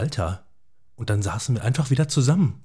[0.00, 0.46] Alter.
[0.96, 2.62] Und dann saßen wir einfach wieder zusammen.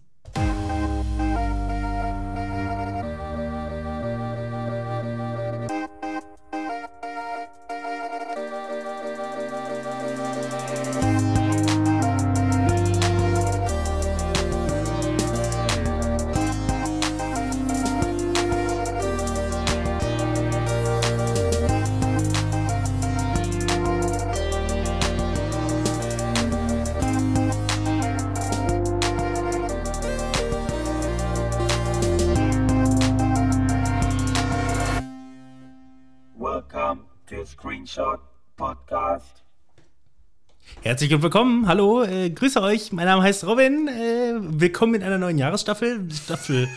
[41.05, 42.91] Herzlich willkommen, hallo, äh, grüße euch.
[42.91, 43.87] Mein Name heißt Robin.
[43.87, 45.99] Äh, willkommen in einer neuen Jahresstaffel.
[46.11, 46.67] Staffel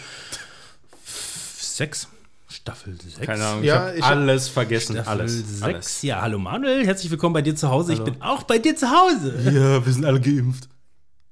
[1.02, 2.08] 6.
[2.46, 3.20] Staffel 6.
[3.26, 4.96] Keine Ahnung, Ja, ich ich hab hab- alles vergessen.
[4.96, 5.32] Staffel alles.
[5.38, 5.62] 6.
[5.62, 6.02] alles.
[6.02, 7.94] Ja, hallo Manuel, herzlich willkommen bei dir zu Hause.
[7.94, 9.34] Ich bin auch bei dir zu Hause.
[9.46, 10.68] Ja, wir sind alle geimpft.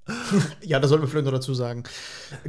[0.62, 1.84] Ja, das sollten wir vielleicht noch dazu sagen.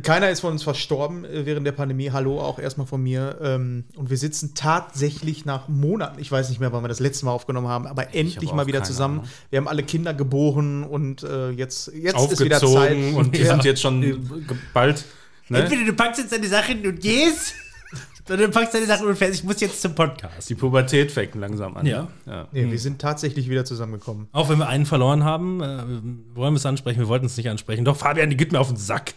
[0.03, 2.11] Keiner ist von uns verstorben äh, während der Pandemie.
[2.11, 3.37] Hallo auch erstmal von mir.
[3.41, 7.25] Ähm, Und wir sitzen tatsächlich nach Monaten, ich weiß nicht mehr, wann wir das letzte
[7.25, 9.19] Mal aufgenommen haben, aber endlich auch mal wieder zusammen.
[9.19, 9.29] Ahnung.
[9.49, 12.69] Wir haben alle Kinder geboren und äh, jetzt, jetzt ist wieder Zeit.
[12.69, 13.47] Aufgezogen und die Ja.
[13.47, 15.05] sind jetzt schon bald.
[15.49, 15.59] Ne?
[15.59, 17.53] Entweder du packst jetzt deine Sachen und gehst,
[18.27, 19.35] oder du packst deine Sachen und fährst.
[19.35, 20.49] Ich muss jetzt zum Podcast.
[20.49, 21.85] Die Pubertät fängt langsam an.
[21.85, 22.07] Ja.
[22.25, 22.47] ja.
[22.51, 24.27] Nee, wir sind tatsächlich wieder zusammengekommen.
[24.33, 27.49] Auch wenn wir einen verloren haben, äh, wollen wir es ansprechen, wir wollten es nicht
[27.49, 27.85] ansprechen.
[27.85, 29.13] Doch, Fabian, die geht mir auf den Sack.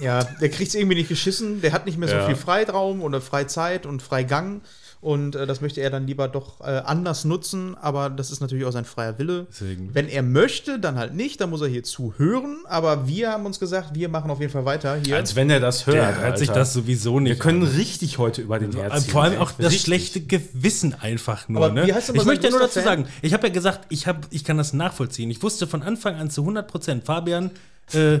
[0.00, 1.60] Ja, der kriegt es irgendwie nicht geschissen.
[1.60, 2.26] Der hat nicht mehr so Ja.
[2.26, 4.60] viel Freiraum oder Freizeit und Freigang.
[5.00, 7.76] Und äh, das möchte er dann lieber doch äh, anders nutzen.
[7.80, 9.46] Aber das ist natürlich auch sein freier Wille.
[9.48, 9.94] Deswegen.
[9.94, 11.40] Wenn er möchte, dann halt nicht.
[11.40, 12.56] Dann muss er hier zuhören.
[12.64, 15.14] Aber wir haben uns gesagt, wir machen auf jeden Fall weiter hier.
[15.14, 15.96] Als wenn er das hört.
[15.96, 16.60] Der hört sich Alter.
[16.60, 17.68] das sowieso nicht Wir können an.
[17.68, 19.08] richtig heute über den herziehen.
[19.12, 19.82] Vor allem auch das Richtig.
[19.82, 21.64] schlechte Gewissen einfach nur.
[21.64, 21.86] Aber ne?
[21.86, 24.26] wie heißt denn ich möchte ja nur dazu sagen, ich habe ja gesagt, ich, hab,
[24.30, 25.30] ich kann das nachvollziehen.
[25.30, 27.52] Ich wusste von Anfang an zu 100 Prozent, Fabian,
[27.92, 28.18] äh,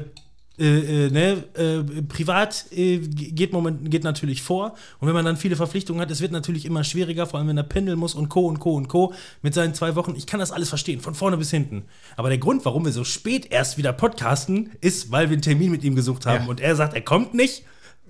[0.58, 4.74] äh, äh, ne, äh, privat äh, geht, moment, geht natürlich vor.
[4.98, 7.56] Und wenn man dann viele Verpflichtungen hat, es wird natürlich immer schwieriger, vor allem wenn
[7.56, 8.46] er pendeln muss und Co.
[8.46, 8.74] und Co.
[8.74, 9.14] und Co.
[9.42, 10.14] mit seinen zwei Wochen.
[10.16, 11.84] Ich kann das alles verstehen, von vorne bis hinten.
[12.16, 15.70] Aber der Grund, warum wir so spät erst wieder podcasten, ist, weil wir einen Termin
[15.70, 16.44] mit ihm gesucht haben.
[16.44, 16.50] Ja.
[16.50, 17.64] Und er sagt, er kommt nicht.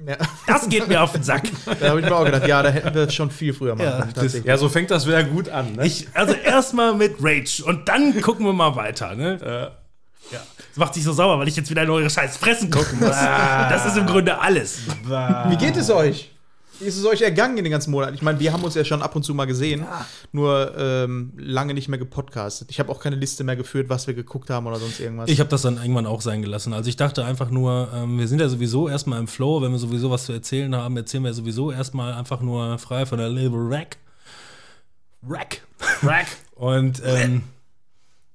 [0.06, 0.16] Ja,
[0.46, 1.42] Das geht mir auf den Sack.
[1.80, 4.42] da habe ich mir auch gedacht, ja, da hätten wir schon viel früher machen Ja.
[4.44, 5.72] Ja, so fängt das wieder gut an.
[5.72, 5.86] Ne?
[5.86, 9.72] Ich, also erstmal mit Rage und dann gucken wir mal weiter, ne?
[10.32, 10.40] Ja.
[10.56, 13.10] Das macht sich so sauer, weil ich jetzt wieder in eure scheiß Fressen gucken muss.
[13.10, 14.80] das ist im Grunde alles.
[15.48, 16.30] Wie geht es euch?
[16.80, 18.14] Wie ist es euch ergangen in den ganzen Monaten?
[18.14, 19.84] Ich meine, wir haben uns ja schon ab und zu mal gesehen,
[20.30, 22.70] nur ähm, lange nicht mehr gepodcastet.
[22.70, 25.28] Ich habe auch keine Liste mehr geführt, was wir geguckt haben oder sonst irgendwas.
[25.28, 26.72] Ich habe das dann irgendwann auch sein gelassen.
[26.72, 29.78] Also ich dachte einfach nur, ähm, wir sind ja sowieso erstmal im Flow, wenn wir
[29.78, 33.58] sowieso was zu erzählen haben, erzählen wir sowieso erstmal einfach nur frei von der Label
[33.60, 33.96] Rack.
[35.28, 35.62] Rack.
[36.04, 36.26] Rack.
[36.54, 37.42] Und ähm,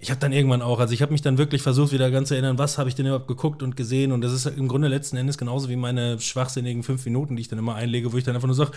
[0.03, 2.33] ich habe dann irgendwann auch, also ich habe mich dann wirklich versucht, wieder ganz zu
[2.33, 4.11] erinnern, was habe ich denn überhaupt geguckt und gesehen.
[4.11, 7.47] Und das ist im Grunde letzten Endes genauso wie meine schwachsinnigen fünf Minuten, die ich
[7.47, 8.71] dann immer einlege, wo ich dann einfach nur sage,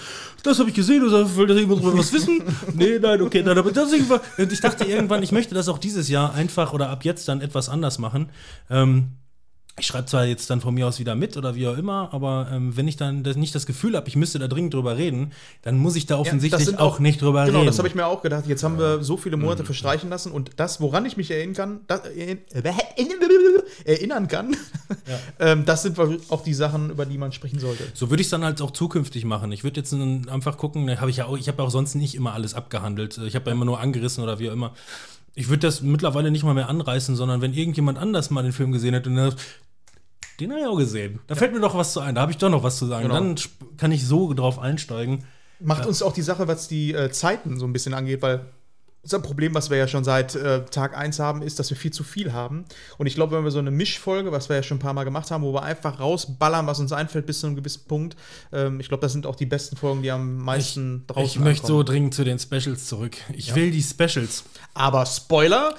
[0.45, 2.43] das habe ich gesehen, oder will das irgendwas drüber was wissen?
[2.75, 4.21] nee, nein, okay, nein, aber das irgendwann.
[4.39, 7.41] Und ich dachte irgendwann, ich möchte das auch dieses Jahr einfach oder ab jetzt dann
[7.41, 8.29] etwas anders machen.
[8.71, 9.17] Ähm,
[9.79, 12.49] ich schreibe zwar jetzt dann von mir aus wieder mit oder wie auch immer, aber
[12.51, 15.33] ähm, wenn ich dann das, nicht das Gefühl habe, ich müsste da dringend drüber reden,
[15.63, 17.67] dann muss ich da Ja, offensichtlich sind auch, nicht drüber Genau, reden.
[17.67, 18.47] das habe ich mir auch gedacht.
[18.47, 21.81] Jetzt haben wir so viele Monate verstreichen lassen und das, woran ich mich erinnern kann,
[21.89, 22.37] das, äh,
[23.85, 24.57] erinnern kann,
[25.39, 27.85] ähm, das sind auch die Sachen, über die man sprechen sollte.
[27.93, 29.53] So würde ich es dann halt auch zukünftig machen.
[29.53, 32.15] Ich würde jetzt einfach gucken, habe ich ja auch, ich habe ja auch sonst nicht
[32.15, 33.19] immer alles abgehandelt.
[33.19, 34.73] Ich habe ja immer nur angerissen oder wie auch immer.
[35.39, 38.73] Ich würde das mittlerweile nicht mal mehr anreißen, sondern wenn irgendjemand anders mal den Film
[38.73, 39.35] gesehen hat und dann,
[40.41, 41.21] den habe ich auch gesehen.
[41.27, 43.05] Da fällt mir doch was zu ein, da habe ich doch noch was zu sagen.
[43.09, 43.15] Genau.
[43.15, 43.37] Dann
[43.77, 45.25] kann ich so drauf einsteigen.
[45.61, 48.47] Macht uns auch die Sache, was die äh, Zeiten so ein bisschen angeht, weil
[49.03, 51.93] unser Problem, was wir ja schon seit äh, Tag 1 haben, ist, dass wir viel
[51.93, 52.65] zu viel haben.
[52.99, 55.05] Und ich glaube, wenn wir so eine Mischfolge, was wir ja schon ein paar Mal
[55.05, 58.17] gemacht haben, wo wir einfach rausballern, was uns einfällt, bis zu einem gewissen Punkt,
[58.53, 61.69] ähm, ich glaube, das sind auch die besten Folgen, die am meisten draußen Ich möchte
[61.69, 61.87] so ankommen.
[61.87, 63.17] dringend zu den Specials zurück.
[63.33, 64.43] Ich will die Specials.
[64.75, 65.77] Aber Spoiler,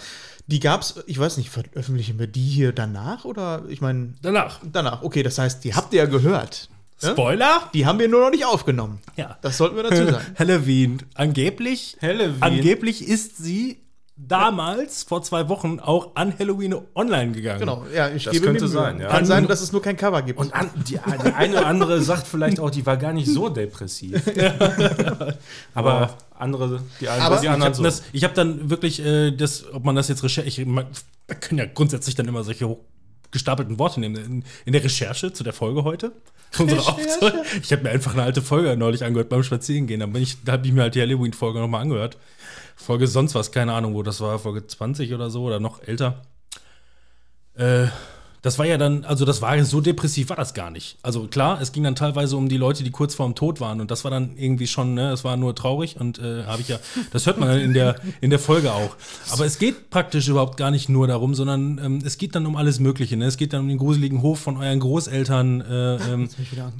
[0.47, 3.63] die gab's, ich weiß nicht, veröffentlichen wir die hier danach oder?
[3.67, 4.59] Ich meine, Danach.
[4.72, 5.03] danach.
[5.03, 6.70] Okay, das heißt, die habt ihr ja gehört.
[7.02, 7.09] Ne?
[7.11, 7.70] Spoiler?
[7.73, 8.99] Die haben wir nur noch nicht aufgenommen.
[9.17, 9.38] Ja.
[9.41, 10.26] Das sollten wir dazu sagen.
[10.40, 11.03] Halloween.
[11.14, 12.41] Angeblich, Halloween.
[12.41, 13.78] angeblich ist sie
[14.17, 17.59] damals, vor zwei Wochen, auch an Halloween online gegangen.
[17.59, 19.09] Genau, ja, ich Das gebe könnte sein, ja.
[19.09, 20.40] Kann sein, dass es nur kein Cover gibt.
[20.40, 23.49] Und an, die, die eine oder andere sagt vielleicht auch, die war gar nicht so
[23.49, 24.22] depressiv.
[25.73, 28.22] Aber andere, die einen Aber die Ich anderen habe so.
[28.22, 30.85] Hab dann wirklich äh, das, ob man das jetzt Recherche, ich, man,
[31.28, 32.75] wir können ja grundsätzlich dann immer solche
[33.31, 34.16] gestapelten Worte nehmen.
[34.16, 36.11] In, in der Recherche zu der Folge heute.
[37.61, 39.99] Ich habe mir einfach eine alte Folge neulich angehört beim Spazierengehen.
[39.99, 42.17] Dann bin ich, da habe ich mir halt die Halloween-Folge nochmal angehört.
[42.78, 46.22] Folge sonst was, keine Ahnung, wo das war, Folge 20 oder so oder noch älter.
[47.56, 47.88] Äh,
[48.41, 50.97] Das war ja dann, also das war so depressiv war das gar nicht.
[51.01, 53.91] Also klar, es ging dann teilweise um die Leute, die kurz vorm Tod waren und
[53.91, 56.79] das war dann irgendwie schon, ne, es war nur traurig und äh, habe ich ja,
[57.11, 58.95] das hört man dann in der, in der Folge auch.
[59.31, 62.55] Aber es geht praktisch überhaupt gar nicht nur darum, sondern ähm, es geht dann um
[62.55, 63.17] alles Mögliche.
[63.17, 63.25] Ne?
[63.25, 66.29] Es geht dann um den gruseligen Hof von euren Großeltern äh, ähm,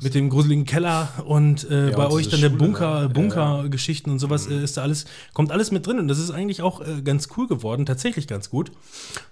[0.02, 3.10] mit dem gruseligen Keller und äh, bei und euch dann der Schule Bunker.
[3.10, 6.62] Bunkergeschichten und sowas äh, ist da alles, kommt alles mit drin und das ist eigentlich
[6.62, 8.70] auch äh, ganz cool geworden, tatsächlich ganz gut.
[8.70, 8.76] Und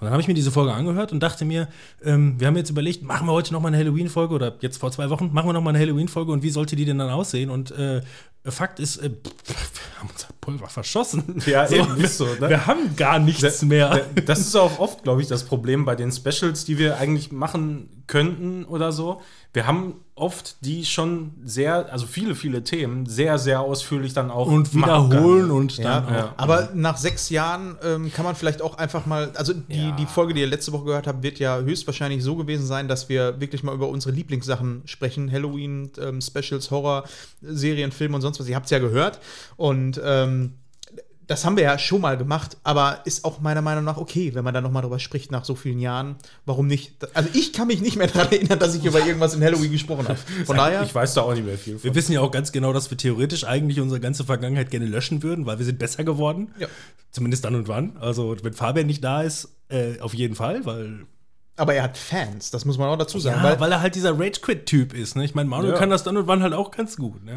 [0.02, 1.68] dann habe ich mir diese Folge angehört und dachte mir,
[2.16, 4.92] ähm, wir haben jetzt überlegt, machen wir heute noch mal eine Halloween-Folge oder jetzt vor
[4.92, 7.50] zwei Wochen, machen wir noch mal eine Halloween-Folge und wie sollte die denn dann aussehen?
[7.50, 8.02] Und äh,
[8.46, 11.42] Fakt ist, äh, wir haben unser Pulver verschossen.
[11.46, 12.50] Ja, eben, ist so, ne?
[12.50, 14.06] Wir haben gar nichts mehr.
[14.26, 17.95] Das ist auch oft, glaube ich, das Problem bei den Specials, die wir eigentlich machen
[18.08, 19.22] könnten oder so.
[19.54, 24.48] Wir haben oft die schon sehr, also viele, viele Themen sehr, sehr ausführlich dann auch
[24.48, 26.32] Und wiederholen und Ja, dann auch.
[26.38, 29.92] aber nach sechs Jahren ähm, kann man vielleicht auch einfach mal, also die, Ja.
[29.96, 33.10] die Folge, die ihr letzte Woche gehört habt, wird ja höchstwahrscheinlich so gewesen sein, dass
[33.10, 35.32] wir wirklich mal über unsere Lieblingssachen sprechen.
[35.32, 37.04] Halloween, ähm, Specials, Horror,
[37.42, 38.48] Serien, Filme und sonst was.
[38.48, 39.20] Ihr habt es ja gehört.
[39.58, 40.54] Und ähm,
[41.28, 44.44] das haben wir ja schon mal gemacht, aber ist auch meiner Meinung nach okay, wenn
[44.44, 46.16] man da noch mal drüber spricht nach so vielen Jahren.
[46.46, 46.94] Warum nicht?
[47.14, 50.08] Also ich kann mich nicht mehr daran erinnern, dass ich über irgendwas in Halloween gesprochen
[50.08, 50.20] habe.
[50.46, 51.84] Von daher, Ich weiß da auch nicht mehr viel von.
[51.84, 55.24] Wir wissen ja auch ganz genau, dass wir theoretisch eigentlich unsere ganze Vergangenheit gerne löschen
[55.24, 56.54] würden, weil wir sind besser geworden.
[56.60, 56.68] Ja.
[57.12, 57.98] Zumindest dann und wann.
[57.98, 61.06] Also, wenn Fabian nicht da ist, äh, auf jeden Fall, weil
[61.58, 63.38] aber er hat Fans, das muss man auch dazu sagen.
[63.38, 65.16] Ja, weil, weil, er halt dieser Rage-Quit-Typ ist.
[65.16, 65.24] Ne?
[65.24, 65.80] Ich meine, Manuel Ja.
[65.80, 67.24] kann das dann und wann halt auch ganz gut.
[67.24, 67.36] Ne?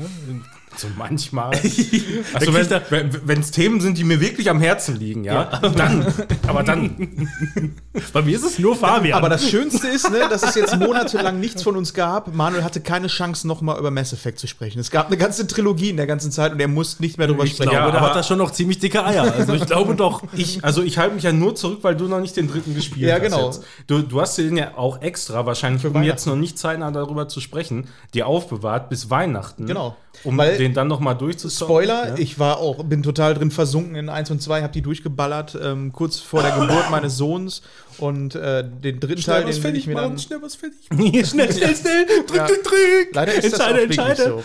[0.77, 1.51] So manchmal.
[2.35, 6.07] also wenn es Themen sind, die mir wirklich am Herzen liegen, ja, dann.
[6.47, 7.29] Aber dann.
[8.13, 9.19] Bei mir ist es nur Fabian.
[9.19, 12.33] Aber das Schönste ist, ne, dass es jetzt monatelang nichts von uns gab.
[12.35, 14.79] Manuel hatte keine Chance, nochmal über Mass Effect zu sprechen.
[14.79, 17.45] Es gab eine ganze Trilogie in der ganzen Zeit und er musste nicht mehr drüber
[17.45, 17.71] ich sprechen.
[17.71, 19.33] glaube, Ja, der aber- hat da schon noch ziemlich dicke Eier.
[19.35, 20.23] Also ich glaube doch.
[20.35, 23.09] Ich, also ich halte mich ja nur zurück, weil du noch nicht den dritten gespielt
[23.09, 23.23] Ja, hast.
[23.23, 23.47] genau.
[23.47, 23.63] Jetzt.
[23.87, 27.29] Du, du hast den ja auch extra, wahrscheinlich, Für um jetzt noch nicht zeitnah darüber
[27.29, 29.67] zu sprechen, dir aufbewahrt bis Weihnachten.
[29.67, 29.97] Genau.
[30.25, 31.67] Um Weil- den dann noch mal durchzuzocken.
[31.75, 32.15] Spoiler, Ja?
[32.19, 35.93] ich war auch, bin total drin versunken in 1 und 2, habe die durchgeballert, ähm,
[35.93, 37.63] kurz vor der Geburt meines Sohns
[37.99, 40.19] und äh, den dritten Teil, den will ich mir dann.
[40.19, 40.79] schnell was fertig.
[41.29, 42.07] schnell, schnell, schnell.
[42.27, 42.47] Drück, Ja.
[42.47, 43.09] drück, drück.
[43.13, 44.31] Leider ist das auch entscheide, wirklich entscheide.
[44.31, 44.43] so.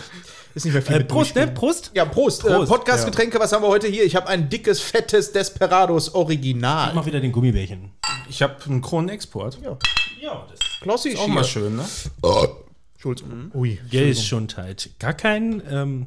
[0.56, 1.48] Ist nicht mehr viel Äh, Prost, ne?
[1.48, 1.90] Prost.
[1.94, 2.44] Ja, Prost.
[2.44, 2.68] Äh, Prost.
[2.70, 4.04] Podcast-Getränke, was haben wir heute hier?
[4.04, 6.92] Ich habe ein dickes, fettes Desperados Original.
[6.94, 7.90] Mach wieder den Gummibärchen.
[8.28, 9.58] Ich habe einen Kronenexport.
[9.64, 9.76] Ja,
[10.22, 11.16] Ja, das klassisch.
[11.18, 11.34] Auch hier.
[11.34, 11.84] mal schön, ne?
[13.04, 13.22] Schulz.
[13.54, 13.78] Ui.
[13.90, 14.90] Geld ist schon tight.
[14.98, 15.62] Gar kein.
[15.70, 16.06] Ähm,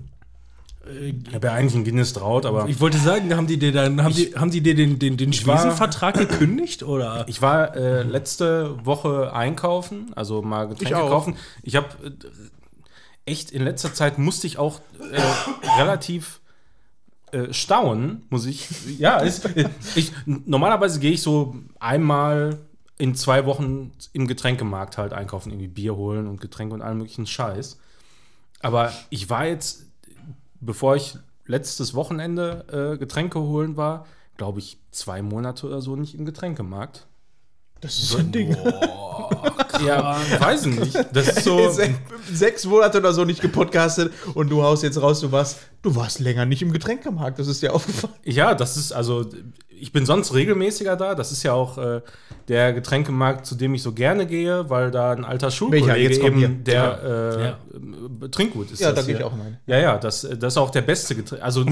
[1.27, 4.01] Ich habe ja eigentlich einen Guinness Draut, aber ich wollte sagen, haben die dir dann,
[4.03, 7.25] haben die, haben die dir den, den, den Schwiesenvertrag gekündigt oder?
[7.27, 11.35] ich war äh, letzte Woche einkaufen, also mal Getränke Ich kaufen.
[11.61, 14.79] Ich habe äh, echt in letzter Zeit musste ich auch
[15.11, 15.21] äh,
[15.79, 16.39] relativ
[17.31, 18.67] äh, staunen, muss ich.
[18.97, 19.49] Ja, ist,
[19.95, 22.57] ich, normalerweise gehe ich so einmal
[22.97, 27.27] in zwei Wochen im Getränkemarkt halt einkaufen, irgendwie Bier holen und Getränke und allen möglichen
[27.27, 27.77] Scheiß.
[28.61, 29.85] Aber ich war jetzt,
[30.59, 34.05] bevor ich letztes Wochenende äh, Getränke holen war,
[34.35, 37.07] glaube ich, zwei Monate oder so nicht im Getränkemarkt.
[37.81, 38.57] Das ist so ein Ding.
[39.85, 40.95] Ja, weiß ich nicht.
[41.13, 41.69] Das ist so.
[41.71, 41.93] Se
[42.31, 46.19] sechs Monate oder so nicht gepodcastet und du haust jetzt raus, du warst, du warst
[46.19, 47.39] länger nicht im Getränkemarkt.
[47.39, 48.13] Das ist dir aufgefallen.
[48.23, 49.29] Ja, das ist also.
[49.79, 51.13] Ich bin sonst regelmäßiger da.
[51.15, 52.01] Das ist ja auch äh,
[52.47, 56.47] der Getränkemarkt, zu dem ich so gerne gehe, weil da ein alter Schulkollege eben hier.
[56.49, 57.57] der äh, Ja.
[58.25, 58.79] äh, Trinkgut ist.
[58.79, 59.57] Ja, da gehe ich auch rein.
[59.67, 61.43] Ja, ja, das, das ist auch der beste Getränk.
[61.43, 61.65] Also,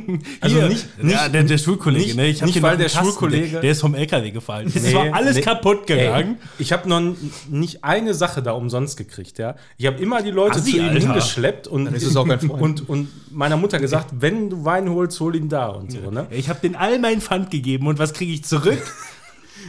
[0.40, 2.26] also Hier, nicht, nicht ja, der, der Schulkollege, nicht- ne?
[2.28, 4.66] Ich nicht, weil der Kasten, Schulkollege- Der, ist vom LKW gefallen.
[4.74, 5.42] Es Nee, war alles nee.
[5.42, 6.38] kaputt gegangen.
[6.40, 7.00] Ey, ich habe noch
[7.48, 9.54] nicht eine Sache da umsonst gekriegt, ja.
[9.76, 11.88] Ich habe immer die Leute Assi, zu ihm hingeschleppt und,
[12.50, 16.26] und, und meiner Mutter gesagt, wenn du Wein holst, hol ihn da und so, ne?
[16.30, 18.78] Ich habe den all mein Pfand gegeben und was kriege ich zurück?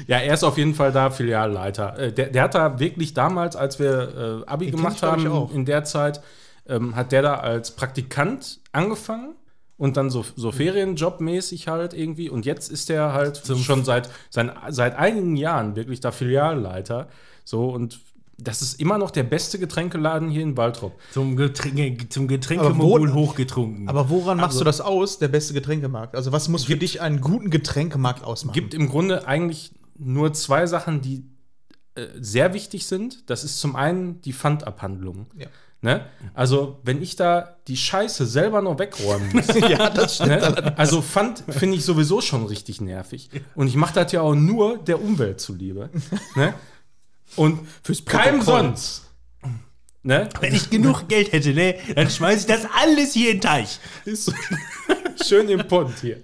[0.08, 2.00] Ja, er ist auf jeden Fall da Filialleiter.
[2.00, 5.65] Äh, Der, der hat da wirklich damals, als wir äh, Abi Den gemacht haben, in
[5.65, 6.22] der Zeit,
[6.67, 9.36] ähm, hat der da als Praktikant angefangen
[9.77, 12.29] und dann so, so Ferienjob-mäßig halt irgendwie.
[12.29, 17.08] Und jetzt ist er halt schon seit, sein, seit einigen Jahren wirklich da Filialleiter.
[17.46, 18.00] So und
[18.38, 21.00] das ist immer noch der beste Getränkeladen hier in Waltrop.
[21.12, 23.88] zum, Getränke, zum Getränkemogul wo- hochgetrunken.
[23.88, 26.16] Aber woran machst du das aus, der beste Getränkemarkt?
[26.16, 28.54] Also, was muss für dich einen guten Getränkemarkt ausmachen?
[28.56, 31.25] gibt im Grunde eigentlich nur zwei Sachen, die
[31.96, 33.30] äh, sehr wichtig sind.
[33.30, 35.28] Das ist zum einen die Pfandabhandlung.
[35.38, 35.48] Ja.
[35.82, 36.06] Ne?
[36.34, 39.48] Also, wenn ich da die Scheiße selber noch wegräumen muss.
[39.70, 40.30] ja, das stimmt.
[40.30, 40.78] ne?
[40.78, 43.30] Also, Pfand finde ich sowieso schon richtig nervig.
[43.54, 45.90] Und ich mache das ja auch nur der Umwelt zuliebe.
[46.36, 46.54] ne?
[47.36, 49.02] Und Fürs keinem sonst.
[50.06, 50.28] Ne?
[50.42, 53.80] Wenn ich genug Geld hätte, ne, dann schmeiße ich das alles hier in den Teich.
[54.04, 54.34] Ist so
[55.25, 56.22] schön im Pont hier.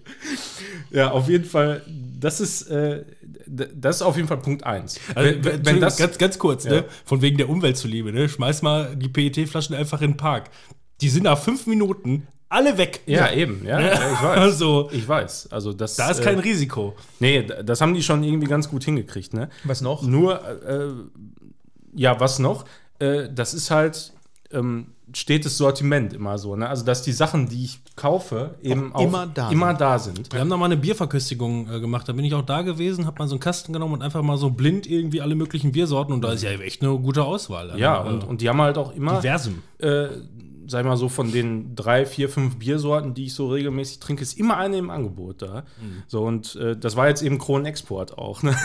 [0.92, 3.06] Ja, auf jeden Fall, das ist, äh,
[3.48, 5.00] das ist auf jeden Fall Punkt eins.
[5.16, 6.72] Also, wenn, wenn, wenn das, ganz, ganz kurz, Ja.
[6.72, 6.86] ne?
[7.06, 8.28] Von wegen der Umwelt zuliebe, ne?
[8.28, 10.50] Schmeiß mal die PET-Flaschen einfach in den Park.
[11.00, 13.02] Die sind nach fünf Minuten alle weg.
[13.06, 14.38] ja, eben, ja, ja, ich weiß.
[14.38, 15.50] Also, Ich weiß.
[15.52, 16.96] Also das, da ist kein äh, Risiko.
[17.20, 19.50] Nee, das haben die schon irgendwie ganz gut hingekriegt, ne?
[19.64, 20.02] Was noch?
[20.02, 20.90] Nur, äh,
[21.94, 22.66] ja, was noch?
[22.98, 24.14] Äh, das ist halt
[24.52, 26.68] ähm, stetes Sortiment immer so, ne?
[26.68, 29.82] Also, dass die Sachen, die ich kaufe, eben auch, immer da immer sind.
[29.82, 30.34] da sind.
[30.34, 32.10] Wir haben da mal eine Bierverköstigung äh, gemacht.
[32.10, 34.38] Da bin ich auch da gewesen, hab mal so einen Kasten genommen und einfach mal
[34.38, 36.14] so blind irgendwie alle möglichen Biersorten.
[36.14, 37.78] Und da ist ja echt eine gute Auswahl.
[37.78, 39.62] Ja, und, und die haben halt auch immer, Diversem.
[40.70, 44.38] Sag mal so, von den drei, vier, fünf Biersorten, die ich so regelmäßig trinke, ist
[44.38, 45.64] immer eine im Angebot da.
[45.82, 46.04] Mhm.
[46.08, 48.56] So, und äh, das war jetzt eben Kronenexport auch, ne?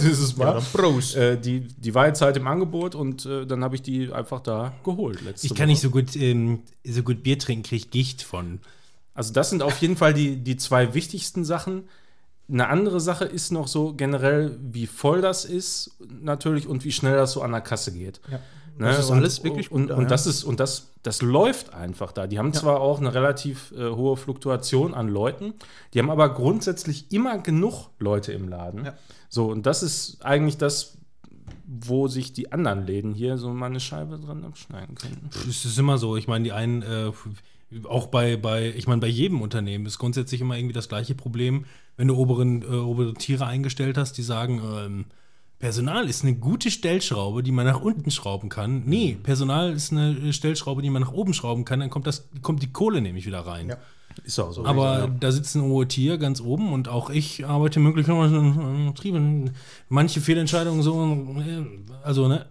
[0.00, 0.54] Dieses Mal.
[0.54, 1.16] Ja, Prost.
[1.16, 4.40] Äh, die, die war jetzt halt im Angebot und äh, dann habe ich die einfach
[4.40, 5.22] da geholt.
[5.22, 5.66] Letzte Ich kann Woche.
[5.68, 8.60] nicht so gut, ähm, so gut Bier trinken, kriege ich Gicht von.
[9.14, 11.84] Also das sind auf jeden Fall die, die zwei wichtigsten Sachen.
[12.48, 17.14] Eine andere Sache ist noch so generell, wie voll das ist natürlich und wie schnell
[17.16, 18.20] das so an der Kasse geht.
[18.30, 18.40] Ja.
[18.80, 18.86] Ne?
[18.86, 20.04] Das ist und, alles wirklich gut und, da, ja.
[20.04, 22.26] das ist und das das läuft einfach da.
[22.26, 25.52] Die haben zwar auch eine relativ äh, hohe Fluktuation an Leuten,
[25.92, 28.86] die haben aber grundsätzlich immer genug Leute im Laden.
[28.86, 28.94] Ja.
[29.28, 30.96] So und das ist eigentlich das,
[31.66, 35.28] wo sich die anderen Läden hier so mal eine Scheibe dran abschneiden können.
[35.48, 36.16] Es ist immer so.
[36.16, 37.12] Ich meine, die einen, äh,
[37.86, 41.66] auch bei, bei, ich meine, bei jedem Unternehmen ist grundsätzlich immer irgendwie das gleiche Problem,
[41.98, 45.04] wenn du oberen, äh, obere Tiere eingestellt hast, die sagen, ähm,
[45.60, 48.82] Personal ist eine gute Stellschraube, die man nach unten schrauben kann.
[48.86, 52.62] Nee, Personal ist eine Stellschraube, die man nach oben schrauben kann, dann kommt, das, kommt
[52.62, 53.68] die Kohle nämlich wieder rein.
[53.68, 53.76] Ja.
[54.24, 54.64] Ist auch so.
[54.64, 55.06] Aber ja.
[55.06, 59.16] da sitzt ein hohe Tier ganz oben und auch ich arbeite möglicherweise im Betrieb.
[59.88, 61.04] Manche Fehlentscheidungen so,
[61.38, 61.64] äh,
[62.02, 62.46] also, ne?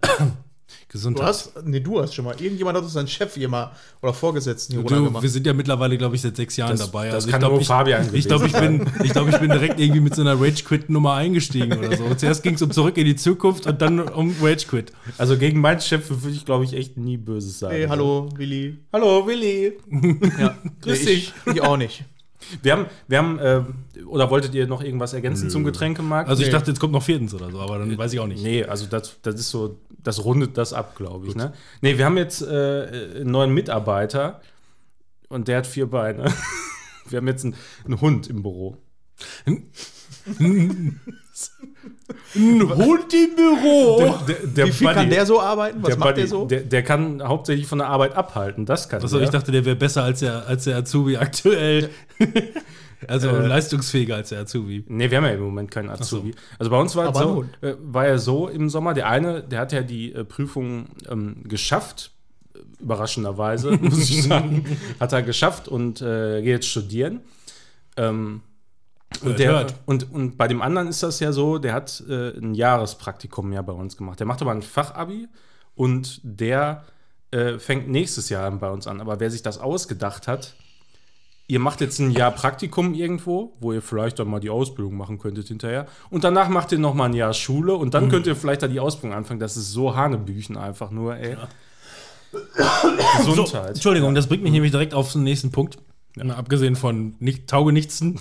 [0.88, 1.22] Gesundheit.
[1.22, 2.34] Du hast, nee, du hast schon mal.
[2.40, 3.70] Irgendjemand hat uns seinen Chef hier mal
[4.02, 5.22] oder Vorgesetzten hier Du, runtergemacht.
[5.22, 7.08] wir sind ja mittlerweile, glaube ich, seit sechs Jahren Das- dabei.
[7.10, 9.38] das ich kann glaub, nur ich, Fabian Ich glaube, ich gewesen bin, ich, glaub, ich
[9.38, 12.14] bin direkt irgendwie mit so einer Rage-Quit-Nummer eingestiegen oder so.
[12.14, 14.92] Zuerst ging es um Zurück in die Zukunft und dann um Rage-Quit.
[15.18, 17.74] Also gegen meinen Chef würde ich, glaube ich, echt nie Böses sagen.
[17.74, 18.76] Hey, hallo, Willi.
[18.92, 19.72] Hallo, Willi.
[20.38, 21.32] Ja, Grüß nee, dich.
[21.46, 22.04] Ich, ich auch nicht.
[22.62, 23.62] Wir haben, wir haben äh,
[24.04, 26.28] oder wolltet ihr noch irgendwas ergänzen zum Getränkemarkt?
[26.28, 26.52] Also ich Nee.
[26.52, 28.42] dachte, jetzt kommt noch viertens oder so, aber dann weiß ich auch nicht.
[28.42, 31.34] Nee, also das, das ist so, das rundet das ab, glaube ich.
[31.34, 31.52] Ne?
[31.80, 32.46] Nee, wir haben jetzt äh,
[33.16, 34.40] einen neuen Mitarbeiter
[35.28, 36.24] und der hat vier Beine.
[37.08, 38.76] Wir haben jetzt einen, einen Hund im Büro.
[42.34, 44.18] Ein Hund im Büro!
[44.28, 45.82] Der, der Wie viel Buddy- kann der so arbeiten?
[45.82, 46.44] Was der macht Buddy, der so?
[46.46, 48.66] Der, der kann hauptsächlich von der Arbeit abhalten.
[48.66, 49.24] Das kann Achso, der.
[49.24, 51.90] ich dachte, der wäre besser als der, als der Azubi aktuell.
[53.08, 53.46] also Äh.
[53.46, 54.84] leistungsfähiger als der Azubi.
[54.88, 56.34] Nee, wir haben ja im Moment keinen Azubi.
[56.58, 59.72] Also bei uns war, so, äh, war ja so im Sommer, der eine, der hat
[59.72, 62.12] ja die äh, Prüfung ähm, geschafft,
[62.54, 64.64] äh, überraschenderweise, muss ich sagen.
[65.00, 67.20] Hat er geschafft und äh, geht jetzt studieren.
[67.96, 68.42] Ähm,
[69.22, 69.74] und, Hört, der, hört.
[69.86, 73.62] Und, und bei dem anderen ist das ja so, der hat äh, ein Jahrespraktikum ja
[73.62, 74.18] bei uns gemacht.
[74.20, 75.28] Der macht aber ein Fachabi
[75.74, 76.84] und der
[77.32, 79.00] äh, fängt nächstes Jahr bei uns an.
[79.00, 80.54] Aber wer sich das ausgedacht hat,
[81.48, 85.18] ihr macht jetzt ein Jahr Praktikum irgendwo, wo ihr vielleicht dann mal die Ausbildung machen
[85.18, 85.86] könntet hinterher.
[86.08, 87.90] Und danach macht ihr noch mal ein Jahr Schule und Mhm.
[87.90, 89.40] dann könnt ihr vielleicht da die Ausbildung anfangen.
[89.40, 91.36] Das ist so Hanebüchen einfach nur, ey.
[93.24, 93.70] So, Gesundheit.
[93.70, 95.78] Entschuldigung, das bringt mich nämlich direkt auf den nächsten Punkt.
[96.16, 98.18] Mal Abgesehen von nicht, Taugenichtsen.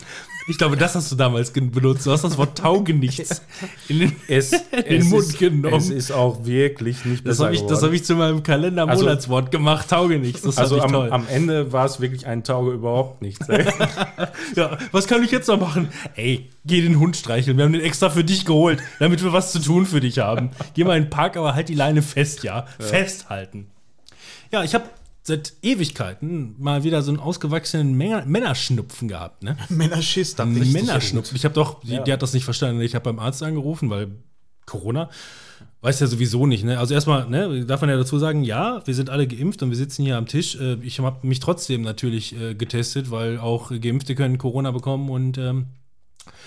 [0.50, 2.08] Ich glaube, das hast du damals benutzt.
[2.08, 3.44] Du hast das Wort Taugenichts
[3.88, 4.62] in den, es, den
[5.01, 5.75] es Mund ist, genommen.
[5.75, 7.86] Es ist auch wirklich nicht Das besser habe ich, das geworden.
[7.86, 9.88] hab ich zu meinem Kalender-Monatswort gemacht.
[9.89, 10.41] Taugenichts.
[10.41, 11.12] Das also am, toll.
[11.12, 13.48] am Ende war es wirklich ein Tauge überhaupt nichts.
[14.56, 15.89] Ja, was kann ich jetzt noch machen?
[16.15, 17.58] Ey, geh den Hund streicheln.
[17.58, 20.50] Wir haben den extra für dich geholt, damit wir was zu tun für dich haben.
[20.74, 22.65] Geh mal in den Park, aber halt die Leine fest, ja.
[22.79, 23.68] Festhalten.
[24.51, 24.86] Ja, ich habe
[25.23, 29.57] seit Ewigkeiten mal wieder so einen ausgewachsenen Männer Männerschnupfen gehabt, ne?
[29.69, 30.73] Männerschiss, dachte ich.
[30.73, 31.35] Männerschnupfen.
[31.35, 32.81] Ich habe doch, die, die hat das nicht verstanden.
[32.81, 34.11] Ich habe beim Arzt angerufen, weil
[34.65, 35.09] Corona.
[35.81, 36.77] Weiß ja sowieso nicht, ne?
[36.77, 39.77] Also erstmal, ne, darf man ja dazu sagen, ja, wir sind alle geimpft und wir
[39.77, 40.55] sitzen hier am Tisch.
[40.59, 45.38] Äh, Ich habe mich trotzdem natürlich äh, getestet, weil auch Geimpfte können Corona bekommen und
[45.38, 45.67] ähm,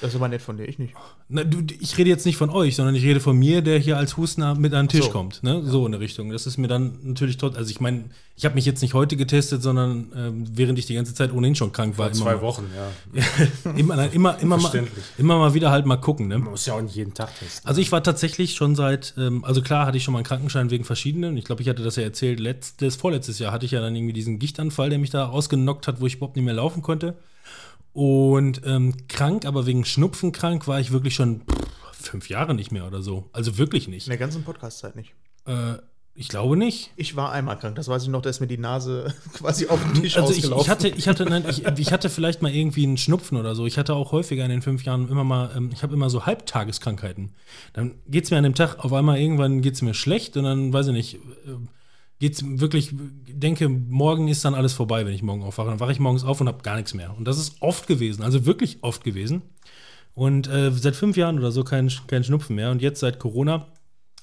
[0.01, 0.95] Das ist aber nett von dir, ich nicht.
[1.29, 3.97] na, du, ich rede jetzt nicht von euch, sondern ich rede von mir, der hier
[3.99, 5.11] als Hustner mit an den Tisch so.
[5.11, 5.43] kommt.
[5.43, 5.63] Ne?
[5.65, 6.31] So in der Richtung.
[6.31, 7.59] Das ist mir dann natürlich trotzdem.
[7.59, 8.05] Also ich meine,
[8.37, 11.55] ich habe mich jetzt nicht heute getestet, sondern ähm, während ich die ganze Zeit ohnehin
[11.55, 12.11] schon krank war.
[12.13, 13.23] Zwei mal- Wochen, ja.
[13.77, 15.05] Immer, immer, immer, mal, Verständlich.
[15.19, 16.29] immer mal wieder halt mal gucken.
[16.29, 16.39] Ne?
[16.39, 17.67] Man muss ja auch nicht jeden Tag testen.
[17.69, 20.71] Also ich war tatsächlich schon seit, ähm, also klar hatte ich schon mal einen Krankenschein
[20.71, 21.37] wegen verschiedenen.
[21.37, 24.13] Ich glaube, ich hatte das ja erzählt, letztes, vorletztes Jahr hatte ich ja dann irgendwie
[24.13, 27.15] diesen Gichtanfall, der mich da ausgenockt hat, wo ich überhaupt nicht mehr laufen konnte.
[27.93, 32.73] Und ähm, krank, aber wegen Schnupfen krank war ich wirklich schon pff, fünf Jahre nicht
[32.73, 33.29] mehr oder so.
[33.33, 34.07] Also wirklich nicht.
[34.07, 35.13] In der ganzen Podcast-Zeit nicht.
[35.47, 35.75] Äh,
[36.15, 36.91] Ich glaube nicht.
[36.97, 39.81] Ich war einmal krank, das weiß ich noch, da ist mir die Nase quasi auf
[39.83, 40.63] den Tisch Also ich, ausgelaufen.
[40.65, 43.67] ich hatte, ich hatte, nein, ich, ich hatte vielleicht mal irgendwie einen Schnupfen oder so.
[43.67, 46.25] Ich hatte auch häufiger in den fünf Jahren immer mal, ähm, ich habe immer so
[46.27, 47.33] Halbtageskrankheiten.
[47.75, 50.45] Dann geht es mir an dem Tag auf einmal irgendwann geht es mir schlecht und
[50.45, 51.19] dann weiß ich nicht,
[52.23, 52.91] geht es wirklich,
[53.27, 55.71] denke, morgen ist dann alles vorbei, wenn ich morgen aufwache.
[55.71, 57.13] Dann wache ich morgens auf und habe gar nichts mehr.
[57.19, 59.43] Und das ist oft gewesen, also wirklich oft gewesen.
[60.15, 62.71] Und äh, seit fünf Jahren oder so kein, kein Schnupfen mehr.
[62.71, 63.67] Und jetzt seit Corona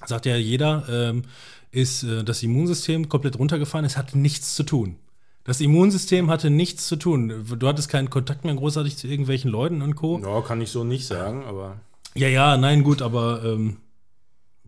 [0.06, 1.24] sagt ja jeder, ähm,
[1.72, 3.84] ist äh, das Immunsystem komplett runtergefahren.
[3.84, 4.96] Es hatte nichts zu tun.
[5.44, 7.44] Das Immunsystem hatte nichts zu tun.
[7.58, 10.18] Du hattest keinen Kontakt mehr großartig zu irgendwelchen Leuten und Co.
[10.20, 11.80] Ja, kann ich so nicht sagen, aber.
[12.14, 13.76] Ja, ja, nein, gut, aber ähm,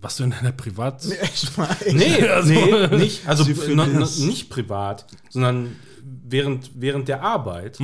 [0.02, 1.04] was du in deiner Privat.
[1.20, 1.68] Echt mal.
[1.92, 3.22] Nee, Also- nee, nicht.
[3.26, 7.78] Also nicht privat, sondern während, während der Arbeit.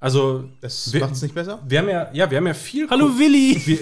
[0.00, 1.60] Also Das wir, macht es nicht besser?
[1.66, 2.88] wir haben ja, ja, wir haben ja viel.
[2.88, 3.60] Hallo Willi!
[3.66, 3.78] wir,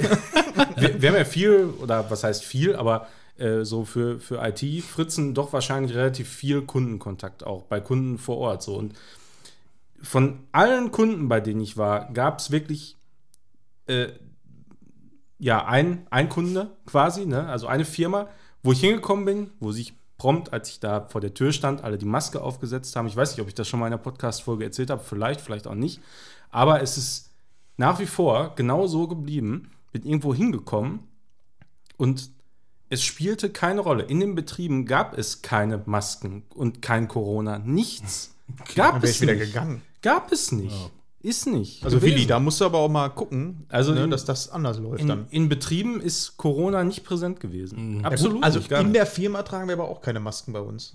[0.77, 3.09] wir, wir haben ja viel, oder was heißt viel, aber
[3.39, 8.63] äh, so für, für IT-Fritzen doch wahrscheinlich relativ viel Kundenkontakt auch bei Kunden vor Ort.
[8.63, 8.77] So.
[8.77, 8.95] Und
[10.03, 12.97] von allen Kunden, bei denen ich war, gab es wirklich
[13.87, 14.09] äh,
[15.43, 17.49] ja, ein, ein Kunde quasi, ne?
[17.49, 18.29] also eine Firma,
[18.63, 21.99] wo ich hingekommen bin, wo sich prompt, als ich da vor der Tür stand, alle
[21.99, 23.09] die Maske aufgesetzt haben.
[23.09, 25.67] Ich weiß nicht, ob ich das schon mal in einer Podcast-Folge erzählt habe, vielleicht, vielleicht
[25.67, 26.01] auch nicht.
[26.51, 27.31] Aber es ist
[27.77, 29.73] nach wie vor genau so geblieben.
[29.91, 31.01] Bin irgendwo hingekommen
[31.97, 32.31] und
[32.89, 34.05] es spielte keine Rolle.
[34.05, 37.59] In den Betrieben gab es keine Masken und kein Corona.
[37.59, 38.37] Nichts.
[38.77, 39.47] Gab es wieder nicht.
[39.47, 39.83] gegangen.
[40.03, 40.91] Gab es nicht.
[41.23, 41.85] Ist nicht.
[41.85, 42.17] Also gewesen.
[42.17, 45.00] Willi, da musst du aber auch mal gucken, Also ne, in- dass das anders läuft
[45.02, 45.26] in, dann.
[45.31, 48.00] in Betrieben ist Corona nicht präsent gewesen.
[48.00, 48.35] Ja, Absolut.
[48.37, 48.97] gut, also nicht, gar in nicht.
[48.97, 50.95] der Firma tragen wir aber auch keine Masken bei uns.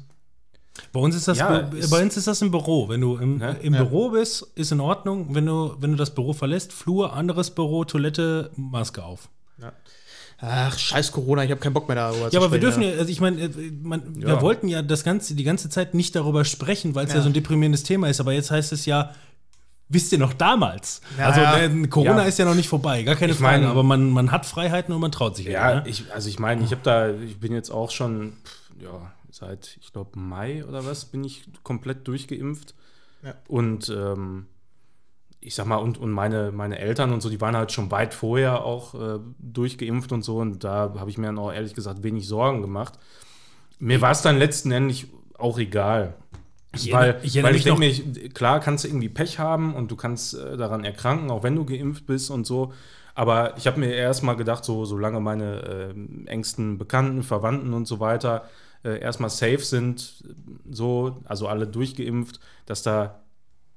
[0.93, 2.88] Bei uns ist das, Ja, bei ist- uns ist das im Büro.
[2.89, 3.57] Wenn du im, Ne?
[3.62, 3.84] im Ja.
[3.84, 5.34] Büro bist, ist in Ordnung.
[5.34, 9.29] Wenn du, wenn du das Büro verlässt, Flur, anderes Büro, Toilette, Maske auf.
[10.39, 12.89] Ach, scheiß Corona, ich habe keinen Bock mehr darüber Ja, aber wir dürfen ja.
[12.89, 14.41] ja, also ich meine, äh, wir Ja.
[14.43, 17.17] wollten ja das ganze, die ganze Zeit nicht darüber sprechen, weil es ja.
[17.17, 17.24] Ja.
[17.24, 18.19] so ein deprimierendes Thema ist.
[18.19, 19.15] Aber jetzt heißt es ja,
[19.89, 21.01] wisst ihr noch damals?
[21.17, 21.58] Ja, also ja.
[21.60, 22.24] äh, Corona Ja.
[22.24, 23.60] ist ja noch nicht vorbei, gar keine Ich Frage.
[23.60, 25.89] meine- aber man, man hat Freiheiten und man traut sich Ja, halt, ne?
[25.89, 29.77] ich, also ich meine, ich habe da, ich bin jetzt auch schon, pff, ja, seit,
[29.82, 32.76] ich glaube, Mai oder was, bin ich komplett durchgeimpft.
[33.23, 33.34] Ja.
[33.47, 34.47] Und ähm,
[35.39, 38.13] ich sag mal, und, und meine, meine Eltern und so, die waren halt schon weit
[38.13, 40.38] vorher auch äh, durchgeimpft und so.
[40.38, 42.97] Und da habe ich mir dann auch ehrlich gesagt wenig Sorgen gemacht.
[43.80, 45.06] Mir war es dann letzten Endes
[45.38, 46.15] auch egal.
[46.86, 49.96] Ich weil ich weil ich denke ich- klar kannst du irgendwie Pech haben und du
[49.96, 52.74] kannst äh, daran erkranken, auch wenn du geimpft bist und so.
[53.16, 57.88] Aber ich habe mir erst mal gedacht, so solange meine ähm, engsten Bekannten, Verwandten und
[57.88, 58.48] so weiter
[58.84, 60.24] äh, erstmal safe sind,
[60.70, 63.22] so, also alle durchgeimpft, dass da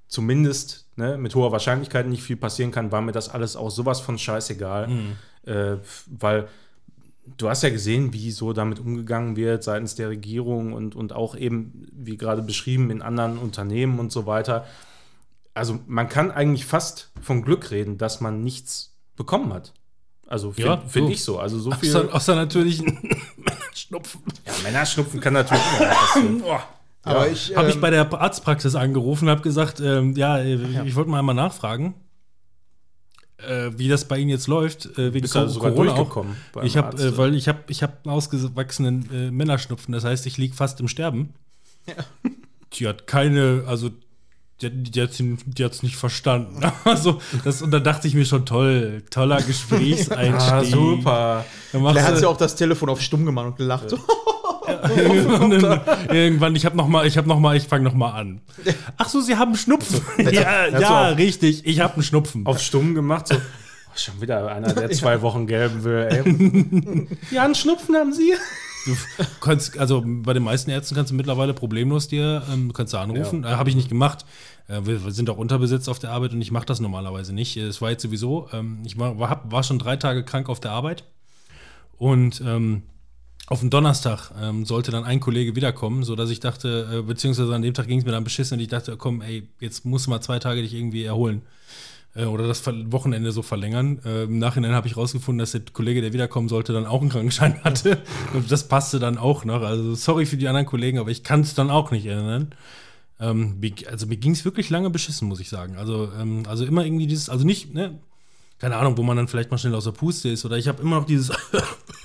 [0.08, 4.00] zumindest ne, mit hoher Wahrscheinlichkeit nicht viel passieren kann, war mir das alles auch sowas
[4.00, 4.88] von scheißegal.
[5.46, 6.48] Äh, weil
[7.36, 11.36] du hast ja gesehen, wie so damit umgegangen wird seitens der Regierung und, und auch
[11.36, 14.66] eben, wie gerade beschrieben, in anderen Unternehmen und so weiter.
[15.54, 19.72] Also man kann eigentlich fast von Glück reden, dass man nichts bekommen hat.
[20.26, 21.12] Also finde Ja, find so.
[21.12, 21.38] ich so.
[21.38, 21.94] Also so viel.
[21.94, 22.82] Außer, außer natürlich
[23.74, 24.22] Schnupfen.
[24.46, 26.42] ja, Männerschnupfen kann natürlich immer passieren.
[27.02, 30.84] Aber ich, Habe ich ähm, bei der Arztpraxis angerufen und habe gesagt, ähm, ja, äh,
[30.84, 31.94] ich wollte mal einmal nachfragen,
[33.48, 35.96] äh, wie das bei Ihnen jetzt läuft, äh, wegen Bist du also sogar Corona auch.
[35.96, 39.92] durchgekommen beim Ich habe, äh, weil ich habe, ich habe einen ausgewachsenen äh, Männerschnupfen.
[39.92, 41.34] Das heißt, ich liege fast im Sterben.
[42.74, 43.90] Die hat keine, also
[44.62, 46.60] die, die hat die hat's nicht verstanden.
[46.84, 50.52] Also das und da dachte ich mir schon toll, toller Gesprächseinstieg.
[50.52, 51.44] ah, super.
[51.72, 53.90] Dann hat ja auch das Telefon auf stumm gemacht und gelacht.
[53.90, 53.98] So.
[56.12, 58.40] Irgendwann, ich habe noch mal, ich habe noch mal, ich fange noch mal an.
[58.96, 60.00] Ach so, Sie haben Schnupfen.
[60.32, 61.66] ja, ja, richtig.
[61.66, 62.46] Ich habe einen Schnupfen.
[62.46, 63.36] Auf stumm gemacht, so.
[63.96, 67.08] Schon wieder einer, der zwei Wochen gelben will, ey.
[67.34, 68.34] ja, einen Schnupfen haben Sie?
[68.86, 68.96] Du
[69.40, 73.02] kannst, also bei den meisten Ärzten kannst du mittlerweile problemlos dir, ähm, du kannst da
[73.02, 73.44] anrufen.
[73.44, 74.24] Äh, Habe ich nicht gemacht.
[74.68, 77.56] Äh, wir, wir sind auch unterbesetzt auf der Arbeit und ich mache das normalerweise nicht.
[77.56, 80.60] Äh, Es war jetzt sowieso, ähm, ich war, war, war schon drei Tage krank auf
[80.60, 81.04] der Arbeit
[81.98, 82.84] und ähm,
[83.50, 87.62] auf den Donnerstag ähm, sollte dann ein Kollege wiederkommen, sodass ich dachte, äh, beziehungsweise an
[87.62, 90.10] dem Tag ging es mir dann beschissen und ich dachte, komm, ey, jetzt musst du
[90.10, 91.42] mal zwei Tage dich irgendwie erholen.
[92.14, 93.98] Äh, oder das Wochenende so verlängern.
[94.04, 97.10] Äh, Im Nachhinein habe ich rausgefunden, dass der Kollege, der wiederkommen sollte, dann auch einen
[97.10, 97.98] Krankenschein hatte.
[98.34, 99.62] Und das passte dann auch noch.
[99.62, 102.54] Also sorry für die anderen Kollegen, aber ich kann es dann auch nicht erinnern.
[103.18, 103.60] Ähm,
[103.90, 105.74] also mir ging es wirklich lange beschissen, muss ich sagen.
[105.76, 107.98] Also, ähm, also immer irgendwie dieses, also nicht, ne,
[108.60, 110.44] keine Ahnung, wo man dann vielleicht mal schnell aus der Puste ist.
[110.44, 111.32] Oder ich habe immer noch dieses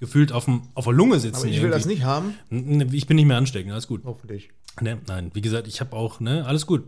[0.00, 1.36] gefühlt auf, dem, auf der Lunge sitzen.
[1.38, 1.96] Aber ich will das irgendwie.
[1.96, 2.34] nicht haben.
[2.92, 4.02] Ich bin nicht mehr ansteckend, alles gut.
[4.04, 4.50] Hoffentlich.
[4.80, 6.84] Ne, nein, wie gesagt, ich habe auch, ne, alles gut.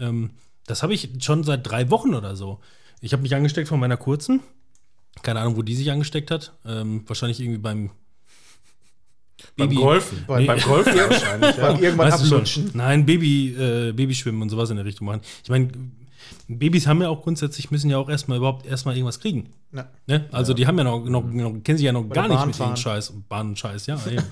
[0.00, 0.30] Ähm,
[0.66, 2.60] das habe ich schon seit drei Wochen oder so.
[3.00, 4.40] Ich habe mich angesteckt von meiner kurzen.
[5.22, 6.52] Keine Ahnung, wo die sich angesteckt hat.
[6.66, 7.90] Ähm, wahrscheinlich irgendwie beim
[9.56, 9.74] Beim Baby.
[9.76, 10.24] Golfen.
[10.26, 11.56] Beim- Beim Golfen wahrscheinlich.
[11.56, 12.34] Beim irgendwann Weißt du schon?
[12.38, 12.70] ablutschen.
[12.74, 15.20] Nein, Baby, äh, Babyschwimmen und sowas in der Richtung machen.
[15.42, 15.68] Ich meine,
[16.48, 19.50] Babys haben ja auch grundsätzlich, müssen ja auch erstmal überhaupt erstmal irgendwas kriegen.
[19.72, 19.86] Ja.
[20.06, 20.26] Ne?
[20.32, 22.58] Also die haben ja noch, noch, noch kennen sich ja noch gar nicht Bahn mit
[22.58, 23.12] dem Scheiß.
[23.28, 23.98] Bahnscheiß, ja.
[24.10, 24.24] eben.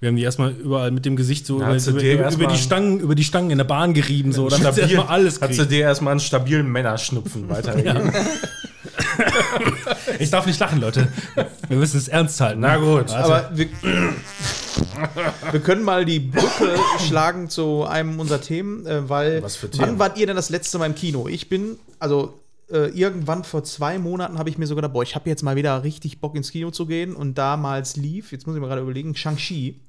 [0.00, 3.16] Wir haben die erstmal überall mit dem Gesicht so über, über, über, die Stangen, über
[3.16, 5.70] die Stangen in der Bahn gerieben, so, damit sie erstmal alles Hat sie kriegen.
[5.70, 8.12] dir erstmal einen stabilen Männerschnupfen weitergegeben?
[10.18, 11.08] Ich darf nicht lachen, Leute.
[11.68, 12.60] Wir müssen es ernst halten.
[12.60, 13.10] Na gut.
[13.10, 13.68] Aber wir,
[15.50, 19.86] wir können mal die Brücke schlagen zu einem unserer Themen, äh, weil Was für wann
[19.86, 19.98] Themen?
[19.98, 21.28] wart ihr denn das letzte Mal im Kino?
[21.28, 25.14] Ich bin, also äh, irgendwann vor zwei Monaten habe ich mir so gedacht, boah, ich
[25.14, 28.56] habe jetzt mal wieder richtig Bock ins Kino zu gehen und damals lief, jetzt muss
[28.56, 29.80] ich mir gerade überlegen, Shang-Chi.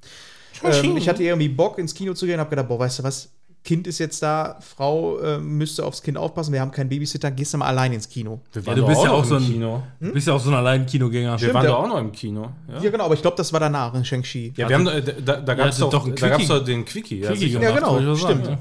[0.62, 3.30] Ähm, ich hatte irgendwie Bock ins Kino zu gehen, habe gedacht, boah, weißt du was,
[3.62, 7.52] Kind ist jetzt da, Frau äh, müsste aufs Kind aufpassen, wir haben keinen Babysitter, gehst
[7.52, 8.40] du mal allein ins Kino.
[8.54, 9.82] Wir Ja, du bist ja auch so im ein- Kino.
[10.00, 11.38] Du bist ja auch so ein Allein-Kinogänger.
[11.40, 11.70] Wir waren ja.
[11.70, 12.50] doch auch noch im Kino.
[12.68, 14.54] Ja, Ja, genau, aber ich glaube, das war danach in Shang-Chi.
[14.56, 16.84] Ja, wir haben, äh, da, da gab es Ja, doch, doch da gab's doch den
[16.86, 17.20] Quickie.
[17.20, 17.60] Ja, Quickie sicher.
[17.62, 18.46] Ja, gemacht, genau, sagen, stimmt.
[18.48, 18.58] ja.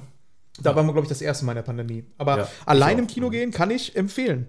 [0.62, 2.04] Da waren wir, glaube ich, das erste Mal in der Pandemie.
[2.18, 3.08] Aber Ja, allein im.
[3.08, 4.48] Kino gehen kann ich empfehlen.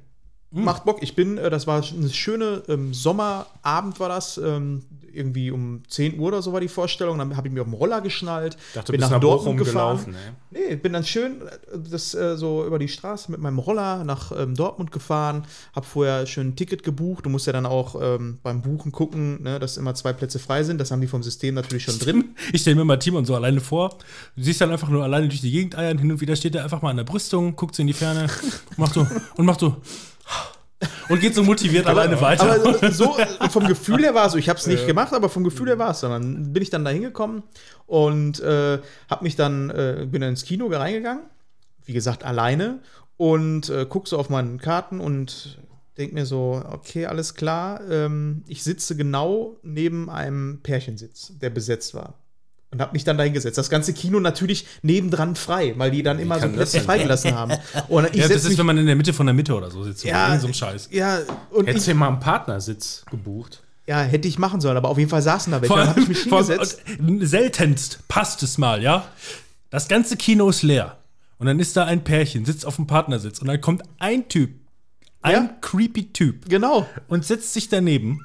[0.52, 0.64] Hm.
[0.64, 0.98] Macht Bock.
[1.02, 4.38] Ich bin, äh, das war eine schöne ähm, Sommerabend war das.
[4.38, 4.82] Ähm,
[5.12, 7.18] irgendwie um 10 Uhr oder so war die Vorstellung.
[7.18, 8.56] Dann habe ich mir auf dem Roller geschnallt.
[8.74, 10.14] Dachte, du bist nach Bochum gelaufen.
[10.52, 10.68] Ey.
[10.70, 14.32] Nee, bin dann schön äh, das äh, so über die Straße mit meinem Roller nach
[14.36, 17.26] ähm, Dortmund gefahren, habe vorher schön ein Ticket gebucht.
[17.26, 20.62] Du musst ja dann auch ähm, beim Buchen gucken, ne, dass immer zwei Plätze frei
[20.64, 20.80] sind.
[20.80, 22.24] Das haben die vom System natürlich schon drin.
[22.52, 23.90] Ich stelle mir mal Timon so alleine vor.
[24.34, 25.98] Du siehst dann einfach nur alleine durch die Gegend eiern.
[25.98, 28.28] Hin und wieder steht er einfach mal an der Brüstung, guckt so in die Ferne,
[28.76, 29.76] macht so und macht so
[31.08, 32.54] und geht so motiviert alleine weiter.
[32.54, 33.16] Aber so
[33.50, 34.38] vom Gefühl her war es so.
[34.38, 36.08] Ich habe es nicht gemacht, aber vom Gefühl her war es so.
[36.08, 37.42] Dann bin ich dann da hingekommen
[37.86, 41.24] und äh, habe mich dann, äh, bin dann ins Kino reingegangen.
[41.84, 42.80] Wie gesagt, alleine.
[43.16, 45.58] Und äh, guck so auf meinen Karten und
[45.98, 47.80] denk mir so, okay, alles klar.
[47.90, 52.14] Ähm, ich sitze genau neben einem Pärchensitz, der besetzt war.
[52.72, 53.58] Und habe mich dann da hingesetzt.
[53.58, 57.54] Das ganze Kino natürlich nebendran frei, weil die dann immer so Plätze freigelassen haben.
[57.88, 59.70] Und ich ja, das ist, mich, wenn man in der Mitte von der Mitte oder
[59.72, 60.04] so sitzt.
[60.04, 60.88] Ja, irgend so ein Scheiß.
[60.92, 61.18] ja,
[61.50, 63.62] und Hättest ich, du mal einen Partnersitz gebucht?
[63.88, 65.66] ja, hätte ich machen sollen, aber auf jeden Fall saßen da welche.
[65.74, 66.80] Vor Dann habe ich mich vor hingesetzt.
[67.00, 69.04] und seltenst passt es mal, ja.
[69.70, 70.96] Das ganze Kino ist leer.
[71.38, 73.40] Und dann ist da ein Pärchen, sitzt auf dem Partnersitz.
[73.40, 74.50] Und dann kommt ein Typ,
[75.22, 75.50] ein Ja.
[75.60, 76.86] creepy Typ, Genau.
[77.08, 78.24] und setzt sich daneben.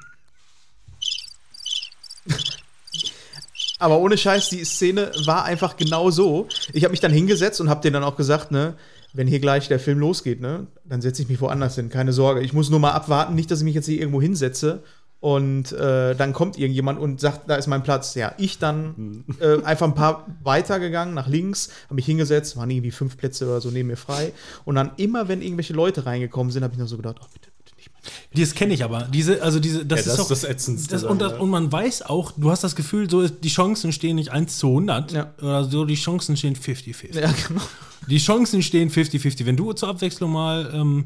[3.80, 6.48] Aber ohne Scheiß, die Szene war einfach genau so.
[6.72, 8.76] Ich habe mich dann hingesetzt und habe denen dann auch gesagt, ne,
[9.14, 11.90] wenn hier gleich der Film losgeht, ne, dann setze ich mich woanders hin.
[11.90, 12.42] Keine Sorge.
[12.42, 14.84] Ich muss nur mal abwarten, nicht, dass ich mich jetzt hier irgendwo hinsetze
[15.26, 18.14] und äh, dann kommt irgendjemand und sagt, da ist mein Platz.
[18.16, 22.92] Ja, ich dann äh, einfach ein paar weitergegangen nach links, habe mich hingesetzt, waren irgendwie
[22.92, 24.34] fünf Plätze oder so neben mir frei.
[24.66, 27.50] Und dann immer, wenn irgendwelche Leute reingekommen sind, habe ich nur so gedacht, oh, bitte,
[27.86, 28.45] nicht mehr.
[28.45, 29.04] Das kenne ich aber.
[29.12, 31.38] Diese, also diese, das Ja, das ist auch, das Ätzendste Das, und, das, ja.
[31.39, 34.58] und man weiß auch, du hast das Gefühl, so ist, die Chancen stehen nicht 1
[34.58, 35.34] zu 100 Ja.
[35.41, 37.19] oder so, die Chancen stehen 50-50.
[37.19, 37.62] Ja, genau.
[38.10, 39.45] Die Chancen stehen 50-50.
[39.45, 41.06] Wenn du zur Abwechslung mal, ähm,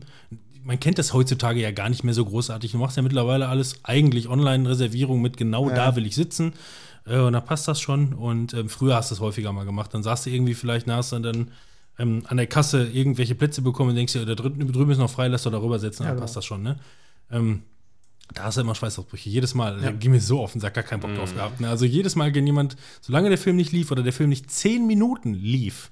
[0.64, 2.72] man kennt das heutzutage ja gar nicht mehr so großartig.
[2.74, 6.54] Du machst ja mittlerweile alles eigentlich Online-Reservierung mit genau da will ich sitzen.
[7.06, 8.14] Äh, und da passt das schon.
[8.14, 9.94] Und ähm, früher hast du es häufiger mal gemacht.
[9.94, 11.52] Dann saßt du irgendwie vielleicht nach und dann
[12.00, 15.12] ähm, an der Kasse irgendwelche Plätze bekommen und denkst dir, da drüben, drüben ist noch
[15.12, 16.22] frei, lass doch darüber setzen, dann genau.
[16.22, 16.80] passt das schon, ne?
[17.30, 17.64] Ähm,
[18.34, 19.30] da hast du immer Schweißausbrüche.
[19.30, 19.82] Jedes Mal.
[19.84, 19.92] Ja.
[19.92, 21.60] Ging mir so auf den Sack, gar keinen Bock drauf gehabt.
[21.60, 21.70] Ne?
[21.70, 24.86] Also jedes Mal, wenn jemand, solange der Film nicht lief oder der Film nicht zehn
[24.86, 25.90] Minuten lief,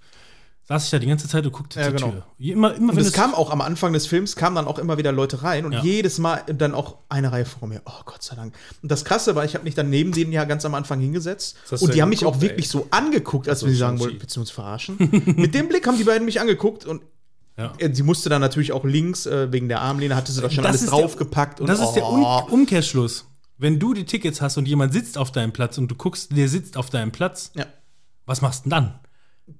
[0.67, 2.11] saß ich da die ganze Zeit und guckte Ja, zur genau.
[2.11, 2.23] Tür.
[2.39, 4.97] Immer, immer Und wenn es kam auch am Anfang des Films, kamen dann auch immer
[4.97, 5.81] wieder Leute rein und Ja.
[5.81, 7.81] jedes Mal dann auch eine Reihe vor mir.
[7.85, 8.53] Oh Gott sei Dank.
[8.81, 11.55] Und das Krasse war, ich habe mich dann neben denen ja ganz am Anfang hingesetzt
[11.79, 12.71] und die haben mich auch wirklich ey?
[12.71, 14.97] so angeguckt, als wenn sie sagen wollten, willst du uns verarschen?
[15.37, 17.01] Mit dem Blick haben die beiden mich angeguckt und
[17.57, 17.71] Ja.
[17.77, 20.63] äh, sie musste dann natürlich auch links, äh, wegen der Armlehne, hatte sie da schon
[20.63, 21.61] Das alles der- draufgepackt.
[21.61, 22.43] und Das ist der oh.
[22.49, 23.25] um Umkehrschluss.
[23.57, 26.47] Wenn du die Tickets hast und jemand sitzt auf deinem Platz und du guckst, der
[26.49, 27.65] sitzt auf deinem Platz, Ja.
[28.27, 28.99] was machst du denn dann?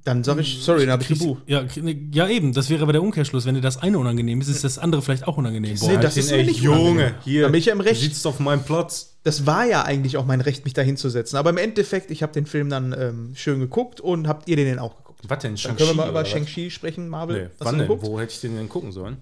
[0.04, 1.44] Dann sage ich, sorry, dann habe ich gebucht.
[1.48, 3.46] Ja, krieg- ja, eben, das wäre aber der Umkehrschluss.
[3.46, 5.78] Wenn dir das eine unangenehm ist, ist das andere vielleicht auch unangenehm.
[5.82, 7.14] Nee, das ist mir nicht Junge, unangenehm.
[7.24, 7.42] hier.
[7.44, 8.02] Da bin ich ja im Recht.
[8.02, 9.18] Du sitzt auf meinem Platz.
[9.24, 11.38] Das war ja eigentlich auch mein Recht, mich da hinzusetzen.
[11.38, 14.66] Aber im Endeffekt, ich habe den Film dann ähm, schön geguckt und habt ihr den
[14.66, 15.22] denn auch geguckt?
[15.28, 15.78] Was denn, Dann Shang-Chi?
[15.86, 16.26] können wir mal über?
[16.26, 17.44] Shang-Chi sprechen, Marvel.
[17.46, 17.88] Nee, wann denn?
[17.88, 18.06] geguckt?
[18.06, 19.18] Wo hätte ich den denn gucken sollen?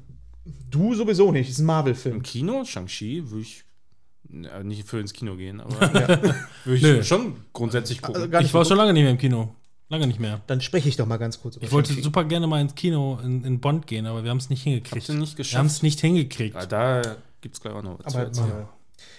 [0.70, 2.18] Du sowieso nicht, ist ein Marvel-Film.
[2.18, 2.64] Im Kino?
[2.66, 3.64] Shang-Chi würde ich
[4.30, 5.80] ja, nicht für ins Kino gehen, aber
[6.66, 7.04] würde ich Nö.
[7.04, 8.16] schon grundsätzlich gucken.
[8.22, 8.68] Also Ich war geguckt.
[8.68, 9.56] schon lange nicht mehr im Kino.
[9.90, 10.42] Lange nicht mehr.
[10.48, 12.04] Dann spreche ich doch mal ganz kurz über Ich wollte Shang-Chi.
[12.04, 15.08] super gerne mal ins Kino in, in Bond gehen, aber wir haben es nicht hingekriegt.
[15.08, 15.84] Habt nicht wir haben es geschafft?
[15.84, 16.56] nicht hingekriegt.
[16.56, 17.02] Ja, da
[17.42, 18.48] gibt es gleich auch noch was zu Aber erzählen.
[18.50, 18.68] Marvel.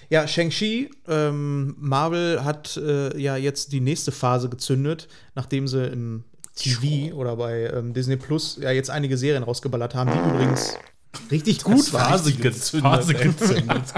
[0.08, 6.24] Ja, Shang-Chi, ähm, Marvel hat äh, ja jetzt die nächste Phase gezündet, nachdem sie im
[6.54, 10.76] TV oder bei ähm, Disney Plus ja jetzt einige Serien rausgeballert haben, die übrigens
[11.30, 12.08] richtig gut war.
[12.10, 13.82] Phase gezündet, Phase gezündet.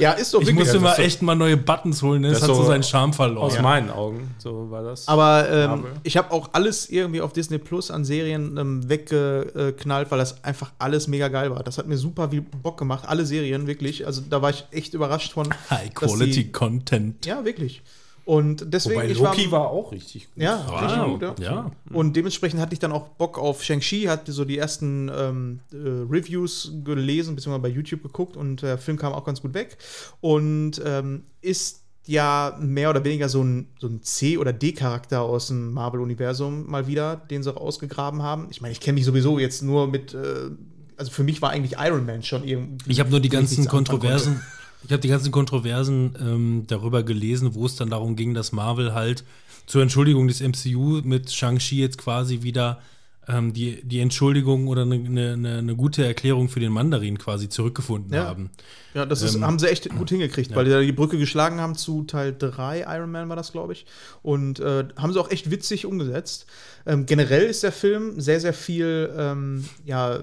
[0.00, 0.64] Ja, ist doch Ich wirklich.
[0.64, 2.30] musste das mal so- echt mal neue Buttons holen, ne?
[2.30, 3.44] das, Das hat so so seinen Charme verloren.
[3.46, 5.06] Aus meinen Augen, so war das.
[5.06, 10.18] Aber ähm, ich habe auch alles irgendwie auf Disney Plus an Serien ähm, weggeknallt, weil
[10.18, 11.62] das einfach alles mega geil war.
[11.62, 13.04] Das hat mir super viel Bock gemacht.
[13.06, 14.04] Alle Serien, wirklich.
[14.04, 15.48] Also da war ich echt überrascht von.
[15.70, 17.24] High Quality die- Content.
[17.24, 17.80] Ja, wirklich.
[18.24, 20.42] Und deswegen, Wobei ich Loki war, auch richtig gut.
[20.42, 21.18] Ja, richtig Wow.
[21.20, 21.52] gut, ja.
[21.52, 21.70] Ja.
[21.92, 25.76] Und dementsprechend hatte ich dann auch Bock auf Shang-Chi, hatte so die ersten ähm, äh,
[26.10, 29.76] Reviews gelesen, beziehungsweise bei YouTube geguckt und der Film kam auch ganz gut weg.
[30.20, 35.48] Und ähm, ist ja mehr oder weniger so ein, so ein C- oder D-Charakter aus
[35.48, 38.46] dem Marvel-Universum mal wieder, den sie ausgegraben haben.
[38.50, 40.50] Ich meine, ich kenne mich sowieso jetzt nur mit, äh,
[40.96, 42.90] also für mich war eigentlich Iron Man schon irgendwie.
[42.90, 44.40] Ich habe nur die ganzen Kontroversen,
[44.86, 48.94] ich habe die ganzen Kontroversen ähm, darüber gelesen, wo es dann darum ging, dass Marvel
[48.94, 49.24] halt
[49.66, 52.80] zur Entschuldigung des MCU mit Shang-Chi jetzt quasi wieder
[53.26, 58.12] ähm, die, die Entschuldigung oder eine ne, ne, gute Erklärung für den Mandarin quasi zurückgefunden
[58.12, 58.24] Ja.
[58.26, 58.50] haben.
[58.92, 61.60] Ja, das ist, Ähm, haben sie echt gut hingekriegt, weil die da die Brücke geschlagen
[61.60, 63.86] haben zu Teil 3, Iron Man war das, glaube ich.
[64.22, 66.46] Und äh, haben sie auch echt witzig umgesetzt.
[66.84, 70.20] Ähm, generell ist der Film sehr, sehr viel ähm, ja,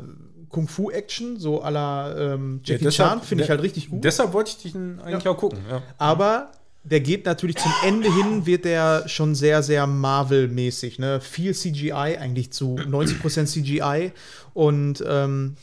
[0.52, 4.04] Kung-Fu-Action, so à la ähm, Jackie deshalb- Chan, finde ich halt richtig gut.
[4.04, 5.60] Deshalb wollte ich dich eigentlich auch gucken.
[5.70, 5.82] Ja.
[5.98, 6.52] Aber
[6.84, 10.98] der geht natürlich zum Ende hin, wird der schon sehr, sehr Marvel-mäßig.
[11.00, 11.22] Ne?
[11.22, 14.12] Viel CGI, eigentlich zu 90% CGI.
[14.54, 15.56] Und ähm,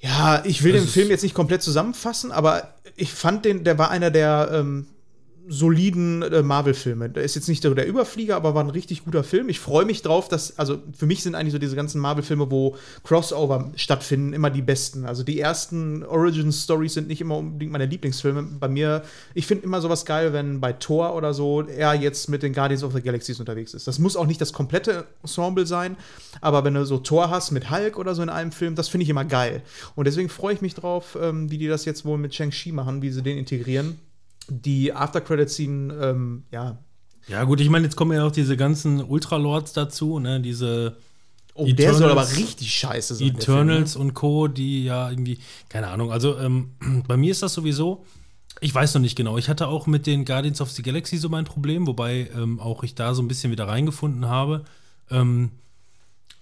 [0.00, 3.78] ja, ich will Das den Film jetzt nicht komplett zusammenfassen, aber ich fand den, der
[3.78, 4.86] war einer der ähm,
[5.48, 7.10] soliden äh, Marvel-Filme.
[7.10, 9.48] Der ist jetzt nicht der, der Überflieger, aber war ein richtig guter Film.
[9.48, 12.76] Ich freue mich drauf, dass, also für mich sind eigentlich so diese ganzen Marvel-Filme, wo
[13.02, 15.04] Crossover stattfinden, immer die besten.
[15.04, 18.42] Also die ersten Origin-Stories sind nicht immer unbedingt meine Lieblingsfilme.
[18.60, 19.02] Bei mir,
[19.34, 22.84] ich finde immer sowas geil, wenn bei Thor oder so er jetzt mit den Guardians
[22.84, 23.86] of the Galaxies unterwegs ist.
[23.86, 25.96] Das muss auch nicht das komplette Ensemble sein,
[26.40, 29.04] aber wenn du so Thor hast mit Hulk oder so in einem Film, das finde
[29.04, 29.62] ich immer geil.
[29.96, 33.02] Und deswegen freue ich mich drauf, ähm, wie die das jetzt wohl mit Shang-Chi machen,
[33.02, 33.98] wie sie den integrieren.
[34.60, 36.78] Die After-Credit-Scene, ähm, ja,
[37.28, 40.40] Ja, gut, ich meine, jetzt kommen ja auch diese ganzen Ultralords dazu, ne?
[40.40, 40.96] Diese
[41.54, 43.28] Oh, der soll aber Eternals- richtig scheiße sein.
[43.28, 45.38] Eternals und Co., die ja irgendwie,
[45.68, 46.70] keine Ahnung, also ähm,
[47.06, 48.04] bei mir ist das sowieso,
[48.60, 51.28] ich weiß noch nicht genau, ich hatte auch mit den Guardians of the Galaxy so
[51.28, 54.64] mein Problem, wobei ähm, auch ich da so ein bisschen wieder reingefunden habe.
[55.10, 55.50] Ähm,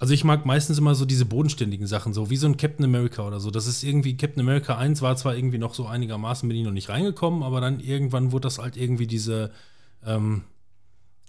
[0.01, 3.25] also ich mag meistens immer so diese bodenständigen Sachen, so wie so ein Captain America
[3.27, 3.51] oder so.
[3.51, 6.73] Das ist irgendwie, Captain America 1 war zwar irgendwie noch so einigermaßen, bin ich noch
[6.73, 9.51] nicht reingekommen, aber dann irgendwann wurde das halt irgendwie diese,
[10.05, 10.43] ähm,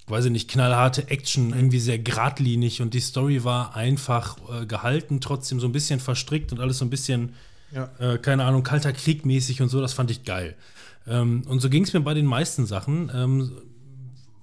[0.08, 5.20] weiß ich nicht, knallharte Action, irgendwie sehr geradlinig und die Story war einfach äh, gehalten,
[5.20, 7.34] trotzdem so ein bisschen verstrickt und alles so ein bisschen,
[7.74, 7.90] Ja.
[8.00, 10.56] äh, keine Ahnung, kalter Krieg mäßig und so, das fand ich geil.
[11.08, 13.12] Ähm, und so ging es mir bei den meisten Sachen.
[13.14, 13.52] Ähm,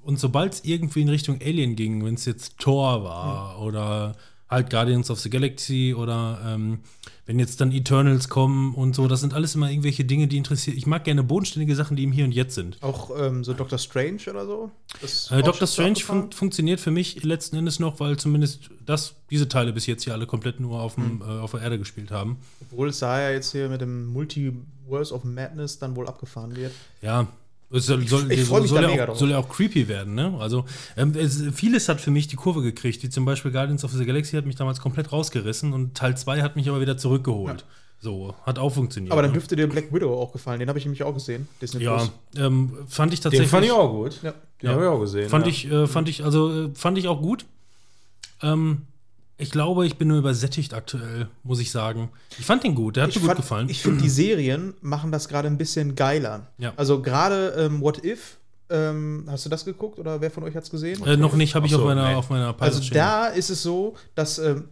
[0.09, 4.16] und sobald es irgendwie in Richtung Alien ging, wenn es jetzt Thor war oder
[4.49, 6.79] halt Guardians of the Galaxy oder ähm,
[7.27, 10.79] wenn jetzt dann Eternals kommen und so, das sind alles immer irgendwelche Dinge, die interessieren.
[10.79, 12.83] Ich mag gerne bodenständige Sachen, die im Hier und Jetzt sind.
[12.83, 14.71] Auch ähm, so Doctor Strange oder so?
[15.31, 19.75] Äh, Doctor Strange fun funktioniert für mich letzten Endes noch, weil zumindest das, diese Teile
[19.75, 22.38] bis jetzt hier alle komplett nur auf, dem, äh, auf der Erde gespielt haben.
[22.62, 26.73] Obwohl es da ja jetzt hier mit dem Multiverse of Madness dann wohl abgefahren wird.
[27.03, 27.29] Ja.
[27.70, 29.18] Es soll, soll, ich freu soll, mich soll, da ja mega auch, drauf.
[29.18, 30.35] soll ja auch creepy werden, ne?
[30.40, 30.64] Also,
[30.96, 34.07] ähm, es, vieles hat für mich die Kurve gekriegt, wie zum Beispiel Guardians of the
[34.07, 37.66] Galaxy hat mich damals komplett rausgerissen und Teil 2 hat mich aber wieder zurückgeholt.
[38.00, 39.12] So, hat auch funktioniert.
[39.12, 39.38] Aber dann ne?
[39.38, 40.61] dürfte dir Black Widow auch gefallen.
[40.61, 41.48] Den habe ich nämlich auch gesehen.
[41.61, 43.50] Disney Ja, ähm, fand ich Den tatsächlich.
[43.50, 44.22] fand ich auch gut.
[44.22, 44.35] Ja.
[44.62, 45.28] Den habe ich auch gesehen.
[45.28, 45.50] Fand ja.
[45.50, 47.44] ich, äh, fand ich, also äh, fand ich auch gut.
[48.40, 48.83] Ähm,
[49.38, 52.11] ich glaube, ich bin nur übersättigt aktuell, muss ich sagen.
[52.38, 53.68] Ich fand den gut, der hat Ich mir gut fand- gefallen.
[53.68, 56.48] Ich finde, die Serien machen das gerade ein bisschen geiler.
[56.59, 56.72] Ja.
[56.77, 58.37] Also gerade ähm, What If,
[58.70, 61.03] ähm, hast du das geguckt oder wer von euch hat es gesehen?
[61.07, 62.14] äh, noch nicht, habe ich so, auf meiner, nee.
[62.14, 64.64] auf meiner Also Pilot da ist es so, dass ähm,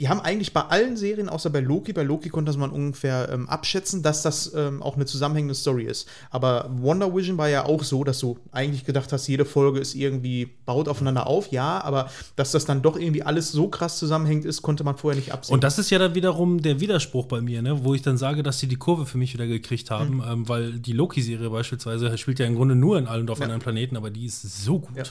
[0.00, 3.48] die, haben eigentlich bei allen Serien, außer bei Loki, bei Loki konnte man ungefähr ähm,
[3.48, 6.08] abschätzen, dass das ähm, auch eine zusammenhängende Story ist.
[6.30, 9.94] Aber Wonder Vision war ja auch so, dass du eigentlich gedacht hast, jede Folge ist
[9.94, 14.44] irgendwie, baut aufeinander auf, ja, aber dass das dann doch irgendwie alles so krass zusammenhängt
[14.44, 15.54] ist, konnte man vorher nicht absehen.
[15.54, 17.84] Und das ist ja dann wiederum der Widerspruch bei mir, ne?
[17.84, 20.24] wo ich dann sage, dass sie die Kurve für mich wieder gekriegt haben, Mhm.
[20.26, 23.44] ähm, weil die Loki-Serie beispielsweise spielt ja im Grunde nur in allen und auf Ja.
[23.44, 24.96] anderen Planeten, aber die ist so gut.
[24.96, 25.04] Ja.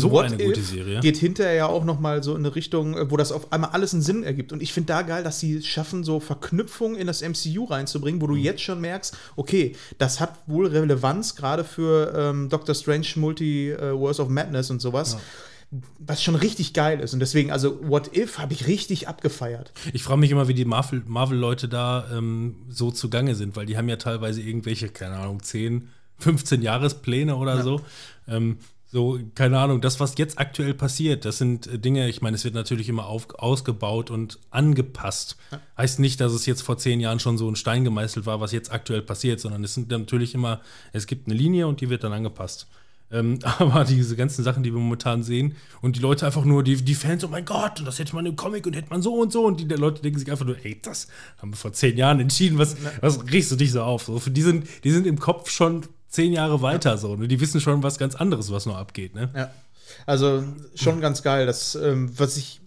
[0.00, 1.00] So What eine If gute Serie.
[1.00, 3.70] Geht hinterher ja auch noch mal so in eine Richtung, äh, wo das auf einmal
[3.70, 4.52] alles einen Sinn ergibt.
[4.52, 8.20] Und ich finde da geil, dass sie es schaffen, so Verknüpfungen in das MCU reinzubringen,
[8.20, 8.40] wo du Mhm.
[8.40, 14.28] jetzt schon merkst, okay, das hat wohl Relevanz, gerade für ähm, Doctor Strange Multiverse of
[14.28, 15.16] Madness und sowas.
[15.98, 17.14] Was schon richtig geil ist.
[17.14, 19.72] Und deswegen, also What If habe ich richtig abgefeiert.
[19.94, 23.78] Ich frage mich immer, wie die Marvel- Marvel-Leute da ähm, so zugange sind, weil die
[23.78, 27.80] haben ja teilweise irgendwelche, keine Ahnung, 10, 15 Jahrespläne oder so.
[28.28, 28.58] Ähm,
[28.92, 32.44] So, keine Ahnung, das, was jetzt aktuell passiert, das sind äh, Dinge, ich meine, es
[32.44, 35.38] wird natürlich immer auf, ausgebaut und angepasst.
[35.78, 38.52] Heißt nicht, dass es jetzt vor zehn Jahren schon so ein Stein gemeißelt war, was
[38.52, 40.60] jetzt aktuell passiert, sondern es sind natürlich immer,
[40.92, 42.66] es gibt eine Linie und die wird dann angepasst.
[43.10, 46.76] Ähm, aber diese ganzen Sachen, die wir momentan sehen und die Leute einfach nur, die,
[46.76, 49.14] die Fans, oh mein Gott, und das hätte man im Comic und hätte man so
[49.14, 51.96] und so und die Leute denken sich einfach nur, ey, das haben wir vor zehn
[51.96, 54.02] Jahren entschieden, was, was riechst du dich so auf?
[54.02, 57.26] So, die, sind, die sind im Kopf schon zehn Jahre weiter so, ne?
[57.26, 59.14] die wissen schon was ganz anderes, was noch abgeht.
[59.14, 59.30] Ne?
[59.34, 59.50] Ja.
[60.06, 60.44] Also
[60.74, 61.46] schon ganz geil.
[61.46, 62.60] Das, ähm, was ich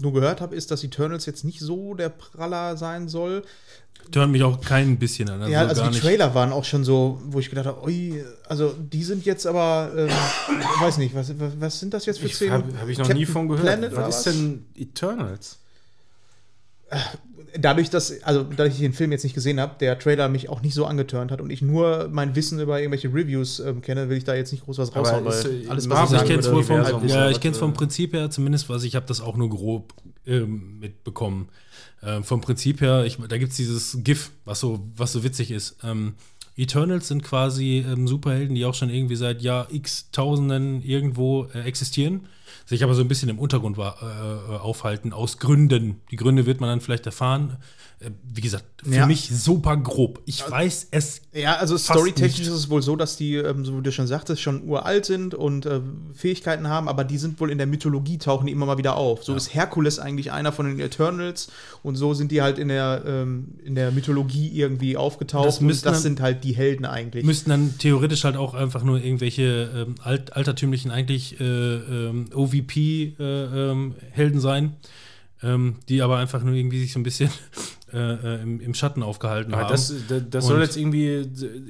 [0.00, 3.42] nur gehört habe, ist, dass Eternals jetzt nicht so der Praller sein soll.
[4.14, 5.50] Hört mich auch kein bisschen an.
[5.50, 9.04] ja, also die Trailer waren auch schon so, wo ich gedacht habe, ui, also die
[9.04, 10.08] sind jetzt aber, ähm,
[10.48, 12.52] ich weiß nicht, was, was, sind das jetzt für Szenen?
[12.52, 13.66] habe hab ich noch Captain nie von gehört.
[13.66, 15.58] Planet was ist denn Eternals?
[17.58, 20.62] Dadurch, dass, also dadurch ich den Film jetzt nicht gesehen habe, der Trailer mich auch
[20.62, 24.16] nicht so angeturnt hat und ich nur mein Wissen über irgendwelche Reviews ähm, kenne, will
[24.16, 26.40] ich da jetzt nicht groß was raushauen, weil äh, alles, Marvel- was ich ich kenne
[26.40, 28.96] es wohl vom, Universum, ja, ich kenn's was, vom äh, Prinzip her, zumindest was ich
[28.96, 29.94] habe das auch nur grob
[30.26, 31.48] ähm, mitbekommen.
[32.02, 35.50] Ähm, vom Prinzip her, ich, da gibt es dieses GIF, was so, was so witzig
[35.50, 35.76] ist.
[35.84, 36.14] Ähm,
[36.56, 41.60] Eternals sind quasi ähm, Superhelden, die auch schon irgendwie seit Jahr x Tausenden irgendwo äh,
[41.60, 42.26] existieren,
[42.70, 46.00] sich aber so ein bisschen im Untergrund wa- äh, äh, aufhalten, aus Gründen.
[46.12, 47.56] Die Gründe wird man dann vielleicht erfahren.
[48.02, 49.06] Äh, wie gesagt, für Ja.
[49.06, 50.22] mich super grob.
[50.24, 53.82] Ich weiß es Ja, also storytechnisch ist es wohl so, dass die, ähm, so wie
[53.82, 55.82] du schon sagtest, schon uralt sind und äh,
[56.14, 59.22] Fähigkeiten haben, aber die sind wohl in der Mythologie, tauchen die immer mal wieder auf.
[59.22, 63.02] So ist Herkules eigentlich einer von den Eternals und so sind die halt in der,
[63.06, 67.26] ähm, in der Mythologie irgendwie aufgetaucht Das und das dann- sind halt die Helden eigentlich.
[67.26, 73.94] müssten dann theoretisch halt auch einfach nur irgendwelche ähm, alt, altertümlichen eigentlich äh, ähm, OVP-Helden
[74.16, 74.76] äh, ähm, sein,
[75.42, 77.30] ähm, die aber einfach nur irgendwie sich so ein bisschen
[77.92, 77.98] äh,
[78.36, 79.72] äh, im, im Schatten aufgehalten Aber haben.
[79.72, 81.28] das, das, das Und- soll jetzt irgendwie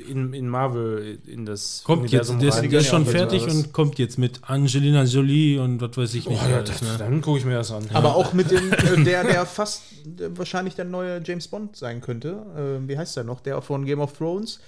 [0.09, 2.70] in, in Marvel in das kommt jetzt, der, ist- rein.
[2.70, 6.26] der ist schon Ja, fertig und kommt jetzt mit Angelina Jolie und was weiß ich
[6.26, 6.42] Oh, nicht.
[6.48, 6.88] ja, alles, das, ne?
[6.98, 7.85] Dann gucke ich mir das an.
[7.92, 9.83] aber auch mit dem, äh, der, der fast
[10.18, 12.80] äh, wahrscheinlich der neue James Bond sein könnte.
[12.85, 13.40] Äh, wie heißt der noch?
[13.40, 14.61] Der von Game of Thrones?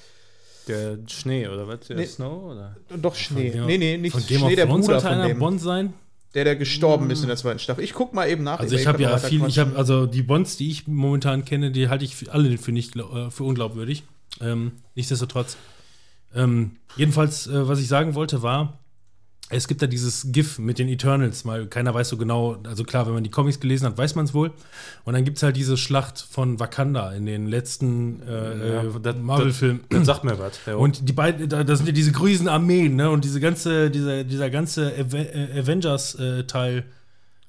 [0.68, 1.80] Der Schnee oder was?
[1.88, 2.06] Der Nee.
[2.06, 2.52] Snow?
[2.52, 2.76] Oder?
[3.00, 3.50] Doch, Schnee.
[3.60, 5.38] Of- nee, nee, nicht Von Game Schnee, of der Bruder von einer dem.
[5.40, 5.92] Bond sein.
[6.34, 7.84] Der, der gestorben ist in der zweiten Staffel.
[7.84, 8.58] Ich guck mal eben nach.
[8.58, 11.88] Also ich habe ja viel, ich habe also die Bonds, die ich momentan kenne, die
[11.88, 14.04] halte ich für, alle für nicht äh, für unglaubwürdig.
[14.40, 15.56] Ähm, nichtsdestotrotz.
[16.34, 18.81] Ähm, jedenfalls, äh, was ich sagen wollte, war,
[19.52, 23.06] es gibt da dieses GIF mit den Eternals, mal keiner weiß so genau, also klar,
[23.06, 24.50] wenn man die Comics gelesen hat, weiß man es wohl.
[25.04, 29.00] Und dann gibt es halt diese Schlacht von Wakanda in den letzten äh, Ja, äh,
[29.02, 29.80] das- Marvel-Filmen.
[29.90, 30.58] Dann sagt mir was.
[30.66, 30.76] Ja.
[30.76, 33.10] Und die beiden, da, da sind ja diese grüßen Armeen, ne?
[33.10, 36.84] Und diese ganze, dieser, dieser ganze äh, Avengers-Teil.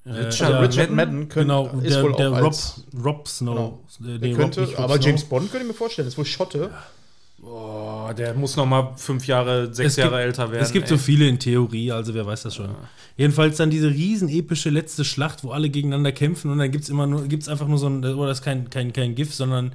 [0.05, 1.29] Richard, ja, Richard Madden?
[1.29, 3.79] Könnte, genau, ist der, wohl der auch Rob, als, Rob Snow.
[4.01, 5.05] Äh, der nee, Rob, könnte, nicht Rob aber Snow.
[5.05, 6.69] James Bond könnte ich mir vorstellen, ist wohl Schotte.
[7.45, 10.63] Oh, der muss noch mal fünf Jahre, sechs gibt- Jahre älter werden.
[10.63, 10.89] Es gibt ey.
[10.89, 12.69] so viele in Theorie, also wer weiß das schon.
[13.17, 16.89] Jedenfalls dann diese riesen epische letzte Schlacht, wo alle gegeneinander kämpfen und dann gibt es
[16.89, 19.73] immer nur, gibt's einfach nur so ein, oder das ist kein, kein, kein GIF, sondern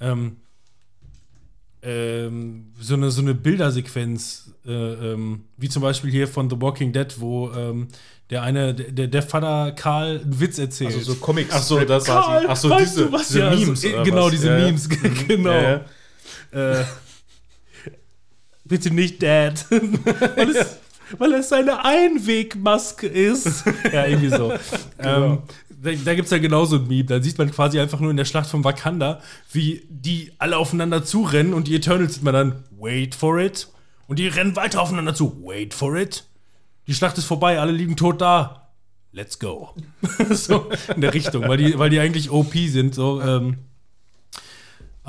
[0.00, 0.36] ähm,
[1.82, 6.92] ähm, so, eine, so eine Bildersequenz, äh, ähm, wie zum Beispiel hier von The Walking
[6.92, 7.88] Dead, wo ähm,
[8.28, 10.94] der eine, der, der Vater Karl einen Witz erzählt.
[10.94, 11.52] Also so Comics.
[11.54, 13.28] Ach so, das Karl, Ach so, diese, du was?
[13.28, 13.84] diese Ja, also, Memes.
[13.84, 14.64] äh, oder genau, diese Ja, ja.
[14.66, 14.88] Memes,
[15.28, 15.50] genau.
[15.50, 15.84] Ja,
[16.52, 16.80] ja.
[16.80, 16.84] Äh,
[18.70, 19.66] bitte nicht Dad.
[19.70, 20.78] weil, es,
[21.18, 23.64] weil es seine Einwegmaske ist.
[23.92, 24.52] ja, irgendwie so.
[24.98, 25.42] ähm,
[25.82, 27.04] da da gibt es ja genauso ein Meme.
[27.04, 29.20] Da sieht man quasi einfach nur in der Schlacht von Wakanda,
[29.52, 33.68] wie die alle aufeinander zurennen und die Eternals sieht man dann, wait for it.
[34.06, 36.24] Und die rennen weiter aufeinander zu, wait for it.
[36.86, 38.68] Die Schlacht ist vorbei, alle liegen tot da.
[39.12, 39.74] Let's go.
[40.30, 42.94] so in der Richtung, weil die, weil die eigentlich OP sind.
[42.94, 43.58] So, ähm,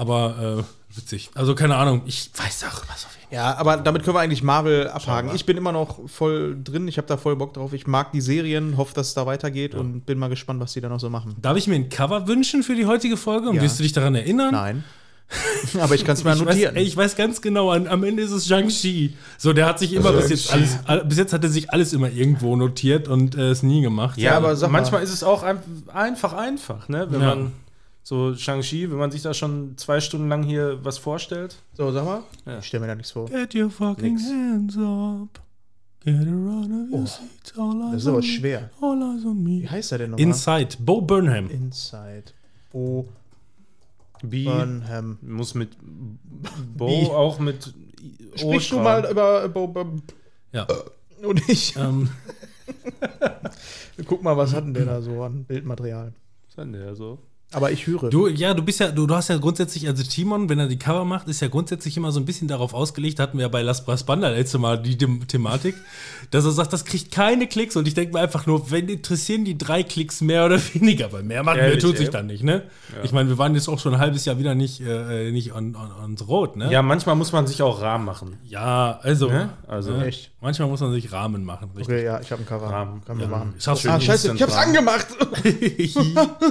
[0.01, 1.29] aber äh, witzig.
[1.35, 3.37] Also keine Ahnung, ich weiß auch was auf jeden Fall.
[3.37, 5.31] Ja, aber damit können wir eigentlich Marvel abhaken.
[5.35, 7.71] Ich bin immer noch voll drin, ich habe da voll Bock drauf.
[7.73, 10.81] Ich mag die Serien, hoffe, dass es da weitergeht und bin mal gespannt, was die
[10.81, 11.35] da noch so machen.
[11.41, 13.49] Darf ich mir ein Cover wünschen für die heutige Folge?
[13.49, 13.61] Und Ja.
[13.61, 14.51] wirst du dich daran erinnern?
[14.51, 14.83] Nein.
[15.79, 16.75] aber ich kann es mir Ich weiß, notieren.
[16.75, 19.15] ey, ich weiß ganz genau, an, am Ende ist es Shang-Chi.
[19.37, 21.93] So, der hat sich immer bis jetzt alles, all, bis jetzt hat er sich alles
[21.93, 24.17] immer irgendwo notiert und äh, es nie gemacht.
[24.17, 24.81] Ja, aber aber sag mal.
[24.81, 25.59] manchmal ist es auch ein,
[25.93, 27.07] einfach einfach, ne?
[27.09, 27.27] Wenn Ja.
[27.35, 27.51] man
[28.03, 31.55] so Shang-Chi, wenn man sich da schon zwei Stunden lang hier was vorstellt.
[31.73, 32.23] So, sag mal.
[32.45, 32.59] Ja.
[32.59, 33.27] Ich stelle mir da nichts vor.
[33.29, 34.23] Get your fucking Nix.
[34.29, 35.41] hands up.
[36.03, 37.53] Get around of your seats.
[37.57, 38.27] All eyes Oh, Das ist aber on me.
[38.27, 38.69] schwer.
[38.81, 39.69] All eyes on Wie me.
[39.69, 40.27] heißt er denn nochmal?
[40.27, 40.77] Inside.
[40.79, 41.49] Bo Burnham.
[41.51, 42.23] Inside.
[42.71, 43.07] Bo
[44.23, 45.17] B Burnham.
[45.21, 45.69] muss mit
[46.75, 47.05] Bo B.
[47.07, 47.71] auch mit
[48.35, 49.85] Sprich du mal über Bo, Bo
[50.51, 50.65] Ja.
[51.23, 51.75] und ich.
[51.75, 52.09] ähm,
[54.07, 56.13] Guck mal, was hat denn der da so an Bildmaterial?
[56.47, 57.19] Was hat denn der so?
[57.53, 58.09] Aber ich höre.
[58.09, 60.77] Du, ja, du bist ja, du, du hast ja grundsätzlich, also Timon, wenn er die
[60.77, 63.61] Cover macht, ist ja grundsätzlich immer so ein bisschen darauf ausgelegt, hatten wir ja bei
[63.61, 65.75] Las Bras Banda letzte Mal die Dem Thematik,
[66.31, 69.43] dass er sagt, das kriegt keine Klicks und ich denke mir einfach nur, wenn interessieren
[69.43, 72.63] die drei Klicks mehr oder weniger, weil mehr machen wir tut sich dann nicht, ne?
[73.03, 75.75] Ich meine, wir waren jetzt auch schon ein halbes Jahr wieder nicht, äh, nicht on,
[75.75, 76.71] on, on the road, ne?
[76.71, 78.37] Ja, manchmal muss man sich auch Rahmen machen.
[78.45, 79.49] Ja, also, Ne?
[79.67, 80.05] Also, ne?
[80.05, 80.30] Echt?
[80.41, 81.95] Manchmal muss man sich Rahmen machen, richtig.
[81.95, 82.67] Okay, ja, ich habe einen Cover.
[82.67, 83.01] Rahmen.
[83.05, 83.53] Können wir machen.
[83.57, 85.07] Ich hab's Ah, scheiße, ich hab's Instant angemacht.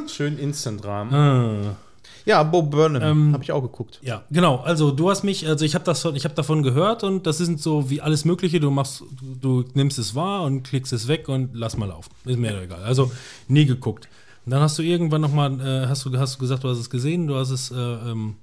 [0.08, 1.14] Schön Instant-Rahmen.
[1.14, 1.76] Ah.
[2.24, 3.98] ja, Bo Burnham Ähm, habe ich auch geguckt.
[4.02, 4.56] Ja, genau.
[4.56, 7.60] Also du hast mich, also ich habe das, ich habe davon gehört und das sind
[7.60, 8.60] so wie alles Mögliche.
[8.60, 12.10] Du machst, du, du nimmst es wahr und klickst es weg und lass mal laufen.
[12.24, 12.82] Ist mir egal.
[12.82, 13.10] Also
[13.48, 14.08] nie geguckt.
[14.46, 16.78] Und dann hast du irgendwann noch mal, äh, hast du, hast du gesagt, du hast
[16.78, 18.36] es gesehen, du hast es äh, ähm,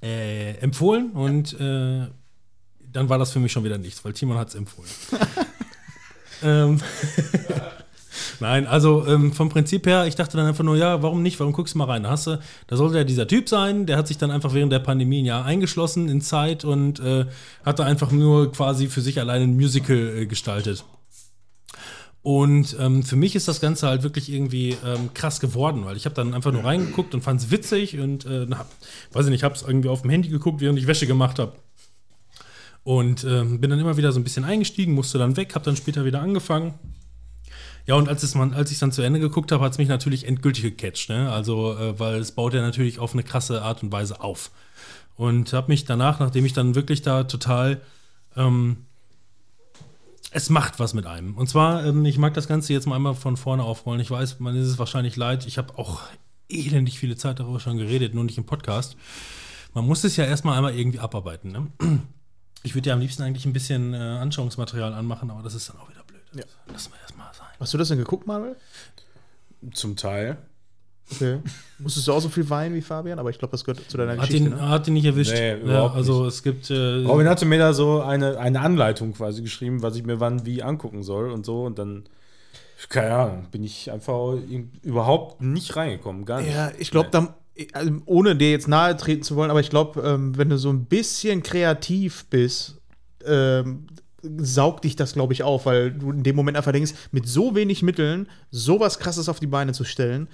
[0.00, 2.06] äh, empfohlen und äh,
[2.92, 4.90] dann war das für mich schon wieder nichts, weil Timon hat es empfohlen.
[6.42, 6.80] ähm,
[8.40, 11.38] Nein, also ähm, vom Prinzip her, ich dachte dann einfach nur, ja, warum nicht?
[11.40, 12.04] Warum guckst du mal rein?
[12.04, 14.72] Da, hast du, da sollte ja dieser Typ sein, der hat sich dann einfach während
[14.72, 17.26] der Pandemie ein Jahr eingeschlossen in Zeit und äh,
[17.64, 20.84] hat da einfach nur quasi für sich alleine ein Musical äh, gestaltet.
[22.22, 26.04] Und ähm, für mich ist das Ganze halt wirklich irgendwie ähm, krass geworden, weil ich
[26.04, 28.70] habe dann einfach nur reingeguckt und fand es witzig und äh, hab,
[29.12, 31.52] weiß ich nicht, habe es irgendwie auf dem Handy geguckt, während ich Wäsche gemacht habe.
[32.84, 35.76] Und ähm, bin dann immer wieder so ein bisschen eingestiegen, musste dann weg, habe dann
[35.76, 36.74] später wieder angefangen.
[37.86, 39.88] Ja, und als, es man, als ich dann zu Ende geguckt habe, hat es mich
[39.88, 41.30] natürlich endgültig gecatcht, ne?
[41.32, 44.50] Also, äh, weil es baut ja natürlich auf eine krasse Art und Weise auf.
[45.16, 47.80] Und habe mich danach, nachdem ich dann wirklich da total
[48.36, 48.84] ähm,
[50.30, 51.36] es macht was mit einem.
[51.36, 54.00] Und zwar, ähm, ich mag das Ganze jetzt mal einmal von vorne aufrollen.
[54.00, 55.46] Ich weiß, man ist es wahrscheinlich leid.
[55.46, 56.02] Ich habe auch
[56.48, 58.96] elendig viele Zeit darüber schon geredet, nur nicht im Podcast.
[59.74, 61.52] Man muss es ja erstmal einmal irgendwie abarbeiten.
[61.52, 61.66] Ne?
[62.62, 65.76] Ich würde ja am liebsten eigentlich ein bisschen äh, Anschauungsmaterial anmachen, aber das ist dann
[65.78, 66.20] auch wieder blöd.
[66.34, 66.44] Ja.
[66.72, 67.46] Lassen wir erstmal sein.
[67.58, 68.56] Hast du das denn geguckt, Manuel?
[69.72, 70.36] Zum Teil.
[71.10, 71.38] Okay.
[71.78, 73.18] Musstest du auch so viel weinen wie Fabian?
[73.18, 74.48] Aber ich glaube, das gehört zu deiner Hat Geschichte.
[74.48, 74.68] ihn, ne?
[74.68, 75.32] hat ihn nicht erwischt.
[75.32, 76.70] Nee, ja, überhaupt also es gibt.
[76.70, 80.44] Äh, Robin hatte mir da so eine, eine Anleitung quasi geschrieben, was ich mir wann
[80.44, 81.64] wie angucken soll und so.
[81.64, 82.04] Und dann,
[82.88, 84.34] keine Ahnung, bin ich einfach
[84.82, 86.24] überhaupt nicht reingekommen.
[86.24, 86.52] Gar nicht.
[86.54, 87.30] Ja, ich glaube, dann,
[87.72, 90.70] also, ohne dir jetzt nahe treten zu wollen, aber ich glaube, ähm, wenn du so
[90.70, 92.80] ein bisschen kreativ bist,
[93.24, 93.86] ähm,
[94.22, 97.54] saugt dich das, glaube ich, auf, weil du in dem Moment einfach denkst, mit so
[97.54, 100.28] wenig Mitteln sowas krasses auf die Beine zu stellen.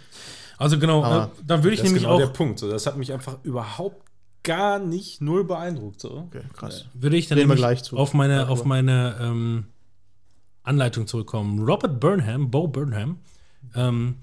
[0.59, 2.19] also genau, Aber äh, dann würde ich das ist nämlich genau auch.
[2.19, 2.59] der Punkt.
[2.59, 4.03] So, das hat mich einfach überhaupt
[4.43, 6.01] gar nicht null beeindruckt.
[6.01, 6.29] So.
[6.29, 6.87] Okay, krass.
[6.95, 7.97] würde ich dann Reden gleich zu.
[7.97, 8.53] auf meine, Darüber.
[8.53, 9.65] auf meine ähm,
[10.63, 11.61] Anleitung zurückkommen.
[11.65, 13.19] Robert Burnham, Bo Burnham,
[13.75, 14.17] ähm,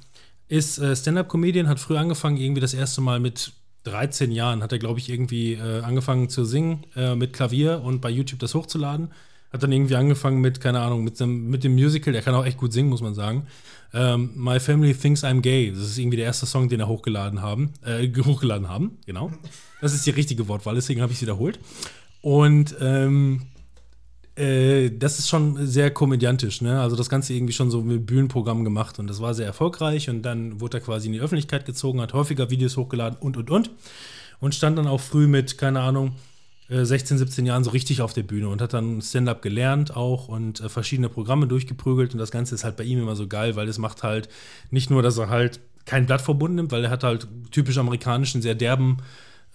[0.51, 3.53] ist äh, Stand-Up-Comedian, hat früh angefangen, irgendwie das erste Mal mit
[3.85, 8.01] 13 Jahren, hat er, glaube ich, irgendwie äh, angefangen zu singen äh, mit Klavier und
[8.01, 9.11] bei YouTube das hochzuladen.
[9.53, 12.45] Hat dann irgendwie angefangen mit, keine Ahnung, mit dem, mit dem Musical, der kann auch
[12.45, 13.47] echt gut singen, muss man sagen.
[13.93, 15.71] Ähm, My Family Thinks I'm Gay.
[15.71, 17.71] Das ist irgendwie der erste Song, den er hochgeladen haben.
[17.85, 19.31] Äh, hochgeladen haben, genau.
[19.79, 21.59] Das ist die richtige Wortwahl, deswegen habe ich es wiederholt.
[22.21, 23.43] Und ähm,
[24.36, 26.82] äh, das ist schon sehr komödiantisch, ne?
[26.82, 30.21] Also das Ganze irgendwie schon so mit Bühnenprogramm gemacht und das war sehr erfolgreich und
[30.21, 33.71] dann wurde er quasi in die Öffentlichkeit gezogen, hat häufiger Videos hochgeladen und und und
[34.39, 36.13] und stand dann auch früh mit, keine Ahnung,
[36.69, 40.29] äh, 16, 17 Jahren so richtig auf der Bühne und hat dann Stand-up gelernt auch
[40.29, 43.55] und äh, verschiedene Programme durchgeprügelt und das Ganze ist halt bei ihm immer so geil,
[43.55, 44.29] weil es macht halt
[44.69, 48.41] nicht nur, dass er halt kein Blatt verbunden nimmt, weil er hat halt typisch amerikanischen,
[48.41, 48.97] sehr derben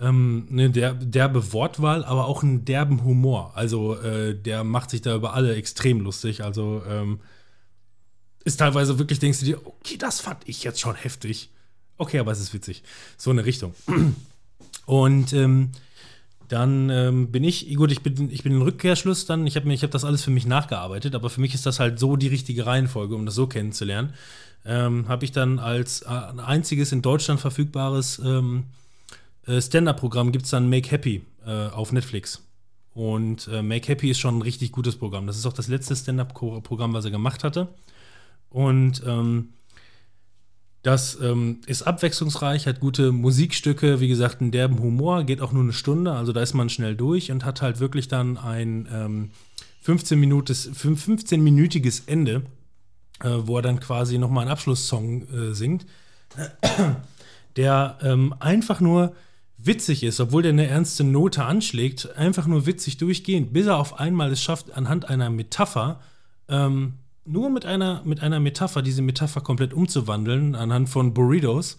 [0.01, 3.53] ähm, eine der, derbe Wortwahl, aber auch einen derben Humor.
[3.55, 6.43] Also äh, der macht sich da über alle extrem lustig.
[6.43, 7.21] Also ähm,
[8.45, 11.51] ist teilweise wirklich, denkst du dir, okay, das fand ich jetzt schon heftig.
[11.99, 12.83] Okay, aber es ist witzig.
[13.17, 13.75] So eine Richtung.
[14.87, 15.71] Und ähm,
[16.49, 19.91] dann ähm, bin ich, gut, ich bin, ich bin in Rückkehrschluss dann, ich habe hab
[19.91, 23.17] das alles für mich nachgearbeitet, aber für mich ist das halt so die richtige Reihenfolge,
[23.17, 24.13] um das so kennenzulernen.
[24.65, 28.65] Ähm, habe ich dann als äh, einziges in Deutschland verfügbares ähm,
[29.47, 32.43] äh, Stand-Up-Programm gibt es dann Make Happy äh, auf Netflix.
[32.95, 35.27] Und äh, Make Happy ist schon ein richtig gutes Programm.
[35.27, 37.69] Das ist auch das letzte Stand-Up-Programm, was er gemacht hatte.
[38.49, 39.51] Und ähm,
[40.87, 45.65] das ähm, ist abwechslungsreich, hat gute Musikstücke, wie gesagt, einen derben Humor, geht auch nur
[45.65, 49.31] eine Stunde, also da ist man schnell durch und hat halt wirklich dann ein ähm,
[49.81, 52.43] 15 Minutes, 15-minütiges Ende,
[53.21, 55.87] äh, wo er dann quasi nochmal einen Abschlusssong äh, singt,
[57.57, 59.13] der ähm, einfach nur
[59.67, 63.99] witzig ist, obwohl der eine ernste Note anschlägt, einfach nur witzig durchgehend, bis er auf
[63.99, 66.01] einmal es schafft, anhand einer Metapher,
[66.49, 66.95] ähm,
[67.25, 71.77] nur mit einer, mit einer Metapher, diese Metapher komplett umzuwandeln, anhand von Burritos,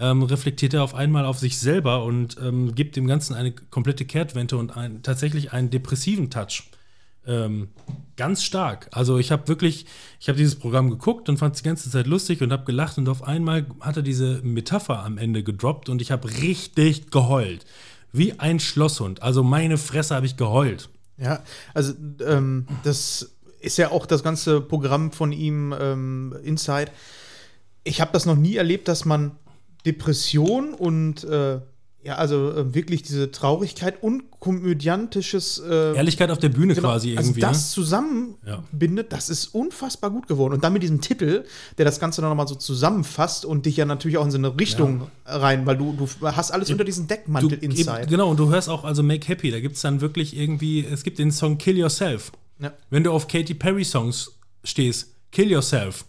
[0.00, 4.04] ähm, reflektiert er auf einmal auf sich selber und ähm, gibt dem Ganzen eine komplette
[4.04, 6.64] Kehrtwende und ein, tatsächlich einen depressiven Touch.
[7.26, 7.68] Ähm,
[8.16, 8.88] ganz stark.
[8.92, 9.86] Also ich habe wirklich,
[10.20, 12.98] ich habe dieses Programm geguckt und fand es die ganze Zeit lustig und habe gelacht
[12.98, 17.64] und auf einmal hat er diese Metapher am Ende gedroppt und ich habe richtig geheult.
[18.12, 19.22] Wie ein Schlosshund.
[19.22, 20.88] Also meine Fresse habe ich geheult.
[21.16, 21.42] Ja,
[21.74, 21.92] also
[22.26, 26.90] ähm, das ist ja auch das ganze Programm von ihm, ähm, Inside.
[27.84, 29.32] Ich habe das noch nie erlebt, dass man
[29.86, 31.60] Depression und äh,
[32.02, 37.16] ja, also äh, wirklich diese Traurigkeit und komödiantisches äh, Ehrlichkeit auf der Bühne genau, quasi
[37.16, 37.40] also irgendwie.
[37.40, 40.54] das zusammenbindet, das ist unfassbar gut geworden.
[40.54, 41.44] Und dann mit diesem Titel,
[41.78, 44.58] der das Ganze dann nochmal so zusammenfasst und dich ja natürlich auch in so eine
[44.58, 48.06] Richtung rein, weil du, du hast alles unter diesem Deckmantel Du- Inside.
[48.08, 51.02] Genau, und du hörst auch, also Make Happy, da gibt es dann wirklich irgendwie, es
[51.02, 52.32] gibt den Song Kill Yourself.
[52.60, 52.72] Ja.
[52.88, 54.32] Wenn du auf Katy Perry Songs
[54.64, 56.04] stehst, Kill Yourself.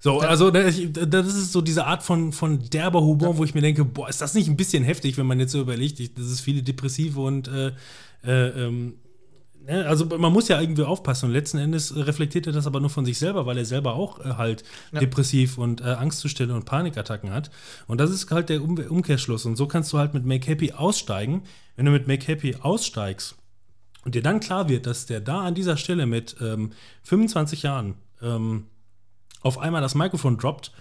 [0.00, 0.76] So, also das
[1.26, 4.34] ist so diese Art von, von derber Humor, wo ich mir denke, boah, ist das
[4.34, 7.48] nicht ein bisschen heftig, wenn man jetzt so überlegt, ich, das ist viele Depressive und
[7.48, 7.72] äh,
[8.24, 8.94] äh, ähm,
[9.66, 12.90] ne, also man muss ja irgendwie aufpassen und letzten Endes reflektiert er das aber nur
[12.90, 17.32] von sich selber, weil er selber auch äh, halt depressiv und äh, Angstzustände und Panikattacken
[17.32, 17.50] hat.
[17.88, 19.46] Und das ist halt der um Umkehrschluss.
[19.46, 21.42] Und so kannst du halt mit Make Happy aussteigen.
[21.74, 23.36] Wenn du mit Make Happy aussteigst
[24.04, 26.70] und dir dann klar wird, dass der da an dieser Stelle mit ähm,
[27.02, 28.66] 25 Jahren ähm,
[29.40, 30.72] auf einmal das Mikrofon droppt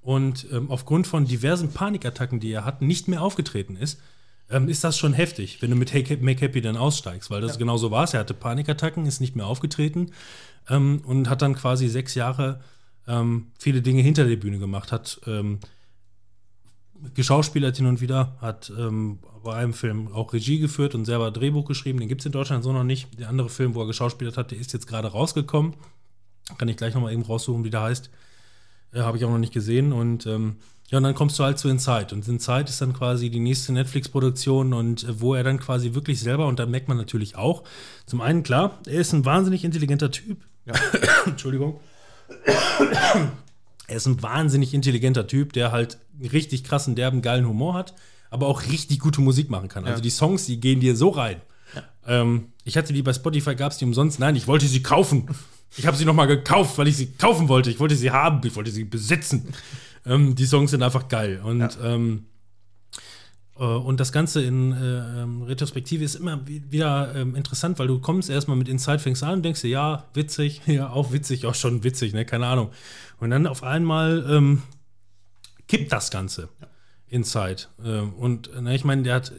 [0.00, 4.00] und ähm, aufgrund von diversen Panikattacken, die er hat, nicht mehr aufgetreten ist,
[4.48, 7.58] ähm, ist das schon heftig, wenn du mit Hey- Make Happy dann aussteigst, weil das
[7.58, 8.12] genau so war.
[8.14, 10.12] Er hatte Panikattacken, ist nicht mehr aufgetreten
[10.68, 12.60] ähm, und hat dann quasi sechs Jahre
[13.08, 15.58] ähm, viele Dinge hinter der Bühne gemacht, hat ähm,
[17.14, 21.66] geschauspielert hin und wieder, hat ähm, bei einem Film auch Regie geführt und selber Drehbuch
[21.66, 22.00] geschrieben.
[22.00, 23.18] Den gibt es in Deutschland so noch nicht.
[23.18, 25.74] Der andere Film, wo er geschauspielert hat, der ist jetzt gerade rausgekommen.
[26.58, 28.10] Kann ich gleich nochmal eben raussuchen, wie der heißt.
[28.92, 29.92] Äh, Habe ich auch noch nicht gesehen.
[29.92, 30.56] Und ähm,
[30.88, 32.14] ja, und dann kommst du halt zu Inside.
[32.14, 36.20] Und Inside ist dann quasi die nächste Netflix-Produktion und äh, wo er dann quasi wirklich
[36.20, 37.64] selber, und da merkt man natürlich auch,
[38.06, 40.38] zum einen, klar, er ist ein wahnsinnig intelligenter Typ.
[41.26, 41.80] Entschuldigung.
[43.88, 47.94] Er ist ein wahnsinnig intelligenter Typ, der halt richtig krassen, derben, geilen Humor hat,
[48.30, 49.84] aber auch richtig gute Musik machen kann.
[49.84, 51.40] Also die Songs, die gehen dir so rein.
[52.04, 54.18] Ähm, ich hatte die bei Spotify, gab es die umsonst.
[54.18, 55.28] Nein, ich wollte sie kaufen.
[55.76, 57.70] Ich habe sie nochmal gekauft, weil ich sie kaufen wollte.
[57.70, 59.52] Ich wollte sie haben, ich wollte sie besitzen.
[60.06, 61.40] ähm, die Songs sind einfach geil.
[61.44, 62.24] Und, ähm,
[63.58, 67.88] äh, und das Ganze in äh, ähm, Retrospektive ist immer wi- wieder ähm, interessant, weil
[67.88, 71.44] du kommst erstmal mit Inside, fängst an und denkst dir, ja, witzig, ja, auch witzig,
[71.46, 72.70] auch schon witzig, ne, keine Ahnung.
[73.20, 74.62] Und dann auf einmal ähm,
[75.68, 76.48] kippt das Ganze
[77.08, 77.64] Inside.
[77.84, 79.32] Ähm, und ne, ich meine, der hat,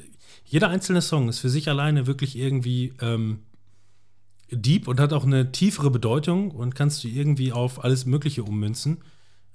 [0.45, 3.39] jeder einzelne Song ist für sich alleine wirklich irgendwie ähm,
[4.51, 8.97] deep und hat auch eine tiefere Bedeutung und kannst du irgendwie auf alles Mögliche ummünzen.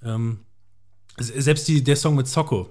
[0.04, 0.40] Ähm,
[1.18, 2.68] se- selbst die, der Song mit Socko.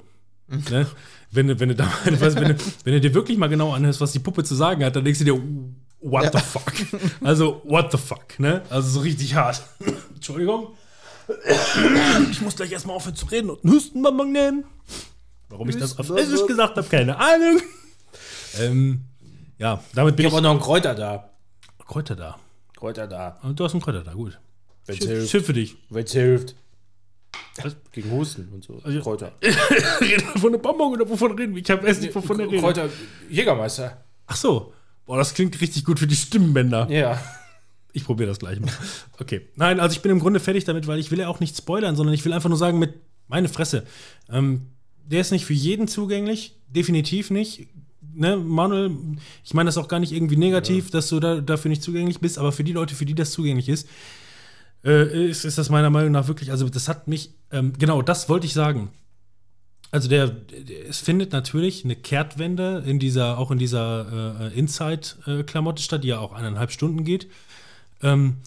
[0.47, 0.85] Ne?
[1.33, 4.01] Wenn, du- wenn, du da, weißt, wenn, du, wenn du dir wirklich mal genau anhörst,
[4.01, 5.41] was die Puppe zu sagen hat, dann denkst du dir,
[6.01, 6.73] what the fuck?
[7.23, 8.37] Also, what the fuck?
[8.37, 8.61] Ne?
[8.69, 9.61] Also so richtig hart.
[10.13, 10.67] Entschuldigung.
[12.31, 14.65] Ich muss gleich erstmal aufhören zu reden und einen Hustenbonbon nehmen.
[15.47, 17.61] Warum ich das auf Englisch gesagt habe, keine Ahnung.
[18.59, 19.05] Ähm,
[19.57, 20.35] ja, damit bin Ich ich.
[20.35, 21.29] habe auch noch einen Kräuter da.
[21.91, 22.39] Kräuter da.
[22.77, 23.37] Kräuter da.
[23.43, 24.39] Und Du hast einen Kräuter da, gut.
[24.85, 25.29] Wenn's Schön, hilft.
[25.29, 25.75] schön für dich.
[25.89, 26.55] Wenn's hilft.
[27.61, 27.75] Was?
[27.91, 28.79] Gegen Husten und so.
[28.83, 29.33] Also- Kräuter.
[29.41, 31.61] Reden wir von einem Bonbon oder wovon reden wir?
[31.61, 32.61] Ich habe erst nicht wovon er redet.
[32.61, 32.89] Kräuter.
[33.29, 34.03] Jägermeister.
[34.25, 34.73] Ach so.
[35.05, 36.89] Boah, das klingt richtig gut für die Stimmbänder.
[36.89, 37.21] Ja.
[37.93, 38.71] Ich probiere das gleich mal.
[39.19, 39.49] Okay.
[39.55, 41.97] Nein, also ich bin im Grunde fertig damit, weil ich will ja auch nicht spoilern,
[41.97, 42.93] sondern ich will einfach nur sagen, mit
[43.27, 43.85] meine Fresse.
[44.29, 44.67] Ähm,
[45.03, 46.55] der ist nicht für jeden zugänglich.
[46.69, 47.67] Definitiv nicht.
[48.13, 48.91] Ne, Manuel,
[49.43, 52.37] ich meine das auch gar nicht irgendwie negativ, dass du da, dafür nicht zugänglich bist,
[52.37, 53.87] aber für die Leute, für die das zugänglich ist,
[54.83, 58.29] äh, ist, ist das meiner Meinung nach wirklich, also das hat mich, ähm, genau, das
[58.29, 58.89] wollte ich sagen.
[59.91, 65.83] Also der, der, es findet natürlich eine Kehrtwende in dieser, auch in dieser äh, Inside-Klamotte
[65.83, 67.27] statt, die ja auch eineinhalb Stunden geht.
[68.01, 68.37] Ähm,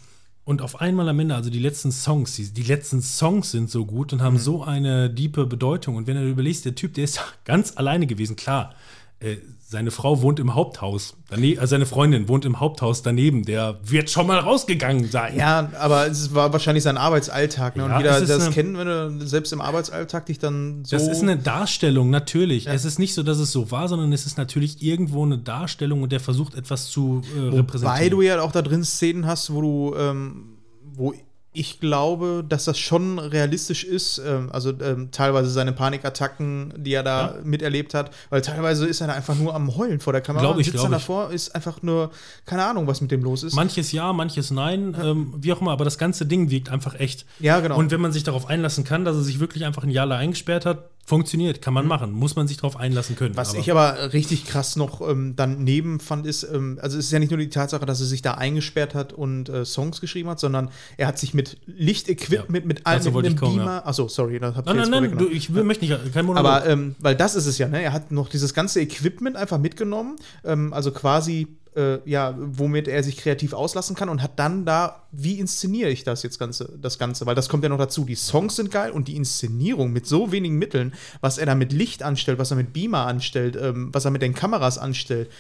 [0.45, 3.87] und auf einmal am Ende, also die letzten Songs, die, die letzten Songs sind so
[3.87, 5.97] gut und haben so eine diepe Bedeutung.
[5.97, 8.75] Und wenn du überlegst, der Typ, der ist ganz alleine gewesen, klar.
[9.21, 9.37] Äh,
[9.67, 11.17] seine Frau wohnt im Haupthaus.
[11.29, 13.45] Dane also seine Freundin wohnt im Haupthaus daneben.
[13.45, 15.37] Der wird schon mal rausgegangen sein.
[15.37, 17.75] Ja, aber es war wahrscheinlich sein Arbeitsalltag.
[17.75, 17.83] Ne?
[17.83, 20.97] Ja, und jeder, der das kennt, wenn du selbst im Arbeitsalltag dich dann so.
[20.97, 22.69] Das ist eine Darstellung, natürlich.
[22.69, 26.03] Es ist nicht so, dass es so war, sondern es ist natürlich irgendwo eine Darstellung
[26.03, 28.01] und der versucht etwas zu äh, repräsentieren.
[28.01, 31.15] Weil du ja auch da drin Szenen hast, wo du, ähm, wo
[31.55, 34.19] ich glaube, dass das schon realistisch ist.
[34.19, 39.07] Ähm, also ähm, teilweise seine Panikattacken, die er da miterlebt hat, weil teilweise ist er
[39.07, 40.43] da einfach nur am Heulen vor der Kamera.
[40.43, 40.99] Glaub ich, sitzt glaub dann ich.
[40.99, 42.11] davor, ist einfach nur,
[42.45, 43.55] keine Ahnung, was mit dem los ist.
[43.55, 47.25] Manches ja, manches nein, ähm, wie auch immer, aber das ganze Ding wirkt einfach echt.
[47.39, 47.79] Ja, genau.
[47.79, 50.19] Und wenn man sich darauf einlassen kann, dass er sich wirklich einfach ein Jahr lang
[50.19, 53.37] eingesperrt hat, Funktioniert, kann man machen, muss man sich drauf einlassen können.
[53.37, 57.19] Was ich aber richtig krass noch ähm, daneben fand, ist, ähm, also es ist ja
[57.19, 60.41] nicht nur die Tatsache, dass er sich da eingesperrt hat und äh, Songs geschrieben hat,
[60.41, 63.87] sondern er hat sich mit Lichtequipment, Ja, mit allem, mit einem kommen, Beamer, ja.
[63.87, 66.51] achso, sorry, das hab ich nein, nein, nein, du, ich will, möchte nicht, kein Monolog.
[66.51, 67.83] Aber ähm, weil das ist es ja, ne?
[67.83, 73.03] Er hat noch dieses ganze Equipment einfach mitgenommen, ähm, also quasi, äh, ja, womit er
[73.03, 76.99] sich kreativ auslassen kann und hat dann da, wie inszeniere ich das jetzt Ganze, das
[76.99, 77.27] Ganze?
[77.27, 78.05] Weil das kommt ja noch dazu.
[78.05, 81.73] Die Songs sind geil und die Inszenierung mit so wenigen Mitteln, was er da mit
[81.73, 85.31] Licht anstellt, was er mit Beamer anstellt, ähm, was er mit den Kameras anstellt,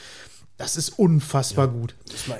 [0.56, 1.96] das ist unfassbar gut.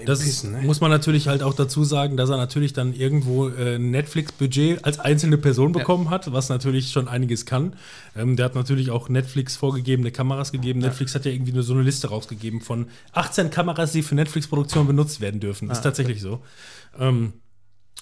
[0.07, 3.75] Das ist, muss man natürlich halt auch dazu sagen, dass er natürlich dann irgendwo äh,
[3.75, 7.75] ein Netflix-Budget als einzelne Person bekommen hat, was natürlich schon einiges kann.
[8.15, 10.79] Ähm, der hat natürlich auch Netflix vorgegebene Kameras gegeben.
[10.79, 14.87] Netflix hat ja irgendwie nur so eine Liste rausgegeben von 18 Kameras, die für Netflix-Produktion
[14.87, 15.69] benutzt werden dürfen.
[15.69, 16.41] Ist tatsächlich so.
[16.97, 17.33] Ähm,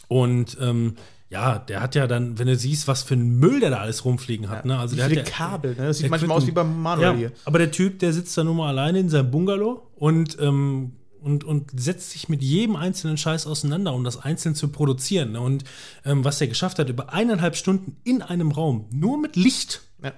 [0.09, 0.97] und ähm,
[1.33, 4.05] ja, der hat ja dann, wenn du siehst, was für ein Müll der da alles
[4.05, 4.79] rumfliegen hat, ne?
[4.79, 5.87] Also Wie der viele hat ja, Kabel, ne?
[5.87, 7.33] Das sieht der manchmal aus wie beim Manuel ja, hier.
[7.47, 11.45] aber der Typ, der sitzt da nur mal alleine in seinem Bungalow und, ähm, und,
[11.45, 15.31] und setzt sich mit jedem einzelnen Scheiß auseinander, um das einzeln zu produzieren.
[15.31, 15.41] Ne?
[15.41, 15.63] Und
[16.05, 19.83] ähm, was er geschafft hat, über eineinhalb Stunden in einem Raum, nur mit Licht.
[20.03, 20.13] Ja.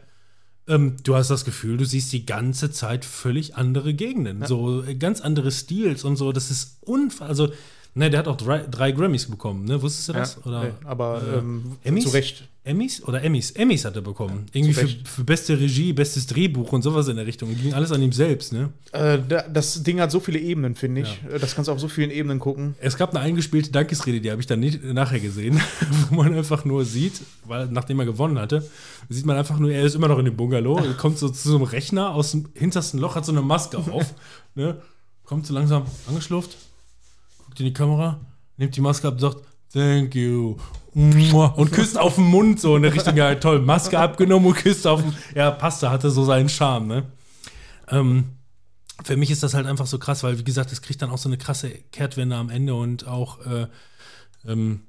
[0.69, 4.47] Ähm, du hast das Gefühl, du siehst die ganze Zeit völlig andere Gegenden.
[4.47, 6.33] So äh, ganz andere Stils und so.
[6.33, 7.29] Das ist unfassbar.
[7.29, 7.53] Also,
[7.95, 9.81] ne, der hat auch drei, drei Grammys bekommen, ne?
[9.81, 10.39] Wusstest du das?
[10.45, 12.05] Ja, nee, aber äh, ähm, Emmys?
[12.05, 12.49] zu Recht.
[12.67, 13.51] Emmys oder Emmys?
[13.51, 14.47] Emmys hat er bekommen.
[14.55, 17.55] Irgendwie zu für, für beste Regie, bestes Drehbuch und sowas in der Richtung.
[17.55, 18.71] Ging alles an ihm selbst, ne?
[18.93, 21.21] Äh, da- das Ding hat so viele Ebenen, finde ich.
[21.31, 22.75] Äh, Das kannst du auf so vielen Ebenen gucken.
[22.81, 25.61] Es gab eine eingespielte Dankesrede, die habe ich dann nicht, nachher gesehen,
[26.09, 28.67] wo man einfach nur sieht, weil nachdem er gewonnen hatte,
[29.11, 31.57] sieht man einfach nur, er ist immer noch in dem Bungalow, kommt so zu so
[31.57, 34.15] einem Rechner aus dem hintersten Loch, hat so eine Maske auf,
[34.55, 34.81] ne?
[35.25, 36.57] kommt so langsam angeschlufft,
[37.55, 38.21] guckt in die Kamera,
[38.57, 39.39] nimmt die Maske ab und sagt,
[39.73, 40.57] thank you.
[41.55, 44.87] Und küsst auf den Mund so in der Richtung, ja toll, Maske abgenommen und küsst
[44.87, 47.07] auf den, ja, passte, hatte so seinen Charme, ne?
[47.89, 48.25] Ähm,
[49.05, 51.19] für mich ist das halt einfach so krass, weil, wie gesagt, es kriegt dann auch
[51.19, 53.67] so eine krasse Kehrtwende am Ende und auch äh,
[54.47, 54.81] ähm,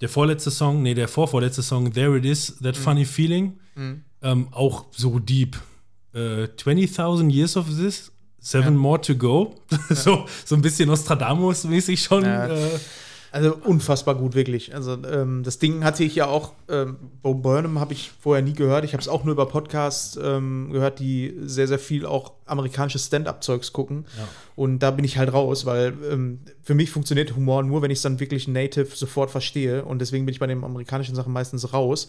[0.00, 3.58] der vorletzte Song, nee, der vorvorletzte Song, There It Is, That Funny Feeling,
[4.22, 5.58] ähm, auch so deep.
[6.14, 8.12] Äh, 20.000 Years of This,
[8.44, 9.54] Seven More to Go.
[9.90, 12.24] so, so ein bisschen Nostradamus-mäßig schon.
[12.24, 12.46] Ja.
[12.46, 12.78] Äh,
[13.32, 14.76] Also unfassbar gut, wirklich.
[14.76, 18.52] Also ähm, das Ding hatte ich ja auch, ähm, Bo Burnham habe ich vorher nie
[18.52, 18.84] gehört.
[18.84, 23.06] Ich habe es auch nur über Podcasts ähm, gehört, die sehr, sehr viel auch amerikanisches
[23.06, 24.04] Stand-up-Zeugs gucken.
[24.54, 27.98] Und da bin ich halt raus, weil ähm, für mich funktioniert Humor nur, wenn ich
[27.98, 29.84] es dann wirklich native sofort verstehe.
[29.84, 32.06] Und deswegen bin ich bei den amerikanischen Sachen meistens raus.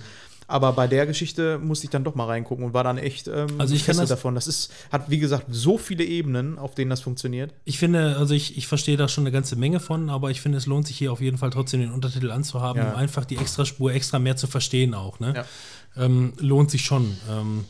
[0.48, 3.48] Aber bei der Geschichte musste ich dann doch mal reingucken und war dann echt ähm,
[3.58, 4.36] Also ich kann das- davon.
[4.36, 7.52] Das ist, hat, wie gesagt, so viele Ebenen, auf denen das funktioniert.
[7.64, 10.60] Ich finde, also ich, ich verstehe da schon eine ganze Menge von, aber ich finde,
[10.60, 12.91] es lohnt sich hier auf jeden Fall trotzdem den Untertitel anzuhaben, Ja.
[12.91, 15.20] um einfach die Extraspur extra mehr zu verstehen auch.
[15.20, 15.34] Ne?
[15.36, 16.04] Ja.
[16.04, 17.18] Ähm, lohnt sich schon.
[17.30, 17.66] Ähm,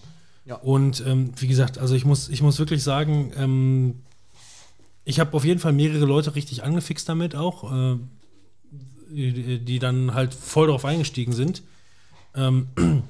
[0.45, 0.55] Ja.
[0.57, 3.95] Und ähm, wie gesagt, also ich muss, ich muss wirklich sagen, ähm,
[5.05, 7.95] ich habe auf jeden Fall mehrere Leute richtig angefixt damit auch, äh,
[9.09, 11.63] die, die dann halt voll drauf eingestiegen sind.
[12.35, 12.67] Ähm,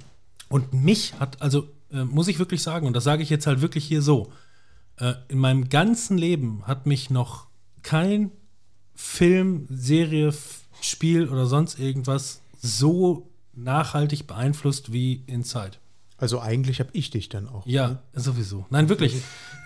[0.49, 3.61] und mich hat, also äh, muss ich wirklich sagen, und das sage ich jetzt halt
[3.61, 4.31] wirklich hier so,
[4.97, 7.47] äh, in meinem ganzen Leben hat mich noch
[7.83, 8.31] kein
[8.93, 15.77] Film, Serie, F Spiel oder sonst irgendwas so nachhaltig beeinflusst wie Inside.
[16.17, 17.65] Also eigentlich habe ich dich dann auch.
[17.65, 18.65] Ja, sowieso.
[18.69, 19.15] Nein, wirklich.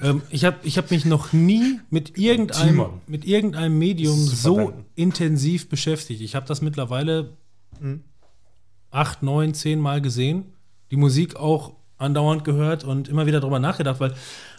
[0.02, 3.02] ähm, ich habe ich hab mich noch nie mit irgendeinem, Timon.
[3.08, 4.86] mit irgendeinem Medium Super so danken.
[4.96, 6.22] intensiv beschäftigt.
[6.22, 7.38] Ich habe das mittlerweile
[8.92, 10.54] acht, neun, zehn Mal gesehen.
[10.92, 14.14] Die Musik auch andauernd gehört und immer wieder darüber nachgedacht, weil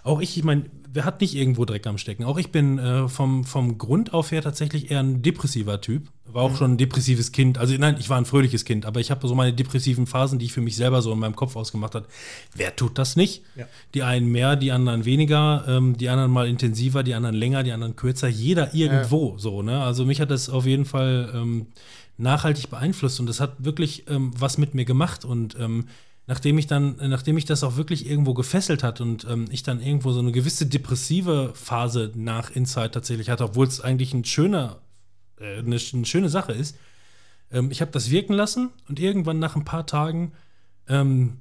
[0.04, 2.24] auch ich, ich meine, wer hat nicht irgendwo Dreck am Stecken?
[2.24, 6.08] Auch ich bin äh, vom, vom Grund auf her tatsächlich eher ein depressiver Typ.
[6.26, 7.58] War auch schon ein depressives Kind.
[7.58, 10.44] Also nein, ich war ein fröhliches Kind, aber ich habe so meine depressiven Phasen, die
[10.44, 12.06] ich für mich selber so in meinem Kopf ausgemacht habe.
[12.54, 13.42] Wer tut das nicht?
[13.56, 13.66] Ja.
[13.94, 17.72] Die einen mehr, die anderen weniger, ähm, die anderen mal intensiver, die anderen länger, die
[17.72, 18.28] anderen kürzer.
[18.28, 19.62] Jeder irgendwo so.
[19.62, 19.82] Ne?
[19.82, 21.66] Also mich hat das auf jeden Fall ähm,
[22.20, 23.20] nachhaltig beeinflusst.
[23.20, 25.24] Und das hat wirklich ähm, was mit mir gemacht.
[25.24, 25.86] Und ähm,
[26.26, 29.82] nachdem ich dann, nachdem ich das auch wirklich irgendwo gefesselt hat und ähm, ich dann
[29.82, 34.80] irgendwo so eine gewisse depressive Phase nach Inside tatsächlich hatte, obwohl es eigentlich ein schöner,
[35.38, 36.76] äh, eine, eine schöne Sache ist,
[37.50, 40.32] ähm, ich habe das wirken lassen und irgendwann nach ein paar Tagen
[40.88, 41.38] ähm,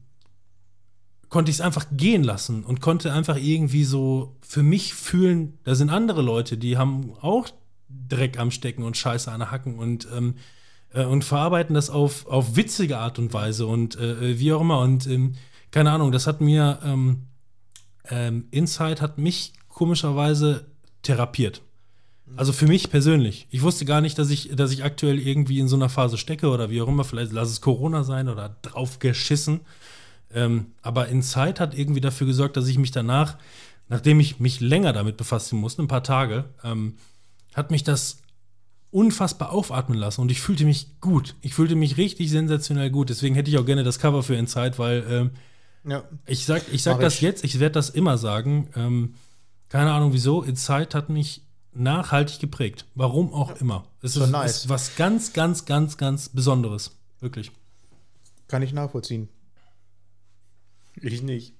[1.29, 5.75] konnte ich es einfach gehen lassen und konnte einfach irgendwie so für mich fühlen, da
[5.75, 7.47] sind andere Leute, die haben auch
[7.89, 9.77] Dreck am Stecken und Scheiße an der Hacken.
[9.77, 10.35] Und, ähm,
[10.93, 14.79] äh, und verarbeiten das auf, auf witzige Art und Weise und äh, wie auch immer.
[14.79, 15.35] Und ähm,
[15.71, 17.27] keine Ahnung, das hat mir, ähm,
[18.09, 20.65] ähm, Inside hat mich komischerweise
[21.03, 21.61] therapiert.
[22.35, 23.47] Also für mich persönlich.
[23.49, 26.49] Ich wusste gar nicht, dass ich, dass ich aktuell irgendwie in so einer Phase stecke
[26.49, 27.03] oder wie auch immer.
[27.03, 29.61] Vielleicht lass es Corona sein oder drauf geschissen.
[30.31, 33.37] Ähm, aber Inside hat irgendwie dafür gesorgt, dass ich mich danach,
[33.87, 36.97] nachdem ich mich länger damit befassen musste, ein paar Tage, ähm,
[37.55, 38.18] hat mich das
[38.91, 41.35] unfassbar aufatmen lassen und ich fühlte mich gut.
[41.41, 43.09] Ich fühlte mich richtig sensationell gut.
[43.09, 45.31] Deswegen hätte ich auch gerne das Cover für Inside, weil ähm,
[45.83, 46.03] Ja.
[46.25, 47.21] ich sag, ich sag Mach das ich.
[47.21, 48.69] jetzt, ich werde das immer sagen.
[48.75, 49.13] Ähm,
[49.69, 52.85] keine Ahnung wieso, Inside hat mich nachhaltig geprägt.
[52.95, 53.85] Warum auch immer.
[54.01, 54.57] Es So ist, nice.
[54.57, 56.97] ist was ganz, ganz, ganz, ganz Besonderes.
[57.19, 57.51] Wirklich.
[58.47, 59.29] Kann ich nachvollziehen.
[60.95, 61.53] Ich nicht.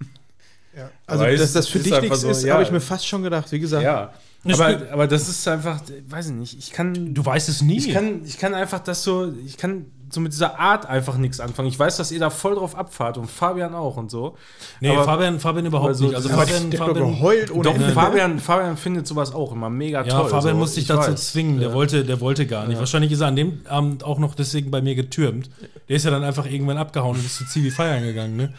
[1.06, 2.54] Also, Aber es dass das für ist dich einfach nichts so, ist, ja.
[2.54, 3.52] habe ich mir fast schon gedacht.
[3.52, 4.14] Wie gesagt, Ja.
[4.46, 7.14] Aber, aber das ist einfach, weiß ich nicht, ich kann.
[7.14, 7.78] Du weißt es nie.
[7.78, 11.40] Ich kann, ich kann einfach das so, ich kann so mit dieser Art einfach nichts
[11.40, 11.68] anfangen.
[11.68, 14.38] Ich weiß, dass ihr da voll drauf abfahrt und Fabian auch und so.
[14.80, 16.16] nee, aber- Fabian, Fabian überhaupt Also, nicht.
[16.16, 17.90] Also Fabian, Fabian, geheult ohne Doch, Ende.
[17.92, 20.30] Fabian, Fabian findet sowas auch immer mega ja, toll.
[20.30, 20.60] Fabian so.
[20.60, 21.32] musste ich Ich dazu weiß.
[21.32, 21.60] zwingen.
[21.60, 22.80] Der, wollte, der wollte gar nicht.
[22.80, 25.50] Wahrscheinlich ist er an dem Abend auch noch deswegen bei mir getürmt.
[25.90, 28.36] Der ist ja dann einfach irgendwann abgehauen und ist zu Zivi feiern gegangen.
[28.38, 28.54] Ne?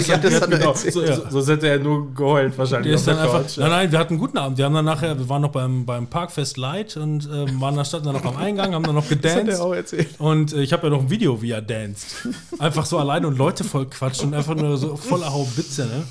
[0.00, 2.88] Ja, das hat er Genau, so, so, so hätte er nur geheult wahrscheinlich.
[2.88, 3.56] Der ist auf dann der einfach.
[3.56, 4.58] Nein, nein, wir hatten einen guten Abend.
[4.58, 7.84] Wir haben dann nachher, wir waren noch beim, beim Parkfest Light und äh, waren da
[7.84, 9.48] standen dann noch am Eingang, haben dann noch das hat gedanced.
[9.48, 10.08] er auch erzählt.
[10.18, 12.28] Und äh, ich habe ja noch ein Video, wie er danced.
[12.58, 16.04] Einfach so alleine und Leute voll quatschen und einfach nur so voller Haubitze, ne?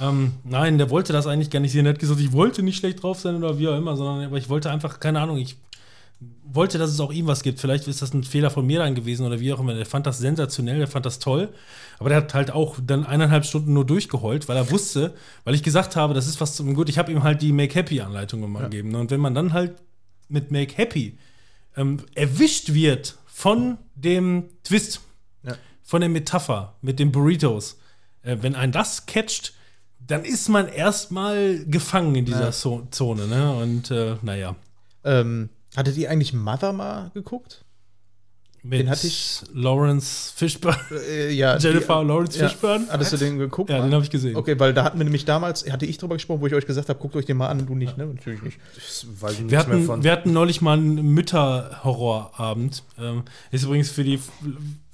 [0.00, 1.84] Ähm, nein, der wollte das eigentlich gar nicht sehen.
[1.86, 4.36] Er hat gesagt, ich wollte nicht schlecht drauf sein oder wie auch immer, sondern aber
[4.36, 5.56] ich wollte einfach, keine Ahnung, ich
[6.42, 7.60] wollte, dass es auch ihm was gibt.
[7.60, 9.74] Vielleicht ist das ein Fehler von mir dann gewesen oder wie auch immer.
[9.74, 11.50] Der fand das sensationell, der fand das toll.
[11.98, 15.14] Aber der hat halt auch dann eineinhalb Stunden nur durchgeheult, weil er wusste,
[15.44, 16.88] weil ich gesagt habe, das ist was zum Gut.
[16.88, 18.90] Ich habe ihm halt die Make-Happy-Anleitung immer gegeben.
[18.90, 18.98] ne?
[18.98, 19.76] Und wenn man dann halt
[20.28, 21.16] mit Make-Happy
[21.76, 25.00] ähm, erwischt wird von dem Twist,
[25.44, 25.54] Ja.
[25.84, 27.78] von der Metapher mit den Burritos,
[28.22, 29.52] äh, wenn ein das catcht,
[30.00, 32.52] dann ist man erstmal gefangen in dieser Ja.
[32.52, 33.26] Zo Zone.
[33.28, 33.52] Ne?
[33.56, 34.56] Und äh, naja.
[35.04, 37.64] Ähm, hattet ihr eigentlich Mother mal geguckt?
[38.64, 40.76] Mit Den hatte ich- Lawrence Fishburne.
[41.08, 42.48] Äh, ja, Jennifer die- Lawrence ja.
[42.48, 42.86] Fishburne.
[42.90, 43.70] Hattest du den geguckt?
[43.70, 44.34] Ja, den habe ich gesehen.
[44.34, 46.88] Okay, weil da hatten wir nämlich damals, hatte ich drüber gesprochen, wo ich euch gesagt
[46.88, 48.06] habe, guckt euch den mal an und du nicht, ne?
[48.06, 48.58] Natürlich nicht.
[48.76, 50.02] Ich weiß nichts Wir mehr hatten, von.
[50.02, 52.82] wir hatten neulich mal einen Mütter-Horrorabend.
[52.98, 54.20] Ähm, ist übrigens für die,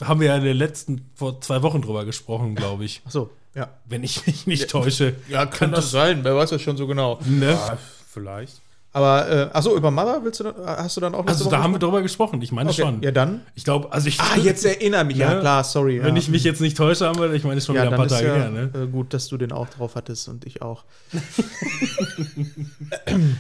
[0.02, 3.00] haben wir ja in den letzten, vor zwei Wochen drüber gesprochen, glaube ich.
[3.06, 3.70] Ach so, ja.
[3.86, 5.14] Wenn ich mich nicht täusche.
[5.28, 7.18] Ja, könnte das sein, wer weiß das schon so genau.
[7.24, 7.52] Ne?
[7.52, 7.78] Ja,
[8.12, 8.60] vielleicht.
[8.96, 11.62] Aber, äh, achso, über Mother willst du, da- hast du dann auch Also letzte da
[11.64, 12.40] haben wir drüber gesprochen.
[12.42, 12.86] Ich meine gesprochen?
[12.90, 12.96] schon.
[12.98, 13.40] Okay, ja dann.
[13.56, 14.20] Ich glaube, also ich.
[14.20, 15.16] Ah, jetzt erinnere mich.
[15.16, 15.40] Ja, Ne?
[15.40, 16.00] klar, sorry.
[16.00, 16.20] Wenn ja.
[16.22, 18.28] ich mich jetzt nicht täusche, haben wir, ich meine, schon ja, wieder ein paar Tage
[18.28, 18.70] ja her, ne?
[18.72, 20.84] äh, gut, dass du den auch drauf hattest und ich auch.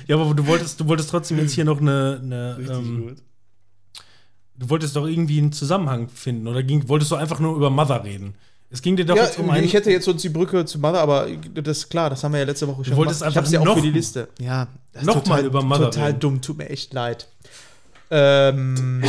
[0.06, 2.20] Ja, aber du wolltest, du wolltest trotzdem jetzt hier noch eine.
[2.22, 3.16] eine ähm,
[4.56, 8.04] du wolltest doch irgendwie einen Zusammenhang finden oder ging, wolltest du einfach nur über Mother
[8.04, 8.34] reden?
[8.74, 9.64] Es ging dir doch Ja, jetzt um einen.
[9.64, 12.40] ich hätte jetzt sonst die Brücke zu Mother, aber das ist klar, das haben wir
[12.40, 14.26] ja letzte Woche schon wolltest Ich hab's ja auch für die Liste.
[14.40, 16.18] Ja, das ist noch total, mal über Mother Total reden.
[16.18, 17.28] dumm, tut mir echt leid.
[18.10, 19.04] Ähm,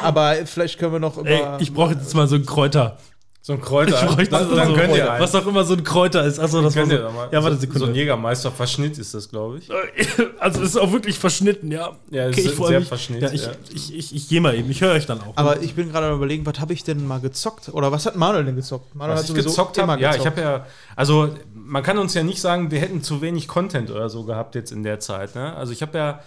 [0.00, 1.28] aber vielleicht können wir noch über.
[1.28, 2.98] Ey, ich brauche jetzt mal so einen Kräuter.
[3.46, 3.92] So ein Kräuter.
[4.08, 5.22] Ich bräuchte dann, so dann einen könnt ihr einen.
[5.22, 6.38] Was auch immer so ein Kräuter ist.
[6.40, 7.28] Achso, das war könnt so, ihr da mal.
[7.30, 7.98] Ja, warte so, so ein Sekunde.
[8.00, 9.68] Jägermeister-Verschnitt ist das, glaube ich.
[10.38, 11.92] Also es ist auch wirklich verschnitten, ja.
[12.10, 12.88] Ja, es okay, ist ich sehr mich.
[12.88, 13.52] verschnitten, Ja, ich, ja.
[13.74, 14.70] ich, ich, ich gehe mal eben.
[14.70, 15.32] Ich höre euch dann auch.
[15.36, 17.68] aber ich bin gerade am überlegen, was habe ich denn mal gezockt?
[17.68, 18.94] Oder was hat Manuel denn gezockt?
[18.94, 20.66] Manuel Was ich gezockt habe, ja, ich habe ja,
[20.96, 24.54] also man kann uns ja nicht sagen, wir hätten zu wenig Content oder so gehabt
[24.54, 25.34] jetzt in der Zeit.
[25.34, 25.54] Ne?
[25.54, 26.20] Also ich habe ja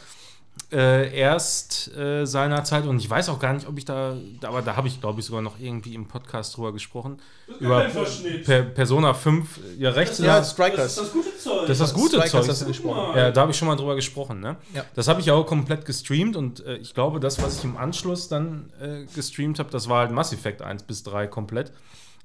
[0.71, 4.75] äh, erst äh, seinerzeit und ich weiß auch gar nicht, ob ich da, aber da
[4.75, 7.19] habe ich glaube ich sogar noch irgendwie im Podcast drüber gesprochen
[7.59, 7.87] über
[8.43, 11.11] per, Persona 5, ja rechts Ja, Strikers.
[11.13, 11.61] gute Zeug.
[11.61, 12.49] das ist das gute Strikers Zeug.
[12.49, 13.17] hast du gesprochen.
[13.17, 14.41] Ja, da habe ich schon mal drüber gesprochen.
[14.41, 14.57] Ne?
[14.73, 14.83] Ja.
[14.93, 18.27] Das habe ich auch komplett gestreamt und äh, ich glaube, das, was ich im Anschluss
[18.27, 21.71] dann äh, gestreamt habe, das war halt Mass Effect 1 bis 3 komplett.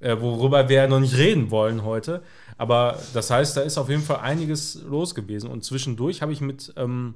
[0.01, 2.23] Äh, worüber wir ja noch nicht reden wollen heute.
[2.59, 5.49] Aber das heißt, da ist auf jeden Fall einiges los gewesen.
[5.49, 7.15] Und zwischendurch habe ich mit ähm,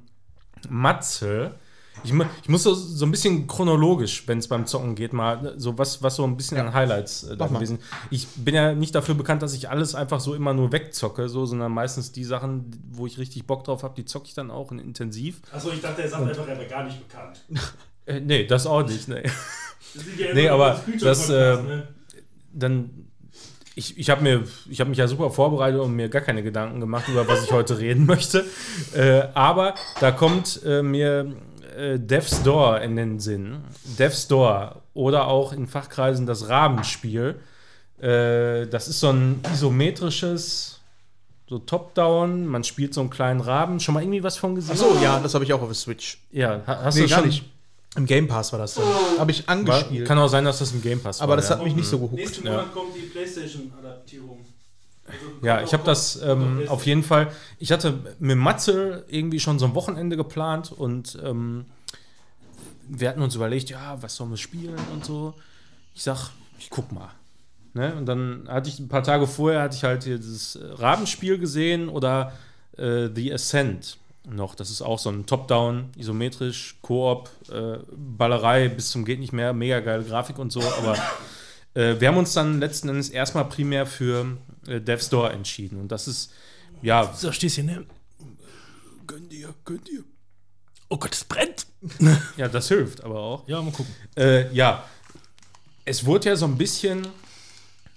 [0.69, 1.55] Matze,
[2.03, 5.77] ich, ich muss so, so ein bisschen chronologisch, wenn es beim Zocken geht, mal so
[5.77, 7.79] was, was so ein bisschen an Highlights äh, da gewesen.
[8.11, 11.45] Ich bin ja nicht dafür bekannt, dass ich alles einfach so immer nur wegzocke, so,
[11.45, 14.71] sondern meistens die Sachen, wo ich richtig Bock drauf habe, die zocke ich dann auch
[14.71, 15.41] in intensiv.
[15.51, 17.41] Achso, ich dachte, er sagt einfach, er wäre gar nicht bekannt.
[18.05, 19.09] Äh, nee, das auch nicht.
[19.09, 19.23] Nee.
[19.93, 21.87] Das sind ja Nee, aber das, äh, ne?
[22.53, 23.06] dann
[23.77, 24.23] ich, ich habe
[24.81, 27.77] habe mich ja super vorbereitet und mir gar keine Gedanken gemacht über was ich heute
[27.79, 28.45] reden möchte.
[28.95, 31.33] Äh, aber da kommt äh, mir
[31.77, 33.59] äh, Death's Door in den Sinn.
[33.99, 37.35] Death's Door oder auch in Fachkreisen das Rabenspiel.
[37.99, 40.79] Äh, das ist so ein isometrisches
[41.49, 42.45] so Top-Down.
[42.45, 43.79] Man spielt so einen kleinen Raben.
[43.79, 44.73] Schon mal irgendwie was von gesehen?
[44.73, 46.17] Achso, ja, das habe ich auch auf der Switch.
[46.31, 47.45] ja ha- hast Nee, du gar schon nicht.
[47.97, 48.85] Im Game Pass war das dann.
[49.17, 50.07] Habe ich war, angespielt.
[50.07, 51.57] kann auch sein dass das im Game Pass aber war, das ja.
[51.57, 52.13] hat mich nicht so gehuckt.
[52.13, 52.53] Nächsten Ja.
[52.53, 54.45] Monat kommt die PlayStation-Adaptierung.
[55.05, 57.31] Also, Ja, ich habe das ähm, auf jeden Fall.
[57.59, 61.65] Ich hatte mit Matze irgendwie schon so ein Wochenende geplant und ähm,
[62.87, 65.33] wir hatten uns überlegt, ja, was sollen wir spielen und so.
[65.95, 66.29] Ich sag,
[66.59, 67.09] ich guck mal.
[67.73, 67.95] Ne?
[67.95, 71.37] Und dann hatte ich ein paar Tage vorher hatte ich halt hier dieses äh, Rabenspiel
[71.39, 72.33] gesehen oder
[72.77, 73.97] äh, The Ascent
[74.27, 74.55] noch.
[74.55, 79.53] Das ist auch so ein Top-Down, isometrisch, Koop, äh, Ballerei bis zum geht nicht mehr,
[79.53, 80.61] mega geile Grafik und so.
[80.61, 80.97] Aber
[81.73, 85.79] äh, wir haben uns dann letzten Endes erstmal primär für äh, Death's Door entschieden.
[85.79, 86.33] Und das ist,
[86.81, 87.85] ja, Da stehst du hier, ne?
[89.05, 90.03] Gönn dir, gönn dir.
[90.89, 91.67] Oh Gott, es brennt.
[92.37, 93.47] ja, das hilft aber auch.
[93.47, 93.93] Ja, mal gucken.
[94.15, 94.85] Äh, ja,
[95.85, 97.07] es wurde ja so ein bisschen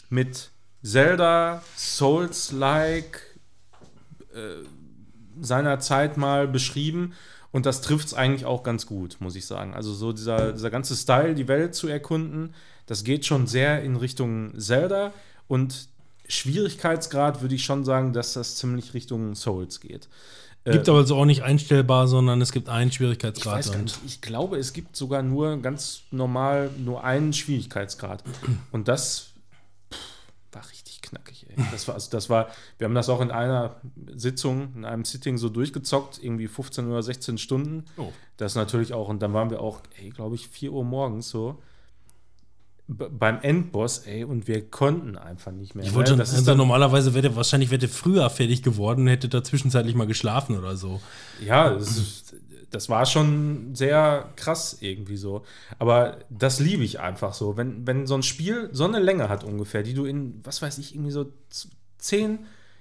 [0.09, 0.51] mit
[0.83, 3.21] Zelda, Souls-like
[4.35, 4.65] äh,
[5.43, 7.13] seiner Zeit mal beschrieben
[7.53, 9.75] und das trifft es eigentlich auch ganz gut, muss ich sagen.
[9.75, 12.55] Also so dieser, dieser ganze Style, die Welt zu erkunden,
[12.87, 15.13] das geht schon sehr in Richtung Zelda
[15.49, 15.89] und
[16.29, 20.09] Schwierigkeitsgrad würde ich schon sagen, dass das ziemlich Richtung Souls geht.
[20.65, 23.67] Gibt aber also auch nicht einstellbar, sondern es gibt einen Ich Schwierigkeitsgrad.
[23.75, 23.99] und- nicht.
[24.07, 28.23] Ich glaube, es gibt sogar nur ganz normal nur einen Schwierigkeitsgrad.
[28.71, 29.29] Und das
[29.93, 29.99] pff,
[30.53, 31.50] war richtig knackig, ey.
[31.73, 32.49] Das war, also das war,
[32.79, 33.77] wir haben das auch in einer
[34.15, 37.85] Sitzung, in einem Sitting so durchgezockt, irgendwie 15 oder 16 Stunden.
[37.97, 38.13] Oh.
[38.37, 41.59] Das natürlich auch, und dann waren wir auch, ey, glaube ich, 4 Uhr morgens so.
[42.89, 45.85] b- Beim Endboss, ey, und wir konnten einfach nicht mehr.
[45.85, 46.15] Ich wollte ne?
[46.15, 49.45] schon, das ist also dann, normalerweise wäre wahrscheinlich wäre der früher fertig geworden, hätte da
[49.45, 51.01] zwischenzeitlich mal geschlafen oder so.
[51.45, 52.30] Ja, das, ist,
[52.71, 55.45] das war schon sehr krass irgendwie so.
[55.79, 57.57] Aber das liebe ich einfach so.
[57.57, 60.79] Wenn, wenn so ein Spiel so eine Länge hat ungefähr, die du in, was weiß
[60.79, 62.39] ich, irgendwie so z- 10,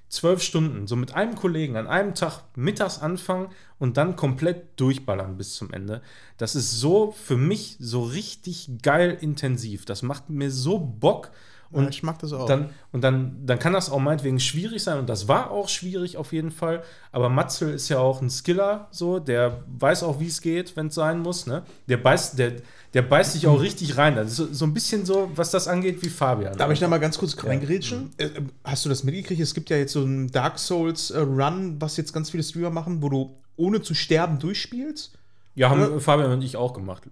[0.10, 5.38] 12 Stunden, so mit einem Kollegen an einem Tag mittags anfangen und dann komplett durchballern
[5.38, 6.02] bis zum Ende.
[6.38, 9.86] Das ist so für mich so richtig geil intensiv.
[9.86, 11.32] Das macht mir so Bock.
[11.72, 12.48] Und Ja, ich mag das auch.
[12.48, 14.98] Dann, und dann, dann kann das auch meinetwegen schwierig sein.
[14.98, 16.84] Und das war auch schwierig auf jeden Fall.
[17.12, 20.88] Aber Matzel ist ja auch ein Skiller, so, der weiß auch, wie es geht, wenn
[20.88, 21.46] es sein muss.
[21.46, 21.64] Ne?
[21.88, 22.54] Der, beißt, der,
[22.96, 24.16] der beißt sich auch richtig rein.
[24.16, 26.58] Das ist so, so ein bisschen so, was das angeht, wie Fabian.
[26.58, 28.12] Darf ich da mal ganz kurz reingerätschen?
[28.18, 29.40] Äh, äh, Hast du das mitgekriegt?
[29.40, 32.72] Es gibt ja jetzt so einen Dark Souls äh, Run, was jetzt ganz viele Streamer
[32.72, 35.19] machen, wo du ohne zu sterben durchspielst.
[35.56, 36.00] Ja, haben Oder?
[36.00, 37.04] Fabian und ich auch gemacht.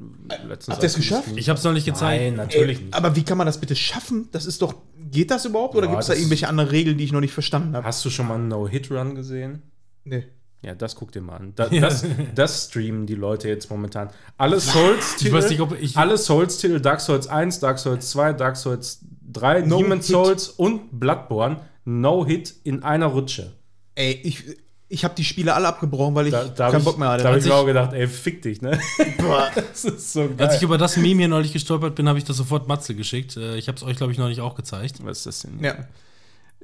[0.47, 1.29] Letztens, Habt ihr es geschafft?
[1.35, 2.21] Ich habe es noch nicht gezeigt.
[2.23, 2.93] Nein, natürlich Ey, nicht.
[2.95, 4.29] Aber wie kann man das bitte schaffen?
[4.31, 4.75] Das ist doch.
[5.11, 5.75] Geht das überhaupt?
[5.75, 7.85] Oder Ja, gibt es da irgendwelche andere Regeln, die ich noch nicht verstanden habe?
[7.85, 9.61] Hast du schon mal einen No-Hit-Run gesehen?
[10.03, 10.25] Nee.
[10.61, 11.53] Ja, das guck dir mal an.
[11.55, 14.09] Da, das, das streamen die Leute jetzt momentan.
[14.37, 18.33] Alle Souls-Titel, Ich weiß nicht, ob ich- alle Souls-Titel, Dark Souls 1, Dark Souls 2,
[18.33, 18.99] Dark Souls
[19.31, 20.15] 3, No Demon's Hit.
[20.15, 23.53] Souls und Bloodborne, No-Hit in einer Rutsche.
[23.95, 24.43] Ey, ich,
[24.89, 27.09] ich habe die Spiele alle abgebrochen, weil ich Da, da keinen habe ich, Bock mehr
[27.09, 27.23] hatte.
[27.23, 28.79] da hab Als ich mir auch gedacht, ey, fick dich, ne?
[29.55, 30.35] das ist so geil.
[30.47, 33.35] Als ich über das Meme hier neulich gestolpert bin, habe ich das sofort Matze geschickt.
[33.37, 35.03] Äh, Ich habe es euch, glaube ich, noch nicht auch gezeigt.
[35.03, 35.63] Was ist das denn?
[35.63, 35.75] ja.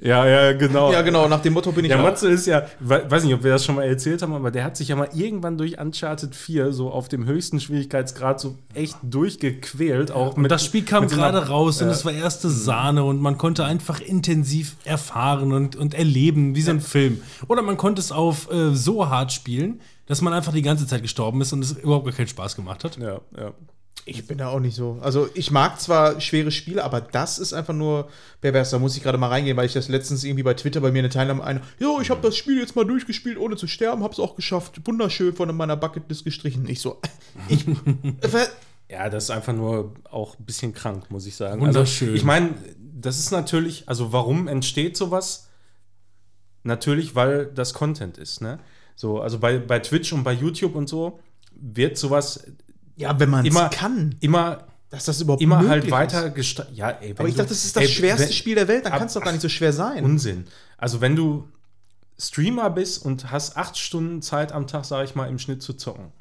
[0.00, 0.92] Ja, ja, genau.
[0.92, 2.02] ja, genau, nach dem Motto bin ich Der.
[2.02, 4.64] Matze ist ja, we- weiß nicht, ob wir das schon mal erzählt haben, aber der
[4.64, 8.96] hat sich ja mal irgendwann durch Uncharted 4 so auf dem höchsten Schwierigkeitsgrad so echt
[9.02, 10.10] durchgequält.
[10.10, 11.92] Auch Und das Spiel kam mit so gerade raus und Ja.
[11.92, 16.70] es war erste Sahne und man konnte einfach intensiv erfahren und, und erleben, wie so
[16.72, 17.20] ein Film.
[17.48, 21.02] Oder man konnte es auf äh, so hart spielen, dass man einfach die ganze Zeit
[21.02, 22.98] gestorben ist und es überhaupt gar keinen Spaß gemacht hat.
[22.98, 23.52] Ja, ja.
[24.06, 24.98] Ich bin da auch nicht so.
[25.00, 28.08] Also, ich mag zwar schwere Spiele, aber das ist einfach nur
[28.42, 28.70] pervers.
[28.70, 30.98] Da muss ich gerade mal reingehen, weil ich das letztens irgendwie bei Twitter bei mir
[30.98, 31.62] eine Teilnahme ein.
[31.78, 34.80] Jo, ich habe das Spiel jetzt mal durchgespielt, ohne zu sterben, hab's auch geschafft.
[34.84, 36.68] Wunderschön von meiner Bucketlist gestrichen.
[36.68, 37.00] Ich so.
[37.48, 37.64] Ich.
[38.90, 41.62] Ja, das ist einfach nur auch ein bisschen krank, muss ich sagen.
[41.62, 42.08] Wunderschön.
[42.08, 45.48] Also, ich meine, das ist natürlich, also warum entsteht sowas?
[46.62, 48.58] Natürlich, weil das Content ist, ne?
[48.96, 51.18] So, also bei, bei Twitch und bei YouTube und so
[51.52, 52.46] wird sowas
[52.96, 55.90] ja, wenn man es immer kann, immer dass das überhaupt immer halt ist.
[55.90, 58.54] weiter gesta- Ja, ey, Aber ich du- dachte, das ist das ey, schwerste wenn- Spiel
[58.54, 60.04] der Welt, dann kann es doch gar nicht so schwer sein.
[60.04, 60.44] Unsinn.
[60.78, 61.48] Also wenn du
[62.18, 65.72] Streamer bist und hast acht Stunden Zeit am Tag, sage ich mal, im Schnitt zu
[65.74, 66.12] zocken.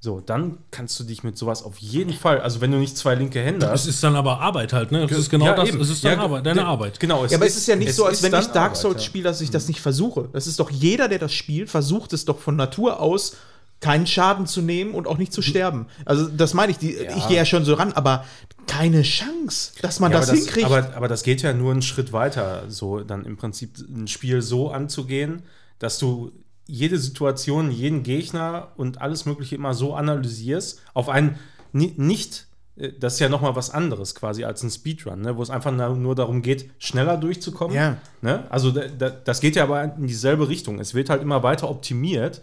[0.00, 3.14] So, dann kannst du dich mit sowas auf jeden Fall, also wenn du nicht zwei
[3.14, 3.86] linke Hände Es hast.
[3.86, 5.06] ist dann aber Arbeit halt, ne?
[5.06, 5.68] Das ist genau Ja, das.
[5.70, 5.80] eben.
[5.80, 7.00] Es ist dann Ja, Arbeit, deine de- Arbeit.
[7.00, 7.24] Genau.
[7.26, 9.50] Ja, aber es ist ja nicht so, als wenn ich Dark Souls spiele, dass ich
[9.50, 10.28] das nicht versuche.
[10.32, 13.36] Das ist doch jeder, der das spielt, versucht es doch von Natur aus,
[13.80, 15.86] keinen Schaden zu nehmen und auch nicht zu sterben.
[16.04, 16.78] Also, das meine ich.
[16.78, 18.24] Die, Ich gehe ja schon so ran, aber
[18.66, 20.66] keine Chance, dass man Ja, das, aber, das, hinkriegt.
[20.66, 24.42] aber, aber das geht ja nur einen Schritt weiter, so dann im Prinzip ein Spiel
[24.42, 25.42] so anzugehen,
[25.78, 26.32] dass du
[26.66, 31.38] jede Situation, jeden Gegner und alles Mögliche immer so analysierst, auf einen
[31.72, 35.42] ni- nicht, äh, das ist ja nochmal was anderes quasi als ein Speedrun, ne, wo
[35.42, 37.76] es einfach nur darum geht, schneller durchzukommen.
[37.76, 37.98] Ja.
[38.20, 38.50] Ne?
[38.50, 40.80] Also da, da, das geht ja aber in dieselbe Richtung.
[40.80, 42.40] Es wird halt immer weiter optimiert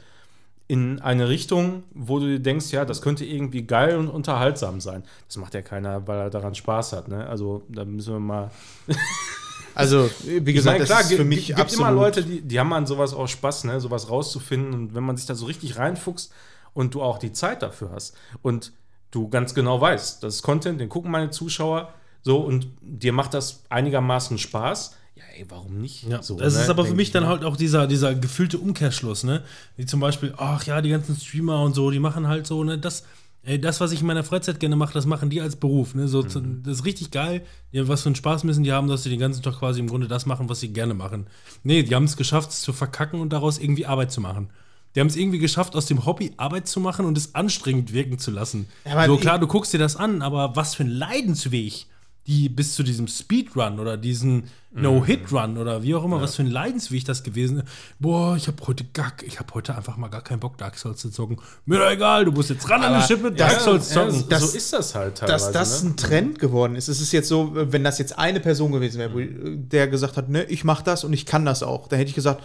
[0.68, 5.03] in eine Richtung, wo du dir denkst, ja, das könnte irgendwie geil und unterhaltsam sein.
[5.28, 7.07] Das macht ja keiner, weil er daran Spaß hat.
[7.09, 7.28] Ne?
[7.28, 8.51] Also da müssen wir mal.
[9.76, 11.88] also, wie Ich gesagt, meine, klar, das ist für gibt- mich gibt absolut.
[11.88, 13.80] immer Leute, die, die haben an sowas auch Spaß, ne?
[13.82, 14.74] sowas rauszufinden.
[14.74, 16.32] Und wenn man sich da so richtig reinfuchst
[16.74, 18.72] und du auch die Zeit dafür hast und
[19.11, 23.34] du ganz genau weißt, das ist Content, den gucken meine Zuschauer, so und dir macht
[23.34, 24.95] das einigermaßen Spaß,
[25.36, 26.03] ey, warum nicht?
[26.03, 28.57] Ja, so, das ne, ist aber für mich ich dann halt auch dieser, dieser gefühlte
[28.57, 29.43] Umkehrschluss, ne?
[29.78, 32.78] Wie zum Beispiel, ach ja, die ganzen Streamer und so, die machen halt so, ne,
[32.78, 33.03] das,
[33.43, 36.07] ey, das, was ich in meiner Freizeit gerne mache, das machen die als Beruf, ne?
[36.07, 36.63] So, Mhm.
[36.63, 37.43] das ist richtig geil.
[37.71, 39.88] Ja, was für einen Spaß müssen die haben, dass sie den ganzen Tag quasi im
[39.88, 41.28] Grunde das machen, was sie gerne machen.
[41.63, 44.49] Nee, die haben es geschafft, es zu verkacken und daraus irgendwie Arbeit zu machen.
[44.95, 48.19] Die haben es irgendwie geschafft, aus dem Hobby Arbeit zu machen und es anstrengend wirken
[48.19, 48.67] zu lassen.
[48.86, 51.88] Ja, so klar, du guckst dir das an, aber was für ein Leidensweg
[52.28, 56.49] die bis zu diesem Speedrun oder diesen No-Hit-Run oder wie auch immer, was für ein
[56.49, 57.65] Leidensweg das gewesen ist.
[57.99, 60.99] Boah, ich habe heute gar, ich habe heute einfach mal gar keinen Bock, Dark Souls
[60.99, 61.38] zu zocken.
[61.65, 64.01] Mir doch egal, du musst jetzt ran an Aber die Schippe, Dark Ja, Souls ja,
[64.07, 64.19] zocken.
[64.21, 65.51] so, Das- so ist das halt teilweise.
[65.51, 65.89] dass das ne?
[65.91, 66.88] ein Trend geworden ist.
[66.88, 69.11] Es ist jetzt so, wenn das jetzt eine Person gewesen wäre,
[69.57, 72.15] der gesagt hat, ne, ich mache das und ich kann das auch, dann hätte ich
[72.15, 72.41] gesagt,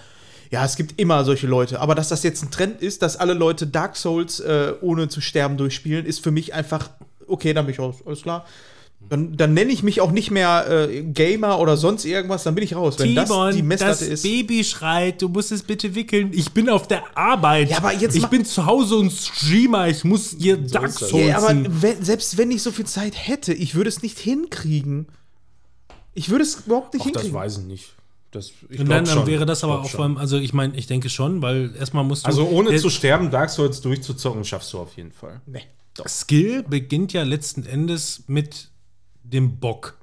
[0.51, 1.81] ja, es gibt immer solche Leute.
[1.81, 5.21] Aber dass das jetzt ein Trend ist, dass alle Leute Dark Souls äh, ohne zu
[5.21, 6.91] sterben durchspielen, ist für mich einfach,
[7.27, 8.45] okay, dann bin ich raus, alles klar.
[9.01, 12.63] Dann, dann nenne ich mich auch nicht mehr äh, Gamer oder sonst irgendwas, dann bin
[12.63, 12.99] ich raus.
[12.99, 14.23] Wenn das die Messlatte das ist.
[14.23, 16.31] Baby schreit, du musst es bitte wickeln.
[16.33, 17.71] Ich bin auf der Arbeit.
[17.71, 19.89] Ja, aber jetzt ich bin zu Hause und Streamer.
[19.89, 21.09] Ich muss hier Dark ist das.
[21.09, 21.27] Souls.
[21.27, 25.07] Ja, aber wenn, selbst wenn ich so viel Zeit hätte, ich würde es nicht hinkriegen.
[26.13, 27.35] Ich würde es überhaupt nicht Ach, das hinkriegen.
[27.41, 27.93] weiß ich nicht.
[28.31, 30.87] Das, ich und dann, dann wäre das aber auch vor allem, also ich meine, ich
[30.87, 32.29] denke schon, weil erstmal musst du.
[32.29, 35.41] Also ohne zu sterben, Dark Souls durchzuzocken, schaffst du auf jeden Fall.
[35.47, 35.63] Nee.
[36.07, 38.69] Skill beginnt ja letzten Endes mit
[39.33, 39.99] dem Bock.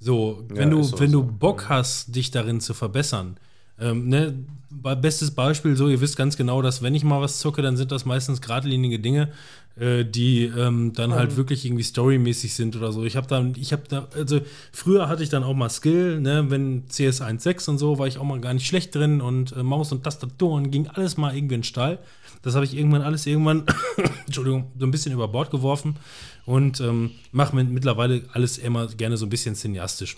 [0.00, 1.22] So, wenn Ja, du, auch wenn so.
[1.22, 3.38] du Bock hast, dich darin zu verbessern.
[3.80, 4.34] Ähm, ne,
[4.70, 7.92] bestes Beispiel, so, ihr wisst ganz genau, dass wenn ich mal was zocke, dann sind
[7.92, 9.30] das meistens geradlinige Dinge,
[9.78, 13.04] äh, die ähm, dann halt wirklich irgendwie storymäßig sind oder so.
[13.04, 14.40] Ich habe dann, ich habe da, also
[14.72, 18.18] früher hatte ich dann auch mal Skill, ne, wenn CS 1.6 und so, war ich
[18.18, 21.34] auch mal gar nicht schlecht drin und äh, Maus und Tastatur und ging alles mal
[21.34, 21.98] irgendwie in den Stall.
[22.42, 23.64] Das habe ich irgendwann alles irgendwann,
[24.26, 25.96] Entschuldigung, so ein bisschen über Bord geworfen
[26.44, 30.16] und ähm, mache mit, mittlerweile alles immer gerne so ein bisschen cineastisch.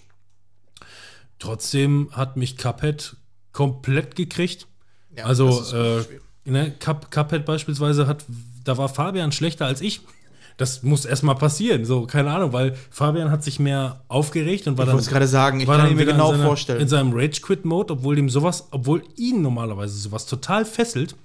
[1.39, 3.17] Trotzdem hat mich Cuphead
[3.53, 4.67] komplett gekriegt.
[5.17, 6.05] Ja, also, äh,
[6.45, 8.25] ne, Cup, Cuphead beispielsweise hat,
[8.65, 10.01] da war Fabian schlechter als ich.
[10.57, 14.85] Das muss erstmal passieren, so, keine Ahnung, weil Fabian hat sich mehr aufgeregt und war
[14.85, 14.95] Ich dann.
[14.97, 16.81] wollte es gerade sagen, ich war kann mir genau in seiner, vorstellen.
[16.83, 21.17] In seinem Rage-Quit-Mode, obwohl ihm sowas, obwohl ihn normalerweise sowas total fesselt.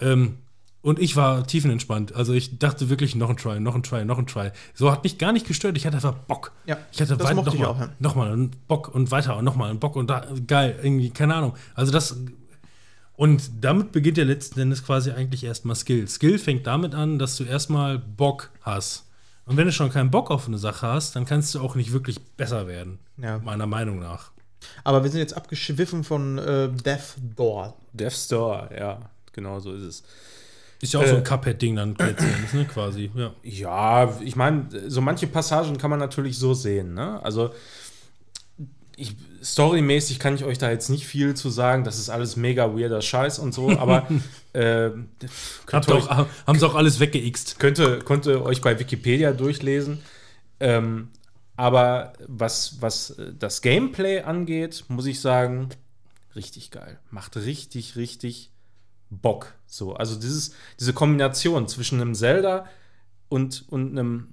[0.00, 0.38] Ähm,
[0.84, 2.14] und ich war tiefenentspannt.
[2.14, 4.50] Also ich dachte wirklich, noch ein Try, noch ein Try, noch ein Try.
[4.74, 5.76] So hat mich gar nicht gestört.
[5.78, 6.52] Ich hatte einfach Bock.
[6.66, 7.88] Ja, ich hatte das weit- mochte noch ich mal, auch, ja.
[7.98, 11.54] Nochmal einen Bock und weiter und nochmal einen Bock und da, geil, irgendwie, keine Ahnung.
[11.74, 12.16] Also das.
[13.16, 16.06] Und damit beginnt ja letzten Endes quasi eigentlich erstmal Skill.
[16.06, 19.04] Skill fängt damit an, dass du erstmal Bock hast.
[19.46, 21.92] Und wenn du schon keinen Bock auf eine Sache hast, dann kannst du auch nicht
[21.92, 22.98] wirklich besser werden.
[23.16, 23.38] Ja.
[23.38, 24.32] Meiner Meinung nach.
[24.82, 27.74] Aber wir sind jetzt abgeschwiffen von äh, Death Door.
[27.92, 28.98] Death Store, ja,
[29.32, 30.02] genau so ist es.
[30.84, 31.16] Ist ja auch so Äh.
[31.16, 33.10] ein Cuphead-Ding dann letztendlich, ne, quasi.
[33.14, 33.32] Ja.
[33.42, 36.92] Ja, ich meine, so manche Passagen kann man natürlich so sehen.
[36.92, 37.20] Ne?
[37.24, 37.54] Also,
[38.96, 41.84] ich, storymäßig kann ich euch da jetzt nicht viel zu sagen.
[41.84, 44.06] Das ist alles mega weirder Scheiß und so, aber
[44.52, 45.06] äh, Habt
[45.66, 47.58] könnt, ihr euch, auch, haben sie auch alles weggeixt.
[47.58, 50.02] könnte, könnt ihr euch bei Wikipedia durchlesen.
[50.60, 51.08] Ähm,
[51.56, 55.70] aber was, was äh, das Gameplay angeht, muss ich sagen,
[56.36, 56.98] richtig geil.
[57.10, 58.50] Macht richtig, richtig
[59.10, 59.54] Bock.
[59.66, 62.66] So, also dieses, diese Kombination zwischen einem Zelda
[63.28, 64.28] und, und einem,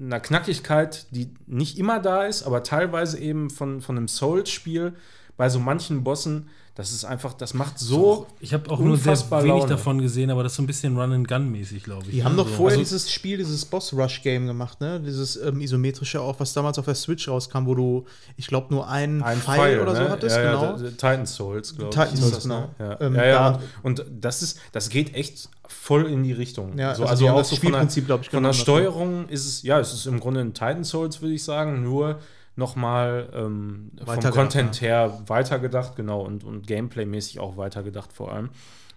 [0.00, 4.94] einer Knackigkeit, die nicht immer da ist, aber teilweise eben von, von einem Souls-Spiel
[5.36, 8.26] bei so manchen Bossen, das ist einfach, das macht so.
[8.40, 9.66] Ich habe auch nur sehr wenig Laune.
[9.66, 12.10] davon gesehen, aber das ist so ein bisschen Run-and-Gun-mäßig, glaube ich.
[12.10, 12.54] Die haben doch so.
[12.54, 15.00] vorher also- dieses Spiel, dieses Boss-Rush-Game gemacht, ne?
[15.00, 18.04] Dieses ähm, isometrische auch, was damals auf der Switch rauskam, wo du,
[18.36, 20.08] ich glaube, nur einen Ein Pfeil, Pfeil oder so ne?
[20.10, 20.76] hattest, ja, genau.
[20.76, 21.96] Ja, Titan Souls, glaube ich.
[21.96, 22.68] Titan Souls, das, ne?
[22.76, 22.90] genau.
[22.90, 23.50] Ja, Ähm, ja, ja.
[23.52, 26.76] da- Und, und das ist, das geht echt voll in die Richtung.
[26.76, 29.62] Ja, so, also also auch das so Spielprinzip, glaub ich, von der Steuerung ist es,
[29.62, 32.18] ja, es ist im Grunde ein Titan Souls, würde ich sagen, nur
[32.56, 38.50] nochmal ähm, vom Content her weitergedacht, genau, und, und Gameplay-mäßig auch weitergedacht vor allem.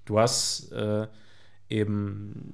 [0.05, 1.07] Du hast äh,
[1.69, 2.53] eben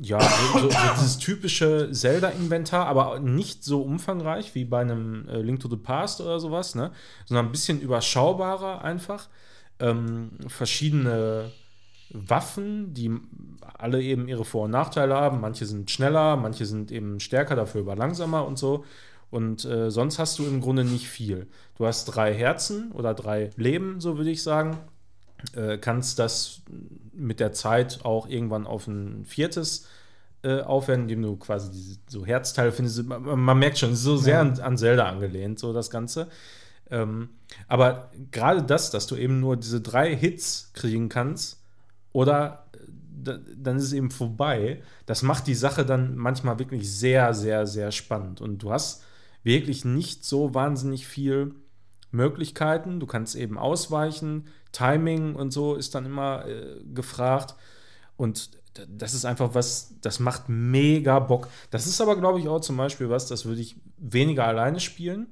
[0.00, 5.40] ja, so, so, so dieses typische Zelda-Inventar, aber nicht so umfangreich wie bei einem äh,
[5.40, 6.90] Link to the Past oder sowas, ne?
[7.26, 9.28] sondern ein bisschen überschaubarer einfach.
[9.80, 11.50] Ähm, verschiedene
[12.10, 13.10] Waffen, die
[13.76, 15.40] alle eben ihre Vor- und Nachteile haben.
[15.40, 18.84] Manche sind schneller, manche sind eben stärker, dafür aber langsamer und so.
[19.34, 21.48] Und äh, sonst hast du im Grunde nicht viel.
[21.76, 24.78] Du hast drei Herzen oder drei Leben, so würde ich sagen.
[25.56, 26.62] Äh, kannst das
[27.12, 29.88] mit der Zeit auch irgendwann auf ein viertes
[30.44, 33.02] äh, aufwerten, indem du quasi diese so Herzteile findest.
[33.02, 36.28] Man, man merkt schon, es ist so sehr an, an Zelda angelehnt, so das Ganze.
[36.88, 37.30] Ähm,
[37.66, 41.60] aber gerade das, dass du eben nur diese drei Hits kriegen kannst,
[42.12, 42.78] oder äh,
[43.24, 47.66] da, dann ist es eben vorbei, das macht die Sache dann manchmal wirklich sehr, sehr,
[47.66, 48.40] sehr spannend.
[48.40, 49.02] Und du hast
[49.44, 51.54] wirklich nicht so wahnsinnig viel
[52.10, 52.98] Möglichkeiten.
[53.00, 57.54] Du kannst eben ausweichen, Timing und so ist dann immer äh, gefragt.
[58.16, 58.50] Und
[58.88, 61.48] das ist einfach was, das macht mega Bock.
[61.70, 65.26] Das ist aber, glaube ich, auch zum Beispiel was, das würde ich weniger alleine spielen.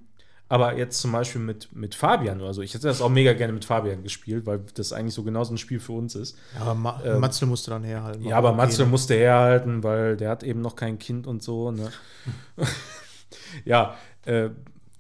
[0.48, 2.60] Aber jetzt zum Beispiel mit, mit Fabian oder so.
[2.60, 5.58] Ich hätte das auch mega gerne mit Fabian gespielt, weil das eigentlich so genauso ein
[5.58, 6.36] Spiel für uns ist.
[6.54, 8.22] Ja, aber Ma Ähm, Matze musste dann herhalten.
[8.22, 11.70] Ja, aber Matze musste herhalten, weil der hat eben noch kein Kind und so.
[11.70, 11.90] Ne?
[13.64, 14.50] ja, äh,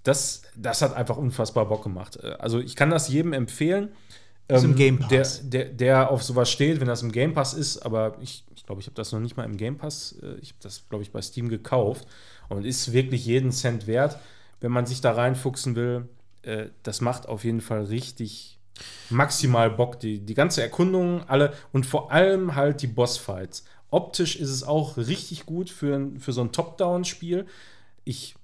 [0.02, 2.18] das, das hat einfach unfassbar Bock gemacht.
[2.22, 3.90] Äh, Also ich kann das jedem empfehlen.
[4.48, 5.40] Ist im ähm, Game Pass.
[5.44, 8.52] Der, der, der auf sowas steht, wenn das im Game Pass ist, aber ich glaube,
[8.54, 10.88] ich, glaub, ich habe das noch nicht mal im Game Pass, äh, ich habe das,
[10.88, 12.06] glaube ich, bei Steam gekauft
[12.48, 14.18] und ist wirklich jeden Cent wert,
[14.60, 16.08] wenn man sich da reinfuchsen will.
[16.42, 18.58] Äh, das macht auf jeden Fall richtig
[19.10, 20.00] maximal Bock.
[20.00, 23.64] Die, die ganze Erkundung, alle und vor allem halt die Bossfights.
[23.90, 27.46] Optisch ist es auch richtig gut für, für so ein Top-Down-Spiel.
[28.04, 28.34] Ich,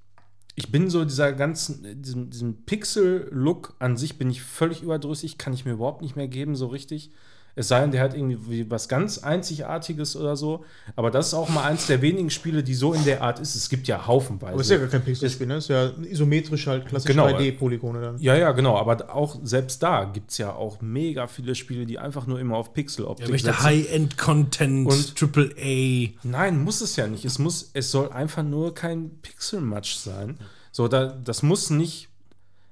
[0.59, 5.53] ich bin so dieser ganzen, diesem, diesem Pixel-Look an sich bin ich völlig überdrüssig, kann
[5.53, 7.13] ich mir überhaupt nicht mehr geben, so richtig.
[7.59, 10.65] Es sei denn, der hat irgendwie was ganz Einzigartiges oder so.
[10.97, 13.55] Aber das ist auch mal eins der wenigen Spiele, die so in der Art ist.
[13.55, 14.53] Es gibt ja haufenweise.
[14.53, 15.57] Aber ist ja gar kein Pixelspiel, ne?
[15.57, 17.27] Ist ja isometrisch halt klassisch Genau.
[17.27, 18.19] 3D-Polygone dann.
[18.21, 18.77] Ja, ja, genau.
[18.79, 22.57] Aber auch selbst da gibt es ja auch mega viele Spiele, die einfach nur immer
[22.57, 23.63] auf Pixeloptik Er möchte.
[23.63, 26.09] High-End-Content, Und- Triple A.
[26.27, 27.25] Nein, muss es ja nicht.
[27.25, 30.39] Es, muss, es soll einfach nur kein Pixelmatch sein.
[30.71, 32.08] So, da, das muss nicht,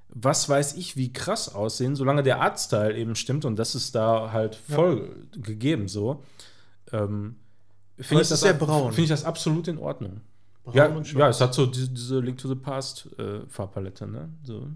[0.09, 4.31] was weiß ich, wie krass aussehen, solange der Artstyle eben stimmt und das ist da
[4.31, 6.23] halt voll gegeben so.
[6.91, 7.35] Ähm,
[7.99, 8.91] Finde es ist sehr braun.
[8.91, 10.21] Finde ich das absolut in Ordnung.
[10.63, 14.29] Braun Ja, ja, es hat so diese, diese Link to the Past äh, Farbpalette, ne?
[14.43, 14.67] So,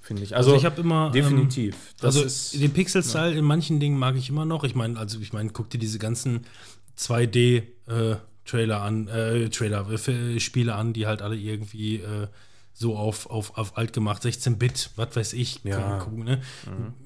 [0.00, 0.36] finde ich.
[0.36, 1.06] Also, Also, ich habe immer.
[1.06, 1.94] ähm, definitiv.
[2.00, 4.64] Das also ist- den Pixel-Style in manchen Dingen mag ich immer noch.
[4.64, 6.44] Ich meine, also ich meine, guck dir diese ganzen
[6.98, 12.28] 2D-Trailer an, äh, Trailer, äh, Spiele an, die halt alle irgendwie äh,
[12.74, 15.60] so auf, auf, auf alt gemacht, 16-Bit, was weiß ich.
[15.64, 15.98] Ja.
[15.98, 16.40] gucken, ne?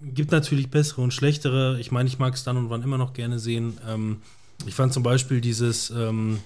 [0.03, 1.79] Gibt natürlich bessere und schlechtere.
[1.81, 3.79] Ich meine, ich mag es dann und wann immer noch gerne sehen.
[3.87, 4.23] Ähm,
[4.67, 6.39] ich fand zum Beispiel dieses ähm,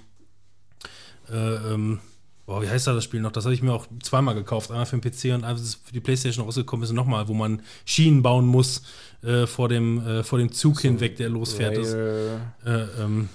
[1.30, 1.36] äh,
[1.74, 2.00] ähm,
[2.46, 3.30] boah, wie heißt da das Spiel noch?
[3.32, 4.70] Das habe ich mir auch zweimal gekauft.
[4.70, 7.62] Einmal für den PC und einmal ist für die Playstation rausgekommen ist nochmal, wo man
[7.84, 8.82] Schienen bauen muss
[9.22, 11.76] äh, vor, dem, äh, vor dem Zug hinweg, der losfährt.
[11.76, 13.28] Rail- äh, ähm,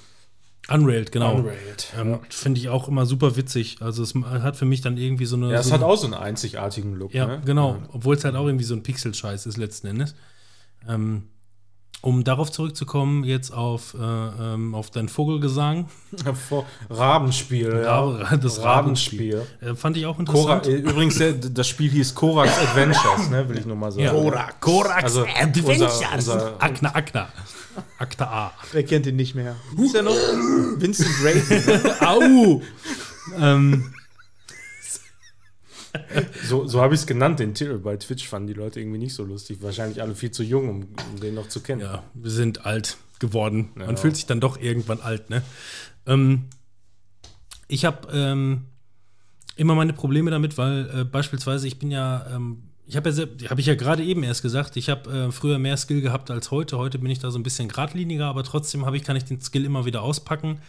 [0.69, 1.35] Unrailed, genau.
[1.35, 3.77] Unrailed, Ähm, Finde ich auch immer super witzig.
[3.81, 5.51] Also es hat für mich dann irgendwie so eine.
[5.51, 7.13] Ja, es so hat auch so einen einzigartigen Look.
[7.13, 7.41] ja, ne?
[7.45, 7.77] genau.
[7.91, 10.15] Obwohl es halt auch irgendwie so ein Pixel-Scheiß ist letzten Endes.
[10.87, 11.29] Ähm,
[12.01, 15.87] um darauf zurückzukommen, jetzt auf, äh, ähm, auf dein Vogelgesang,
[16.89, 17.71] Rabenspiel.
[17.85, 19.41] Ra- das Rabenspiel.
[19.61, 20.67] äh, fand ich auch interessant.
[20.67, 21.19] äh, übrigens,
[21.51, 24.03] das Spiel hieß Korax Adventures, ne, will ich nur mal sagen.
[24.03, 24.11] Ja.
[24.11, 24.55] Korax.
[24.59, 25.99] Korax Also, Adventures.
[25.99, 27.27] unser- unser- Akna, Akna.
[27.97, 28.51] Akta A.
[28.71, 29.55] Wer kennt ihn nicht mehr?
[29.83, 30.13] Ist er noch?
[30.77, 31.91] Vincent Brayton.
[32.07, 32.61] Au!
[33.37, 33.93] ähm,
[36.47, 37.77] So, so habe ich es genannt, den Titel.
[37.79, 39.59] Bei Twitch fanden die Leute irgendwie nicht so lustig.
[39.61, 41.81] Wahrscheinlich alle viel zu jung, um, um den noch zu kennen.
[41.81, 43.69] ja, wir sind alt geworden.
[43.75, 43.95] Man Ja.
[43.95, 45.41] fühlt sich dann doch irgendwann alt, ne?
[46.05, 46.45] Ähm,
[47.67, 48.65] ich habe ähm,
[49.55, 53.59] immer meine Probleme damit, weil äh, beispielsweise ich bin ja, ähm, ich habe ja, habe
[53.61, 56.77] ich ja gerade eben erst gesagt, ich habe äh, früher mehr Skill gehabt als heute.
[56.77, 59.41] Heute bin ich da so ein bisschen geradliniger, aber trotzdem habe ich, kann ich den
[59.41, 60.59] Skill immer wieder auspacken.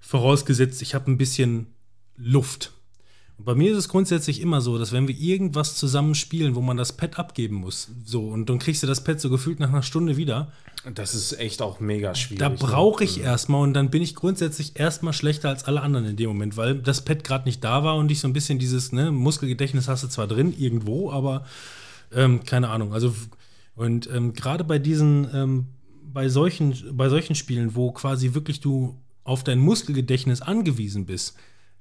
[0.00, 1.66] Vorausgesetzt, ich habe ein bisschen
[2.16, 2.72] Luft.
[3.38, 6.76] Bei mir ist es grundsätzlich immer so, dass wenn wir irgendwas zusammen spielen, wo man
[6.76, 9.82] das Pad abgeben muss, so, und dann kriegst du das Pad so gefühlt nach einer
[9.82, 10.52] Stunde wieder,
[10.94, 12.38] Das ist echt auch mega schwierig.
[12.38, 12.56] da ne?
[12.58, 16.28] brauche ich erstmal und dann bin ich grundsätzlich erstmal schlechter als alle anderen in dem
[16.28, 19.12] Moment, weil das Pad gerade nicht da war und ich so ein bisschen dieses ne,
[19.12, 21.44] Muskelgedächtnis hast du zwar drin irgendwo, aber
[22.12, 22.94] ähm, keine Ahnung.
[22.94, 23.14] Also
[23.76, 25.66] und ähm, gerade bei diesen, ähm,
[26.02, 31.36] bei solchen, bei solchen Spielen, wo quasi wirklich du auf dein Muskelgedächtnis angewiesen bist,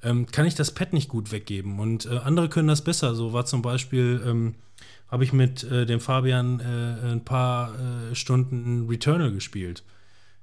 [0.05, 1.79] ähm, kann ich das Pad nicht gut weggeben.
[1.79, 3.15] Und äh, andere können das besser.
[3.15, 4.55] So war zum Beispiel, ähm,
[5.09, 9.83] habe ich mit äh, dem Fabian äh, ein paar äh, Stunden Returnal gespielt.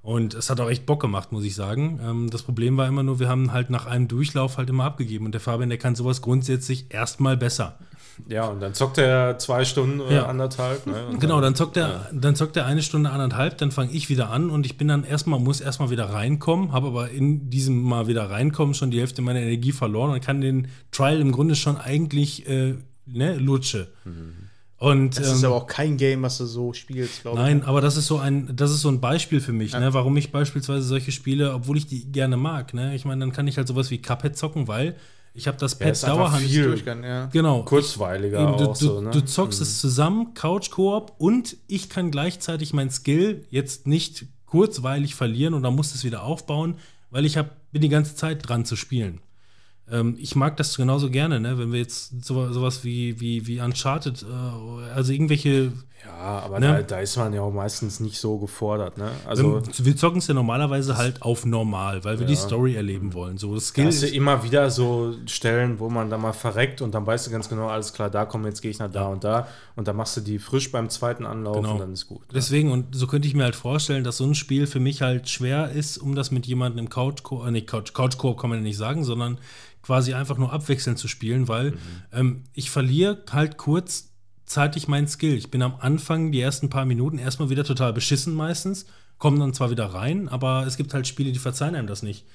[0.03, 1.99] Und es hat auch echt Bock gemacht, muss ich sagen.
[2.03, 5.25] Ähm, das Problem war immer nur, wir haben halt nach einem Durchlauf halt immer abgegeben.
[5.25, 7.79] Und der Fabian, der kann sowas grundsätzlich erstmal besser.
[8.27, 10.25] Ja, und dann zockt er zwei Stunden oder Ja.
[10.27, 10.85] anderthalb.
[10.85, 11.15] Ne?
[11.19, 14.49] Genau, dann zockt er, dann zockt er eine Stunde, anderthalb, dann fange ich wieder an
[14.51, 18.29] und ich bin dann erstmal, muss erstmal wieder reinkommen, habe aber in diesem Mal wieder
[18.29, 22.47] reinkommen schon die Hälfte meiner Energie verloren und kann den Trial im Grunde schon eigentlich,
[22.47, 22.75] äh,
[23.07, 23.87] ne, lutsche.
[24.83, 27.43] Und Das ähm, ist aber auch kein Game, was du so spielst, glaube ich.
[27.45, 30.17] Nein, aber das ist so ein, das ist so ein Beispiel für mich, ne, warum
[30.17, 33.55] ich beispielsweise solche Spiele, obwohl ich die gerne mag, ne, ich meine, dann kann ich
[33.55, 34.97] halt sowas wie Cuphead zocken, weil
[35.33, 36.43] ich habe das Ja, Pad ist einfach dauerhaft.
[36.43, 37.27] viel ja.
[37.27, 37.63] Genau.
[37.63, 39.11] Kurzweiliger Eben, du, auch du, so, ne?
[39.11, 45.53] du zockst es zusammen, Couch-Koop, und ich kann gleichzeitig mein Skill jetzt nicht kurzweilig verlieren
[45.53, 46.75] und dann muss es wieder aufbauen,
[47.09, 49.21] weil ich hab, bin die ganze Zeit dran zu spielen.
[49.91, 51.57] Ähm, ich mag das genauso gerne, ne?
[51.57, 55.71] wenn wir jetzt so, sowas wie, wie, wie Uncharted, äh, also irgendwelche
[56.05, 56.67] Ja, aber Ne?
[56.67, 58.97] da, da ist man ja auch meistens nicht so gefordert.
[58.97, 59.09] Ne?
[59.27, 63.13] Also Also, wir zocken es ja normalerweise halt auf normal, weil wir die Story erleben
[63.13, 63.37] wollen.
[63.37, 66.93] So, das da hast du immer wieder so Stellen, wo man dann mal verreckt und
[66.93, 69.87] dann weißt du ganz genau, alles klar, da kommen jetzt Gegner da und da und
[69.87, 71.73] dann machst du die frisch beim zweiten Anlauf Genau.
[71.73, 72.21] und dann ist gut.
[72.33, 75.29] Deswegen, und so könnte ich mir halt vorstellen, dass so ein Spiel für mich halt
[75.29, 78.63] schwer ist, um das mit jemandem im Couch-Koop, äh, nicht Couch, Couch-Koop kann man ja
[78.63, 79.37] nicht sagen, sondern
[79.83, 81.77] quasi einfach nur abwechselnd zu spielen, weil Mhm.
[82.11, 85.35] ähm, ich verliere halt kurzzeitig meinen Skill.
[85.35, 88.85] Ich bin am Anfang, die ersten paar Minuten, erstmal wieder total beschissen meistens,
[89.17, 92.25] komme dann zwar wieder rein, aber es gibt halt Spiele, die verzeihen einem das nicht.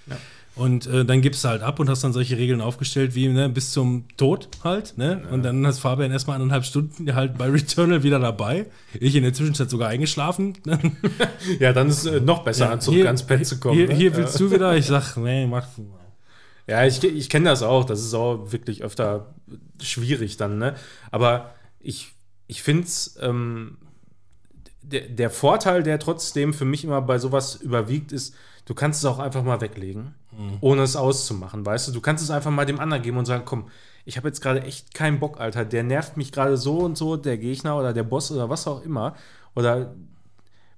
[0.54, 3.48] Und äh, dann gibst du halt ab und hast dann solche Regeln aufgestellt wie ne,
[3.48, 4.96] bis zum Tod halt.
[4.96, 5.22] Ne?
[5.30, 8.66] Und dann hast Fabian erstmal eineinhalb Stunden halt bei Returnal wieder dabei.
[8.98, 10.54] Ich in der Zwischenzeit sogar eingeschlafen.
[11.60, 13.76] Ja, dann ist äh, noch besser, an zurück ans Pad zu kommen.
[13.76, 13.94] Hier, ne?
[13.94, 14.16] hier ja.
[14.16, 14.76] willst du wieder?
[14.76, 15.66] Ich sag, nee, mach.
[16.68, 17.84] Ja, ich, ich kenne das auch.
[17.84, 19.34] Das ist auch wirklich öfter
[19.82, 20.74] schwierig dann, ne?
[21.10, 22.12] Aber ich,
[22.46, 23.78] ich finde es, ähm,
[24.82, 28.34] der, der Vorteil, der trotzdem für mich immer bei sowas überwiegt, ist,
[28.66, 30.14] du kannst es auch einfach mal weglegen,
[30.60, 31.92] ohne es auszumachen, weißt du?
[31.92, 33.68] Du kannst es einfach mal dem anderen geben und sagen, komm,
[34.04, 35.64] ich habe jetzt gerade echt keinen Bock, Alter.
[35.64, 38.82] Der nervt mich gerade so und so, der Gegner oder der Boss oder was auch
[38.82, 39.16] immer.
[39.54, 39.94] Oder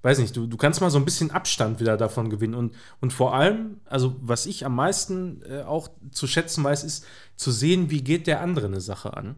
[0.02, 2.54] weiß nicht, du, du kannst mal so ein bisschen Abstand wieder davon gewinnen.
[2.54, 7.04] Und, und vor allem, also was ich am meisten äh, auch zu schätzen weiß, ist
[7.36, 9.36] zu sehen, wie geht der andere eine Sache an.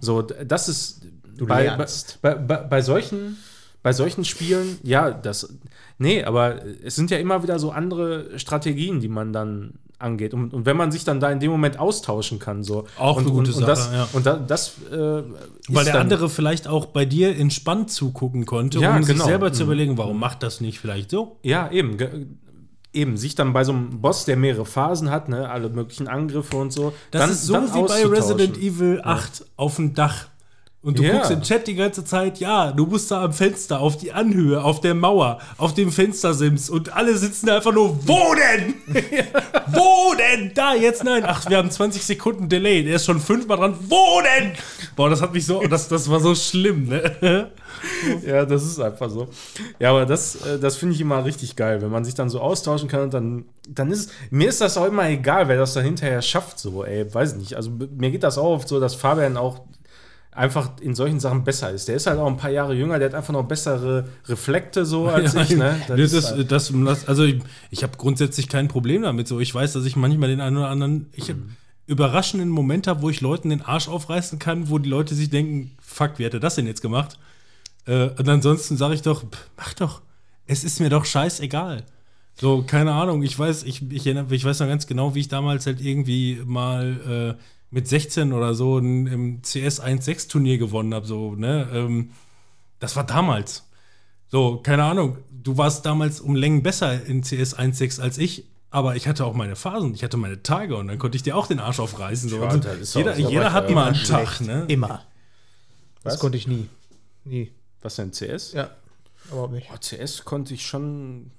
[0.00, 1.02] So, d- das ist
[1.36, 1.64] Du bei,
[2.22, 3.36] bei, bei, bei solchen.
[3.82, 5.54] Bei solchen Spielen, ja, das.
[5.96, 10.34] Nee, aber es sind ja immer wieder so andere Strategien, die man dann angeht.
[10.34, 12.84] Und, und wenn man sich dann da in dem Moment austauschen kann, so.
[12.98, 14.08] Auch und, eine gute und, und das, Sache, ja.
[14.12, 14.74] Und da, das.
[14.90, 15.22] Äh,
[15.68, 19.26] Weil der andere vielleicht auch bei dir entspannt zugucken konnte, Ja, um sich genau.
[19.26, 19.68] selber zu Mhm.
[19.68, 21.36] überlegen, warum macht das nicht vielleicht so?
[21.42, 21.96] Ja, eben.
[21.96, 22.26] ge-
[22.92, 26.56] Eben, sich dann bei so einem Boss, der mehrere Phasen hat, ne, alle möglichen Angriffe
[26.56, 26.92] und so.
[27.12, 28.04] Das dann, ist so wie bei.
[28.04, 30.26] Resident Evil 8 auf dem Dach.
[30.82, 31.12] Und du Ja.
[31.12, 34.64] guckst im Chat die ganze Zeit, ja, du musst da am Fenster, auf die Anhöhe,
[34.64, 38.74] auf der Mauer, auf dem Fenstersims und alle sitzen da einfach nur, wo denn?
[39.72, 40.52] wo denn?
[40.54, 41.22] Da, jetzt nein.
[41.26, 44.52] Ach, wir haben 20 Sekunden Delay, der ist schon fünfmal dran, wo denn?
[44.96, 47.50] Boah, das hat mich so, das, das war so schlimm, ne?
[48.26, 49.28] Ja, das ist einfach so.
[49.78, 52.40] Ja, aber das, äh, das finde ich immer richtig geil, wenn man sich dann so
[52.40, 55.84] austauschen kann und dann, dann ist mir ist das auch immer egal, wer das dann
[55.84, 57.54] hinterher schafft, so, ey, weiß nicht.
[57.54, 59.60] Also mir geht das auch oft so, dass Fabian auch
[60.40, 61.86] einfach in solchen Sachen besser ist.
[61.88, 65.06] Der ist halt auch ein paar Jahre jünger, der hat einfach noch bessere Reflekte so
[65.08, 65.76] als ich, ne?
[65.86, 67.40] Das, ist das, halt- das, also ich,
[67.70, 69.28] ich habe grundsätzlich kein Problem damit.
[69.28, 71.36] So, ich weiß, dass ich manchmal den einen oder anderen, ich hab
[71.86, 75.72] überraschenden Moment habe, wo ich Leuten den Arsch aufreißen kann, wo die Leute sich denken,
[75.82, 77.18] fuck, wie hat er das denn jetzt gemacht?
[77.86, 79.24] Äh, und ansonsten sage ich doch,
[79.56, 80.00] mach doch.
[80.46, 81.84] Es ist mir doch scheißegal.
[82.40, 85.66] So, keine Ahnung, ich weiß, ich, ich, ich weiß noch ganz genau, wie ich damals
[85.66, 91.06] halt irgendwie mal äh, mit 16 oder so ein, im CS 1.6 Turnier gewonnen habe.
[91.06, 91.68] So, ne?
[91.72, 92.10] Ähm,
[92.78, 93.68] das war damals.
[94.28, 98.94] So, keine Ahnung, du warst damals um Längen besser in CS 1.6 als ich, aber
[98.94, 101.48] ich hatte auch meine Phasen, ich hatte meine Tage und dann konnte ich dir auch
[101.48, 102.30] den Arsch aufreißen.
[102.30, 102.38] So.
[102.38, 104.64] Das ist jeder jeder hat mal einen immer Tag, ne?
[104.68, 105.04] Immer.
[106.04, 106.20] Das Was?
[106.20, 106.68] konnte ich nie.
[107.24, 107.50] Nie.
[107.82, 108.52] Was denn, CS?
[108.52, 108.70] Ja.
[109.30, 109.68] Überhaupt nicht.
[109.72, 111.30] Oh, CS konnte ich schon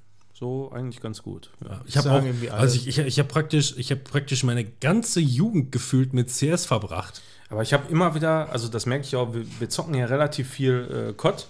[0.41, 1.51] so eigentlich ganz gut.
[1.63, 1.81] Ja.
[1.85, 2.09] Ich habe
[2.51, 6.65] also ich, ich, ich habe praktisch, ich habe praktisch meine ganze Jugend gefühlt mit CS
[6.65, 7.21] verbracht.
[7.49, 10.49] Aber ich habe immer wieder, also das merke ich auch, wir, wir zocken ja relativ
[10.49, 11.45] viel äh, COD.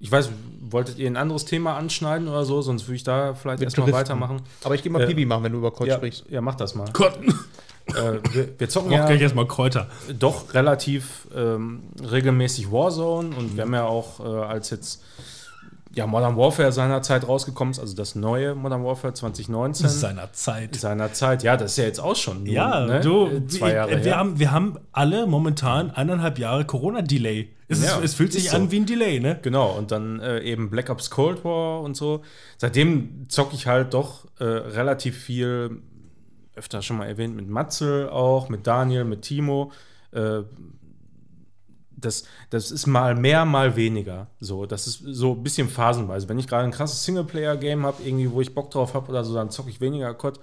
[0.00, 0.30] Ich weiß,
[0.62, 2.62] wolltet ihr ein anderes Thema anschneiden oder so?
[2.62, 4.40] Sonst würde ich da vielleicht erstmal weitermachen.
[4.64, 6.24] Aber ich gehe mal Äh, Pipi machen, wenn du über Code Ja, sprichst.
[6.30, 6.88] ja, mach das mal.
[6.94, 7.18] Gott,
[7.88, 9.88] äh, wir, wir zocken ja gleich erstmal Kräuter.
[10.18, 15.02] doch relativ ähm, regelmäßig Warzone und wir haben ja auch äh, als jetzt
[15.94, 19.88] ja, Modern Warfare seinerzeit rausgekommen ist, also das neue Modern Warfare 2019.
[19.88, 20.74] Seiner Zeit.
[20.76, 22.44] seiner Zeit, ja, das ist ja jetzt auch schon.
[22.44, 23.00] nur, Ja, ne?
[23.00, 24.16] du, Äh, zwei wir, Jahre wir, her.
[24.16, 27.50] haben, wir haben alle momentan eineinhalb Jahre Corona-Delay.
[27.68, 28.70] Es, Ja, ist, es fühlt sich ist an so.
[28.72, 29.38] wie ein Delay, ne?
[29.42, 32.22] Genau, und dann äh, eben Black Ops Cold War und so.
[32.58, 35.82] Seitdem zocke ich halt doch äh, relativ viel,
[36.54, 39.72] öfter schon mal erwähnt, mit Matzel auch, mit Daniel, mit Timo.
[40.12, 40.40] Äh,
[42.04, 44.28] das, das ist mal mehr, mal weniger.
[44.40, 46.28] So, das ist so ein bisschen phasenweise.
[46.28, 49.34] Wenn ich gerade ein krasses Singleplayer-Game habe, irgendwie, wo ich Bock drauf habe oder so,
[49.34, 50.38] dann zocke ich weniger COD.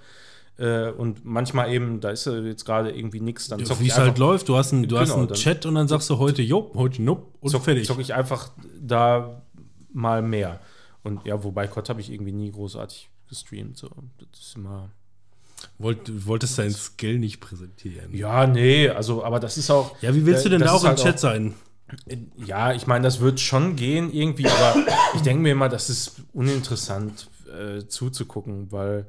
[0.58, 3.98] Äh, und manchmal eben, da ist jetzt gerade irgendwie nichts, dann zocke Wie ich es
[3.98, 6.18] halt läuft, du hast einen, du hast Genau, einen dann- Chat und dann sagst du
[6.18, 7.86] heute, jo, heute nope und zock, fertig.
[7.86, 9.42] zock ich einfach da
[9.92, 10.60] mal mehr.
[11.02, 13.78] Und ja, wobei COD habe ich irgendwie nie großartig gestreamt.
[13.78, 13.88] So.
[14.32, 14.90] Das ist immer.
[15.78, 18.14] Wollt, du wolltest deinen Skill nicht präsentieren.
[18.14, 19.96] Ja, nee, also, aber das ist auch.
[20.02, 21.54] Ja, wie willst du denn da auch im halt Chat sein?
[22.36, 24.76] Ja, ich meine, das wird schon gehen irgendwie, aber
[25.14, 29.06] ich denke mir immer, das ist uninteressant äh, zuzugucken, weil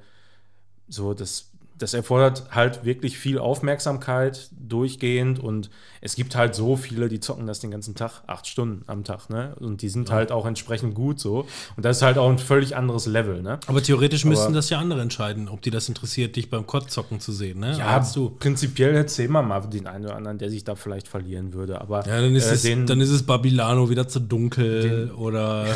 [0.87, 1.50] so das,
[1.81, 5.69] das erfordert halt wirklich viel Aufmerksamkeit durchgehend und
[6.01, 9.29] es gibt halt so viele, die zocken das den ganzen Tag, acht Stunden am Tag,
[9.29, 9.55] ne?
[9.59, 11.45] Und die sind halt auch entsprechend gut so.
[11.75, 13.59] Und das ist halt auch ein völlig anderes Level, ne?
[13.67, 17.19] Aber theoretisch Aber- müssten das ja andere entscheiden, ob die das interessiert, dich beim Kott-Zocken
[17.19, 17.75] zu sehen, ne?
[17.77, 18.29] Ja, Als du.
[18.31, 21.81] prinzipiell erzähl mal mal den einen oder anderen, der sich da vielleicht verlieren würde.
[21.81, 25.65] Aber Ja, dann ist, äh, es, den, dann ist es Babilano wieder zu dunkel oder.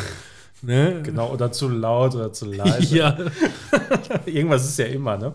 [0.62, 1.00] Ne?
[1.04, 2.96] genau oder zu laut oder zu leise.
[2.96, 3.16] Ja.
[4.26, 5.34] Irgendwas ist ja immer, ne?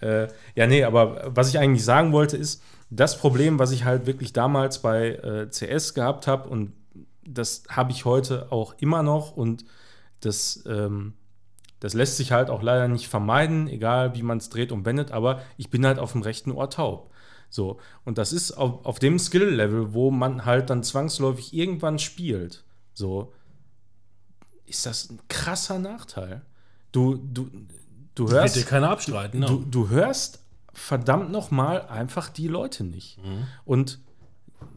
[0.00, 4.06] Äh, ja, nee, aber was ich eigentlich sagen wollte, ist, das Problem, was ich halt
[4.06, 6.72] wirklich damals bei äh, CS gehabt habe, und
[7.24, 9.64] das habe ich heute auch immer noch, und
[10.20, 11.14] das, ähm,
[11.80, 15.10] das lässt sich halt auch leider nicht vermeiden, egal wie man es dreht und wendet,
[15.10, 17.12] aber ich bin halt auf dem rechten Ohr taub.
[17.48, 22.64] So, und das ist auf, auf dem Skill-Level, wo man halt dann zwangsläufig irgendwann spielt.
[22.92, 23.32] So,
[24.64, 26.42] ist das ein krasser Nachteil.
[26.92, 27.48] Du, du,
[28.16, 29.38] du Wird hörst dir keiner abstreiten.
[29.40, 29.46] Ne?
[29.46, 30.40] du, du hörst
[30.72, 33.18] verdammt nochmal einfach die Leute nicht.
[33.64, 33.98] Und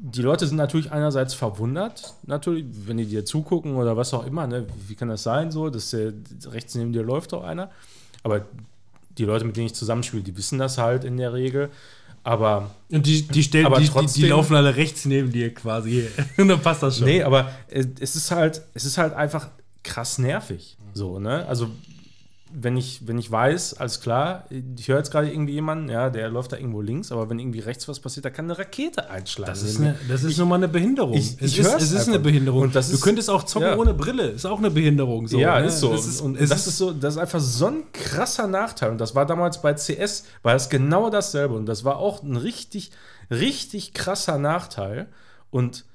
[0.02, 4.46] die Leute sind natürlich einerseits verwundert, natürlich, wenn die dir zugucken oder was auch immer,
[4.48, 4.66] ne?
[4.88, 6.14] wie, kann das sein so, dass der,
[6.48, 7.70] rechts neben dir läuft doch einer.
[8.24, 8.46] Aber
[9.18, 11.70] die Leute, mit denen ich zusammenspiele, die wissen das halt in der Regel.
[12.24, 15.54] Aber Und die, die, stellen, Aber die, die, die trotzdem- laufen alle rechts neben dir
[15.54, 16.08] quasi.
[16.38, 17.08] Und dann passt das schon.
[17.08, 19.50] Nee, aber äh, es ist halt, es ist halt einfach
[19.84, 20.78] krass nervig.
[20.94, 21.46] So, ne?
[21.48, 21.70] Also,
[22.52, 26.30] wenn ich, wenn ich weiß, alles klar, ich höre jetzt gerade irgendwie jemanden, ja, der
[26.30, 29.52] läuft da irgendwo links, aber wenn irgendwie rechts was passiert, da kann eine Rakete einschlagen.
[29.52, 31.14] Das ist, eine, das ist nun mal eine Behinderung.
[31.14, 32.20] ich- es ich ist, hör's es ist eine.
[32.20, 32.62] Behinderung.
[32.64, 33.78] Und das du ist- könntest auch zocken ja.
[33.78, 34.30] ohne Brille.
[34.30, 35.28] Ist auch eine Behinderung.
[35.28, 35.68] So, ja, ne?
[35.68, 35.94] ist so.
[35.94, 38.90] Es ist, und es das ist so, das ist einfach so ein krasser Nachteil.
[38.92, 41.54] Und das war damals bei CS, war das genau dasselbe.
[41.56, 42.92] Und das war auch ein richtig,
[43.30, 45.08] richtig krasser Nachteil.
[45.52, 45.86] Und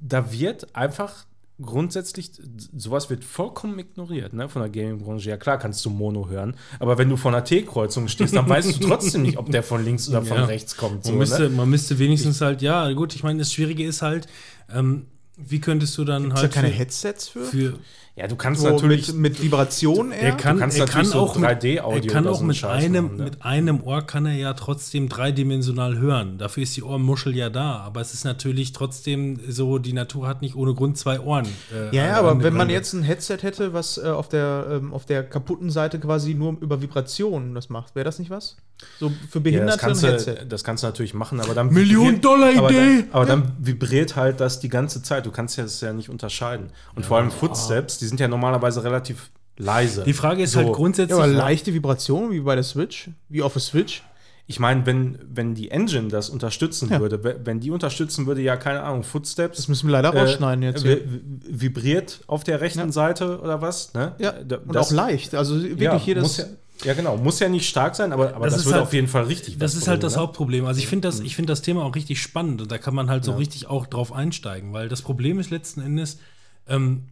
[0.00, 1.26] da wird einfach
[1.62, 2.30] grundsätzlich,
[2.76, 5.30] sowas wird vollkommen ignoriert, ne, von der Gaming-Branche.
[5.30, 8.80] Ja, klar kannst du Mono hören, aber wenn du vor einer T-Kreuzung stehst, dann weißt
[8.82, 10.44] du trotzdem nicht, ob der von links oder von Ja.
[10.46, 11.04] rechts kommt.
[11.04, 11.48] So, Man müsste, ne?
[11.50, 14.26] man müsste wenigstens halt, ja, gut, ich meine, das Schwierige ist halt,
[14.72, 15.06] ähm,
[15.36, 17.44] wie könntest du dann da halt keine für, Headsets für?
[17.44, 17.78] für
[18.20, 19.08] Ja, du kannst so natürlich.
[19.08, 20.20] mit, mit Vibration eher?
[20.20, 22.56] er kann, kannst er natürlich kann so auch mit, 3D-Audio er kann auch so mit
[22.56, 23.24] Scheiß einem, machen, ne?
[23.24, 26.36] mit einem Ohr kann er ja trotzdem dreidimensional hören.
[26.36, 27.78] Dafür ist die Ohrmuschel ja da.
[27.78, 31.46] Aber es ist natürlich trotzdem so, die Natur hat nicht ohne Grund zwei Ohren.
[31.74, 34.66] äh, Ja, ja, aber wenn man an- jetzt ein Headset hätte, was äh, auf, der,
[34.70, 38.56] ähm, auf der kaputten Seite quasi nur über Vibrationen das macht, wäre das nicht was?
[38.98, 40.36] So für Ja, das, Behinderte kannst ein du, Headset.
[40.48, 42.58] das kannst du natürlich machen, aber dann Million-Dollar-Idee!
[42.58, 45.26] Aber, dann, aber dann vibriert halt das die ganze Zeit.
[45.26, 46.68] Du kannst ja das ja nicht unterscheiden.
[46.94, 50.04] Und vor allem Footsteps, die sind ja normalerweise relativ leise.
[50.04, 50.58] Die Frage ist So.
[50.60, 51.16] halt grundsätzlich.
[51.18, 54.02] Ja, aber leichte Vibrationen wie bei der Switch, wie auf der Switch.
[54.46, 56.98] Ich meine, wenn, wenn die Engine das unterstützen Ja.
[57.00, 59.56] würde, we- wenn die unterstützen würde, ja, keine Ahnung, Footsteps.
[59.58, 60.82] Das müssen wir leider rausschneiden jetzt.
[60.82, 60.96] hier.
[60.98, 62.90] vi- Vibriert auf der rechten Ja.
[62.92, 63.94] Seite oder was?
[63.94, 64.14] Ne?
[64.18, 65.34] Ja, Da- und das- auch leicht.
[65.36, 66.22] Also wirklich ja, jedes.
[66.24, 66.44] Muss ja,
[66.84, 67.16] ja, genau.
[67.16, 69.24] Muss ja nicht stark sein, aber, aber Das das, ist würde halt- auf jeden Fall
[69.24, 70.22] richtig Das ist halt bringen, das ne?
[70.22, 70.64] Hauptproblem.
[70.66, 73.08] Also ich finde das, ich finde das Thema auch richtig spannend und da kann man
[73.08, 76.18] halt so richtig auch drauf einsteigen, weil das Problem ist letzten Endes,
[76.66, 77.04] ähm,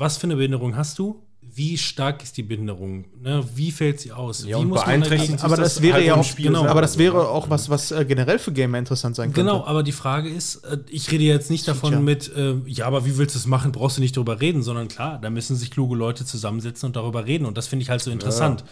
[0.00, 1.22] was für eine Behinderung hast du?
[1.52, 3.06] Wie stark ist die Behinderung?
[3.20, 3.42] Ne?
[3.56, 4.44] Wie fällt sie aus?
[4.46, 6.64] Ja, Wie muss man beeinträchtigt dagegen- sich aber das, wäre halt ja auch, Spiel genau.
[6.66, 7.28] aber das wäre ne?
[7.28, 9.40] auch was, was äh, generell für Gamer interessant sein könnte.
[9.50, 12.04] Genau, aber die Frage ist, äh, ich rede jetzt nicht davon Feature.
[12.04, 13.72] mit, äh, ja, aber wie willst du es machen?
[13.72, 17.26] Brauchst du nicht drüber reden, sondern klar, da müssen sich kluge Leute zusammensetzen und darüber
[17.26, 17.46] reden.
[17.46, 18.62] Und das finde ich halt so interessant.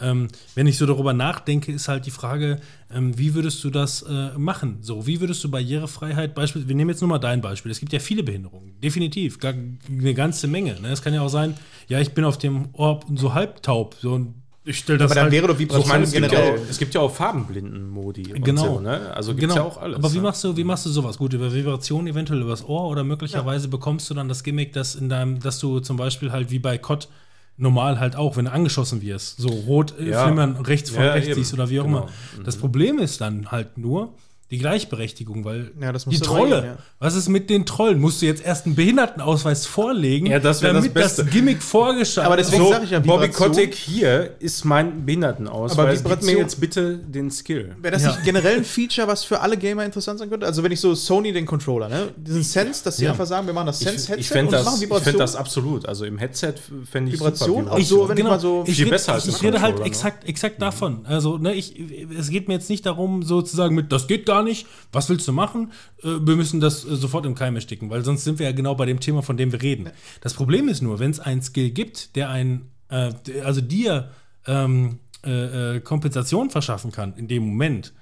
[0.00, 2.60] Ähm, wenn ich so darüber nachdenke, ist halt die Frage,
[2.94, 4.78] ähm, wie würdest du das äh, machen?
[4.80, 7.92] So, wie würdest du Barrierefreiheit beispielsweise, wir nehmen jetzt nur mal dein Beispiel, es gibt
[7.92, 9.54] ja viele Behinderungen, definitiv, gar,
[9.88, 10.80] eine ganze Menge.
[10.80, 10.88] Ne?
[10.88, 11.54] Es kann ja auch sein,
[11.88, 15.24] ja, ich bin auf dem Ohr so halbtaub, so und ich stelle das aber dann
[15.24, 18.32] halt, wäre doch Ich Vibration meine, es gibt, ja auch, es gibt ja auch Farbenblinden-Modi.
[18.32, 18.74] und Genau.
[18.74, 19.12] So, ne?
[19.12, 19.66] Also gibt es genau.
[19.66, 19.96] ja auch alles.
[19.96, 20.22] Aber wie ne?
[20.22, 21.18] machst du, wie machst du sowas?
[21.18, 25.08] Gut, über Vibration eventuell übers Ohr oder möglicherweise bekommst du dann das Gimmick, dass in
[25.08, 27.08] deinem, dass du zum Beispiel halt wie bei COD
[27.56, 30.24] normal halt auch, wenn du angeschossen wirst, so rot äh, Ja.
[30.24, 31.36] flimmern rechts von Ja, rechts eben.
[31.36, 32.08] siehst oder wie auch Genau.
[32.36, 32.44] immer.
[32.44, 34.14] Das Problem ist dann halt nur
[34.52, 36.78] die Gleichberechtigung, weil Ja, das die Trolle, regeln, ja.
[37.00, 37.98] was ist mit den Trollen?
[38.00, 41.24] Musst du jetzt erst einen Behindertenausweis vorlegen, Ja, das das damit das, Beste.
[41.24, 45.78] Gimmick vorgeschaltet Aber deswegen so, sag ich ja, Bobby Vibration- Kotick hier ist mein Behindertenausweis.
[45.78, 47.74] Aber Gib mir Vibration- jetzt bitte den Skill.
[47.80, 48.10] Wäre das Ja.
[48.10, 50.46] nicht generell ein Feature, was für alle Gamer interessant sein könnte?
[50.46, 52.08] Also wenn ich so Sony den Controller, ne?
[52.16, 53.12] Diesen Sense, dass sie Ja.
[53.12, 55.04] einfach sagen, wir machen das Ich, Sense-Headset ich fände das, machen ich Vibration.
[55.04, 55.86] fänd das absolut.
[55.88, 56.54] Also im Headset
[56.90, 57.72] fände ich Vibration super.
[57.76, 59.78] auch so, wenn ich mal so- ich Viel rede, besser als ich, ein rede halt
[59.78, 59.84] ne?
[59.86, 61.00] exakt, exakt davon.
[61.04, 61.74] Also, ne, ich,
[62.18, 65.32] es geht mir jetzt nicht darum, sozusagen mit, das geht gar nicht, was willst du
[65.32, 65.72] machen?
[66.02, 68.74] Äh, Wir müssen das äh, sofort im Keim ersticken, weil sonst sind wir ja genau
[68.74, 69.90] bei dem Thema, von dem wir reden.
[70.20, 73.12] Das Problem ist nur, wenn es einen Skill gibt, der ein, äh,
[73.44, 74.10] also dir
[74.46, 77.92] ähm, äh, äh, Kompensation verschaffen kann in dem Moment,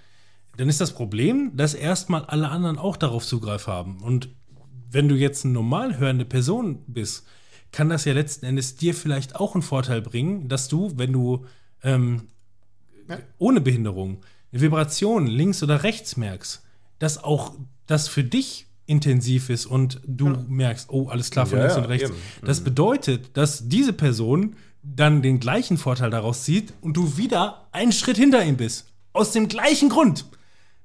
[0.56, 4.02] dann ist das Problem, dass erstmal alle anderen auch darauf Zugriff haben.
[4.02, 4.30] Und
[4.90, 7.26] wenn du jetzt eine normal hörende Person bist,
[7.72, 11.46] kann das ja letzten Endes dir vielleicht auch einen Vorteil bringen, dass du, wenn du
[11.82, 12.22] ähm,
[13.38, 16.62] ohne Behinderung eine Vibration links oder rechts merkst,
[16.98, 17.54] dass auch
[17.86, 21.82] das für dich intensiv ist und du merkst, oh, alles klar von Ja, links ja,
[21.82, 22.10] und rechts.
[22.10, 22.18] eben.
[22.42, 22.46] Mhm.
[22.46, 27.92] Das bedeutet, dass diese Person dann den gleichen Vorteil daraus zieht und du wieder einen
[27.92, 28.86] Schritt hinter ihm bist.
[29.12, 30.24] Aus dem gleichen Grund.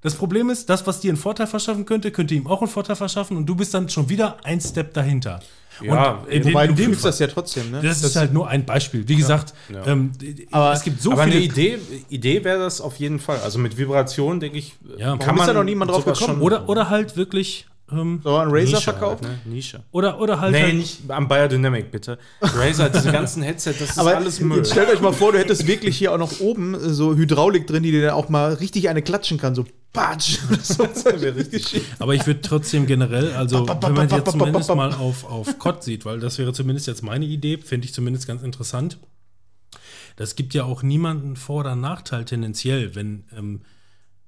[0.01, 2.95] Das Problem ist, das, was dir einen Vorteil verschaffen könnte, könnte ihm auch einen Vorteil
[2.95, 5.39] verschaffen und du bist dann schon wieder ein Step dahinter.
[5.81, 7.81] Ja, und in, Wobei du dem fühlst Fall, das ja trotzdem, ne?
[7.81, 9.07] das ist halt nur ein Beispiel.
[9.07, 9.53] Wie gesagt,
[9.85, 10.11] ähm,
[10.51, 11.79] Aber- es gibt so aber viele eine Idee,
[12.09, 13.39] Idee wäre das auf jeden Fall.
[13.43, 15.17] Also mit Vibration, denke ich, Ja.
[15.17, 16.41] kann Warum ist da noch niemand drauf gekommen?
[16.41, 17.67] Oder, oder halt wirklich.
[17.91, 19.27] Ähm, so ein Razer Nische verkaufen.
[19.27, 19.53] Halt, ne?
[19.53, 19.83] Nische.
[19.91, 20.53] oder, oder halt.
[20.53, 22.17] Nee, halt nicht am Biodynamic, bitte.
[22.41, 24.65] Razer, diese ganzen Headset, das ist Aber alles Müll.
[24.65, 27.91] stellt euch mal vor, du hättest wirklich hier auch noch oben so Hydraulik drin, die
[27.91, 29.53] dir dann auch mal richtig eine klatschen kann.
[29.53, 29.65] So
[29.95, 30.83] Oder so.
[30.93, 31.83] Das wäre richtig schick.
[31.99, 36.05] Aber ich würde trotzdem generell, also wenn man jetzt zumindest mal auf, auf COD sieht,
[36.05, 38.97] weil das wäre zumindest jetzt meine Idee, finde ich zumindest ganz interessant.
[40.15, 43.61] Das gibt ja auch niemanden Vor- oder Nachteil tendenziell, wenn ähm,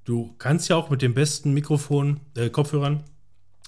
[0.04, 3.04] du kannst ja auch mit dem besten Mikrofon, äh, Kopfhörern,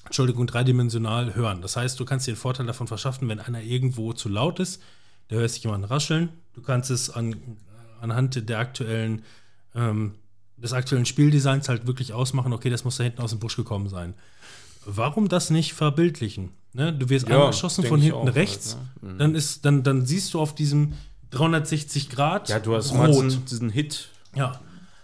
[0.05, 1.61] Entschuldigung, dreidimensional hören.
[1.61, 4.81] Das heißt, du kannst dir den Vorteil davon verschaffen, wenn einer irgendwo zu laut ist,
[5.29, 6.29] da hörst du jemanden rascheln.
[6.53, 7.35] Du kannst es an,
[8.01, 9.23] anhand der aktuellen,
[9.75, 10.15] ähm,
[10.61, 13.89] des aktuellen Spieldesigns halt wirklich ausmachen, okay, das muss da hinten aus dem Busch gekommen
[13.89, 14.13] sein.
[14.85, 16.49] Warum das nicht verbildlichen?
[16.73, 16.93] Ne?
[16.93, 19.09] Du wirst Ja, einmal geschossen denk von hinten auch halt, rechts, ne?
[19.13, 19.17] Mhm.
[19.17, 20.93] dann, ist, dann, dann siehst du auf diesem
[21.31, 23.37] 360 Grad Ja, du hast rot.
[23.49, 24.09] diesen, Hit.
[24.35, 24.59] Ja.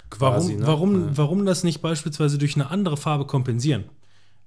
[0.09, 0.67] Quasi, warum, ne?
[0.67, 1.17] warum, Ja.
[1.17, 3.85] warum das nicht beispielsweise durch eine andere Farbe kompensieren?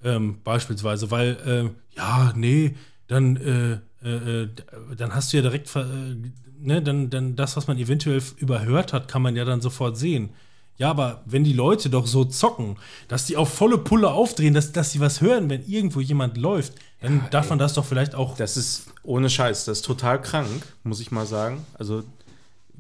[0.03, 2.77] Ähm, beispielsweise, weil, äh, ja, nee,
[3.09, 4.49] dann, äh, äh, äh,
[4.97, 6.17] dann hast du ja direkt, ver- äh,
[6.61, 10.31] ne, dann, dann das, was man eventuell überhört hat, kann man ja dann sofort sehen.
[10.79, 12.77] Ja, aber wenn die Leute doch so zocken,
[13.09, 16.75] dass die auf volle Pulle aufdrehen, dass, dass sie was hören, wenn irgendwo jemand läuft,
[17.01, 18.37] dann darf man das doch vielleicht auch.
[18.37, 21.67] Das ist ohne Scheiß, das ist total krank, muss ich mal sagen.
[21.75, 22.05] Also,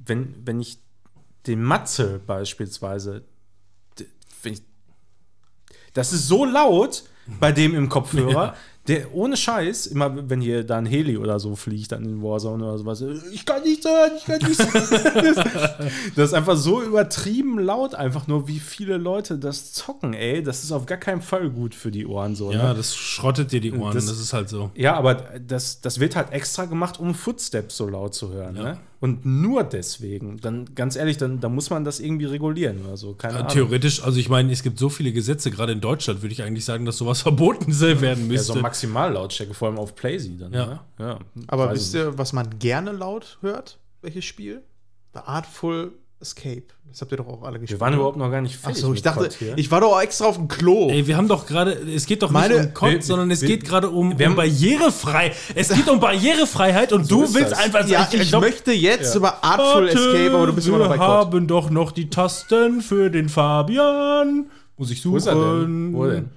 [0.07, 0.79] wenn, wenn ich
[1.49, 3.25] den Matze beispielsweise,
[4.43, 4.63] wenn ich,
[5.93, 7.03] das ist so laut
[7.41, 8.57] bei dem im Kopfhörer, Ja.
[8.89, 12.65] Der ohne Scheiß, immer wenn hier da ein Heli oder so fliegt, dann in Warzone
[12.65, 15.91] oder sowas, ich kann nicht hören, ich kann nicht hören.
[16.17, 20.43] das ist einfach so übertrieben laut, einfach nur, wie viele Leute das zocken, ey.
[20.43, 22.51] Das ist auf gar keinen Fall gut für die Ohren so.
[22.51, 22.75] ja, ne?
[22.75, 24.71] das schrottet dir die Ohren, das, Das- ist halt so.
[24.75, 28.57] Ja, aber das, das wird halt extra gemacht, um Footsteps so laut zu hören.
[28.57, 28.63] Ja.
[28.63, 28.79] Ne?
[29.01, 30.39] Und nur deswegen.
[30.41, 33.15] Dann, ganz ehrlich, dann, dann muss man das irgendwie regulieren oder so.
[33.15, 33.53] Keine Ja, Ahnung.
[33.53, 36.65] theoretisch, also ich meine, es gibt so viele Gesetze, gerade in Deutschland würde ich eigentlich
[36.65, 38.55] sagen, dass sowas verboten sein werden Ja, müsste.
[38.55, 40.53] so Maximallautstärke, vor allem auf Playsee dann.
[40.53, 40.67] Ja.
[40.67, 40.81] Ne?
[40.99, 43.79] ja Aber weiß wisst ihr, was man gerne laut hört?
[44.03, 44.63] Welches Spiel?
[45.15, 46.63] The Artful Escape.
[46.91, 47.79] Das habt ihr doch auch alle gespielt.
[47.79, 48.81] Wir waren überhaupt noch gar nicht Ach fertig.
[48.83, 49.57] so, ich mit dachte, hier.
[49.59, 50.89] ich war doch extra auf dem Klo.
[50.89, 53.43] Ey, wir haben doch gerade, es geht doch Meine- nicht um COD, wir- sondern es
[53.43, 55.33] wir- geht gerade um, wir um haben- Barrierefrei.
[55.55, 57.59] Es geht um Barrierefreiheit und du ist willst das.
[57.59, 59.17] einfach ja, sagen, ich glaub- möchte jetzt Ja.
[59.19, 61.27] über Artful Warte, Escape, aber du bist immer noch bei Wir COD.
[61.27, 64.47] haben doch noch die Tasten für den Fabian.
[64.77, 65.13] Muss ich suchen.
[65.13, 65.93] Wo ist er denn?
[65.93, 66.31] Wo denn?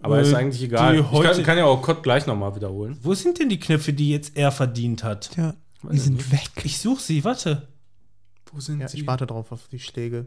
[0.00, 0.96] Aber ist Äh, eigentlich egal.
[0.98, 2.96] Ich heute- kann, kann ja auch COD gleich nochmal wiederholen.
[3.02, 5.30] Wo sind denn die Knöpfe, die jetzt er verdient hat?
[5.36, 6.48] Ja, die sind weg.
[6.64, 7.68] Ich suche sie, warte.
[8.52, 10.26] Wo sind Ja, ich warte drauf auf die Schläge.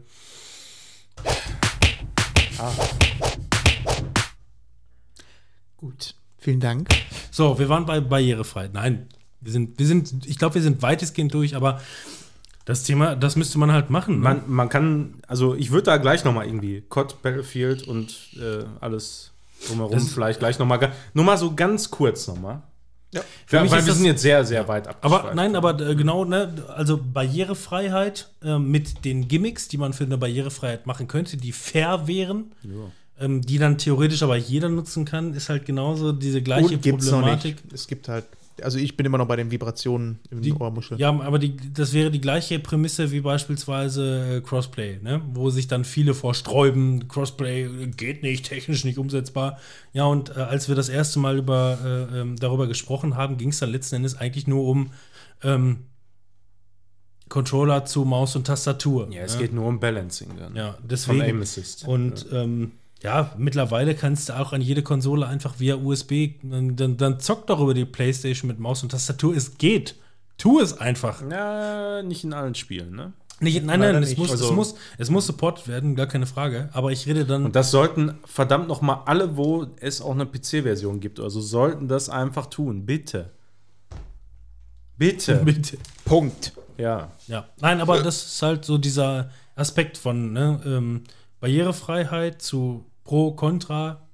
[2.58, 2.72] Ah.
[5.76, 6.88] Gut, vielen Dank.
[7.30, 8.72] So, wir waren bei Barrierefreiheit.
[8.72, 9.08] Nein,
[9.40, 11.80] wir sind, wir sind, ich glaube, wir sind weitestgehend durch, aber
[12.64, 14.16] das Thema, das müsste man halt machen.
[14.16, 14.22] ne?
[14.22, 19.30] Man, man kann, also ich würde da gleich nochmal irgendwie COD, Battlefield und äh, alles
[19.68, 22.62] drumherum Das- vielleicht gleich nochmal, nur mal so ganz kurz nochmal.
[23.16, 23.22] Ja.
[23.46, 25.34] Für mich weil ist wir das- sind jetzt sehr, sehr weit Aber abgeschweift.
[25.36, 26.98] nein, aber äh, genau, ne, also
[27.50, 32.52] Barrierefreiheit äh, mit den Gimmicks, die man für eine Barrierefreiheit machen könnte, die fair wären,
[33.20, 37.56] ähm, die dann theoretisch aber jeder nutzen kann, ist halt genauso diese gleiche Problematik.
[37.72, 38.24] Es gibt halt,
[38.62, 40.98] also ich bin immer noch bei den Vibrationen im Die, Ohrmuschel.
[40.98, 45.20] ja, aber die, das wäre die gleiche Prämisse wie beispielsweise äh, Crossplay, ne?
[45.32, 49.58] wo sich dann viele vorsträuben, Crossplay äh, geht nicht, technisch nicht umsetzbar.
[49.92, 51.78] Ja, und äh, als wir das erste Mal über,
[52.12, 54.90] äh, ähm, darüber gesprochen haben, ging es dann letzten Endes eigentlich nur um
[55.42, 55.80] ähm,
[57.28, 59.08] Controller zu Maus und Tastatur.
[59.10, 59.42] ja, es ne?
[59.42, 60.54] geht nur um Balancing dann.
[60.54, 61.22] ja, Von deswegen.
[61.22, 61.86] Aim Assist.
[61.86, 66.96] Und ähm, ja, mittlerweile kannst du auch an jede Konsole einfach via USB, dann, dann,
[66.96, 69.36] dann zock doch über die Playstation mit Maus und Tastatur.
[69.36, 69.96] Es geht.
[70.38, 71.22] Tu es einfach.
[71.30, 73.12] Ja, nicht in allen Spielen, ne?
[73.38, 76.26] Nicht, nein, Leider nein, es muss, Also- es, muss, es muss supportet werden, gar keine
[76.26, 76.70] Frage.
[76.72, 77.44] Aber ich rede dann.
[77.44, 81.86] Und das sollten verdammt noch mal alle, wo es auch eine PC-Version gibt, also sollten
[81.86, 83.30] das einfach tun, bitte.
[84.96, 85.36] Bitte.
[85.44, 85.76] Bitte.
[86.06, 86.52] Punkt.
[86.78, 87.12] ja.
[87.26, 87.46] Ja.
[87.60, 91.02] Nein, aber das ist halt so dieser Aspekt von ne, ähm,
[91.40, 94.08] Barrierefreiheit zu Pro, Contra.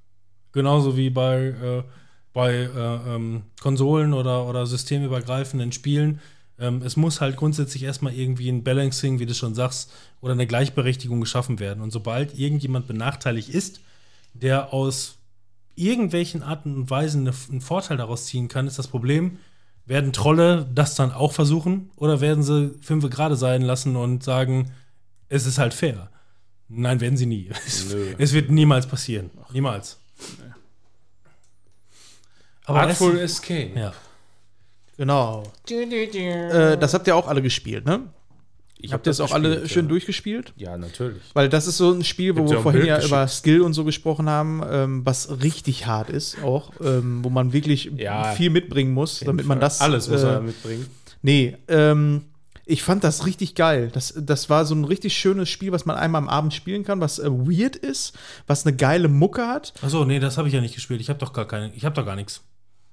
[0.51, 1.83] Genauso wie bei, äh,
[2.31, 6.19] bei äh, ähm, Konsolen oder, oder systemübergreifenden Spielen.
[6.59, 9.91] Ähm, es muss halt grundsätzlich erstmal irgendwie ein Balancing, wie du schon sagst,
[10.21, 11.81] oder eine Gleichberechtigung geschaffen werden.
[11.81, 13.81] Und sobald irgendjemand benachteiligt ist,
[14.33, 15.17] der aus
[15.75, 19.39] irgendwelchen Arten und Weisen eine, einen Vorteil daraus ziehen kann, ist das Problem,
[19.85, 24.71] werden Trolle das dann auch versuchen oder werden sie fünfe gerade sein lassen und sagen,
[25.29, 26.09] es ist halt fair?
[26.75, 27.49] Nein, werden sie nie.
[27.65, 28.13] Es, Nö.
[28.17, 29.29] es wird niemals passieren.
[29.51, 29.99] Niemals.
[32.65, 33.71] Aber Artful es- Escape.
[33.75, 33.93] ja.
[34.95, 35.43] Genau.
[35.69, 38.01] Äh, das habt ihr auch alle gespielt, ne?
[38.77, 39.89] Ich Habt ihr das auch alle schön ja.
[39.89, 40.53] durchgespielt?
[40.57, 41.21] Ja, natürlich.
[41.33, 44.29] Weil das ist so ein Spiel, wo wir vorhin ja über Skill und so gesprochen
[44.29, 49.21] haben, ähm, was richtig hart ist auch, ähm, wo man wirklich Ja, viel mitbringen muss,
[49.21, 50.85] damit man das Alles muss äh, er mitbringen.
[51.21, 52.25] Nee, ähm,
[52.65, 53.89] ich fand das richtig geil.
[53.93, 57.01] Das, das war so ein richtig schönes Spiel, was man einmal am Abend spielen kann,
[57.01, 58.13] was äh, weird ist,
[58.47, 59.73] was eine geile Mucke hat.
[59.81, 61.01] Achso, nee, das habe ich ja nicht gespielt.
[61.01, 62.41] Ich habe doch gar keine, ich habe doch gar nichts.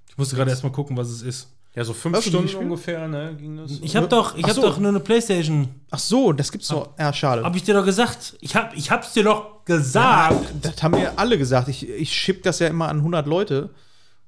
[0.08, 1.48] Ich musste gerade erstmal gucken, was es ist.
[1.76, 3.36] Ja, so fünf Hast Stunden ungefähr, ne?
[3.38, 3.78] Ging das?
[3.80, 4.62] Ich habe doch, ich habe so.
[4.62, 5.68] doch nur eine Playstation.
[5.92, 6.98] Ach so, das gibt's noch.
[6.98, 7.44] Ja, schade.
[7.44, 8.36] Habe ich dir doch gesagt.
[8.40, 10.52] Ich hab, ich hab's dir doch gesagt.
[10.62, 11.68] Das haben mir alle gesagt.
[11.68, 13.70] Ich, ich schipp das ja immer an 100 Leute.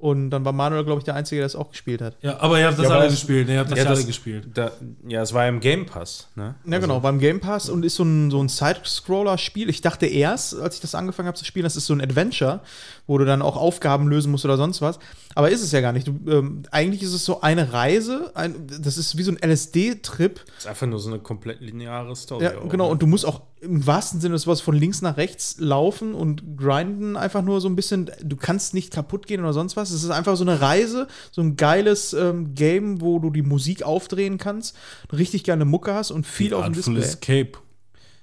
[0.03, 2.17] Und dann war Manuel, glaube ich, der Einzige, der es auch gespielt hat.
[2.23, 3.47] Ja, aber ihr habt das Ja, alle gespielt.
[3.47, 3.55] Ne?
[3.55, 4.49] Ihr habt das Ja, alle das- gespielt.
[4.53, 4.73] Da,
[5.07, 6.57] ja, es war im Game Pass, ne?
[6.67, 9.69] Ja, genau, beim Game Pass und ist so ein, so ein Side-Scroller-Spiel.
[9.71, 12.63] Ich dachte erst, als ich das angefangen habe zu spielen, das ist so ein Adventure,
[13.07, 14.99] wo du dann auch Aufgaben lösen musst oder sonst was.
[15.35, 16.07] Aber ist es ja gar nicht.
[16.07, 20.41] Du, ähm, eigentlich ist es so eine Reise, ein, das ist wie so ein LSD-Trip.
[20.59, 22.45] ist einfach nur so eine komplett lineare Story.
[22.45, 22.85] Ja, auch, genau.
[22.85, 22.91] ne?
[22.91, 26.57] Und du musst auch im wahrsten Sinne des Wortes von links nach rechts laufen und
[26.57, 28.11] grinden einfach nur so ein bisschen.
[28.23, 29.91] Du kannst nicht kaputt gehen oder sonst was.
[29.91, 33.83] Es ist einfach so eine Reise, so ein geiles ähm, Game, wo du die Musik
[33.83, 34.77] aufdrehen kannst,
[35.13, 37.01] richtig geile Mucke hast und viel auf dem Display.
[37.01, 37.53] Escape.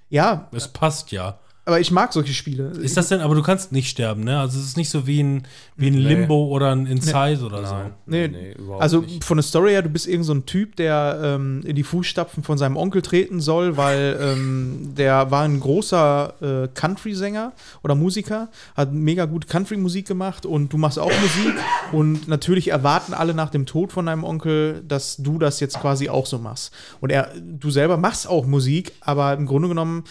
[0.09, 1.39] Ja, Es passt ja.
[1.69, 2.69] Aber ich mag solche Spiele.
[2.81, 4.39] Ist das denn, aber du kannst nicht sterben, ne?
[4.39, 5.43] Also es ist nicht so wie ein,
[5.77, 5.99] wie ein Nee.
[5.99, 7.75] Limbo oder ein Inside oder so.
[7.75, 9.23] Nein, Nee, nee, überhaupt also nicht.
[9.23, 12.43] von der Story her, du bist irgend so ein Typ, der ähm, in die Fußstapfen
[12.43, 18.49] von seinem Onkel treten soll, weil ähm, der war ein großer äh, Country-Sänger oder Musiker,
[18.75, 21.53] hat mega gut Country-Musik gemacht und du machst auch Musik
[21.91, 26.09] und natürlich erwarten alle nach dem Tod von deinem Onkel, dass du das jetzt quasi
[26.09, 26.73] auch so machst.
[26.99, 30.03] Und er, du selber machst auch Musik, aber im Grunde genommen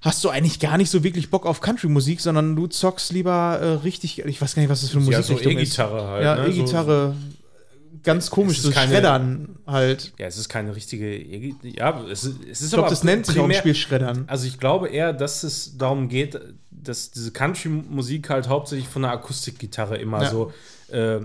[0.00, 3.66] hast du eigentlich gar nicht so wirklich Bock auf Country-Musik, sondern du zockst lieber äh,
[3.84, 5.68] richtig, ich weiß gar nicht, was das für eine ja, so Musikrichtung ist.
[5.68, 6.24] E-Gitarre halt.
[6.24, 6.48] Ja, ne?
[6.48, 7.14] E-Gitarre.
[8.02, 10.00] Ganz komisch, so keine- Schreddern halt.
[10.00, 13.04] So, ja, es ist keine richtige E Ja, es ist, es ist Ich glaube, das
[13.04, 14.24] nennt sich auch im Spiel Schreddern.
[14.26, 16.40] Also ich glaube eher, dass es darum geht,
[16.70, 20.30] dass diese Country-Musik halt hauptsächlich von der Akustikgitarre immer Ja.
[20.30, 20.52] so
[20.90, 21.20] äh,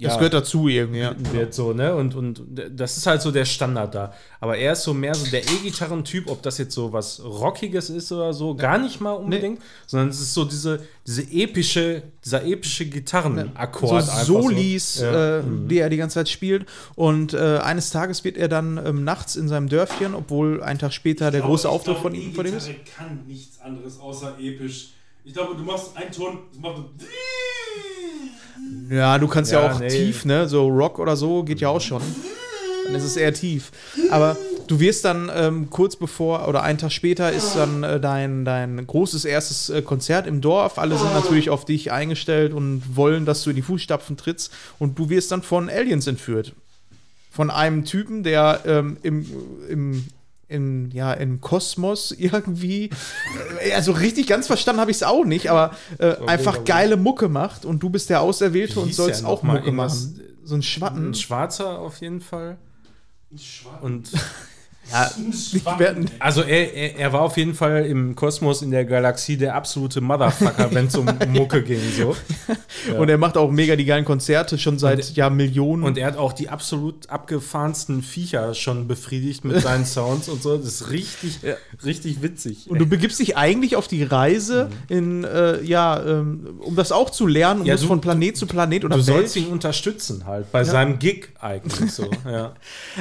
[0.00, 1.12] Das ja, gehört dazu irgendwie, ja.
[1.32, 1.94] wird so, ne?
[1.96, 4.12] Und, und das ist halt so der Standard da.
[4.40, 8.12] Aber er ist so mehr so der E-Gitarren-Typ, ob das jetzt so was Rockiges ist
[8.12, 12.84] oder so, gar nicht mal unbedingt, sondern es ist so diese, diese epische, dieser epische
[12.84, 13.92] So Gitarrenakkord.
[14.04, 15.38] einfach Solis, Ja.
[15.38, 16.66] äh, die er die ganze Zeit spielt.
[16.94, 20.92] Und äh, eines Tages wird er dann ähm, nachts in seinem Dörfchen, obwohl ein Tag
[20.92, 22.70] später der große Auftritt von ihm von ihm ist.
[22.96, 24.90] kann nichts anderes außer episch.
[25.24, 26.84] Ich glaube, du machst einen Ton, das macht
[28.90, 29.88] Ja, du kannst ja, Ja, auch nee.
[29.88, 30.48] tief, ne?
[30.48, 32.02] So Rock oder so geht ja auch schon.
[32.84, 33.70] Dann ist es eher tief.
[34.10, 34.36] Aber
[34.66, 38.86] du wirst dann ähm, kurz bevor oder einen Tag später ist dann äh, dein, dein
[38.86, 40.78] großes erstes äh, Konzert im Dorf.
[40.78, 44.52] Alle sind natürlich auf dich eingestellt und wollen, dass du in die Fußstapfen trittst.
[44.78, 46.54] Und du wirst dann von Aliens entführt.
[47.30, 49.26] Von einem Typen, der ähm, im,
[49.68, 50.06] im
[50.48, 52.90] in, ja, im Kosmos irgendwie.
[53.74, 57.64] Also richtig ganz verstanden habe ich es auch nicht, aber äh, einfach geile Mucke macht
[57.64, 59.58] und du bist der Auserwählte und sollst auch mal?
[59.58, 60.20] Mucke machen.
[60.44, 61.10] So ein Schwatten.
[61.10, 62.56] Ein Schwarzer auf jeden Fall.
[63.82, 64.10] Und
[64.90, 65.10] Ja,
[65.52, 69.36] ich werd, also er, er, er war auf jeden Fall im Kosmos in der Galaxie
[69.36, 71.80] der absolute Motherfucker, wenn es um Mucke ging.
[71.96, 72.16] So.
[72.98, 75.82] Und er macht auch mega die geilen Konzerte schon seit ja Millionen.
[75.82, 80.56] Und er hat auch die absolut abgefahrensten Viecher schon befriedigt mit seinen Sounds und so.
[80.56, 81.38] Das ist richtig,
[81.84, 82.70] richtig witzig.
[82.70, 87.10] Und du begibst dich eigentlich auf die Reise in, äh, ja, ähm, um das auch
[87.10, 89.16] zu lernen, um Ja, musst du- von Planet zu Planet oder du Welt.
[89.18, 92.10] sollst ihn unterstützen halt bei seinem Gig eigentlich so.
[92.24, 92.54] Ja.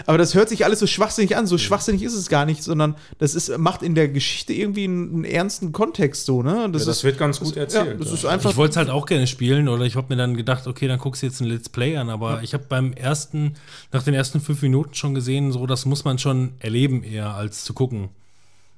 [0.06, 1.48] Aber das hört sich alles so schwachsinnig an.
[1.48, 5.14] So schwachsinnig ist es gar nicht, sondern das ist, macht in der Geschichte irgendwie einen,
[5.14, 6.70] einen ernsten Kontext so, ne?
[6.72, 8.00] Das, Ja, das ist, wird ganz gut ja, erzählt.
[8.00, 8.14] das ja.
[8.16, 8.52] ist einfach.
[8.52, 11.00] Ich wollte es halt auch gerne spielen oder ich habe mir dann gedacht, okay, dann
[11.00, 13.54] guckst du jetzt ein Let's Play an, aber ich habe beim ersten,
[13.92, 17.64] nach den ersten fünf Minuten schon gesehen, so das muss man schon erleben eher als
[17.64, 18.10] zu gucken,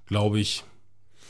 [0.07, 0.63] glaube ich.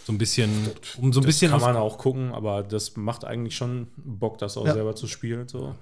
[0.05, 0.49] So ein bisschen,
[0.97, 4.57] um so ein bisschen kann man auch gucken, aber das macht eigentlich schon Bock, das
[4.57, 4.73] auch Ja.
[4.73, 5.47] selber zu spielen.
[5.47, 5.75] So.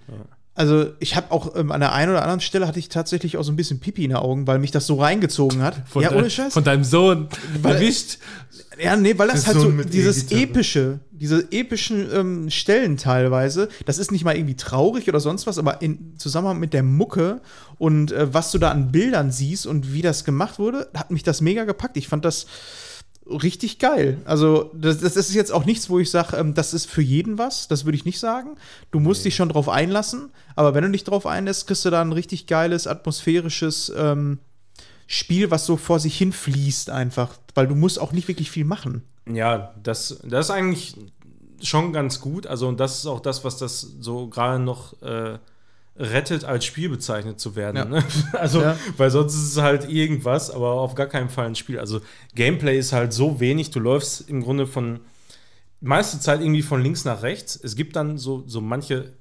[0.58, 3.44] Also ich habe auch ähm, an der einen oder anderen Stelle hatte ich tatsächlich auch
[3.44, 5.84] so ein bisschen Pipi in den Augen, weil mich das so reingezogen hat.
[5.88, 6.52] Von ja, ohne Scheiß.
[6.52, 7.28] Von deinem Sohn
[7.62, 8.18] erwischt.
[8.82, 10.42] Ja, nee, weil das Der halt so dieses E-Gitarre.
[10.42, 15.60] epische, diese epischen ähm, Stellen teilweise, das ist nicht mal irgendwie traurig oder sonst was,
[15.60, 17.40] aber in Zusammenhang mit der Mucke
[17.78, 21.22] und äh, was du da an Bildern siehst und wie das gemacht wurde, hat mich
[21.22, 21.98] das mega gepackt.
[21.98, 22.48] Ich fand das
[23.30, 24.18] richtig geil.
[24.26, 27.38] Also, das, das ist jetzt auch nichts, wo ich sage, ähm, das ist für jeden
[27.38, 27.68] was.
[27.68, 28.58] Das würde ich nicht sagen.
[28.91, 32.02] Du musst dich schon drauf einlassen, aber wenn du dich drauf einlässt, kriegst du da
[32.02, 34.40] ein richtig geiles, atmosphärisches ähm,
[35.08, 37.36] Spiel, was so vor sich hin fließt einfach.
[37.56, 39.04] Weil du musst auch nicht wirklich viel machen.
[39.32, 40.95] Ja, das, das ist eigentlich
[41.62, 42.48] schon ganz gut.
[42.48, 45.40] Also, und das ist auch das, was das so gerade noch äh,
[45.99, 47.78] rettet, als Spiel bezeichnet zu werden.
[47.78, 47.86] Ja.
[47.86, 48.03] Ne?
[48.34, 48.78] Also, Ja.
[48.98, 51.80] weil sonst ist es halt irgendwas, aber auf gar keinen Fall ein Spiel.
[51.80, 52.02] Also,
[52.36, 53.72] Gameplay ist halt so wenig.
[53.72, 54.99] Du läufst im Grunde von
[55.82, 57.56] meiste Zeit irgendwie von links nach rechts.
[57.61, 59.14] Es gibt dann so, so manche,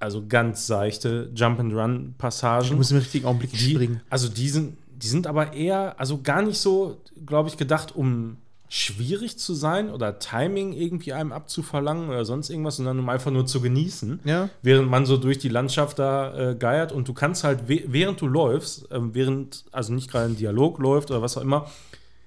[0.00, 2.76] also ganz seichte Du Jump-and-Run-Passagen.
[2.76, 4.00] musst im richtigen Augenblick Die, springen.
[4.10, 8.36] also die sind, die sind aber eher, also gar nicht so, glaube ich, gedacht, um
[8.68, 13.46] schwierig zu sein oder Timing irgendwie einem abzuverlangen oder sonst irgendwas, sondern um einfach nur
[13.46, 14.20] zu genießen.
[14.24, 14.48] Ja.
[14.62, 18.26] Während man so durch die Landschaft da äh, geiert und du kannst halt, während du
[18.26, 21.70] läufst, ähm, während, also nicht gerade ein Dialog läuft oder was auch immer,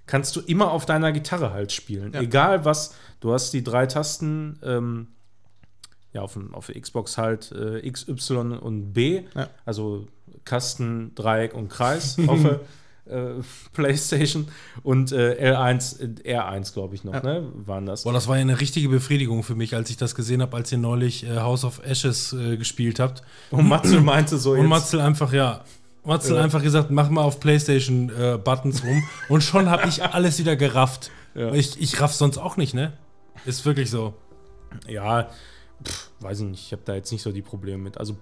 [0.05, 2.13] kannst du immer auf deiner Gitarre halt spielen.
[2.13, 2.21] Ja.
[2.21, 5.07] Egal was, du hast die drei Tasten, ähm,
[6.13, 9.49] ja, auf, dem- auf der Xbox halt äh, X, Y und B, Ja.
[9.65, 10.07] also
[10.45, 12.21] Kasten, Dreieck und Kreis äh,
[13.73, 14.47] PlayStation
[14.83, 17.21] und äh, L1, äh, R1, glaube ich noch, Ja.
[17.21, 18.03] ne, waren das.
[18.03, 20.71] Boah, das war ja eine richtige Befriedigung für mich, als ich das gesehen habe, als
[20.71, 23.21] ihr neulich äh, House of Ashes äh, gespielt habt.
[23.51, 25.63] Und Matze meinte so Und Matzel einfach, ja.
[26.03, 26.43] Matzel Ja.
[26.43, 29.03] einfach gesagt, mach mal auf Playstation äh, Buttons rum.
[29.29, 31.11] Und schon habe ich alles wieder gerafft.
[31.35, 31.51] Ja.
[31.53, 32.93] Ich, ich raff sonst auch nicht, ne?
[33.45, 34.13] Ist wirklich so.
[34.87, 35.29] Ja,
[35.83, 37.97] pff, weiß ich nicht, ich habe da jetzt nicht so die Probleme mit.
[37.97, 38.15] Also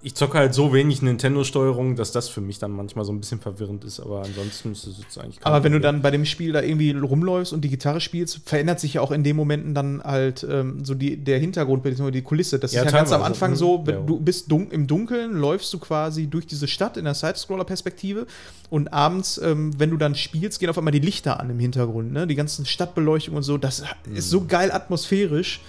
[0.00, 3.40] ich zocke halt so wenig Nintendo-Steuerung, dass das für mich dann manchmal so ein bisschen
[3.40, 6.52] verwirrend ist, aber ansonsten ist es jetzt eigentlich Aber wenn du dann bei dem Spiel
[6.52, 10.00] da irgendwie rumläufst und die Gitarre spielst, verändert sich ja auch in den Momenten dann
[10.04, 12.60] halt ähm, so die, der Hintergrund, beziehungsweise die Kulisse.
[12.60, 13.22] Das Ja, ist ja ganz am.
[13.24, 13.56] Anfang Mhm.
[13.56, 14.00] so, wenn Ja.
[14.02, 18.26] du bist dun im Dunkeln, läufst du quasi durch diese Stadt in der Side-Scroller-Perspektive
[18.70, 22.12] und abends, ähm, wenn du dann spielst, gehen auf einmal die Lichter an im Hintergrund,
[22.12, 22.26] ne?
[22.28, 23.58] Die ganzen Stadtbeleuchtung und so.
[23.58, 23.82] Das
[24.14, 25.60] ist so geil atmosphärisch.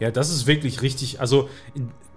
[0.00, 1.20] Ja, das ist wirklich richtig.
[1.20, 1.48] Also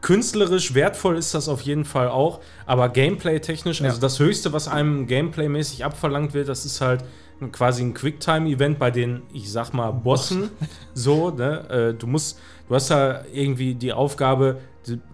[0.01, 4.01] künstlerisch wertvoll ist das auf jeden Fall auch, aber gameplay-technisch, also Ja.
[4.01, 7.03] das Höchste, was einem gameplay-mäßig abverlangt wird, das ist halt
[7.51, 10.49] quasi ein Quicktime-Event bei den, ich sag mal, Bossen.
[10.93, 11.69] so, ne?
[11.69, 14.59] Äh, du musst, du hast da irgendwie die Aufgabe,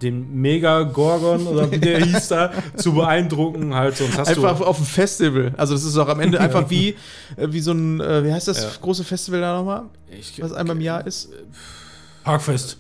[0.02, 4.64] den Mega-Gorgon oder wie der hieß da, zu beeindrucken, halt, sonst hast Einfach du.
[4.66, 5.54] auf dem Festival.
[5.58, 6.96] Also das ist auch am Ende einfach wie,
[7.36, 8.70] äh, wie so ein, äh, wie heißt das Ja.
[8.82, 9.84] große Festival da nochmal?
[10.10, 11.30] Ich, Was einmal im Jahr ist?
[12.28, 12.78] Parkfest.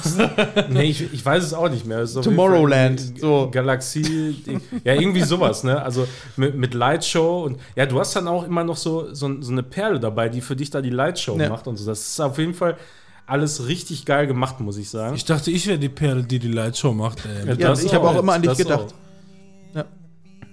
[0.70, 2.04] nee, ich, ich weiß es auch nicht mehr.
[2.06, 3.48] Tomorrowland, so.
[3.52, 4.42] Galaxie,
[4.84, 5.80] ja, irgendwie sowas, ne?
[5.82, 9.52] Also mit, mit Lightshow und ja, du hast dann auch immer noch so, so, so
[9.52, 11.48] eine Perle dabei, die für dich da die Lightshow Ja.
[11.50, 11.86] macht und so.
[11.86, 12.76] Das ist auf jeden Fall
[13.26, 15.14] alles richtig geil gemacht, muss ich sagen.
[15.14, 17.18] Ich dachte, ich wäre die Perle, die die Lightshow macht.
[17.46, 17.54] Ey.
[17.60, 18.94] Ja, ich habe auch immer an dich gedacht.
[19.74, 19.76] auch.
[19.76, 19.84] Ja.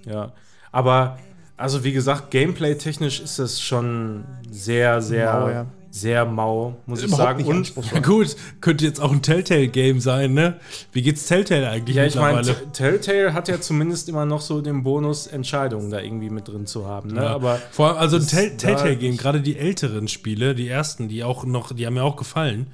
[0.06, 0.32] Ja,
[0.72, 1.18] aber
[1.56, 5.66] also wie gesagt, gameplay-technisch ist das schon sehr, sehr, Mau, ja.
[5.89, 7.45] Sehr mau, muss ich sagen.
[7.59, 7.91] nicht Und.
[7.91, 10.59] Ja, gut, könnte jetzt auch ein Telltale-Game sein, ne?
[10.91, 12.72] Wie geht's Telltale eigentlich Ja, ich meine, mittlerweile?
[12.72, 16.85] Telltale hat ja zumindest immer noch so den Bonus, Entscheidungen da irgendwie mit drin zu
[16.85, 17.11] haben.
[17.11, 17.23] Ne?
[17.23, 17.30] Ja.
[17.30, 21.73] Aber Vor allem, also ein Telltale-Game, gerade die älteren Spiele, die ersten, die auch noch,
[21.73, 22.68] die haben mir auch gefallen,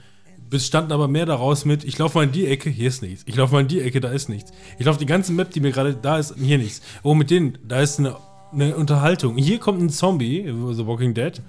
[0.50, 3.24] bestanden aber mehr daraus mit, ich laufe mal in die Ecke, hier ist nichts.
[3.26, 4.52] Ich laufe mal in die Ecke, da ist nichts.
[4.78, 6.82] Ich laufe die ganze Map, die mir gerade, da ist hier nichts.
[7.02, 8.18] Oh, mit denen, da ist eine,
[8.52, 9.38] eine Unterhaltung.
[9.38, 11.42] Hier kommt ein Zombie, The Walking Dead.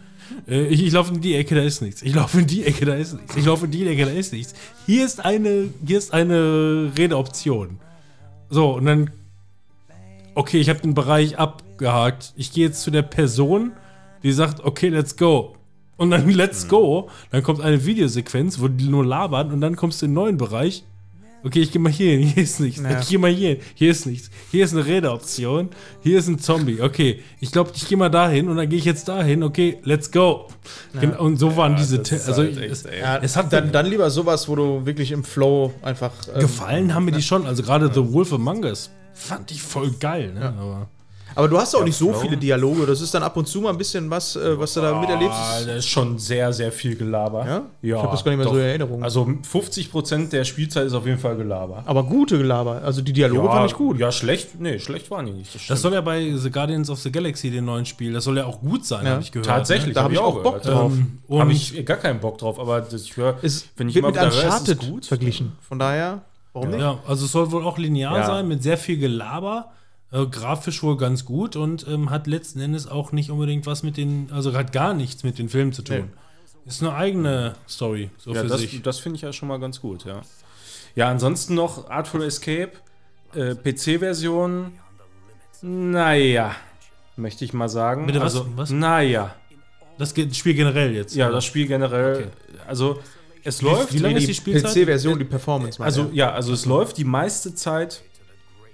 [0.48, 2.02] Äh, Ich, ich laufe in die Ecke, da ist nichts.
[2.02, 3.36] Ich laufe in die Ecke, da ist nichts.
[3.36, 4.54] Ich laufe in die Ecke, da ist nichts.
[4.86, 7.78] Hier ist eine, hier ist eine Redeoption.
[8.50, 9.10] So, und dann
[10.34, 12.32] okay, ich habe den Bereich abgehakt.
[12.36, 13.72] Ich gehe jetzt zu der Person,
[14.22, 15.56] die sagt, okay, let's go.
[15.96, 17.08] Und dann let's go.
[17.30, 20.36] Dann kommt eine Videosequenz, wo die nur labern und dann kommst du in den neuen
[20.36, 20.84] Bereich.
[21.44, 22.82] Okay, ich gehe mal hier hin, hier ist nichts.
[22.82, 22.98] Ja.
[22.98, 24.30] Ich gehe mal hier hin, hier ist nichts.
[24.50, 25.68] Hier ist eine Redeoption,
[26.02, 26.80] hier ist ein Zombie.
[26.80, 29.42] Okay, ich glaube, ich gehe mal dahin und dann gehe ich jetzt dahin.
[29.42, 30.48] Okay, let's go.
[30.98, 32.84] Genau, und so waren diese, also halt echt, es.
[32.84, 36.12] Ja, es hat dann, dann lieber sowas, wo du wirklich im Flow einfach.
[36.32, 37.46] ähm, gefallen haben mir die schon.
[37.46, 40.32] Also gerade The Wolf Among Us fand ich voll geil.
[40.32, 40.54] Ne?
[40.58, 40.88] Aber
[41.36, 42.20] Aber du hast auch nicht so Flow.
[42.20, 42.86] viele Dialoge.
[42.86, 45.36] Das ist dann ab und zu mal ein bisschen was, äh, was du da miterlebst.
[45.36, 47.46] Ah, da ist schon sehr, sehr viel Gelaber.
[47.46, 47.62] Ja?
[47.82, 48.58] ja Ich hab das gar nicht mehr so doch.
[48.60, 49.02] in Erinnerung.
[49.02, 51.82] Also 50% der Spielzeit ist auf jeden Fall Gelaber.
[51.86, 52.82] Aber gute Gelaber.
[52.84, 53.98] Also die Dialoge fand ich gut.
[53.98, 55.54] Ja, schlecht, nee, schlecht waren die nicht.
[55.54, 58.36] Das, Das soll ja bei The Guardians of the Galaxy, dem neuen Spiel, das soll
[58.36, 59.12] ja auch gut sein, Ja.
[59.12, 59.46] habe ich gehört.
[59.46, 60.66] Tatsächlich, Da hab ich auch Bock gehört.
[60.66, 60.92] drauf.
[60.92, 63.36] Ähm, Habe ich gar keinen Bock drauf, aber das, ich höre,
[63.76, 65.06] wenn ich wird mit wieder höre, Uncharted gut.
[65.06, 65.52] verglichen.
[65.68, 66.22] Von daher.
[66.52, 66.80] Warum nicht?
[66.80, 68.26] Ja, also es soll wohl auch linear Ja.
[68.26, 69.70] sein, mit sehr viel Gelaber.
[70.12, 73.96] Äh, grafisch wohl ganz gut und ähm, hat letzten Endes auch nicht unbedingt was mit
[73.96, 76.10] den, also hat gar nichts mit den Filmen zu tun.
[76.66, 78.80] Ist eine eigene Story, so Ja, für das, sich.
[78.82, 80.22] das finde ich ja schon mal ganz gut, ja.
[80.94, 82.72] Ja, ansonsten noch Artful Escape,
[83.34, 84.72] äh, PC-Version,
[85.62, 86.54] naja,
[87.16, 88.06] möchte ich mal sagen.
[88.06, 88.36] Bitte was?
[88.36, 88.70] also, Was?
[88.70, 89.34] Naja.
[89.98, 91.14] Das Spiel generell jetzt.
[91.14, 91.36] Ja, oder?
[91.36, 92.26] das Spiel generell, Okay.
[92.66, 92.98] also
[93.44, 93.92] es läuft.
[93.92, 94.72] wie lange ist die- Spielzeit?
[94.74, 95.82] PC-Version, die Performance.
[95.82, 98.02] Also ja, also es läuft die meiste Zeit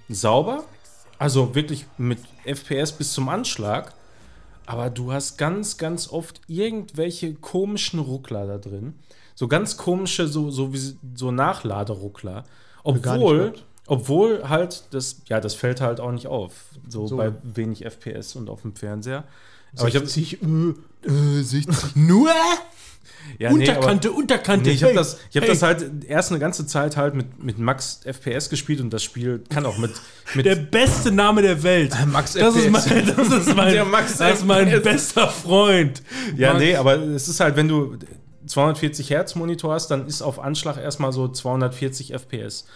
[0.09, 0.65] sauber,
[1.21, 3.93] also wirklich mit FPS bis zum Anschlag.
[4.65, 8.95] Aber du hast ganz, ganz oft irgendwelche komischen Ruckler da drin.
[9.35, 12.45] So ganz komische, so, so, wie, so Nachladeruckler.
[12.85, 13.53] Obwohl,
[13.87, 16.53] obwohl halt, das, ja, das fällt halt auch nicht auf.
[16.89, 17.19] So, So.
[17.19, 19.25] bei wenig FPS und auf dem Fernseher.
[19.77, 20.47] Aber ich habe 60, äh,
[21.07, 21.97] äh, 60.
[21.97, 22.31] Nur
[23.39, 24.69] ja, nee, aber- Unterkante, Unterkante.
[24.69, 25.51] Nee, ich habe hey, das, ich hab hey.
[25.51, 29.43] das halt erst eine ganze Zeit halt mit, mit Max FPS gespielt und das Spiel
[29.49, 29.93] kann auch mit,
[30.35, 31.95] mit Der beste Name der Welt.
[32.07, 32.91] Max das ist FPS.
[32.91, 36.03] mein, das ist mein, Der Max das ist mein bester Freund.
[36.37, 37.97] Ja, Max- nee, aber es ist halt, wenn du
[38.47, 42.67] 240 Hertz Monitor hast, dann ist auf Anschlag erstmal so 240 FPS.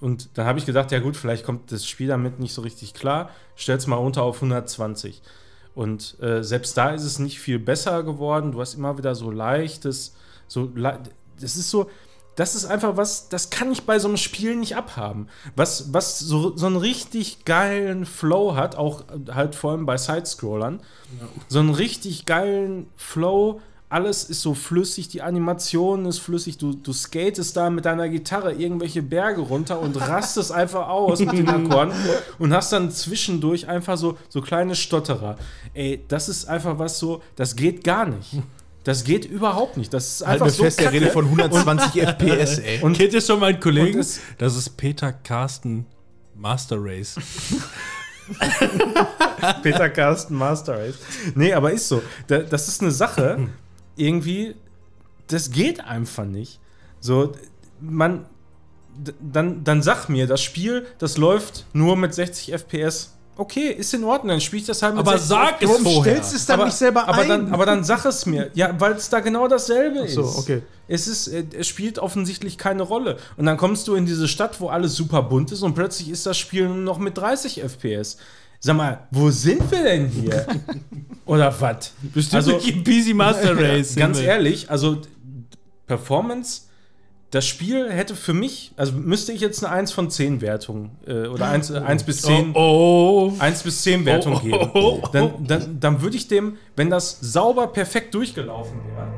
[0.00, 2.94] Und dann habe ich gedacht, ja gut, vielleicht kommt das Spiel damit nicht so richtig
[2.94, 3.30] klar.
[3.56, 5.20] Stell's mal runter auf 120.
[5.78, 8.50] Und äh, selbst da ist es nicht viel besser geworden.
[8.50, 10.12] Du hast immer wieder so leichtes,
[10.48, 10.98] so le
[11.40, 11.88] das ist so,
[12.34, 15.28] das ist einfach was, das kann ich bei so einem Spiel nicht abhaben.
[15.54, 19.96] Was, was so, so einen richtig geilen Flow hat, auch äh, halt vor allem bei
[19.96, 20.80] Sidescrollern.
[21.46, 23.60] So einen richtig geilen Flow.
[23.90, 26.58] Alles ist so flüssig, die Animation ist flüssig.
[26.58, 31.32] Du, du skatest da mit deiner Gitarre irgendwelche Berge runter und rastest einfach aus mit
[31.32, 31.94] den Akkorden
[32.38, 35.38] und hast dann zwischendurch einfach so, so kleine Stotterer.
[35.72, 38.42] Ey, das ist einfach was so, das geht gar nicht.
[38.84, 39.92] Das geht überhaupt nicht.
[39.94, 40.92] Das ist Halt einfach mir so fest, der.
[40.92, 42.80] Rede von 120 FPS, ey.
[42.82, 43.98] Und- Kennt ihr schon meinen Kollegen?
[44.00, 45.86] Es- das ist Peter Carsten
[46.34, 47.16] Master Race.
[49.62, 50.94] Peter Carsten Master Race.
[51.34, 52.02] Nee, aber ist so.
[52.26, 53.48] Da, das ist eine Sache,
[53.98, 54.54] irgendwie,
[55.26, 56.60] das geht einfach nicht.
[57.00, 57.32] So,
[57.80, 58.26] man,
[59.20, 63.14] dann, dann sag mir, das Spiel, das läuft nur mit 60 FPS.
[63.36, 65.82] Okay, ist in Ordnung, dann spiele ich das halt mit Aber 60 sag es FPS.
[65.82, 66.12] vorher.
[66.14, 67.28] stellst es dann nicht selber aber ein?
[67.28, 68.50] Dann, aber dann sag es mir.
[68.54, 70.38] Ja, weil es da genau dasselbe so, ist.
[70.38, 70.62] okay.
[70.88, 73.18] Es, ist, äh, es spielt offensichtlich keine Rolle.
[73.36, 76.26] Und dann kommst du in diese Stadt, wo alles super bunt ist und plötzlich ist
[76.26, 78.16] das Spiel nur noch mit 30 FPS.
[78.60, 80.46] Sag mal, wo sind wir denn hier?
[81.26, 81.92] Oder was?
[82.12, 83.94] Bestimmt Also- PC Master Race.
[83.94, 84.98] Ganz ehrlich, also
[85.86, 86.62] Performance,
[87.30, 91.26] das Spiel hätte für mich, also müsste ich jetzt eine 1 von 10 Wertung äh,
[91.26, 93.36] oder 1, äh, 1 bis 10 Oh, oh.
[93.38, 94.70] 1 bis 10 Wertung Oh, oh, geben.
[94.74, 95.08] oh, oh.
[95.12, 99.12] Dann, dann, dann würde ich dem, wenn das sauber perfekt durchgelaufen wäre,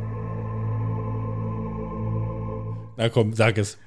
[2.97, 3.79] Na komm, sag es.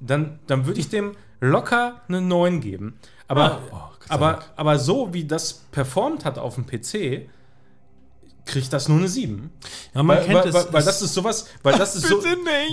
[0.00, 2.94] dann, dann würde ich dem locker eine 9 geben.
[3.28, 7.28] Aber, Ah, oh, aber, aber so wie das performt hat auf dem PC,
[8.44, 9.50] kriegt das nur eine 7.
[9.94, 10.54] Ja, man weil, kennt weil, es.
[10.54, 12.20] weil, weil es- das ist sowas, weil das ist so,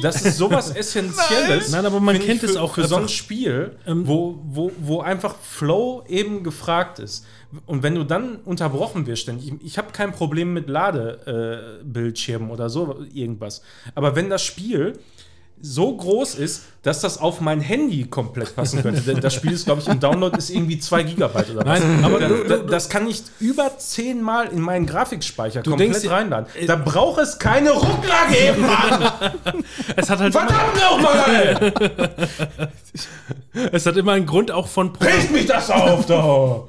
[0.01, 1.69] das ist sowas Essentielles.
[1.69, 5.01] Nein, aber man kennt es für, auch für so ein Spiel, Ähm, wo, wo, wo
[5.01, 7.23] einfach Flow eben gefragt ist.
[7.68, 12.53] Und wenn du dann unterbrochen wirst, ständig, ich, ich habe kein Problem mit Ladebildschirmen äh,
[12.53, 13.61] oder so irgendwas.
[13.93, 14.97] Aber wenn das Spiel
[15.61, 19.02] so groß ist, dass das auf mein Handy komplett passen könnte.
[19.02, 21.80] Denn das Spiel ist, glaube ich, im Download ist irgendwie 2 Gigabyte oder was.
[21.81, 25.94] Nein, aber du- du- das kann ich über 10 Mal in meinen Grafikspeicher Du komplett
[25.95, 26.48] denkst reinladen.
[26.68, 29.64] Da braucht es keine Ruckler geben, Mann!
[29.98, 31.73] es hat halt immer, Verdammt nochmal!
[33.72, 36.64] es hat immer einen Grund auch von Pro mich das auf, da!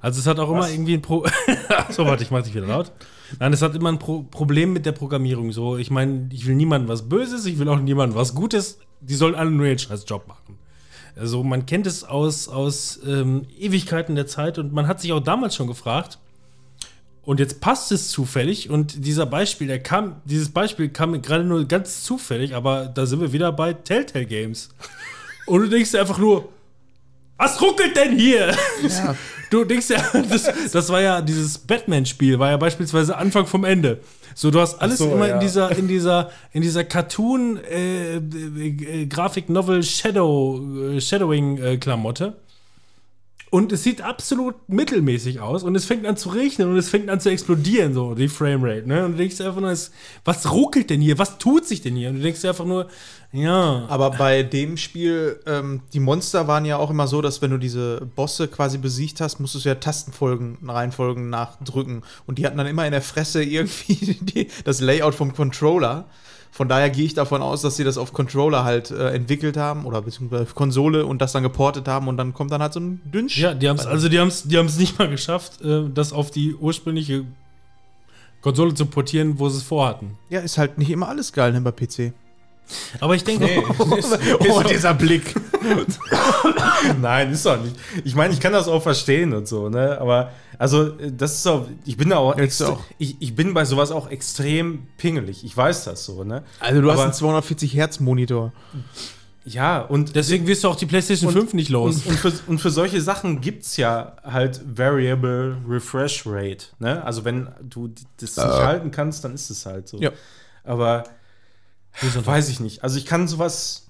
[0.00, 1.24] Also es hat auch immer irgendwie ein Pro
[1.90, 2.90] So, warte, ich mach dich wieder laut.
[3.38, 5.52] Nein, es hat immer ein Pro Problem mit der Programmierung.
[5.52, 8.78] So, ich meine, ich will niemandem was Böses, ich will auch niemandem was Gutes.
[9.00, 10.58] Die sollen alle nur ihren scheiß Job machen.
[11.16, 15.20] Also man kennt es aus, aus ähm, Ewigkeiten der Zeit und man hat sich auch
[15.20, 16.18] damals schon gefragt,
[17.24, 21.64] und jetzt passt es zufällig und dieser Beispiel, der kam, dieses Beispiel kam gerade nur
[21.66, 24.70] ganz zufällig, aber da sind wir wieder bei Telltale Games.
[25.46, 26.48] Und du denkst einfach nur,
[27.36, 28.54] was ruckelt denn hier?
[29.50, 34.00] Du denkst ja, das, das war ja dieses Batman-Spiel, war ja beispielsweise Anfang vom Ende.
[34.34, 35.34] So, du hast alles so, immer ja.
[35.34, 40.58] in dieser, in dieser, in dieser Cartoon äh, äh, Grafik Novel Shadow
[40.94, 42.38] äh, Shadowing Klamotte.
[43.52, 47.10] Und es sieht absolut mittelmäßig aus und es fängt an zu regnen und es fängt
[47.10, 49.04] an zu explodieren, so die Framerate, ne?
[49.04, 49.76] Und du denkst einfach nur,
[50.24, 51.18] was ruckelt denn hier?
[51.18, 52.08] Was tut sich denn hier?
[52.08, 52.88] Und du denkst einfach nur,
[53.30, 53.84] ja.
[53.90, 57.58] Aber bei dem Spiel, ähm, die Monster waren ja auch immer so, dass wenn du
[57.58, 62.04] diese Bosse quasi besiegt hast, musstest du ja Tastenfolgen, Reihenfolgen nachdrücken.
[62.26, 66.06] Und die hatten dann immer in der Fresse irgendwie die, das Layout vom Controller.
[66.54, 69.86] Von daher gehe ich davon aus, dass sie das auf Controller halt äh, entwickelt haben
[69.86, 72.80] oder beziehungsweise auf Konsole und das dann geportet haben und dann kommt dann halt so
[72.80, 73.38] ein Dünsch.
[73.38, 76.12] Ja, die haben es also die haben es die haben's nicht mal geschafft, äh, das
[76.12, 77.24] auf die ursprüngliche
[78.42, 80.18] Konsole zu portieren, wo sie es vorhatten.
[80.28, 82.12] Ja, ist halt nicht immer alles geil ne, bei PC.
[83.00, 83.48] Aber ich denke,
[83.78, 85.34] oh, dieser Blick.
[87.00, 87.76] Nein, ist doch nicht.
[88.04, 89.98] Ich meine, ich kann das auch verstehen und so, ne?
[89.98, 92.84] Aber also, äh, das ist auch, ich bin da auch, extre- auch?
[92.98, 95.44] Ich, ich bin bei sowas auch extrem pingelig.
[95.44, 96.42] Ich weiß das so, ne?
[96.60, 98.52] Also du hast Aber- einen 240 Hertz Monitor.
[99.44, 101.96] Ja, und deswegen wirst du auch die PlayStation Und- 5 nicht los.
[101.96, 106.66] Und, und, für, und für solche Sachen gibt es ja halt Variable Refresh Rate.
[106.78, 107.04] Ne?
[107.04, 107.88] Also wenn du
[108.20, 109.98] das nicht halten kannst, dann ist es halt so.
[109.98, 110.10] Ja.
[110.62, 111.02] Aber
[112.24, 112.84] weiß ich nicht.
[112.84, 113.88] Also ich kann sowas,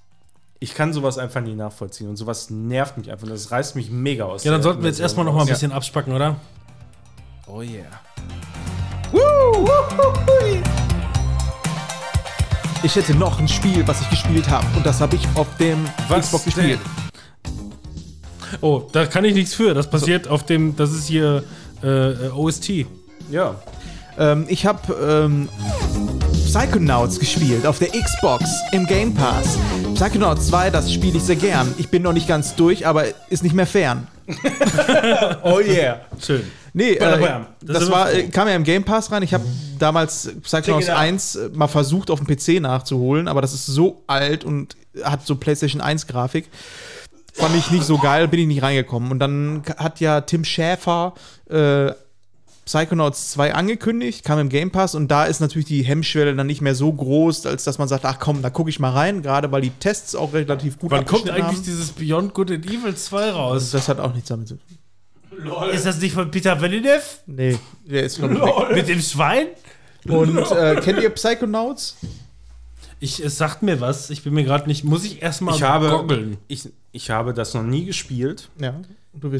[0.62, 2.08] ich kann sowas einfach nie nachvollziehen.
[2.08, 3.26] Und sowas nervt mich einfach.
[3.26, 4.44] Das reißt mich mega aus.
[4.44, 6.36] ja, dann sollten wir jetzt erstmal noch mal ein bisschen abspacken, oder?
[7.48, 7.82] Oh yeah.
[12.84, 15.84] Ich hätte noch ein Spiel, was ich gespielt habe und das habe ich auf dem
[16.08, 16.78] Was Xbox gespielt.
[18.60, 19.74] Oh, da kann ich nichts für.
[19.74, 21.42] Das passiert auf dem, das ist hier
[21.82, 22.86] äh, äh, OST.
[23.30, 23.56] Ja.
[24.16, 25.48] Ähm, ich habe ähm,
[26.52, 29.56] Psychonauts gespielt auf der Xbox im Game Pass.
[29.94, 31.74] Psychonauts 2, das spiele ich sehr gern.
[31.78, 34.06] Ich bin noch nicht ganz durch, aber ist nicht mehr fern.
[35.44, 36.02] Oh yeah.
[36.20, 36.42] Schön.
[36.74, 37.40] Nee, äh.
[37.62, 39.22] Das das war, äh, kam ja im Game Pass rein.
[39.22, 39.44] Ich habe
[39.78, 40.98] damals Psychonauts Check it out.
[40.98, 45.26] 1 äh, mal versucht auf dem PC nachzuholen, aber das ist so alt und hat
[45.26, 46.50] so PlayStation 1 Grafik.
[47.32, 49.10] Fand ich nicht so geil, bin ich nicht reingekommen.
[49.10, 51.14] Und dann hat ja Tim Schäfer
[51.48, 51.92] äh,
[52.64, 56.60] Psychonauts 2 angekündigt, kam im Game Pass und da ist natürlich die Hemmschwelle dann nicht
[56.60, 59.50] mehr so groß, als dass man sagt, ach komm, da gucke ich mal rein, gerade
[59.50, 61.62] weil die Tests auch relativ gut Wann kommt eigentlich haben.
[61.64, 63.70] dieses Beyond Good and Evil 2 raus?
[63.72, 65.70] Das hat auch nichts damit zu tun.
[65.72, 67.02] Ist das nicht von Peter Villeneuve?
[67.26, 68.30] Nee, der ist weg.
[68.74, 69.46] Mit dem Schwein?
[70.06, 71.96] Und äh, kennt ihr Psychonauts?
[73.00, 74.10] Ich, es sagt mir was.
[74.10, 74.84] Ich bin mir gerade nicht.
[74.84, 76.36] Muss ich erstmal Ich habe, goggeln.
[76.46, 78.48] ich, ich habe das noch nie gespielt.
[78.60, 78.74] Ja,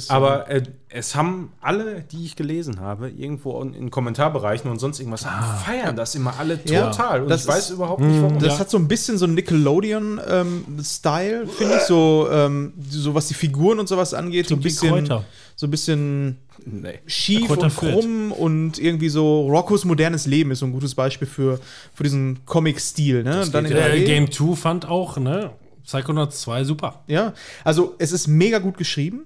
[0.08, 5.00] Aber äh, es haben alle, die ich gelesen habe, irgendwo in, in Kommentarbereichen und sonst
[5.00, 5.24] irgendwas,
[5.64, 7.22] feiern das immer alle Ja, total.
[7.22, 8.38] und das ich weiß ist- überhaupt nicht, warum.
[8.38, 8.58] Das Ja.
[8.60, 11.82] hat so ein bisschen so einen Nickelodeon-Style, finde ich.
[11.82, 14.48] So, ähm, so was die Figuren und sowas angeht.
[14.48, 15.24] So ein bisschen, Kräuter.
[15.56, 16.98] so ein bisschen nee.
[17.06, 21.28] schief Kräuter und krumm und irgendwie so Roccos modernes Leben ist so ein gutes Beispiel
[21.28, 21.60] für,
[21.94, 23.22] für diesen Comic-Stil.
[23.24, 23.42] Ne?
[23.42, 24.04] Und dann in Äh, 3D.
[24.04, 25.50] Game 2 fand auch, ne?
[25.84, 27.02] Psychonauts 2 super.
[27.08, 27.32] Ja,
[27.64, 29.22] also es ist mega gut geschrieben.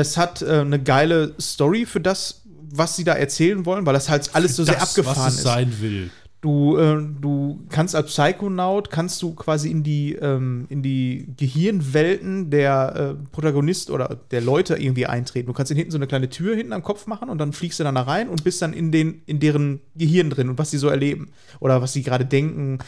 [0.00, 4.08] Es hat äh, eine geile Story für das, was sie da erzählen wollen, weil das
[4.08, 5.44] halt alles so sehr Das, abgefahren was es ist.
[5.44, 6.10] sein will.
[6.40, 12.50] Du, äh, du kannst als Psychonaut, kannst du quasi in die, ähm, in die Gehirnwelten
[12.50, 15.48] der äh, Protagonist oder der Leute irgendwie eintreten.
[15.48, 17.80] Du kannst ihnen hinten so eine kleine Tür hinten am Kopf machen und dann fliegst
[17.80, 20.70] du dann da rein und bist dann in, den, in deren Gehirn drin und was
[20.70, 22.78] sie so erleben oder was sie gerade denken.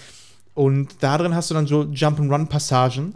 [0.54, 3.14] Und da drin hast du dann so Jump-and-Run-Passagen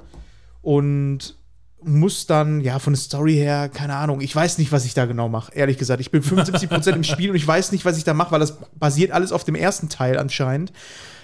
[0.63, 1.37] und
[1.85, 5.07] musst dann, ja, von der Story her, keine Ahnung, ich weiß nicht, was ich da
[5.07, 6.01] genau mache, ehrlich gesagt.
[6.01, 8.59] Ich bin 75% im Spiel und ich weiß nicht, was ich da mache, weil das
[8.79, 10.73] basiert alles auf dem ersten Teil anscheinend.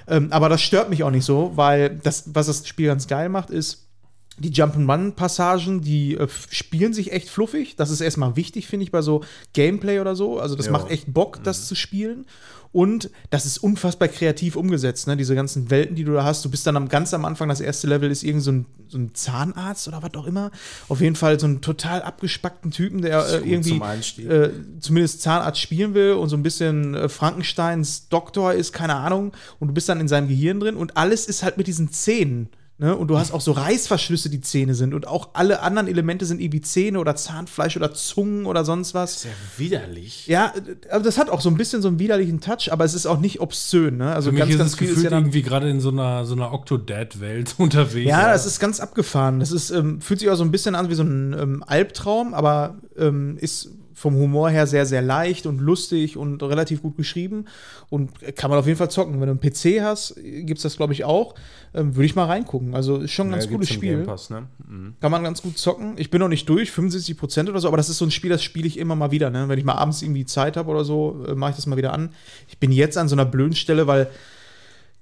[0.08, 3.28] Ähm, aber das stört mich auch nicht so, weil das, was das Spiel ganz geil
[3.28, 3.89] macht, ist,
[4.38, 7.76] die Jump'n'Run-Passagen, die äh, spielen sich echt fluffig.
[7.76, 10.38] Das ist erstmal wichtig, finde ich, bei so Gameplay oder so.
[10.40, 10.72] Also, das Ja.
[10.72, 12.26] macht echt Bock, das zu spielen.
[12.72, 15.16] Und das ist unfassbar kreativ umgesetzt, ne?
[15.16, 16.44] Diese ganzen Welten, die du da hast.
[16.44, 18.96] Du bist dann am, ganz am Anfang, das erste Level ist irgend so ein, so
[18.96, 20.52] ein Zahnarzt oder was auch immer.
[20.88, 23.80] Auf jeden Fall so einen total abgespackten Typen, der äh, irgendwie
[24.12, 28.94] zum äh, zumindest Zahnarzt spielen will und so ein bisschen äh, Frankensteins Doktor ist, keine
[28.94, 29.32] Ahnung.
[29.58, 32.50] Und du bist dann in seinem Gehirn drin und alles ist halt mit diesen Zähnen.
[32.80, 32.96] Ne?
[32.96, 34.94] Und du hast auch so Reißverschlüsse, die Zähne sind.
[34.94, 39.20] Und auch alle anderen Elemente sind irgendwie Zähne oder Zahnfleisch oder Zungen oder sonst was.
[39.20, 40.26] Sehr widerlich.
[40.26, 42.94] Ja, äh, aber das hat auch so ein bisschen so einen widerlichen Touch, aber es
[42.94, 43.98] ist auch nicht obszön.
[43.98, 44.14] Ne?
[44.14, 45.24] Also Für mich ganz, ist ganz viel ist ja dann.
[45.24, 48.08] irgendwie gerade in so einer, so einer Octodad-Welt unterwegs.
[48.08, 49.40] Ja, das ist ganz abgefahren.
[49.40, 52.32] Das ist, ähm, fühlt sich auch so ein bisschen an wie so ein ähm, Albtraum,
[52.32, 57.44] aber ähm, ist vom Humor her sehr, sehr leicht und lustig und relativ gut geschrieben.
[57.90, 59.20] Und kann man auf jeden Fall zocken.
[59.20, 61.34] Wenn du einen PC hast, gibt es das, glaube ich, auch.
[61.74, 62.74] Ähm, Würde ich mal reingucken.
[62.74, 63.96] Also ist schon ein ganz Ja, cooles Spiel.
[63.96, 64.46] Game Pass, ne?
[64.66, 64.94] Mhm.
[65.00, 65.96] Kann man ganz gut zocken.
[65.98, 68.30] Ich bin noch nicht durch, 75 Prozent oder so, aber das ist so ein Spiel,
[68.30, 69.28] das spiele ich immer mal wieder.
[69.28, 69.50] Ne?
[69.50, 71.92] Wenn ich mal abends irgendwie Zeit habe oder so, äh, mache ich das mal wieder
[71.92, 72.08] an.
[72.48, 74.08] Ich bin jetzt an so einer blöden Stelle, weil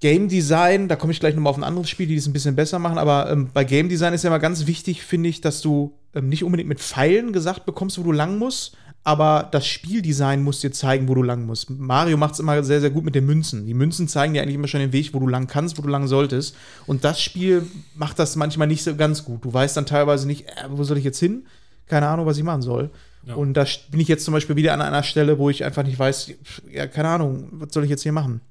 [0.01, 2.55] Game Design, da komme ich gleich nochmal auf ein anderes Spiel, die das ein bisschen
[2.55, 5.61] besser machen, aber ähm, bei Game Design ist ja immer ganz wichtig, finde ich, dass
[5.61, 8.77] du ähm, nicht unbedingt mit Pfeilen gesagt bekommst, wo du lang musst,
[9.09, 11.71] aber das Spieldesign muss dir zeigen, wo du lang musst.
[11.71, 13.65] Mario macht es immer sehr, sehr gut mit den Münzen.
[13.65, 15.89] Die Münzen zeigen dir eigentlich immer schon den Weg, wo du lang kannst, wo du
[15.89, 16.55] lang solltest.
[16.87, 19.47] Und das Spiel macht das manchmal nicht so ganz gut.
[19.47, 21.47] Du weißt dann teilweise nicht, äh, wo soll ich jetzt hin?
[21.87, 22.91] Keine Ahnung, was ich machen soll.
[23.25, 23.35] Ja.
[23.37, 25.99] Und da bin ich jetzt zum Beispiel wieder an einer Stelle, wo ich einfach nicht
[25.99, 26.31] weiß,
[26.71, 28.43] ja, keine Ahnung, was soll ich jetzt hier machen?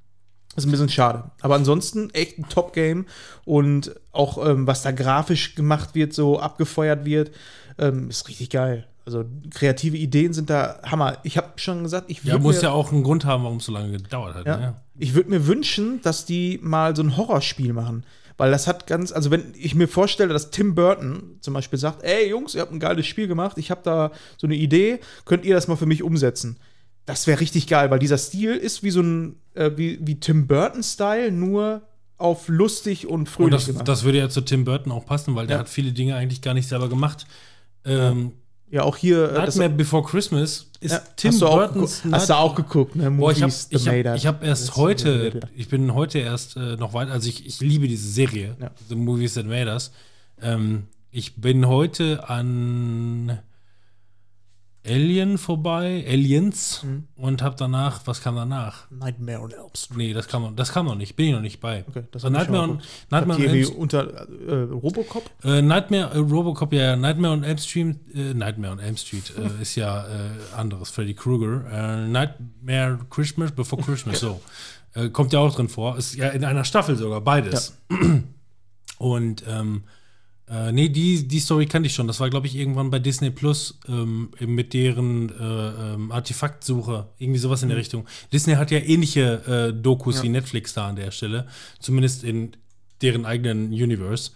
[0.56, 1.30] Das ist ein bisschen schade.
[1.42, 3.06] Aber ansonsten echt ein Top-Game.
[3.46, 7.30] Und auch ähm, was da grafisch gemacht wird, so abgefeuert wird,
[7.78, 8.88] ähm, ist richtig geil.
[9.08, 11.18] Also kreative Ideen sind da Hammer.
[11.24, 13.58] Ich habe schon gesagt, ich Ja, würd muss mir, ja auch einen Grund haben, warum
[13.58, 14.46] es so lange gedauert hat.
[14.46, 14.76] ja, Ne?
[15.00, 18.04] ich würde mir wünschen, dass die mal so ein Horrorspiel machen.
[18.36, 22.04] Weil das hat ganz, also wenn ich mir vorstelle, dass Tim Burton zum Beispiel sagt,
[22.04, 25.44] ey Jungs, ihr habt ein geiles Spiel gemacht, ich habe da so eine Idee, könnt
[25.46, 26.58] ihr das mal für mich umsetzen?
[27.06, 30.46] Das wäre richtig geil, weil dieser Stil ist wie so ein, äh, wie, wie Tim
[30.48, 31.82] Burton-Style, nur
[32.18, 33.88] auf lustig und fröhlich Und das, gemacht.
[33.88, 35.60] das würde ja zu Tim Burton auch passen, weil der Ja.
[35.62, 37.26] hat viele Dinge eigentlich gar nicht selber gemacht.
[37.86, 38.32] Ähm, ja,
[38.84, 39.32] auch hier.
[39.32, 42.56] äh, das- Nightmare Before Christmas ist ja, Tim hast auch Burtons geguckt- Hast du auch
[42.56, 43.10] geguckt, ne?
[43.12, 46.76] Boah, ich habe ich hab, ich hab erst Das- heute, ich bin heute erst äh,
[46.76, 48.72] noch weiter, also ich, ich liebe diese Serie, Ja.
[48.90, 49.92] The Movies That Made Us.
[50.42, 53.40] Ähm, ich bin heute an
[54.88, 57.04] Alien vorbei, Aliens, Mhm.
[57.16, 58.90] und habe danach, was kam danach?
[58.90, 59.98] Nightmare on Elm Street.
[59.98, 61.84] Nee, das kam, das kam noch nicht, bin ich noch nicht bei.
[61.88, 62.82] Okay, das So hab ich Nightmare on.
[63.12, 65.30] Nightmare on Elm unter äh, Robocop?
[65.44, 69.34] äh, Nightmare, äh, Robocop, ja, ja, Nightmare on Elm Street, äh, Nightmare on Elm Street
[69.38, 70.06] äh, ist ja
[70.56, 72.08] anderes, Freddy Krueger.
[72.08, 74.40] Nightmare Christmas, Before Christmas, so.
[75.14, 75.98] Kommt ja auch drin vor.
[75.98, 77.78] Ist ja in einer Staffel sogar, beides.
[78.98, 79.84] Und, ähm,
[80.50, 82.08] äh, nee, die, die Story kannte ich schon.
[82.08, 87.10] Das war, glaube ich, irgendwann bei Disney Plus ähm, mit deren äh, ähm, Artefaktsuche.
[87.18, 88.08] Irgendwie sowas in der Richtung.
[88.32, 91.48] Disney hat ja ähnliche äh, Dokus wie Netflix da an der Stelle.
[91.80, 92.54] Zumindest in
[93.02, 94.32] deren eigenen Universe.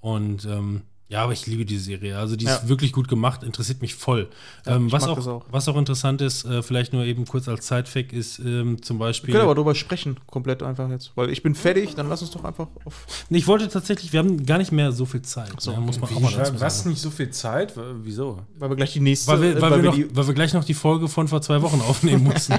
[0.00, 2.18] Und ähm, ja, aber ich liebe die Serie.
[2.18, 2.68] Also die ist Ja.
[2.68, 4.28] wirklich gut gemacht, interessiert mich voll.
[4.66, 5.44] ähm, ich was, auch, auch.
[5.50, 9.06] was auch interessant ist, äh, vielleicht nur eben kurz als Sidefact, ist ähm, zum Wir
[9.06, 9.32] Beispiel.
[9.32, 11.12] können aber drüber sprechen, komplett einfach jetzt.
[11.14, 13.06] Weil ich bin fertig, dann lass uns doch einfach auf.
[13.28, 15.52] Nee, ich wollte tatsächlich, wir haben gar nicht mehr so viel Zeit.
[15.60, 16.90] so, ne, muss man Wie, auch mal dazu was sagen.
[16.90, 17.74] nicht so viel Zeit?
[18.02, 18.40] Wieso?
[18.58, 19.30] Weil wir gleich die nächste.
[19.30, 21.42] Weil wir, äh, weil, wir noch, die, weil wir gleich noch die Folge von vor
[21.42, 22.54] zwei Wochen aufnehmen mussten.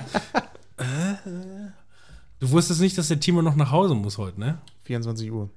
[2.40, 4.60] du wusstest nicht, dass der Timo noch nach Hause muss heute, ne?
[4.84, 5.50] 24 Uhr.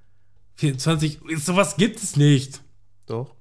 [0.56, 2.60] 24, sowas gibt es nicht.
[3.08, 3.34] Doch.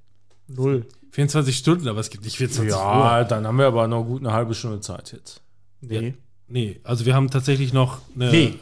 [0.48, 0.86] Null.
[1.12, 2.80] 24 Stunden, aber es gibt nicht 24 Uhr.
[2.80, 5.42] Ja, dann haben wir aber noch gut eine halbe Stunde Zeit jetzt.
[5.82, 6.16] Nee.
[6.48, 8.32] Nee, also wir haben tatsächlich noch eine.
[8.32, 8.54] Nee.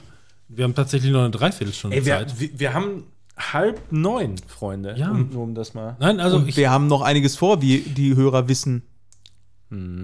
[0.47, 2.39] Wir haben tatsächlich noch eine Dreiviertelstunde Ey, wir, Zeit.
[2.39, 3.03] wir, wir haben
[3.37, 4.95] halb neun, Freunde.
[4.97, 5.11] Ja.
[5.11, 5.95] Um, nur um das mal.
[5.99, 8.83] Nein, also, Und ich, wir haben noch einiges vor, wie die Hörer wissen.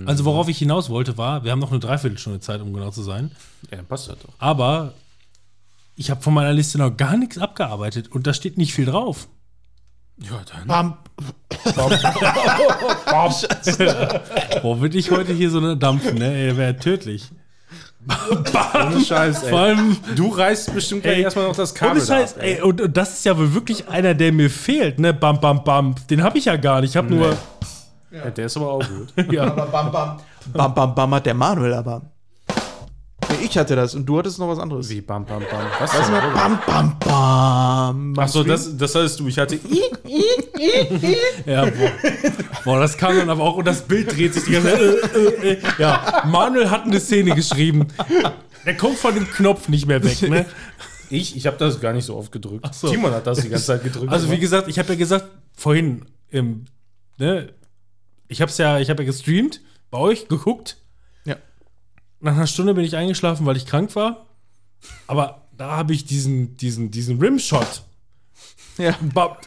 [0.05, 3.03] also worauf ich hinaus wollte, war, wir haben noch eine Dreiviertelstunde Zeit, um genau zu
[3.03, 3.31] sein.
[3.69, 4.33] Ja, dann passt das doch.
[4.39, 4.93] Aber
[5.95, 9.27] ich habe von meiner Liste noch gar nichts abgearbeitet und da steht nicht viel drauf.
[10.17, 10.67] Ja, dann.
[10.67, 10.97] Bam.
[14.61, 16.33] Boah, würde ich heute hier so eine dampfen, ne?
[16.33, 17.29] Ey, wäre tödlich.
[18.73, 22.33] Ohne Scheiß, Vor allem, Du reißt bestimmt gleich Ey, erstmal noch das Kabel ohne Scheiß,
[22.33, 25.13] da ab, ey, und, und das ist ja wohl wirklich einer, der mir fehlt, ne?
[25.13, 25.93] Bam, bam, bam.
[26.09, 26.91] Den habe ich ja gar nicht.
[26.91, 27.37] Ich habe nur.
[28.11, 29.13] Ja, der ist aber auch gut.
[29.31, 29.43] Ja.
[29.43, 30.17] Aber bam, bam.
[30.51, 32.01] Bam, bam, bam hat der Manuel aber.
[33.31, 34.89] Nee, ich hatte das und du hattest noch was anderes.
[34.89, 35.65] Wie bam, bam, bam.
[35.79, 36.11] Was Was denn?
[36.11, 38.19] mal bam, bam, bam.
[38.19, 39.27] Achso, das, das hattest du.
[39.27, 39.59] Ich hatte.
[41.45, 41.91] Ja, boah.
[42.63, 44.71] boah, das kam dann aber auch und das Bild dreht sich die ganze
[45.01, 45.15] Zeit.
[45.15, 45.57] Äh, äh, äh.
[45.79, 47.87] Ja, Manuel hat eine Szene geschrieben.
[48.65, 50.45] Der kommt von dem Knopf nicht mehr weg, ne?
[51.09, 52.73] Ich, ich habe das gar nicht so oft gedrückt.
[52.73, 52.89] so.
[52.89, 54.11] Timon hat das die ganze Zeit gedrückt.
[54.11, 55.25] Also wie gesagt, ich habe ja gesagt,
[55.55, 56.65] vorhin, im,
[57.17, 57.49] ne,
[58.27, 60.77] ich habe ja, ich habe ja gestreamt, bei euch geguckt.
[62.21, 62.31] Ja.
[62.31, 64.25] Nach einer Stunde bin ich eingeschlafen, weil ich krank war.
[65.07, 67.83] Aber da habe ich diesen, diesen, diesen Rimshot
[68.77, 68.95] Ja.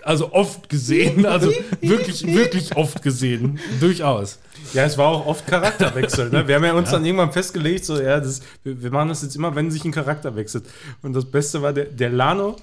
[0.03, 4.39] also oft gesehen, also wirklich, wirklich oft gesehen, durchaus.
[4.73, 6.31] Ja, es war auch oft Charakterwechsel.
[6.31, 6.47] Ne?
[6.47, 9.37] Wir haben ja uns dann irgendwann festgelegt, so, ja, das, wir, wir machen das jetzt
[9.37, 10.67] immer, wenn sich ein Charakter wechselt.
[11.03, 12.57] Und das Beste war der, der Lano,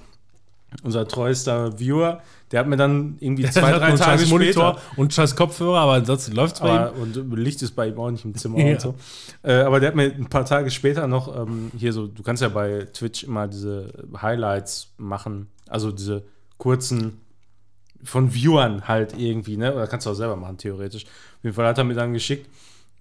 [0.83, 2.21] unser treuester Viewer,
[2.51, 4.99] der hat mir dann irgendwie zwei, drei Tage Monitor später.
[4.99, 7.01] und scheiß Kopfhörer, aber ansonsten läuft es bei ihm.
[7.01, 8.73] Und Licht ist bei ihm auch nicht im Zimmer Ja.
[8.73, 8.95] und so.
[9.43, 12.41] Äh, aber der hat mir ein paar Tage später noch ähm, hier so, du kannst
[12.41, 13.91] ja bei Twitch immer diese
[14.21, 16.23] Highlights machen, also diese
[16.57, 17.19] kurzen
[18.03, 19.73] von Viewern halt irgendwie, ne?
[19.73, 21.03] Oder kannst du auch selber machen, theoretisch.
[21.05, 22.49] Auf jeden Fall hat er mir dann geschickt,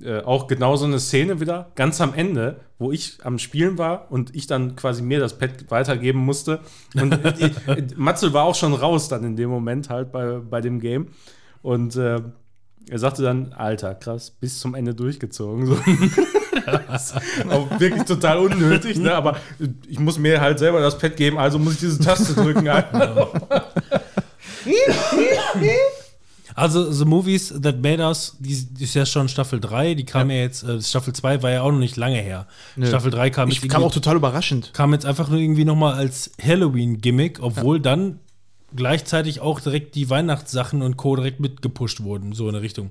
[0.04, 4.10] äh, auch genau so eine Szene wieder, ganz am Ende, wo ich am Spielen war
[4.10, 6.60] und ich dann quasi mir das Pad weitergeben musste.
[6.94, 7.18] Und
[7.96, 11.08] Matzel war auch schon raus dann in dem Moment halt bei, bei dem Game.
[11.62, 12.20] Und äh,
[12.88, 15.66] er sagte dann, Alter, krass, bis zum Ende durchgezogen.
[15.66, 15.74] So.
[17.50, 19.14] Auch wirklich total unnötig, ne?
[19.14, 19.36] aber
[19.88, 22.66] ich muss mir halt selber das Pad geben, also muss ich diese Taste drücken.
[26.54, 30.30] Also The Movies That Made Us, die, die ist ja schon Staffel 3, die kam
[30.30, 32.46] ja, jetzt, äh, Staffel 2 war ja auch noch nicht lange her.
[32.82, 34.72] Staffel 3 kam Ich jetzt, kam auch total überraschend.
[34.72, 38.20] kam jetzt einfach nur irgendwie nochmal als Halloween-Gimmick, obwohl dann
[38.74, 41.16] gleichzeitig auch direkt die Weihnachtssachen und Co.
[41.16, 42.90] direkt mitgepusht wurden, so in der Richtung.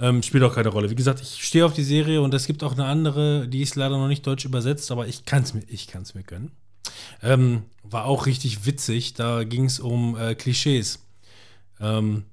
[0.00, 0.90] Ähm, spielt auch keine Rolle.
[0.90, 3.74] Wie gesagt, ich stehe auf die Serie und es gibt auch eine andere, die ist
[3.74, 6.52] leider noch nicht deutsch übersetzt, aber ich kann es mir, ich kann's mir gönnen.
[7.22, 9.14] Ähm, war auch richtig witzig.
[9.14, 11.00] Da ging es um äh, Klischees.
[11.80, 12.24] Ähm,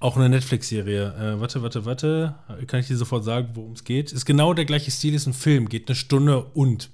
[0.00, 1.34] auch eine Netflix-Serie.
[1.36, 2.34] Äh, warte, warte, warte.
[2.66, 4.12] Kann ich dir sofort sagen, worum es geht?
[4.12, 6.90] Ist genau der gleiche Stil, ist ein Film, geht eine Stunde und.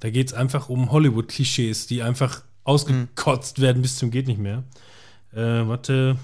[0.00, 4.64] Da geht es einfach um Hollywood-Klischees, die einfach ausgekotzt werden bis zum geht nicht mehr.
[5.32, 6.16] Äh, warte,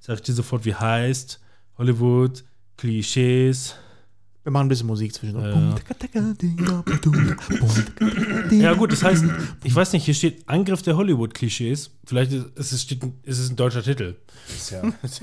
[0.00, 1.38] sag ich dir sofort, wie heißt.
[1.78, 2.44] Hollywood,
[2.76, 3.76] Klischees.
[4.44, 5.54] Wir machen ein bisschen Musik zwischendurch.
[8.50, 9.24] Ja, gut, das heißt,
[9.64, 11.90] ich weiß nicht, hier steht Angriff der Hollywood-Klischees.
[12.04, 14.16] Vielleicht ist es, steht, ein- ist es ein deutscher Titel.
[14.48, 15.20] Ist ja, das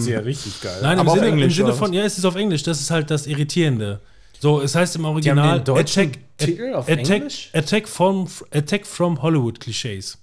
[0.00, 0.78] ist ja richtig geil.
[0.82, 2.90] Nein, im Sinne, im Englisch, Sinne oder von, ja, es ist auf Englisch, das ist
[2.90, 4.00] halt das Irritierende.
[4.40, 7.50] So, es heißt im haben Original den deutschen Attack, Titel auf Attack, Englisch?
[7.54, 10.18] Attack, from, Attack from Hollywood Klischees.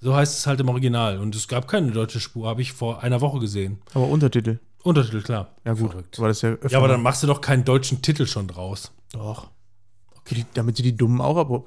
[0.00, 1.18] So heißt es halt im Original.
[1.18, 3.78] Und es gab keine deutsche Spur, habe ich vor einer Woche gesehen.
[3.94, 4.58] Aber Untertitel.
[4.82, 5.54] Untertitel, klar.
[5.64, 5.90] Ja, gut.
[5.90, 6.18] Verrückt.
[6.18, 8.46] Aber das ist ja, öfter Ja, aber dann machst du doch keinen deutschen Titel schon
[8.46, 8.92] draus.
[9.12, 9.48] Doch.
[10.20, 11.50] Okay, die, damit sie die Dummen auch ab.
[11.50, 11.64] ab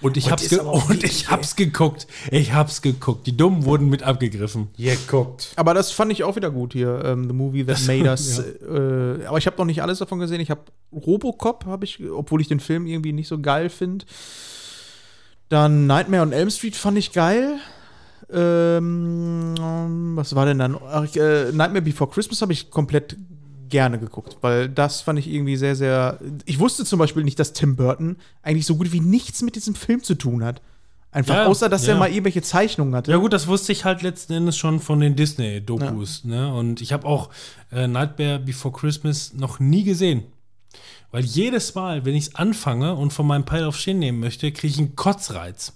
[0.00, 2.06] Und ich, Und hab's, ge und ich hab's geguckt.
[2.30, 3.26] Ich hab's geguckt.
[3.26, 4.68] Die Dummen wurden mit abgegriffen.
[4.76, 5.52] Ihr guckt.
[5.56, 7.02] Aber das fand ich auch wieder gut hier.
[7.04, 8.38] ähm, The Movie That Made Us.
[8.64, 10.40] Äh, aber ich habe noch nicht alles davon gesehen.
[10.40, 10.62] Ich habe
[10.92, 14.04] Robocop, habe ich, obwohl ich den Film irgendwie nicht so geil finde.
[15.48, 17.58] Dann Nightmare on Elm Street fand ich geil.
[18.32, 19.54] Ähm,
[20.16, 20.76] was war denn dann?
[20.76, 23.16] Ach, äh, Nightmare Before Christmas habe ich komplett
[23.68, 26.18] gerne geguckt, weil das fand ich irgendwie sehr, sehr.
[26.44, 29.74] Ich wusste zum Beispiel nicht, dass Tim Burton eigentlich so gut wie nichts mit diesem
[29.74, 30.60] Film zu tun hat.
[31.10, 32.00] Einfach Ja, außer, dass er ja.
[32.00, 33.12] mal irgendwelche Zeichnungen hatte.
[33.12, 36.24] Ja gut, das wusste ich halt letzten Endes schon von den Disney-Dokus.
[36.24, 36.52] Ne?
[36.52, 37.30] Und ich habe auch
[37.70, 40.24] äh, Nightmare Before Christmas noch nie gesehen.
[41.12, 44.50] Weil jedes Mal, wenn ich es anfange und von meinem Pile of Shame nehmen möchte,
[44.50, 45.72] kriege ich einen Kotzreiz.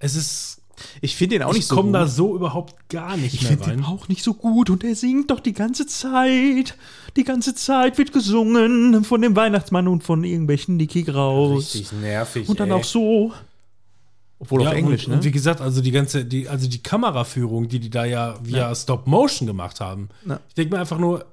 [0.00, 0.55] Es ist,
[1.00, 1.94] Ich finde den auch ich nicht so komme gut.
[1.94, 3.76] da so überhaupt gar nicht Ich mehr finde rein.
[3.78, 6.76] den auch nicht so gut und er singt doch die ganze Zeit.
[7.16, 11.74] Die ganze Zeit wird gesungen von dem Weihnachtsmann und von irgendwelchen Nicky Graus.
[11.74, 12.48] Richtig nervig.
[12.48, 12.74] Und dann ey.
[12.74, 13.32] auch so.
[14.38, 15.16] Obwohl Ja, auf Englisch, und, ne?
[15.16, 18.74] und wie gesagt, also die ganze, die, also die Kameraführung, die die da ja via
[18.74, 20.10] Stop Motion gemacht haben.
[20.26, 20.40] Ja.
[20.48, 21.24] Ich denke mir einfach nur,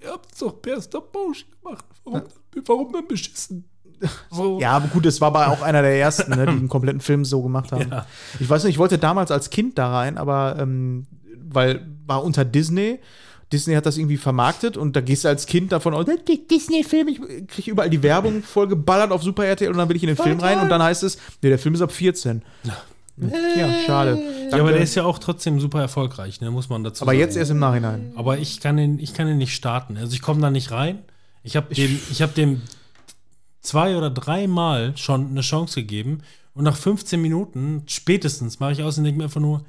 [0.00, 1.84] ihr habt es doch per Stop Motion gemacht.
[2.04, 2.22] Warum,
[2.66, 3.64] warum denn beschissen?
[4.30, 4.58] So.
[4.60, 7.24] ja, aber gut, es war aber auch einer der ersten, ne, die einen kompletten Film
[7.24, 7.90] so gemacht haben.
[7.90, 8.06] Ja.
[8.40, 11.06] Ich weiß nicht, ich wollte damals als Kind da rein, aber ähm,
[11.50, 13.00] weil war unter Disney.
[13.52, 17.08] Disney hat das irgendwie vermarktet und da gehst du als Kind davon aus, "Die Disney-Film,
[17.08, 20.08] ich kriege überall die Werbung voll geballert auf Super RTL und dann will ich in
[20.08, 22.42] den Film rein und dann heißt es, nee, der Film ist ab 14.
[23.16, 24.20] Ja, schade.
[24.50, 27.20] Ja, aber der ist ja auch trotzdem super erfolgreich, ne, muss man dazu aber sagen.
[27.20, 28.12] jetzt erst im Nachhinein.
[28.16, 29.96] Aber ich kann ihn, ich kann ihn nicht starten.
[29.96, 30.98] Also ich komme da nicht rein.
[31.44, 32.62] Ich habe dem, ich habe dem
[33.64, 36.20] zwei oder dreimal schon eine Chance gegeben
[36.52, 39.64] und nach 15 Minuten spätestens mache ich aus und denke mir einfach nur,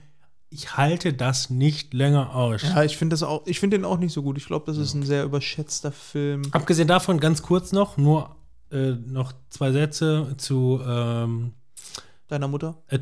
[0.49, 2.61] ich halte das nicht länger aus.
[2.61, 4.37] Ja, ich finde das auch, ich finde den auch nicht so gut.
[4.37, 6.43] Ich glaube, das ist ein sehr überschätzter Film.
[6.51, 8.35] Abgesehen davon, ganz kurz noch, nur
[8.71, 11.53] äh, noch zwei Sätze zu, ähm,
[12.27, 12.77] Deiner Mutter?
[12.87, 12.99] äh,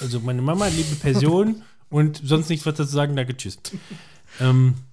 [0.00, 3.58] also meine Mama, liebe Person und sonst nichts was dazu sagen, danke, tschüss.
[4.40, 4.74] ähm,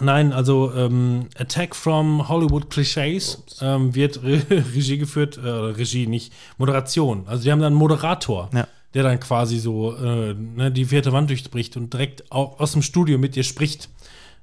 [0.00, 4.42] nein, also ähm, Attack from Hollywood Clichés ähm, wird Re
[4.74, 7.24] Regie geführt, äh, Regie nicht, Moderation.
[7.26, 8.66] Also die haben dann einen Moderator, Ja.
[8.94, 12.82] der dann quasi so äh, ne, die vierte Wand durchbricht und direkt au aus dem
[12.82, 13.88] Studio mit dir spricht.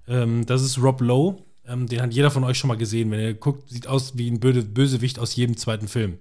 [0.08, 1.38] Ähm, das ist Rob Lowe.
[1.68, 3.12] Ähm, den hat jeder von euch schon mal gesehen.
[3.12, 6.18] Wenn ihr guckt, sieht aus wie ein Böse Bösewicht aus jedem zweiten Film.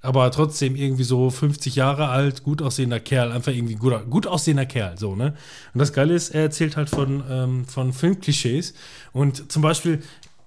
[0.00, 4.66] Aber trotzdem irgendwie so 50 Jahre alt, gut aussehender Kerl, einfach irgendwie guter, gut aussehender
[4.66, 5.34] Kerl, so, ne?
[5.74, 8.74] Und das Geile ist, er erzählt halt von, ähm, von Filmklischees.
[9.12, 10.02] Und zum Beispiel,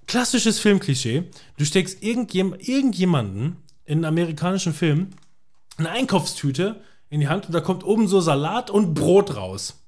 [0.06, 1.24] klassisches Filmklischee,
[1.58, 5.08] du steckst irgendjem, irgendjemanden in einen amerikanischen Film
[5.76, 6.80] eine Einkaufstüte
[7.10, 9.82] in die Hand und da kommt oben so Salat und Brot raus.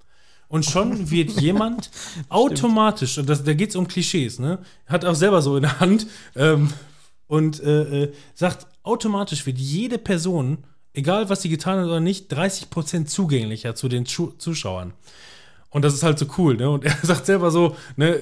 [0.48, 1.90] Und schon wird jemand
[2.28, 4.58] automatisch, und das, da geht es um Klischees, ne?
[4.86, 6.70] Hat auch selber so in der Hand ähm,
[7.34, 10.58] und äh, äh, sagt, automatisch wird jede Person,
[10.92, 14.92] egal was sie getan hat oder nicht, 30% zugänglicher zu den Schu Zuschauern.
[15.70, 16.70] Und das ist halt so cool, ne?
[16.70, 18.20] Und er sagt selber so, ne,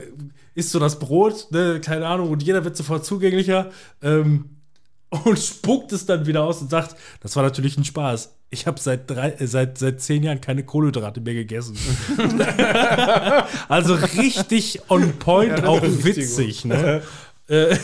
[0.55, 3.71] isst so das Brot, ne, keine Ahnung, und jeder wird sofort zugänglicher.
[4.01, 4.57] Ähm,
[5.25, 8.35] und spuckt es dann wieder aus und sagt, das war natürlich ein Spaß.
[8.49, 11.77] Ich habe seit, drei, äh, seit, seit zehn Jahren keine Kohlenhydrate mehr gegessen.
[13.69, 16.65] also richtig on point, auch witzig.
[16.65, 17.03] Ne?
[17.49, 17.77] Äh,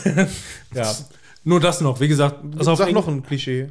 [0.74, 0.94] ja,
[1.48, 2.00] nur das noch.
[2.00, 3.68] Wie gesagt, also Sag noch ein Klischee.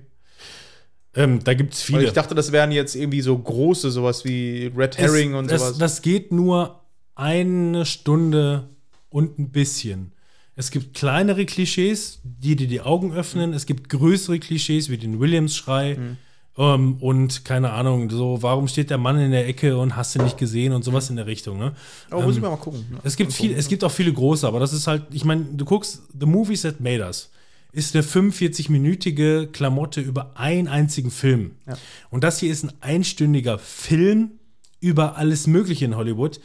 [1.15, 2.07] ähm, da gibt es Weil viele.
[2.07, 5.77] ich dachte, das wären jetzt irgendwie so große, sowas wie Red Herring es, und sowas.
[5.77, 6.81] Das geht nur
[7.15, 8.69] eine Stunde
[9.09, 10.13] und ein bisschen.
[10.55, 13.53] Es gibt kleinere Klischees, die dir die Augen öffnen.
[13.53, 15.97] Es gibt größere Klischees wie den Williams-Schrei.
[15.97, 16.17] Mhm.
[16.57, 20.23] Ähm, und keine Ahnung, so, warum steht der Mann in der Ecke und hast du
[20.23, 21.73] nicht gesehen und sowas in der Richtung, ne?
[22.09, 22.87] Aber muss ich mal, mal gucken.
[22.89, 22.97] ne?
[23.03, 25.65] Es gibt, viel, es gibt auch viele große, aber das ist halt, ich meine, du
[25.65, 27.29] guckst, The Movies That Made Us
[27.71, 31.51] ist eine 45-minütige Klamotte über einen einzigen Film.
[31.67, 31.77] Ja.
[32.09, 34.31] Und das hier ist ein einstündiger Film
[34.79, 36.39] über alles Mögliche in Hollywood.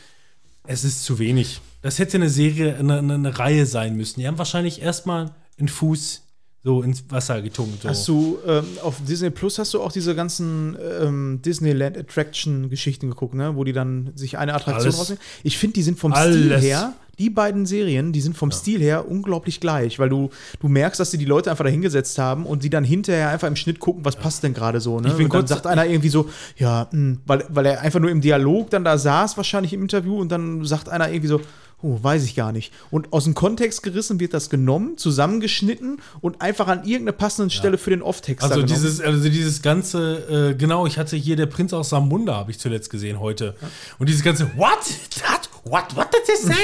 [0.65, 1.61] Es ist zu wenig.
[1.81, 4.21] Das hätte eine Serie, eine, eine, Reihe sein müssen.
[4.21, 6.23] Die haben wahrscheinlich erstmal einen Fuß
[6.65, 7.83] so ins Wasser getunkt.
[7.83, 7.89] So.
[7.89, 13.11] Hast du ähm, auf Disney Plus hast du auch diese ganzen ähm, Disneyland Attraction Geschichten
[13.11, 13.57] geguckt, ne?
[13.57, 14.99] Wo die dann sich eine Attraktion Alles.
[14.99, 15.23] rausnehmen.
[15.43, 16.37] Ich finde, die sind vom Alles.
[16.37, 20.31] Stil her, die beiden Serien, die sind vom Stil her unglaublich gleich, weil du,
[20.61, 23.49] du merkst, dass sie die Leute einfach da hingesetzt haben und die dann hinterher einfach
[23.49, 24.99] im Schnitt gucken, was passt denn gerade so.
[24.99, 25.09] Ne?
[25.09, 28.11] Ich bin und dann sagt einer irgendwie so, ja, mh, weil, weil er einfach nur
[28.11, 31.41] im Dialog dann da saß, wahrscheinlich im Interview, und dann sagt einer irgendwie so,
[31.83, 32.73] Oh, weiß ich gar nicht.
[32.91, 37.77] Und aus dem Kontext gerissen wird das genommen, zusammengeschnitten und einfach an irgendeiner passenden Stelle
[37.77, 41.73] für den Off-Text Also dieses, also dieses ganze, äh, genau, ich hatte hier der Prinz
[41.73, 43.55] aus Samunda, habe ich zuletzt gesehen heute.
[43.99, 44.79] Und dieses ganze, what?
[45.21, 45.49] That?
[45.65, 45.95] What?
[45.95, 46.55] What did they say?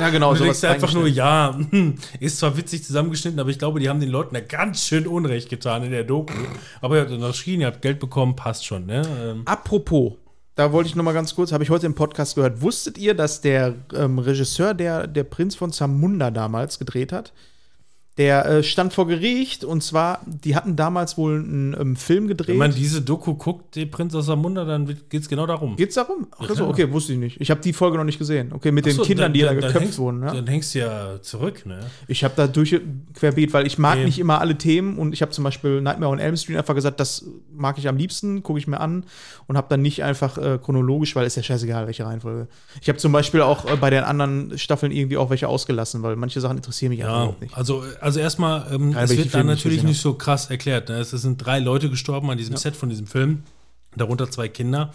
[0.00, 1.58] Ja, genau, Und du denkst einfach nur, ja,
[2.20, 5.48] ist zwar witzig zusammengeschnitten, aber ich glaube, die haben den Leuten da ganz schön Unrecht
[5.48, 6.34] getan in der Doku.
[6.80, 9.02] Aber ihr habt unterschrieben, ihr habt Geld bekommen, passt schon, ne?
[9.22, 10.14] Ähm, Apropos,
[10.60, 12.60] da wollte ich noch mal ganz kurz, habe ich heute im Podcast gehört.
[12.60, 17.32] Wusstet ihr, dass der ähm, Regisseur, der der Prinz von Zamunda damals gedreht hat,
[18.18, 22.48] der äh, stand vor Gericht und zwar, die hatten damals wohl einen ähm, Film gedreht.
[22.48, 25.76] Wenn man diese Doku guckt, die Prinz aus Samunda, dann geht es genau darum.
[25.76, 26.26] Geht's darum?
[26.38, 27.40] Ach so, okay, wusste ich nicht.
[27.40, 28.52] Ich habe die Folge noch nicht gesehen.
[28.52, 30.22] Okay, mit Ach den so, Kindern, dann- die da dann- dann geköpft hängst- wurden.
[30.22, 30.34] Ja?
[30.34, 31.80] Dann hängst du ja zurück, ne?
[32.08, 32.78] Ich habe da durch
[33.14, 34.04] querbeet, weil ich mag Nee.
[34.06, 37.00] nicht immer alle Themen und ich habe zum Beispiel Nightmare on Elm Street einfach gesagt,
[37.00, 37.24] das
[37.56, 39.04] mag ich am liebsten, gucke ich mir an
[39.46, 42.48] und habe dann nicht einfach äh, chronologisch, weil ist ja scheißegal, welche Reihenfolge.
[42.82, 46.16] Ich habe zum Beispiel auch äh, bei den anderen Staffeln irgendwie auch welche ausgelassen, weil
[46.16, 47.56] manche Sachen interessieren mich einfach Ja, überhaupt nicht.
[47.56, 50.88] also, also erstmal, ähm, Ja, es wird dann ich natürlich nicht so krass erklärt.
[50.88, 50.96] Ne?
[50.98, 53.42] Es sind drei Leute gestorben an diesem Set von diesem Film,
[53.96, 54.92] darunter zwei Kinder.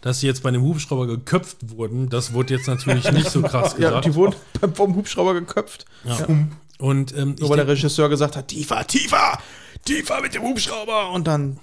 [0.00, 3.72] Dass sie jetzt bei einem Hubschrauber geköpft wurden, das wurde jetzt natürlich nicht so krass
[3.78, 4.04] Ja, gesagt.
[4.06, 4.36] die wurden
[4.74, 5.86] vom Hubschrauber geköpft.
[6.04, 6.26] Ja.
[6.78, 9.38] Und ähm, Nur weil der Regisseur gesagt hat, tiefer, tiefer,
[9.84, 11.58] tiefer mit dem Hubschrauber und dann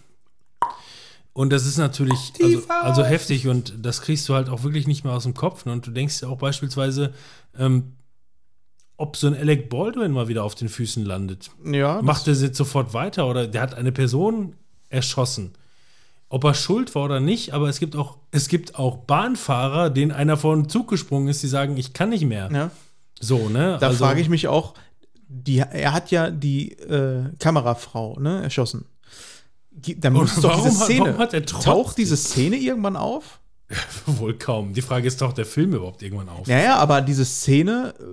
[1.32, 5.06] Und das ist natürlich also, also heftig und das kriegst du halt auch wirklich nicht
[5.06, 5.66] mehr aus dem Kopf.
[5.66, 5.72] Ne?
[5.72, 7.14] Und du denkst ja auch beispielsweise,
[7.58, 7.94] ähm,
[8.98, 11.50] ob so ein Alec Baldwin mal wieder auf den Füßen landet.
[11.66, 14.56] ja, Macht er jetzt sofort weiter oder der hat eine Person
[14.90, 15.52] erschossen?
[16.30, 20.12] Ob er schuld war oder nicht, aber es gibt auch, es gibt auch Bahnfahrer, denen
[20.12, 22.50] einer vor den Zug gesprungen ist, die sagen, ich kann nicht mehr.
[22.52, 22.72] ja.
[23.22, 23.78] So, ne?
[23.80, 24.74] Da frage ich mich auch,
[25.30, 28.86] die, er hat ja die äh, Kamerafrau ne, erschossen.
[29.72, 31.06] Dann muss doch warum diese hat- Szene.
[31.06, 33.40] warum hat er trotzdem- taucht diese Szene irgendwann auf?
[34.06, 34.74] wohl kaum.
[34.74, 36.46] Die Frage ist, taucht der Film überhaupt irgendwann auf?
[36.48, 38.04] Naja, aber diese Szene, äh,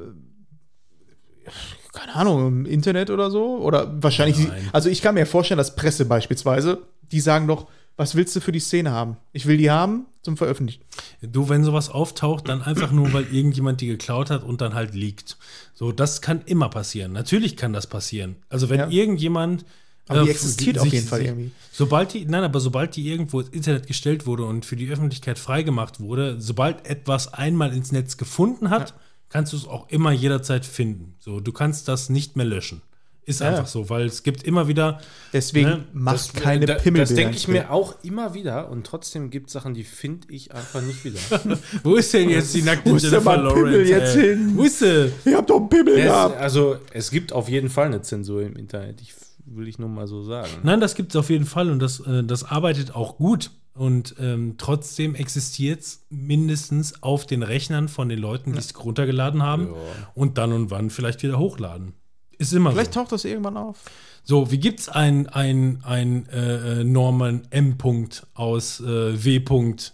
[1.93, 3.59] keine Ahnung, im Internet oder so?
[3.59, 4.69] Oder wahrscheinlich, Nein.
[4.73, 6.79] also ich kann mir vorstellen, dass Presse beispielsweise,
[7.11, 7.67] die sagen doch,
[7.97, 9.19] was willst du für die Szene haben?
[9.33, 10.83] Ich will die haben zum Veröffentlichen.
[11.21, 14.95] Du, wenn sowas auftaucht, dann einfach nur, weil irgendjemand die geklaut hat und dann halt
[14.95, 15.37] liegt.
[15.75, 17.13] So, das kann immer passieren.
[17.13, 18.37] Natürlich kann das passieren.
[18.49, 18.89] Also wenn Ja.
[18.89, 19.67] irgendjemand
[20.09, 21.51] Aber die äh, existiert sich- auf jeden Fall irgendwie.
[21.71, 25.39] Sobald die, nein, aber sobald die irgendwo ins Internet gestellt wurde und für die Öffentlichkeit
[25.39, 28.95] freigemacht wurde, sobald etwas einmal ins Netz gefunden hat,
[29.33, 31.15] kannst du es auch immer jederzeit finden.
[31.19, 32.83] So, du kannst das nicht mehr löschen.
[33.25, 33.51] Ist Ja.
[33.51, 35.01] einfach so, weil es gibt immer wieder.
[35.33, 37.03] Deswegen Ne, macht keine da, Pimmelbilder.
[37.09, 40.53] Das denke ich mir auch immer wieder und trotzdem gibt es Sachen, die finde ich
[40.53, 41.21] einfach nicht wieder.
[41.85, 44.35] Wo ist denn jetzt die nackte Wo ist denn mein Pimmel jetzt ey?
[44.37, 44.53] hin?
[44.57, 45.13] Wo ist sie?
[45.25, 46.37] Ihr habt doch einen Pimmel es, gehabt.
[46.41, 49.01] also es gibt auf jeden Fall eine Zensur im Internet.
[49.01, 49.15] Ich
[49.47, 50.51] will ich nur mal so sagen.
[50.65, 53.51] Nein, das gibt es auf jeden Fall und das, äh, das arbeitet auch gut.
[53.75, 59.43] Und ähm, trotzdem existiert es mindestens auf den Rechnern von den Leuten, die es runtergeladen
[59.43, 59.75] haben
[60.15, 61.95] und dann und wann vielleicht wieder hochladen.
[62.39, 63.01] Ist immer Vielleicht so.
[63.01, 63.79] taucht das irgendwann auf.
[64.25, 67.77] So, wie gibt's ein, ein, ein äh, äh, Norman M.
[67.79, 69.39] -Punkt aus äh, W.
[69.39, 69.93] -Punkt,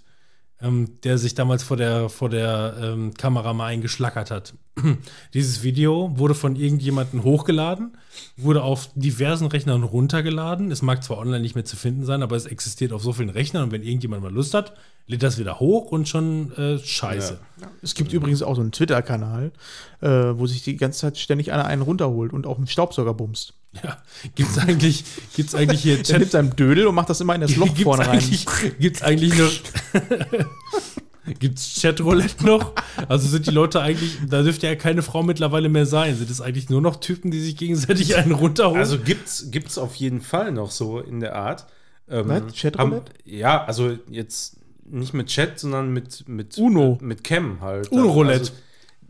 [0.60, 4.54] ähm, der sich damals vor der, vor der ähm, Kamera mal eingeschlackert hat?
[5.34, 7.96] Dieses Video wurde von irgendjemandem hochgeladen,
[8.36, 10.70] wurde auf diversen Rechnern runtergeladen.
[10.70, 13.30] Es mag zwar online nicht mehr zu finden sein, aber es existiert auf so vielen
[13.30, 14.74] Rechnern und wenn irgendjemand mal Lust hat,
[15.06, 17.38] lädt das wieder hoch und schon äh, scheiße.
[17.82, 19.52] Es gibt übrigens auch so einen Twitter-Kanal,
[20.00, 23.54] äh, wo sich die ganze Zeit ständig einer einen runterholt und auch mit Staubsauger bumst.
[23.82, 23.98] Ja.
[24.34, 27.56] Gibt's eigentlich, gibt's eigentlich hier Der nimmt seinen Dödel und macht das immer in das
[27.56, 28.18] Loch Gibt's vorne rein.
[28.18, 28.46] eigentlich,
[28.78, 29.50] gibt's eigentlich noch.
[31.34, 32.72] gibt's Chatroulette noch?
[33.08, 36.16] Also sind die Leute eigentlich, da dürfte ja keine Frau mittlerweile mehr sein.
[36.16, 38.78] Sind es eigentlich nur noch Typen, die sich gegenseitig einen runterholen?
[38.78, 41.66] Also gibt's gibt's auf jeden Fall noch so in der Art.
[42.08, 42.54] Ähm, Was?
[42.56, 42.78] Chatroulette?
[42.78, 46.98] haben- Ja, also jetzt nicht mit Chat, sondern mit mit Uno.
[47.02, 47.92] mit Cam halt.
[47.92, 48.40] Uno-Roulette.
[48.40, 48.52] Also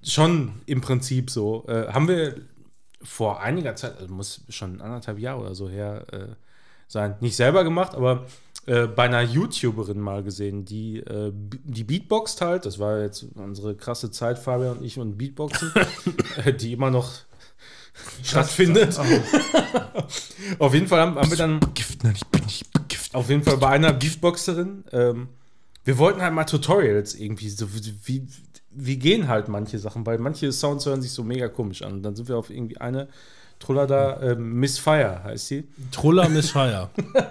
[0.03, 1.65] schon im Prinzip so.
[1.69, 2.37] Äh, haben wir
[3.03, 6.19] vor einiger Zeit, also muss schon anderthalb Jahre oder so her, äh,
[6.89, 7.15] sein.
[7.21, 8.27] Nicht selber gemacht, aber
[8.69, 12.67] äh, bei einer YouTuberin mal gesehen, die, äh, die Beatboxt halt.
[12.67, 15.73] Das war jetzt unsere krasse Zeit, Fabian und ich und Beatboxen,
[16.45, 17.11] äh, die immer noch
[18.23, 18.99] stattfindet.
[20.59, 23.15] Auf jeden Fall haben, haben wir dann Gift, nein, ich bin nicht begiftet.
[23.15, 24.85] auf jeden Fall bei einer Beatboxerin.
[24.93, 25.29] Ähm,
[25.85, 27.67] wir wollten halt mal Tutorials irgendwie, so
[28.05, 28.29] wie,
[28.71, 31.95] wie, gehen halt manche Sachen, weil manche Sounds hören sich so mega komisch an.
[31.95, 33.09] Und dann sind wir auf irgendwie eine
[33.61, 36.91] Truller da, ähm, Miss Fire heißt sie, Troller Miss Fire.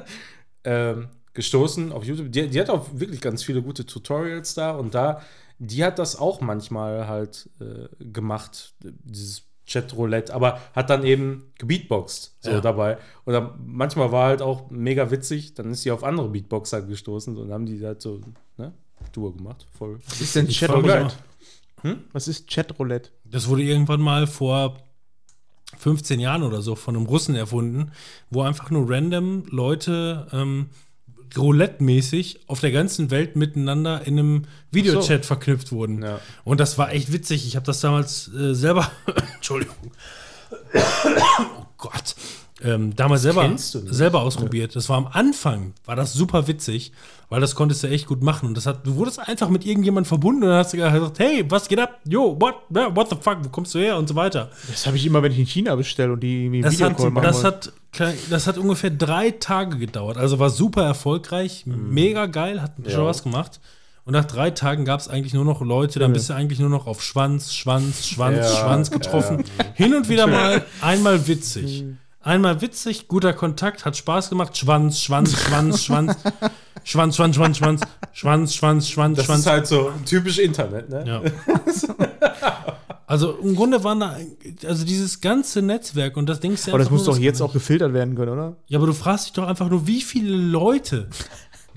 [0.64, 2.32] ähm, gestoßen auf YouTube.
[2.32, 5.22] Die, die hat auch wirklich ganz viele gute Tutorials da und da,
[5.60, 12.38] die hat das auch manchmal halt äh, gemacht, dieses Chat-Roulette, aber hat dann eben gebeatboxt
[12.42, 12.62] so Ja.
[12.62, 12.98] dabei.
[13.26, 17.38] Und dann, manchmal war halt auch mega witzig, dann ist sie auf andere Beatboxer gestoßen
[17.38, 18.20] und haben die halt so,
[18.58, 18.74] ne,
[19.12, 19.68] Duo gemacht.
[19.78, 20.00] Voll.
[20.10, 21.14] Was ist denn Chatroulette?
[21.84, 23.12] mal, Was ist Chatroulette?
[23.26, 24.78] Das wurde irgendwann mal vor
[25.78, 27.92] 15 Jahren oder so von einem Russen erfunden,
[28.32, 30.70] wo einfach nur random Leute ähm,
[31.36, 36.04] Roulette-mäßig auf der ganzen Welt miteinander in einem Videochat verknüpft wurden.
[36.04, 36.20] Ja.
[36.44, 37.48] Und das war echt witzig.
[37.48, 38.92] Ich habe das damals äh, selber,
[39.36, 39.92] Entschuldigung,
[40.74, 42.16] oh Gott,
[42.64, 44.76] ähm, damals selber, selber ausprobiert.
[44.76, 46.92] Das war am Anfang, war das super witzig,
[47.30, 48.48] weil das konntest du echt gut machen.
[48.48, 51.46] Und das hat, du wurdest einfach mit irgendjemandem verbunden und dann hast du gesagt, hey,
[51.50, 52.00] was geht ab?
[52.08, 53.98] Yo, what, Ja, what the fuck, wo kommst du her?
[53.98, 54.50] Und so weiter.
[54.70, 57.22] Das habe ich immer, wenn ich in China bestelle und die irgendwie Das hat, machen
[57.24, 57.72] das, hat,
[58.30, 60.18] das hat ungefähr drei Tage gedauert.
[60.18, 63.60] Also war super erfolgreich, mega geil, hat schon was gemacht.
[64.04, 66.70] Und nach drei Tagen gab es eigentlich nur noch Leute, dann bist du eigentlich nur
[66.70, 69.44] noch auf Schwanz, Schwanz, Schwanz, Ja, Schwanz getroffen.
[69.74, 71.84] Hin und wieder mal einmal witzig.
[72.28, 74.58] Einmal witzig, guter Kontakt, hat Spaß gemacht.
[74.58, 76.18] Schwanz, Schwanz, Schwanz, Schwanz.
[76.84, 77.82] Schwanz, Schwanz, Schwanz, Schwanz,
[78.12, 79.44] Schwanz, Schwanz, Schwanz, das Schwanz.
[79.46, 81.06] Das ist halt so typisch Internet, ne?
[81.08, 81.22] Ja.
[83.08, 84.18] also im Grunde waren da,
[84.66, 86.74] also dieses ganze Netzwerk und das Ding ist ja.
[86.74, 88.58] Aber das muss doch jetzt auch gefiltert werden können, oder?
[88.68, 91.08] Ja, aber du fragst dich doch einfach nur, wie viele Leute,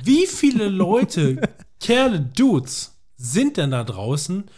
[0.03, 1.49] wie viele Leute,
[1.79, 4.51] Kerle, Dudes, sind denn da draußen,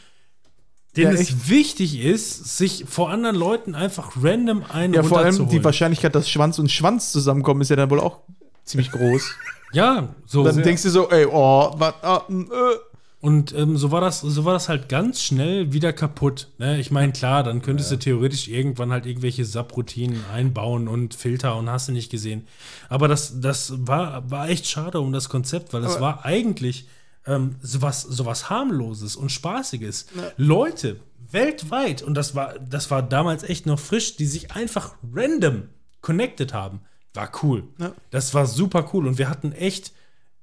[0.97, 5.49] denen Ja, es wichtig ist, sich vor anderen Leuten einfach random einen Ja, vor allem
[5.49, 8.21] die Wahrscheinlichkeit, dass Schwanz und Schwanz zusammenkommen, ist ja dann wohl auch
[8.65, 9.23] ziemlich groß.
[9.75, 10.45] Ja, so.
[10.45, 12.77] Dann denkst du so, ey, oh, was, ah, mm, äh.
[13.23, 16.49] Und ähm, so, war das, so war das halt ganz schnell wieder kaputt.
[16.59, 16.81] Ne?
[16.81, 21.71] Ich meine, klar, dann könntest du theoretisch irgendwann halt irgendwelche Subroutinen einbauen und Filter und
[21.71, 22.49] hast du nicht gesehen.
[22.89, 26.89] Aber das, das war, war echt schade um das Konzept, weil es war eigentlich
[27.27, 30.07] ähm, sowas, sowas harmloses und spaßiges.
[30.37, 31.01] Leute
[31.31, 35.69] weltweit, und das war, das war damals echt noch frisch, die sich einfach random
[36.01, 36.81] connected haben.
[37.15, 37.65] War cool.
[37.79, 37.93] Ja.
[38.11, 39.07] Das war super cool.
[39.07, 39.93] Und wir hatten echt,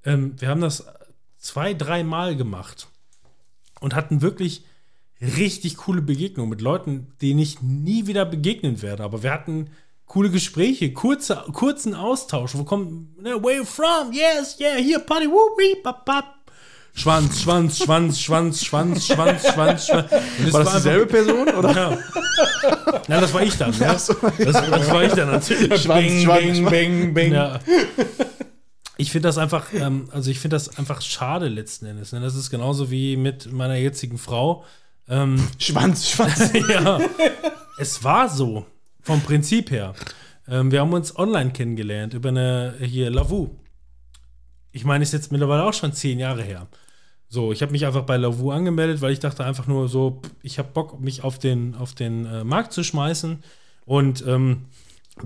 [0.03, 0.85] ähm, wir haben das
[1.37, 2.87] zwei, dreimal gemacht
[3.79, 4.63] und hatten wirklich
[5.21, 9.03] richtig coole Begegnungen mit Leuten, denen ich nie wieder begegnen werde.
[9.03, 9.69] Aber wir hatten
[10.05, 12.55] coole Gespräche, kurze, kurzen Austausch.
[12.55, 14.11] Wo kommt, ne, where you from?
[14.11, 16.38] Yes, yeah, here, party, woo, wee, bap, bap.
[16.93, 20.11] Schwanz, Schwanz, Schwanz, Schwanz, Schwanz, Schwanz, Schwanz, Schwanz.
[20.51, 21.47] War das dieselbe Person?
[21.49, 21.71] Oder?
[21.71, 21.97] Ja.
[23.07, 23.71] ja, das war ich dann.
[23.71, 23.77] Ne?
[23.79, 25.81] Das, das war ich dann natürlich.
[25.81, 26.69] Schwanz, Schwanz, Schwanz.
[26.69, 27.33] bing, bing.
[27.33, 27.59] Ja.
[28.97, 32.11] Ich finde das einfach, ähm, also ich finde das einfach schade letzten Endes.
[32.11, 32.19] Ne?
[32.19, 34.65] Das ist genauso wie mit meiner jetzigen Frau.
[35.07, 36.51] Ähm, Schwanz, Schwanz.
[36.69, 36.99] ja,
[37.77, 38.65] es war so,
[39.01, 39.93] vom Prinzip her.
[40.49, 43.51] Ähm, wir haben uns online kennengelernt über eine hier Lavu.
[44.71, 46.67] Ich meine, ist jetzt mittlerweile auch schon zehn Jahre her.
[47.27, 50.57] So, ich habe mich einfach bei Lavu angemeldet, weil ich dachte einfach nur so, ich
[50.57, 53.43] habe Bock, mich auf den, auf den äh, Markt zu schmeißen.
[53.85, 54.65] Und ähm,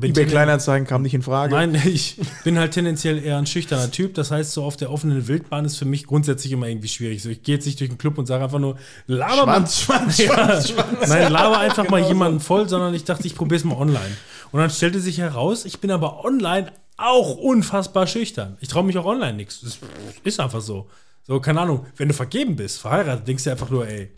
[0.02, 1.54] eBay Kleinanzeigen kam nicht in Frage.
[1.54, 4.16] Nein, ich bin halt tendenziell eher ein schüchterner Typ.
[4.16, 7.22] Das heißt, so auf der offenen Wildbahn ist für mich grundsätzlich immer irgendwie schwierig.
[7.22, 9.68] So, ich gehe jetzt nicht durch den Club und sage einfach nur, laber mal.
[9.68, 10.34] Schwanz, Schwanz, Ja.
[10.34, 11.08] Schwanz, Schwanz.
[11.08, 14.18] Nein, laber einfach mal jemanden voll, sondern ich dachte, ich probiere es mal online.
[14.52, 18.58] Und dann stellte sich heraus, ich bin aber online auch unfassbar schüchtern.
[18.62, 19.62] Ich traue mich auch online nichts.
[19.62, 19.80] Das
[20.24, 20.90] ist einfach so.
[21.26, 24.12] So, keine Ahnung, wenn du vergeben bist, verheiratet, denkst du dir einfach nur, ey,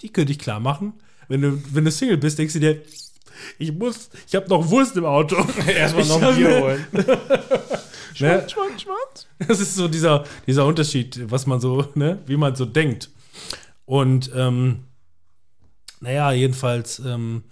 [0.00, 0.94] die könnte ich klar machen.
[1.28, 2.80] Wenn du, wenn du Single bist, denkst du dir,
[3.58, 5.36] ich muss, ich habe noch Wurst im Auto.
[5.66, 6.86] Erstmal noch ein Bier holen.
[8.20, 8.46] Ne?
[8.46, 9.26] Schwanz, Schwanz.
[9.38, 13.08] Das ist so dieser, dieser Unterschied, was man so, ne, wie man so denkt.
[13.86, 14.84] Und ähm,
[16.00, 17.42] naja, jedenfalls, ähm,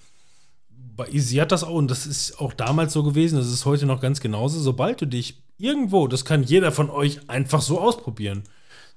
[1.12, 4.00] sie hat das auch, und das ist auch damals so gewesen, das ist heute noch
[4.00, 8.44] ganz genauso, sobald du dich irgendwo, das kann jeder von euch einfach so ausprobieren,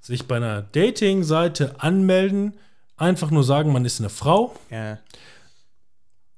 [0.02, 2.54] sich bei einer Dating-Seite anmelden,
[2.98, 5.00] einfach nur sagen, man ist eine Frau, Ja.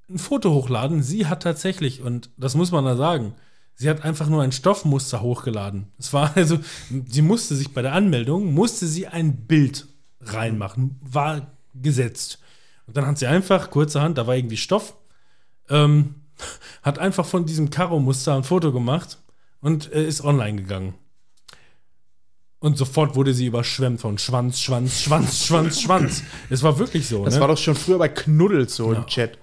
[0.09, 1.01] ein Foto hochladen.
[1.03, 3.33] Sie hat tatsächlich, und das muss man da sagen,
[3.75, 5.87] sie hat einfach nur ein Stoffmuster hochgeladen.
[5.97, 6.59] Es war also,
[7.07, 9.87] sie musste sich bei der Anmeldung, musste sie ein Bild
[10.21, 12.39] reinmachen, war gesetzt.
[12.87, 14.95] Und dann hat sie einfach, kurzerhand, da war irgendwie Stoff,
[15.69, 16.15] ähm,
[16.83, 19.19] hat einfach von diesem Karo-Muster ein Foto gemacht
[19.61, 20.95] und äh, ist online gegangen.
[22.59, 26.23] Und sofort wurde sie überschwemmt von Schwanz, Schwanz, Schwanz, Schwanz, Schwanz.
[26.49, 27.23] Es war wirklich so.
[27.23, 27.41] Das ne?
[27.41, 28.99] war doch schon früher bei Knuddels so Ja.
[28.99, 29.37] im Chat.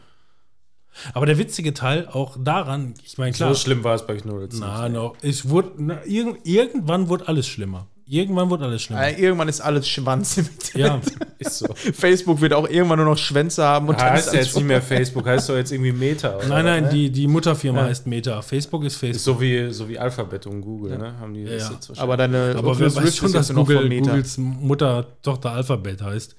[1.15, 4.59] Aber der witzige Teil auch daran, ich meine, klar, So schlimm war es bei Knuddels.
[4.59, 7.87] na, no, es wurde, na, irgend, irgendwann wurde alles schlimmer.
[8.13, 9.07] Irgendwann wurde alles schlimmer.
[9.07, 11.27] Äh, irgendwann ist alles Schwanz im Ja, Internet.
[11.39, 11.67] Ist so.
[11.75, 14.67] Facebook wird auch irgendwann nur noch Schwänze haben und dann ist heißt ja jetzt nicht
[14.67, 16.37] mehr Facebook, heißt doch jetzt irgendwie Meta.
[16.37, 16.47] Oder?
[16.47, 17.87] nein, nein, die, die Mutterfirma Ja.
[17.87, 18.43] heißt Meta.
[18.43, 19.37] Facebook ist Ist Facebook.
[19.37, 21.15] so wie, so wie Alphabet und Google, ne?
[21.19, 21.71] Haben die das Ja.
[21.73, 24.11] jetzt Aber deine Aber wer weiß schon, ist dass Google, von Meta.
[24.11, 26.37] Googles Mutter Tochter Alphabet heißt.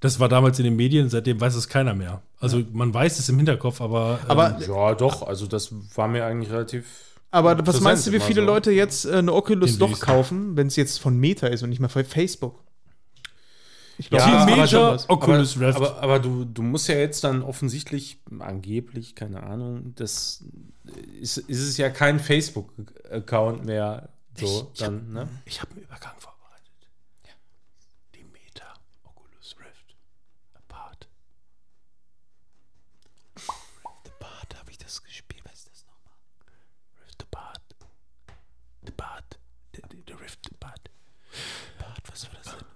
[0.00, 2.22] Das war damals in den Medien, seitdem weiß es keiner mehr.
[2.40, 6.24] Also man weiß es im Hinterkopf, aber, ähm, Aber, Ja, doch, also das war mir
[6.24, 6.86] eigentlich relativ.
[7.30, 8.46] Aber was Präsent meinst du, wie viele so.
[8.46, 11.80] Leute jetzt äh, eine Oculus doch kaufen, wenn es jetzt von Meta ist und nicht
[11.80, 12.62] mehr von Facebook?
[13.98, 15.04] Ich Ja, aber macht schon Meta.
[15.08, 15.76] Oculus aber, Rift.
[15.76, 20.42] aber, aber du, du musst ja jetzt dann offensichtlich, angeblich, keine Ahnung, das
[21.20, 24.08] ist, ist es ja kein Facebook-Account mehr.
[24.38, 24.50] So, Ich-
[24.80, 25.28] ich hab- dann, ne?
[25.44, 26.72] ich habe einen Übergang vorbereitet.
[28.14, 28.72] Die Meta
[29.04, 29.96] Oculus Rift
[30.54, 31.06] Apart.
[33.36, 35.42] Rift Apart habe ich das gespielt.
[35.44, 36.16] Was ist das nochmal?
[37.06, 37.60] Rift Apart.
[38.88, 39.38] Apart.
[39.76, 40.90] Der, der, der Rift Apart.
[41.78, 42.00] Apart.
[42.10, 42.66] Was war das denn?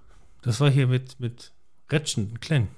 [0.45, 1.53] Das war hier mit, mit
[1.91, 2.69] Retschen und Klang.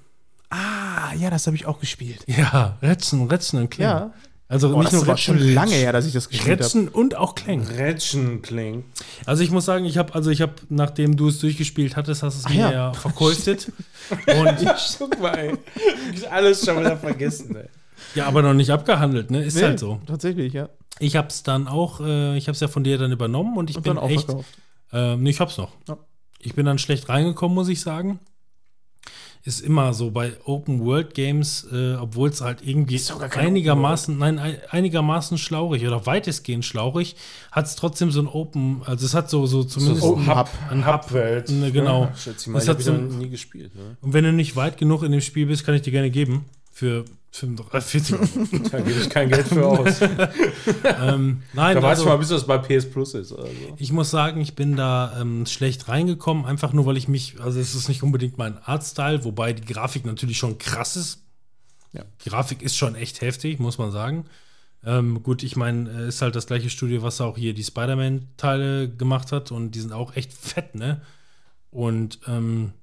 [0.49, 2.23] Ah, ja, das habe ich auch gespielt.
[2.27, 3.87] Ja, Retzen, Retzen und Klang.
[3.89, 4.13] Ja.
[4.49, 6.63] Also Oh, nicht das nur war schon lange her, dass ich das gespielt habe.
[6.63, 7.63] Retzen und auch Klang.
[7.67, 8.85] Rätschen klingt.
[9.25, 12.35] Also ich muss sagen, ich habe, also ich habe, nachdem du es durchgespielt hattest, hast
[12.35, 12.93] du es Ach mir ja, ja.
[12.93, 13.71] verkostet.
[14.09, 14.65] und
[14.99, 15.57] Guck mal, ey.
[16.31, 17.67] Alles schon wieder vergessen, ey.
[18.15, 19.43] ja, aber noch nicht abgehandelt, ne?
[19.43, 19.99] Ist Nee, halt so.
[20.07, 20.69] Tatsächlich, ja.
[20.99, 23.69] Ich habe es dann auch, äh, ich habe es ja von dir dann übernommen und
[23.69, 24.47] ich Und bin dann auch echt, verkauft.
[24.93, 25.73] ähm, nee, ich hab's noch.
[25.89, 25.97] Ja.
[26.39, 28.19] Ich bin dann schlecht reingekommen, muss ich sagen.
[29.43, 32.99] Ist immer so bei Open World Games, äh, obwohl es halt irgendwie
[33.33, 37.15] einigermaßen, nein, ein, einigermaßen schlaurig oder weitestgehend schlaurig,
[37.53, 40.49] hat es trotzdem so ein Open, also es hat so, so zumindest so ein- Hub,
[40.69, 41.49] ein Hub-Welt.
[41.49, 42.05] Ne, genau.
[42.05, 42.53] Ja, schätze ich mal.
[42.55, 43.73] Das Ich hat so nie gespielt.
[43.73, 43.95] Ne?
[44.01, 46.43] Und wenn du nicht weit genug in dem Spiel bist, kann ich dir gerne geben.
[46.73, 48.69] Für 35, 40 Euro.
[48.71, 50.01] Da gebe ich kein Geld für aus.
[50.83, 53.31] ähm, nein, Da weiß ich mal, also, bis das bei PS Plus ist.
[53.31, 53.49] Also.
[53.77, 57.59] ich muss sagen, ich bin da ähm, schlecht reingekommen, einfach nur, weil ich mich, also
[57.59, 61.23] es ist nicht unbedingt mein Artstyle, wobei die Grafik natürlich schon krass ist.
[61.93, 62.03] Ja.
[62.25, 64.25] Die Grafik ist schon echt heftig, muss man sagen.
[64.85, 68.89] Ähm, gut, ich meine, äh, ist halt das gleiche Studio, was auch hier die Spider-Man-Teile
[68.89, 71.01] gemacht hat und die sind auch echt fett, ne?
[71.71, 72.73] Und ähm,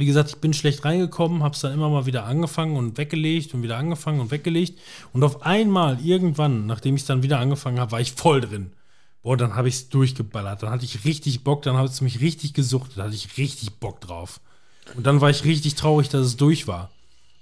[0.00, 3.54] wie gesagt, ich bin schlecht reingekommen, habe es dann immer mal wieder angefangen und weggelegt
[3.54, 4.78] und wieder angefangen und weggelegt.
[5.12, 8.72] Und auf einmal, irgendwann, nachdem ich es dann wieder angefangen habe, war ich voll drin.
[9.22, 10.62] Boah, dann habe ich es durchgeballert.
[10.62, 13.74] Dann hatte ich richtig Bock, dann hat es mich richtig gesucht, da hatte ich richtig
[13.74, 14.40] Bock drauf.
[14.96, 16.90] Und dann war ich richtig traurig, dass es durch war.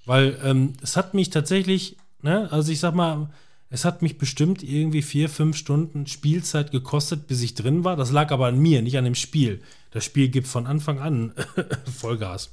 [0.05, 3.31] Weil ähm, es hat mich tatsächlich, ne, also ich sag mal,
[3.71, 7.97] es hat mich bestimmt irgendwie vier, fünf Stunden Spielzeit gekostet, bis ich drin war.
[7.97, 9.61] Das lag aber an mir, nicht an dem Spiel.
[9.91, 11.33] Das Spiel gibt von Anfang an
[11.99, 12.51] Vollgas.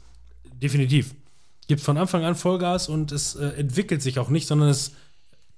[0.62, 1.14] Definitiv.
[1.68, 4.91] Gibt von Anfang an Vollgas und es äh, entwickelt sich auch nicht, sondern es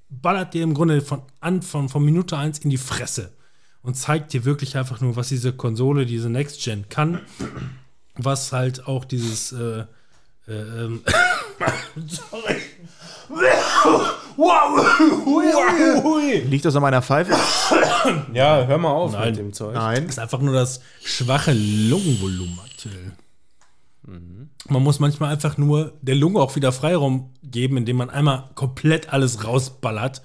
[0.10, 3.32] ballert dir im Grunde von, an, von, von Minute 1 in die Fresse
[3.82, 7.22] und zeigt dir wirklich einfach nur, was diese Konsole, diese Next Gen kann.
[8.16, 9.86] Was halt auch dieses äh,
[10.48, 11.04] äh, ähm,
[16.46, 17.32] Liegt das an meiner Pfeife?
[18.34, 19.30] Ja, hör mal auf Nein.
[19.30, 19.74] mit dem Zeug.
[19.74, 20.06] Nein.
[20.06, 23.12] ist einfach nur das schwache Lungenvolumen aktuell.
[24.70, 29.12] Man muss manchmal einfach nur der Lunge auch wieder Freiraum geben, indem man einmal komplett
[29.12, 30.22] alles rausballert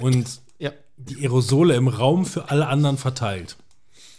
[0.00, 0.70] und Ja.
[0.96, 3.56] die Aerosole im Raum für alle anderen verteilt.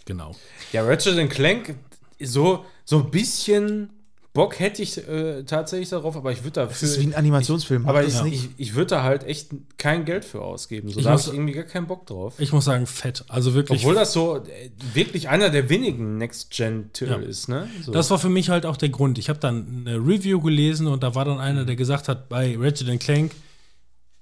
[0.04, 0.34] Genau.
[0.72, 1.76] Ja, Ratchet Clank,
[2.20, 3.90] so, so ein bisschen
[4.36, 7.12] Bock hätte ich äh, tatsächlich darauf, aber ich würde Das ist wie dafür.
[7.14, 7.88] ein Animationsfilm.
[7.88, 10.88] Aber Macht ich, ich, ich würde da halt echt kein Geld für ausgeben.
[10.88, 12.34] So, Ich da habe ich irgendwie gar keinen Bock drauf.
[12.38, 13.24] Ich muss sagen, fett.
[13.28, 13.80] Also wirklich.
[13.80, 17.16] Obwohl das so äh, wirklich einer der wenigen Next-Gen-Titel Ja.
[17.18, 17.68] ist, ne?
[17.82, 17.90] So.
[17.90, 19.18] Das war für mich halt auch der Grund.
[19.18, 22.56] Ich habe dann eine Review gelesen und da war dann einer, der gesagt hat, bei
[22.58, 23.32] Ratchet Clank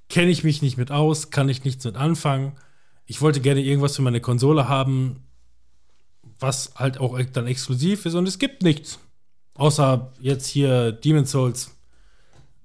[0.08, 2.52] kenne ich mich nicht mit aus, kann ich nichts mit anfangen.
[3.06, 5.24] Ich wollte gerne irgendwas für meine Konsole haben,
[6.38, 8.98] was halt auch dann exklusiv ist und es gibt nichts.
[9.56, 11.70] Außer jetzt hier Demon's Souls.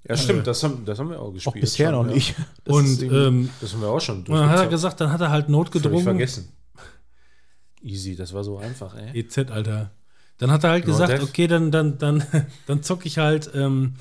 [0.08, 1.60] ja, stimmt, das haben, das haben wir auch auch gespielt.
[1.60, 2.14] bisher schon, noch ja.
[2.14, 2.34] nicht.
[2.64, 4.70] Das und ähm, Das haben wir auch schon und dann hat er durchgezockt.
[4.70, 6.02] gesagt, dann hat er halt Völlig notgedrungen.
[6.04, 6.48] vergessen.
[7.82, 9.18] Easy, das war so einfach, ey.
[9.20, 9.90] EZ, Alter.
[10.38, 11.22] Dann hat er halt No gesagt, death.
[11.22, 12.22] okay, dann, dann, dann,
[12.66, 13.94] dann zocke ich halt ähm,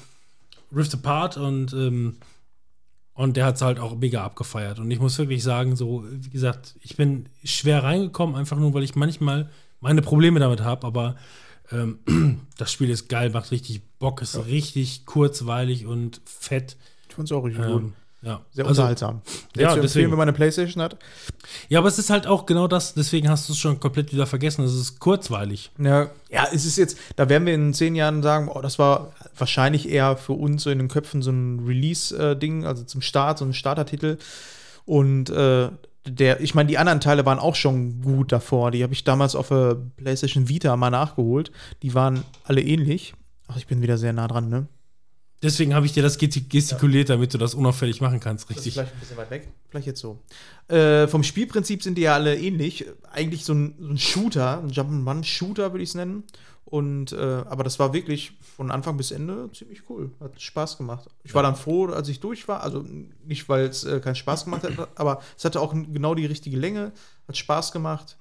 [0.75, 2.17] Rift Apart und, ähm,
[3.13, 4.79] und der hat es halt auch mega abgefeiert.
[4.79, 8.83] Und ich muss wirklich sagen, so, wie gesagt, ich bin schwer reingekommen, einfach nur, weil
[8.83, 9.49] ich manchmal
[9.81, 11.15] meine Probleme damit habe, aber
[11.71, 11.99] ähm,
[12.57, 16.77] das Spiel ist geil, macht richtig Bock, ist richtig kurzweilig und fett.
[17.09, 17.81] ich fand's auch richtig gut.
[17.81, 19.21] Ähm, Ja, Sehr also, unterhaltsam.
[19.25, 20.11] ja, Sehr zu empfehlen, deswegen.
[20.11, 20.97] wenn man eine Playstation hat.
[21.69, 24.25] ja, aber es ist halt auch genau das, deswegen hast du es schon komplett wieder
[24.25, 24.63] vergessen.
[24.65, 25.71] Es ist kurzweilig.
[25.77, 29.13] Ja, ja, es ist jetzt, da werden wir in zehn Jahren sagen, oh, das war
[29.37, 33.45] wahrscheinlich eher für uns so in den Köpfen so ein Release-Ding, also zum Start, so
[33.45, 34.17] ein Startertitel.
[34.85, 35.69] Und äh,
[36.11, 38.71] der, ich meine, die anderen Teile waren auch schon gut davor.
[38.71, 41.51] Die habe ich damals auf der PlayStation Vita mal nachgeholt.
[41.83, 43.13] Die waren alle ähnlich.
[43.47, 44.67] Ach, ich bin wieder sehr nah dran, ne?
[45.41, 48.73] Deswegen habe ich dir das gesti- gestikuliert, damit du das unauffällig machen kannst, richtig.
[48.73, 49.47] Vielleicht ein bisschen weit weg.
[49.69, 50.19] Vielleicht jetzt so.
[50.67, 52.85] Äh, vom Spielprinzip sind die ja alle ähnlich.
[53.11, 56.23] Eigentlich so ein, so ein Shooter, ein Jump'n'Run-Shooter würde ich es nennen.
[56.65, 60.11] Und, äh, aber das war wirklich von Anfang bis Ende ziemlich cool.
[60.19, 61.07] Hat Spaß gemacht.
[61.23, 62.61] Ich war dann froh, als ich durch war.
[62.61, 62.85] Also
[63.25, 66.57] nicht, weil es äh, keinen Spaß gemacht hat, aber es hatte auch genau die richtige
[66.57, 66.91] Länge.
[67.27, 68.17] Hat Spaß gemacht.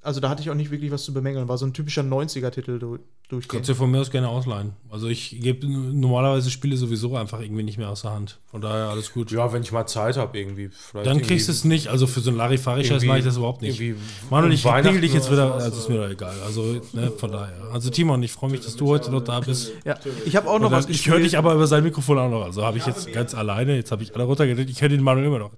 [0.00, 1.48] Also da hatte ich auch nicht wirklich was zu bemängeln.
[1.48, 2.98] War so ein typischer 90er-Titel du,
[3.28, 3.48] durchgehend.
[3.48, 4.72] Kannst du von mir aus gerne ausleihen.
[4.88, 8.38] Also ich gebe normalerweise Spiele sowieso einfach irgendwie nicht mehr aus der Hand.
[8.46, 9.32] Von daher alles gut.
[9.32, 10.68] Ja, wenn ich mal Zeit habe, irgendwie.
[10.68, 11.88] Vielleicht Dann irgendwie- kriegst du es nicht.
[11.88, 13.80] Also für so einen Larifari-Scheiß mache ich das überhaupt nicht.
[13.80, 14.00] irgendwie
[14.30, 15.52] Manuel, ich klingel dich jetzt wieder.
[15.54, 16.34] Also ist mir doch egal.
[16.46, 17.56] Also ne, von daher.
[17.72, 19.72] Also Timon, ich freue mich, dass du heute noch da bist.
[19.84, 19.96] Ja.
[20.24, 22.44] Ich habe auch noch was ich höre dich aber über sein Mikrofon auch noch.
[22.44, 23.74] Also habe ich jetzt ganz alleine.
[23.74, 24.70] Jetzt habe ich alle runtergedreht.
[24.70, 25.50] Ich höre den Manuel immer noch.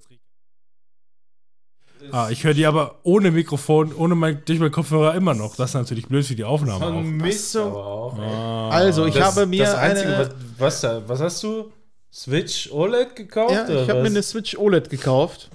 [2.12, 5.56] Ah, ich höre die aber ohne Mikrofon, ohne mein, durch meinen Kopfhörer immer noch.
[5.56, 7.02] Das ist natürlich blöd für die Aufnahme auch.
[7.02, 7.62] Mist, so.
[7.62, 8.18] aber auch.
[8.18, 8.72] ey.
[8.74, 11.72] Also, ich Das- habe mir das Einzige, eine, was, was, was hast du?
[12.12, 13.52] Switch OLED gekauft?
[13.54, 15.48] ja, ich habe mir eine Switch OLED gekauft,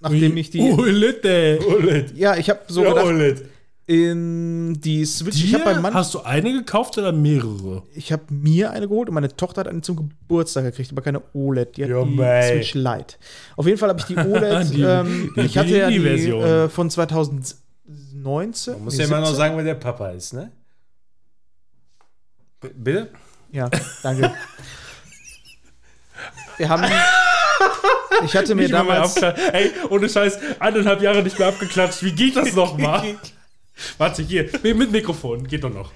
[0.00, 1.58] nachdem ich die Oh, Litte.
[1.68, 2.16] OLED.
[2.16, 3.44] Ja, ich habe so Ja, gedacht, OLED.
[3.90, 5.42] In die Switch.
[5.42, 7.82] ich habe Dir, beim Mann, hast du eine gekauft oder mehrere?
[7.92, 11.20] ich habe mir eine geholt und meine Tochter hat eine zum Geburtstag gekriegt, aber keine
[11.34, 11.76] OLED.
[11.76, 12.52] Die hat Ja, die mei.
[12.52, 13.16] Switch Lite.
[13.56, 14.70] Auf jeden Fall habe ich die OLED.
[14.74, 15.96] Die- ähm, die ich hatte ja die
[16.28, 18.74] äh, von 2019.
[18.74, 19.36] Man muss ja immer noch 17.
[19.36, 20.52] sagen, wer der Papa ist, ne?
[22.60, 23.08] B bitte?
[23.50, 23.68] Ja,
[24.04, 24.30] danke.
[26.58, 26.84] Wir haben.
[28.24, 29.16] Ich hatte mir Nicht damals.
[29.16, 32.04] Ey, ohne Scheiß, eineinhalb Jahre nicht mehr abgeklatscht.
[32.04, 33.16] Wie geht das nochmal?
[33.98, 35.92] Warte, hier, mit Mikrofon, geht doch noch.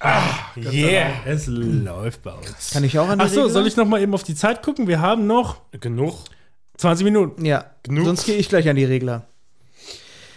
[0.00, 0.22] Ah,
[0.56, 1.12] yeah.
[1.24, 2.70] Es läuft bei uns.
[2.72, 4.86] Kann ich auch an die Achso, soll ich noch mal eben auf die Zeit gucken?
[4.86, 6.24] Wir haben noch Genug.
[6.76, 7.44] 20 Minuten.
[7.44, 8.04] Ja, Genug.
[8.04, 9.26] sonst gehe ich gleich an die Regler.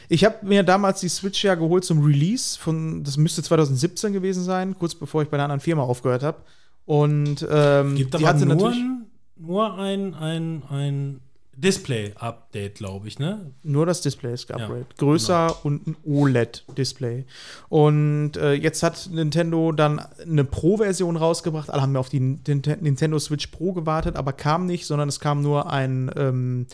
[0.10, 4.44] Ich habe mir damals die Switch ja geholt zum Release von, das müsste 2017 gewesen
[4.44, 6.38] sein, kurz bevor ich bei einer anderen Firma aufgehört habe.
[6.86, 9.06] Und ähm, Gibt die aber hatte nur, natürlich ein,
[9.36, 11.20] nur ein, ein, ein
[11.58, 13.52] Display-Update, glaube ich, ne?
[13.64, 14.70] nur das Display ist geupgradet.
[14.70, 15.12] Ja, genau.
[15.12, 17.26] Größer und ein OLED-Display.
[17.70, 21.72] Und äh, jetzt hat Nintendo dann eine Pro-Version rausgebracht.
[21.72, 25.20] Alle haben ja auf die Ninte- Nintendo Switch Pro gewartet, aber kam nicht, sondern es
[25.20, 26.68] kam nur ein, ähm,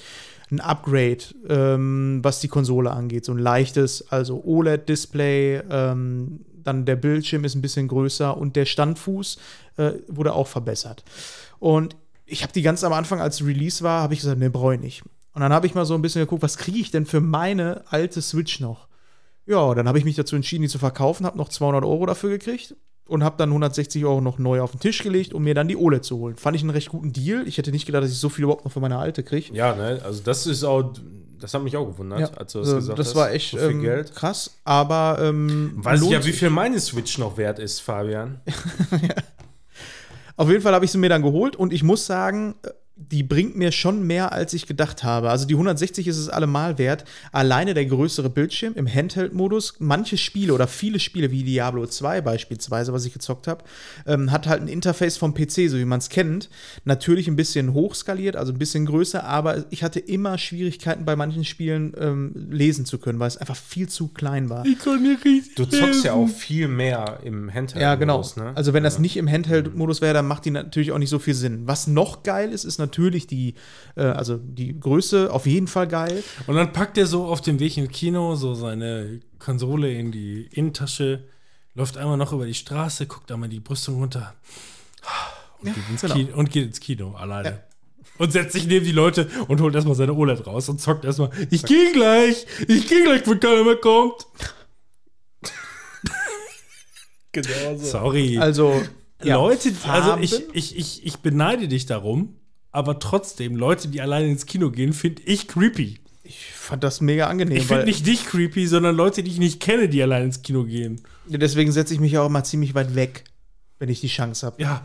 [0.52, 3.24] ein Upgrade, ähm, was die Konsole angeht.
[3.24, 5.62] So ein leichtes, also OLED-Display.
[5.70, 9.38] Ähm, dann der Bildschirm ist ein bisschen größer und der Standfuß
[9.78, 11.04] äh, wurde auch verbessert.
[11.60, 11.96] Und
[12.26, 14.82] ich habe die ganz am Anfang, als Release war, habe ich gesagt, ne, brauche ich
[14.82, 15.04] nicht.
[15.34, 17.84] Und dann habe ich mal so ein bisschen geguckt, was kriege ich denn für meine
[17.90, 18.88] alte Switch noch?
[19.46, 22.30] Ja, dann habe ich mich dazu entschieden, die zu verkaufen, habe noch 200 Euro dafür
[22.30, 22.76] gekriegt
[23.08, 25.76] und habe dann 160 Euro noch neu auf den Tisch gelegt, um mir dann die
[25.76, 26.38] OLED zu holen.
[26.38, 27.46] Fand ich einen recht guten Deal.
[27.48, 29.54] Ich hätte nicht gedacht, dass ich so viel überhaupt noch für meine alte kriege.
[29.54, 30.00] Ja, ne?
[30.04, 30.94] Also das ist auch,
[31.40, 33.16] das hat mich auch gewundert, als du das also, gesagt das hast.
[33.16, 34.16] war echt so viel ähm, Geld.
[34.16, 38.40] krass, aber ähm, Weiß ich ja, wie viel meine Switch noch wert ist, Fabian.
[40.36, 43.24] Auf jeden Fall habe ich sie mir dann geholt und ich muss sagen, äh, die
[43.24, 45.32] bringt mir schon mehr, als ich gedacht habe.
[45.32, 47.06] Also die 160 ist es allemal wert.
[47.32, 49.76] Alleine der größere Bildschirm im Handheld-Modus.
[49.80, 53.64] Manche Spiele oder viele Spiele wie Diablo 2 beispielsweise, was ich gezockt habe,
[54.06, 56.50] ähm, hat halt ein Interface vom PC, so wie man es kennt.
[56.86, 61.46] Natürlich ein bisschen hochskaliert, also ein bisschen größer, aber ich hatte immer Schwierigkeiten bei manchen
[61.46, 64.66] Spielen ähm, lesen zu können, weil es einfach viel zu klein war.
[64.68, 66.30] Ich kann nicht richtig Du zockst ja lesen.
[66.30, 67.82] auch viel mehr im Handheld.
[67.82, 68.24] Ja, genau.
[68.36, 68.52] Ne?
[68.54, 71.34] Also wenn das nicht im Handheld-Modus wäre, dann macht die natürlich auch nicht so viel
[71.34, 71.64] Sinn.
[71.66, 73.56] Was noch geil ist, ist natürlich die,
[73.96, 76.24] äh, also die Größe auf jeden Fall geil.
[76.48, 80.48] Und dann packt er so auf dem Weg im Kino so seine Konsole in die
[80.52, 81.24] Innentasche,
[81.76, 84.34] läuft einmal noch über die Straße, guckt einmal die Brüstung runter
[85.60, 86.14] und, geht, ins genau.
[86.14, 87.64] Kino, und geht ins Kino alleine.
[88.20, 91.32] Und setzt sich neben die Leute und holt erstmal seine OLED raus und zockt erstmal.
[91.50, 94.28] Ich gehe gleich, ich gehe gleich, wenn keiner mehr kommt.
[97.32, 97.86] Genau so.
[97.86, 98.38] Sorry.
[98.38, 98.84] Also
[99.24, 102.36] ja, Leute, also ich, ich, ich, ich beneide dich darum,
[102.74, 106.00] aber trotzdem, Leute, die alleine ins Kino gehen, finde ich creepy.
[106.24, 107.58] Ich fand das mega angenehm.
[107.58, 110.64] Ich finde nicht dich creepy, sondern Leute, die ich nicht kenne, die alleine ins Kino
[110.64, 111.02] gehen.
[111.28, 113.26] Deswegen setze ich mich auch immer ziemlich weit weg,
[113.78, 114.62] wenn ich die Chance habe.
[114.62, 114.84] Ja,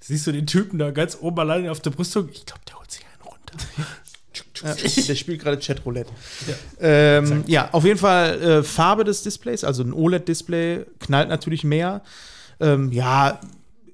[0.00, 2.28] siehst du den Typen da ganz oben alleine auf der Brüstung?
[2.30, 3.66] Ich glaube, der holt sich einen runter.
[4.62, 6.10] Ja, der spielt gerade Chatroulette.
[6.46, 6.54] Ja.
[6.80, 12.02] Ähm, ja, auf jeden Fall äh, Farbe des Displays, also ein OLED-Display, knallt natürlich mehr.
[12.60, 13.38] Ähm, ja,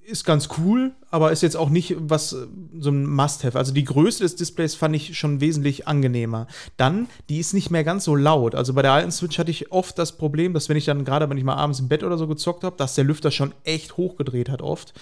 [0.05, 2.47] ist ganz cool, aber ist jetzt auch nicht was äh,
[2.79, 3.59] so ein Must-Have.
[3.59, 6.47] Also die Größe des Displays fand ich schon wesentlich angenehmer.
[6.77, 8.55] Dann, die ist nicht mehr ganz so laut.
[8.55, 11.29] Also bei der alten Switch hatte ich oft das Problem, dass wenn ich dann gerade,
[11.31, 13.97] wenn ich mal abends im Bett oder so gezockt habe, dass der Lüfter schon echt
[13.97, 14.93] hochgedreht hat oft.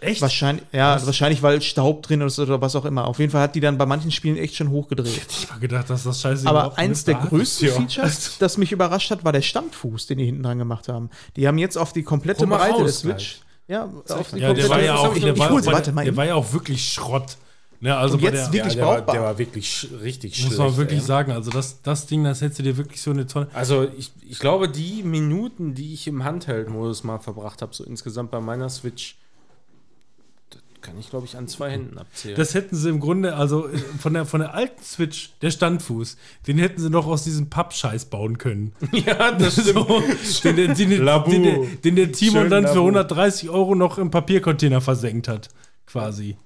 [0.00, 0.20] Echt?
[0.20, 3.06] Wahrscheinlich, ja, wahrscheinlich, weil Staub drin ist oder was auch immer.
[3.06, 5.26] Auf jeden Fall hat die dann bei manchen Spielen echt schon hochgedreht.
[5.30, 7.28] Ich hab gedacht, dass das scheiße Aber eins nicht der ist.
[7.30, 7.68] größten.
[7.70, 11.08] Features, das mich überrascht hat, war der Standfuß, den die hinten dran gemacht haben.
[11.36, 13.40] Die haben jetzt auf die komplette mal Breite der Switch.
[13.68, 16.52] Ja, auf Ja, der war ja auch, der war, bei Warte der, war ja auch
[16.52, 17.36] wirklich Schrott.
[17.80, 19.14] Ne, also Und jetzt der, wirklich ja, der, war, brauchbar.
[19.14, 20.50] der war wirklich sch richtig schlecht.
[20.50, 21.04] muss man wirklich ey.
[21.04, 23.48] sagen, also das, das Ding, das hättest du dir wirklich so eine tolle.
[23.52, 28.30] Also ich, ich glaube, die Minuten, die ich im Handheld-Modus mal verbracht habe, so insgesamt
[28.30, 29.16] bei meiner Switch,
[30.86, 32.36] kann ich, glaube ich, an zwei Händen abzählen.
[32.36, 36.16] Das hätten sie im Grunde, also äh, von der, von der alten Switch, der Standfuß,
[36.46, 38.72] den hätten sie noch aus diesem Pappscheiß bauen können.
[38.92, 40.02] ja, das So,
[40.44, 41.30] den, den, den, Labu.
[41.30, 42.86] den, den, der Timon Schön dann für Labu.
[42.86, 45.48] 130 Euro noch im Papiercontainer versenkt hat.
[45.86, 46.36] Quasi.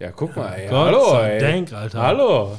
[0.00, 0.68] Ja, guck mal, ey.
[0.68, 1.40] Gott Hallo, sei ey.
[1.40, 2.02] Dank, Alter.
[2.02, 2.58] Hallo.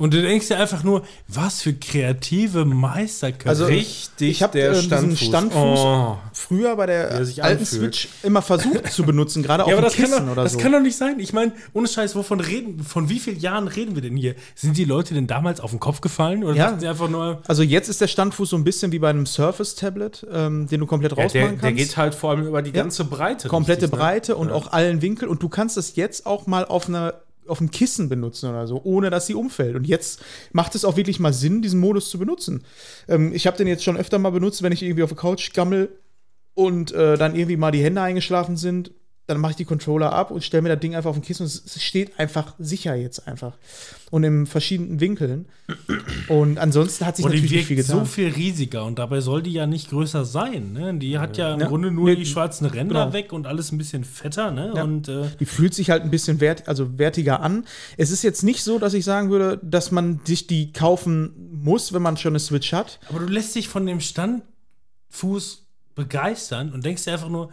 [0.00, 3.48] Und du denkst dir einfach nur, was für kreative Meisterköpfe.
[3.48, 5.28] Also, Richtig, ich hab, der äh, diesen Standfuß.
[5.28, 6.16] Standfuß Oh.
[6.32, 7.94] früher bei der er sich alten anfühlt.
[7.94, 10.42] Switch immer versucht zu benutzen, gerade ja, auf aber dem das, kann Kissen doch, oder
[10.44, 10.58] das so.
[10.58, 11.20] kann doch nicht sein.
[11.20, 14.34] Ich meine, ohne Scheiß, wovon reden, von wie vielen Jahren reden wir denn hier?
[14.54, 16.42] Sind die Leute denn damals auf den Kopf gefallen?
[16.44, 16.76] Oder Ja.
[16.78, 20.26] sie einfach nur, also jetzt ist der Standfuß so ein bisschen wie bei einem Surface-Tablet,
[20.32, 21.62] ähm, den du komplett Ja, rausmachen der, kannst.
[21.64, 23.48] der geht halt vor allem über die ganze Breite.
[23.48, 24.04] komplette richtig, ne?
[24.04, 27.14] Breite und auch allen Winkel und du kannst das jetzt auch mal auf einer
[27.46, 29.76] auf einem Kissen benutzen oder so, ohne dass sie umfällt.
[29.76, 30.22] Und jetzt
[30.52, 32.64] macht es auch wirklich mal Sinn, diesen Modus zu benutzen.
[33.08, 35.52] Ähm, ich habe den jetzt schon öfter mal benutzt, wenn ich irgendwie auf der Couch
[35.52, 35.88] gammel
[36.54, 38.92] und äh, dann irgendwie mal die Hände eingeschlafen sind.
[39.26, 41.44] Dann mache ich die Controller ab und stelle mir das Ding einfach auf den Kissen
[41.44, 43.56] und es steht einfach sicher jetzt einfach.
[44.10, 45.46] Und in verschiedenen Winkeln.
[46.26, 48.04] Und ansonsten hat sich und die natürlich nicht viel wirkt getan.
[48.06, 50.72] so viel riesiger und dabei soll die ja nicht größer sein.
[50.72, 50.94] Ne?
[50.94, 51.68] Die hat ja im Ja.
[51.68, 53.12] Grunde nur Nee, die schwarzen Ränder genau.
[53.12, 54.50] weg und alles ein bisschen fetter.
[54.50, 54.72] Ne?
[54.74, 54.82] Ja.
[54.82, 57.66] Und äh, Die fühlt sich halt ein bisschen wert, also wertiger an.
[57.96, 61.92] Es ist jetzt nicht so, dass ich sagen würde, dass man sich die kaufen muss,
[61.92, 62.98] wenn man schon eine Switch hat.
[63.08, 67.50] Aber du lässt dich von dem Standfuß begeistern und denkst dir einfach nur,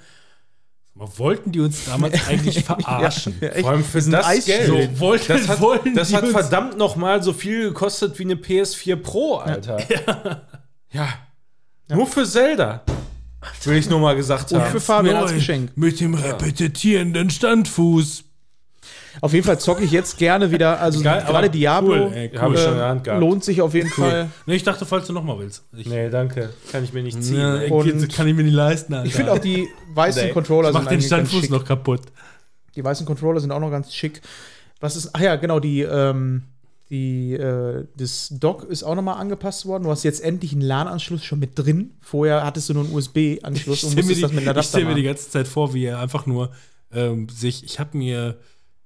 [0.99, 3.35] wollten die uns damals eigentlich verarschen?
[3.41, 3.51] Ja.
[3.61, 4.65] Vor allem für Das ist ein das Eisschild.
[4.67, 4.91] Geld.
[4.95, 8.35] So, wollten- das hat, wollen das hat verdammt noch mal so viel gekostet wie eine
[8.35, 9.77] PS4 Pro, Alter.
[10.91, 11.09] Ja.
[11.89, 12.81] Nur für Zelda.
[13.63, 14.71] Will ich nur mal gesagt Und haben.
[14.71, 15.71] für Fabian als Geschenk.
[15.75, 18.23] Mit dem repetitierenden Standfuß.
[19.21, 20.79] Auf jeden Fall zocke ich jetzt gerne wieder.
[20.79, 22.55] Also Geil, gerade Diablo cool, ey, cool.
[22.55, 23.19] Äh, der Hand gehabt.
[23.19, 24.29] lohnt sich auf jeden Fall.
[24.45, 25.63] Ne, ich dachte, falls du noch mal willst.
[25.75, 26.49] Ich, Nee, danke.
[26.71, 27.39] Kann ich mir nicht ziehen.
[27.39, 27.69] ja, ey.
[28.09, 29.07] Kann ich mir nicht leisten, Alter.
[29.07, 30.31] Ich finde auch die weißen Nee.
[30.33, 31.49] Controller ich mach sind den Standfuß schick.
[31.51, 32.01] noch kaputt.
[32.75, 34.21] Die weißen Controller sind auch noch ganz schick.
[34.79, 36.43] Was ist, ach ja, genau, die, ähm,
[36.91, 39.83] die, äh, das Dock ist auch nochmal angepasst worden.
[39.85, 41.95] Du hast jetzt endlich einen LAN-Anschluss schon mit drin.
[42.01, 44.59] Vorher hattest du nur einen USB-Anschluss Ich und stelle mir, musstest das mit die- einer
[44.59, 46.51] ich stell mir die ganze Zeit vor, wie er einfach nur
[46.93, 47.63] ähm, sich.
[47.65, 48.37] Ich habe mir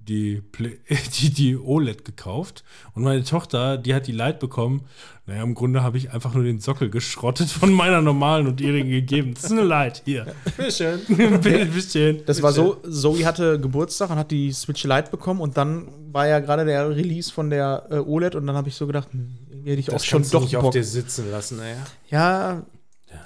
[0.08, 0.80] die, Play-
[1.20, 2.64] die, die OLED gekauft
[2.94, 4.82] und meine Tochter, die hat die Lite bekommen.
[5.28, 8.90] Naja, im Grunde habe ich einfach nur den Sockel geschrottet von meiner normalen und ihrigen
[8.90, 9.34] gegeben.
[9.36, 10.02] Das ist eine Lite.
[10.04, 10.26] Hier.
[10.58, 11.00] Bitteschön.
[11.08, 12.26] Bitte, bisschen.
[12.26, 16.28] Das war so, Zoe hatte Geburtstag und hat die Switch Lite bekommen und dann war
[16.28, 19.30] ja gerade der Release von der äh, OLED und dann habe ich so gedacht, hm,
[19.64, 20.72] hätte ich auch Das schon kannst du doch nicht auf Bock.
[20.74, 21.76] dir sitzen lassen, ey.
[22.10, 22.64] Ja,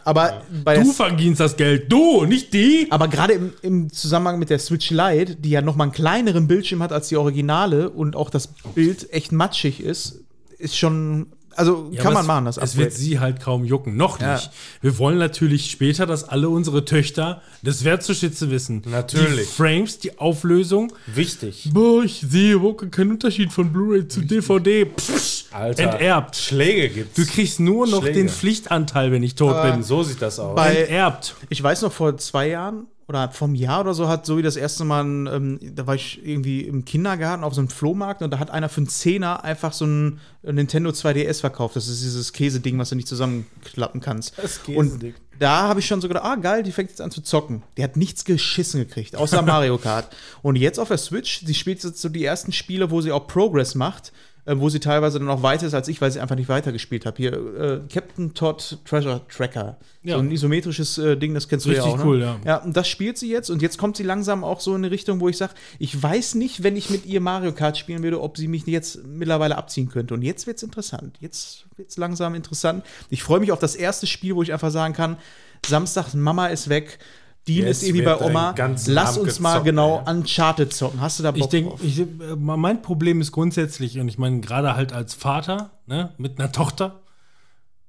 [0.04, 1.92] aber bei Du verdienst das Geld.
[1.92, 2.88] Du, nicht die.
[2.92, 6.48] aber gerade im, im Zusammenhang mit der Switch Lite, die ja noch mal einen kleineren
[6.48, 10.24] Bildschirm hat als die Originale und auch das Bild echt matschig ist,
[10.58, 13.64] ist schon, also Ja, kann aber man es, machen, das Es wird sie halt kaum
[13.66, 13.96] jucken.
[13.98, 14.34] Noch Ja.
[14.36, 14.50] nicht.
[14.82, 18.82] Wir wollen natürlich später, dass alle unsere Töchter das wertzuschätzen wissen.
[18.88, 19.48] Natürlich.
[19.48, 20.92] Die Frames, die Auflösung.
[21.08, 21.70] Wichtig.
[21.74, 24.86] Boah, ich sehe überhaupt keinen Unterschied von Blu-ray zu DVD.
[24.86, 25.84] Pff, Alter.
[25.94, 26.36] Enterbt.
[26.36, 27.16] Schläge gibt's.
[27.16, 28.20] Du kriegst nur noch Schläge.
[28.20, 29.84] den Pflichtanteil, wenn ich tot bin.
[29.84, 30.56] so sieht das aus.
[30.56, 31.36] Bei- Enterbt.
[31.50, 34.84] Ich weiß noch, vor zwei Jahren oder vom Jahr oder so hat Zoe das erste
[34.84, 38.50] Mal, ähm, da war ich irgendwie im Kindergarten auf so einem Flohmarkt und da hat
[38.50, 41.76] einer für einen Zehner einfach so ein Nintendo 2DS verkauft.
[41.76, 44.34] Das ist dieses Käseding, was du nicht zusammenklappen kannst.
[44.38, 45.14] Das und Käseding.
[45.38, 47.62] da habe ich schon so gedacht, ah geil, die fängt jetzt an zu zocken.
[47.78, 50.16] Die hat nichts geschissen gekriegt, außer Mario Kart.
[50.42, 53.28] Und jetzt auf der Switch, sie spielt jetzt so die ersten Spiele, wo sie auch
[53.28, 54.14] Progress macht.
[54.46, 57.06] Äh, Wo sie teilweise dann noch weiter ist als ich, weil sie einfach nicht weitergespielt
[57.06, 57.18] habe.
[57.18, 59.78] Hier, äh, Captain Todd Treasure Tracker.
[60.04, 60.16] Ja.
[60.16, 62.06] So ein isometrisches äh, Ding, das kennst du Richtig ja auch.
[62.06, 62.24] cool, ne?
[62.26, 62.40] ja.
[62.46, 64.92] Ja, und das spielt sie jetzt und jetzt kommt sie langsam auch so in eine
[64.92, 68.22] Richtung, wo ich sage, ich weiß nicht, wenn ich mit ihr Mario Kart spielen würde,
[68.22, 70.14] ob sie mich jetzt mittlerweile abziehen könnte.
[70.14, 71.18] Und jetzt wird's interessant.
[71.22, 72.84] Jetzt wird's langsam interessant.
[73.10, 75.18] Ich freue mich auf das erste Spiel, wo ich einfach sagen kann,
[75.66, 77.00] Samstag, Mama ist weg.
[77.48, 78.56] Jetzt ist irgendwie bei wird dein Oma.
[78.88, 80.14] Lass Abend uns mal gezockt, genau ey.
[80.14, 81.00] Uncharted zocken.
[81.00, 81.84] Hast du da Bock Ich denke, drauf?
[81.84, 86.40] ich, äh, mein Problem ist grundsätzlich, und ich meine, gerade halt als Vater, ne, mit
[86.40, 87.02] einer Tochter,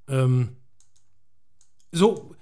[0.08, 0.50] ähm,
[1.92, 2.34] so,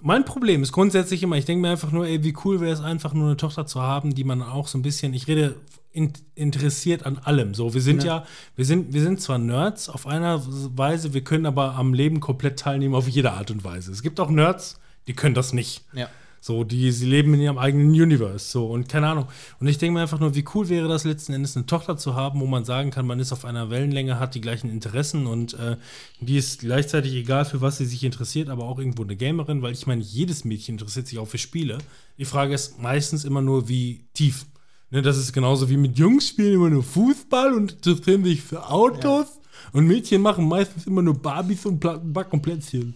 [0.00, 2.80] mein Problem ist grundsätzlich immer, ich denke mir einfach nur, ey, wie cool wäre es
[2.80, 5.56] einfach nur eine Tochter zu haben, die man auch so ein bisschen, ich rede
[5.92, 7.54] in, interessiert an allem.
[7.54, 8.26] So, wir sind ja.
[8.54, 10.42] wir sind, wir sind zwar Nerds auf einer
[10.76, 13.92] Weise, wir können aber am Leben komplett teilnehmen auf jede Art und Weise.
[13.92, 15.84] Es gibt auch Nerds, die können das nicht.
[15.94, 16.08] Ja.
[16.46, 19.26] So, die, sie leben in ihrem eigenen Universe, so, und keine Ahnung.
[19.58, 22.14] Und ich denke mir einfach nur, wie cool wäre das letzten Endes, eine Tochter zu
[22.14, 25.54] haben, wo man sagen kann, man ist auf einer Wellenlänge, hat die gleichen Interessen und
[25.54, 25.76] äh,
[26.20, 29.72] die ist gleichzeitig egal, für was sie sich interessiert, aber auch irgendwo eine Gamerin, weil
[29.72, 31.78] ich meine, jedes Mädchen interessiert sich auch für Spiele.
[32.16, 34.46] Die Frage ist meistens immer nur, wie tief.
[34.92, 38.70] Ne, das ist genauso wie mit Jungs spielen immer nur Fußball und interessieren sich für
[38.70, 39.40] Autos.
[39.72, 42.94] Und Mädchen machen meistens immer nur Barbies und backen und Plätzchen.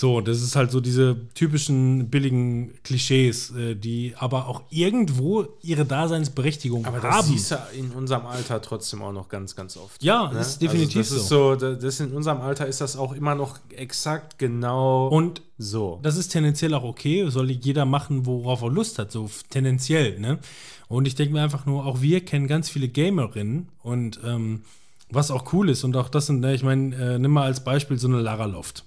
[0.00, 5.84] So, das ist halt so diese typischen billigen Klischees, äh, die aber auch irgendwo ihre
[5.84, 7.26] Daseinsberechtigung Aber das haben.
[7.26, 10.00] siehst du in unserem Alter trotzdem auch noch ganz, ganz oft.
[10.00, 10.34] Ja, ne?
[10.38, 11.56] das ist definitiv also das Ist so.
[11.56, 15.98] da- Das in unserem Alter ist das auch immer noch exakt genau Und so.
[16.04, 20.38] das ist tendenziell auch okay, soll jeder machen, worauf er Lust hat, so tendenziell, ne?
[20.86, 24.62] Und ich denke mir einfach nur, auch wir kennen ganz viele Gamerinnen und ähm,
[25.10, 27.64] was auch cool ist und auch das sind, ne, ich meine, äh, nimm mal als
[27.64, 28.84] Beispiel so eine Lara Loft.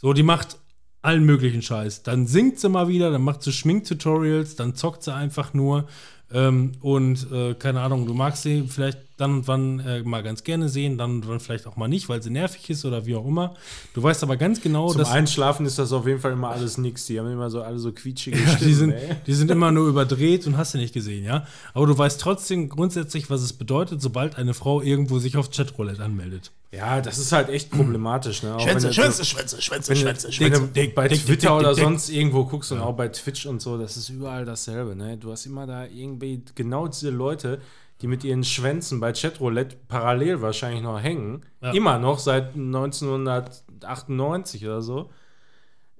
[0.00, 0.56] So, die macht
[1.02, 2.04] allen möglichen Scheiß.
[2.04, 5.88] Dann singt sie mal wieder, dann macht sie Schminktutorials, dann zockt sie einfach nur.
[6.32, 10.44] Ähm, und äh, keine Ahnung, du magst sie vielleicht dann und wann äh, mal ganz
[10.44, 13.14] gerne sehen, dann und wann vielleicht auch mal nicht, weil sie nervig ist oder wie
[13.14, 13.54] auch immer.
[13.94, 16.78] Du weißt aber ganz genau, Zum dass Einschlafen ist das auf jeden Fall immer alles
[16.78, 17.06] nix.
[17.06, 18.68] Die haben immer so alle so quietschige Ja, Stimmen.
[18.68, 19.16] die, sind, ey.
[19.26, 21.46] die sind immer nur überdreht und hast du nicht gesehen, ja.
[21.74, 26.02] Aber du weißt trotzdem grundsätzlich, was es bedeutet, sobald eine Frau irgendwo sich auf Chatroulette
[26.02, 26.50] anmeldet.
[26.72, 28.44] Ja, das ist halt echt problematisch.
[28.44, 28.54] Ne?
[28.54, 30.60] Auch Schwänze, Schwänze, Schwänze, Schwänze, Wenn du, Schwänze, wenn Schwänze.
[30.72, 33.76] du bei Twitter dick, oder dick, sonst irgendwo guckst und auch bei Twitch und so,
[33.76, 34.94] das ist überall dasselbe.
[34.94, 35.16] Ne?
[35.16, 37.60] Du hast immer da irgendwie genau diese Leute,
[38.02, 41.42] die mit ihren Schwänzen bei Chatroulette parallel wahrscheinlich noch hängen.
[41.62, 41.72] Ja.
[41.72, 45.10] Immer noch seit 1998 oder so.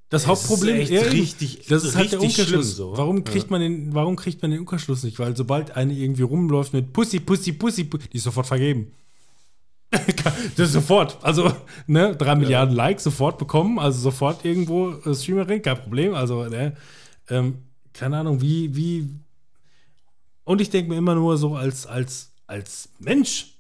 [0.09, 2.77] Das Es Hauptproblem ist echt ja, richtig- das ist halt der richtig Umkehrschluss.
[2.77, 2.97] so.
[2.97, 5.19] Warum kriegt man den, warum kriegt man den Umkehrschluss nicht?
[5.21, 8.93] Weil sobald eine irgendwie rumläuft mit Pussy, Pussy, Pussy, Pussy die ist sofort vergeben.
[9.93, 11.19] das ist sofort.
[11.23, 11.53] Also,
[11.87, 16.15] ne, drei Milliarden Likes sofort bekommen, also sofort irgendwo äh, Streamerin, kein Problem.
[16.15, 16.77] Also, ne,
[17.29, 17.59] ähm,
[17.93, 19.11] keine Ahnung, wie, wie.
[20.45, 23.55] Und ich denke mir immer nur so als, als, als Mensch,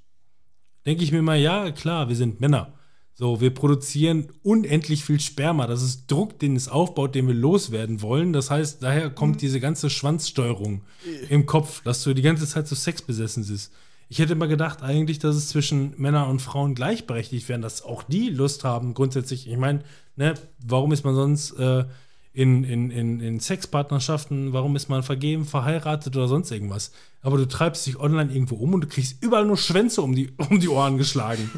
[0.86, 2.72] denke ich mir mal, ja, klar, wir sind Männer.
[3.14, 5.66] So, wir produzieren unendlich viel Sperma.
[5.66, 8.32] Das ist Druck, den es aufbaut, den wir loswerden wollen.
[8.32, 10.80] Das heißt, daher kommt diese ganze Schwanzsteuerung
[11.28, 13.72] im Kopf, dass du die ganze Zeit so sexbesessen bist.
[14.08, 18.02] Ich hätte immer gedacht, eigentlich, dass es zwischen Männern und Frauen gleichberechtigt wären, dass auch
[18.02, 19.46] die Lust haben, grundsätzlich.
[19.46, 19.84] Ich meine,
[20.16, 21.84] ne, warum ist man sonst äh,
[22.32, 26.92] in, in, in, in Sexpartnerschaften, warum ist man vergeben, verheiratet oder sonst irgendwas?
[27.22, 30.32] Aber du treibst dich online irgendwo um und du kriegst überall nur Schwänze um die,
[30.50, 31.50] um die Ohren geschlagen.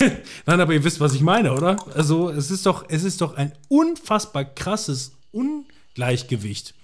[0.46, 1.76] Nein, aber ihr wisst, was ich meine, oder?
[1.94, 6.74] Also, es ist doch, es ist doch ein unfassbar krasses Ungleichgewicht.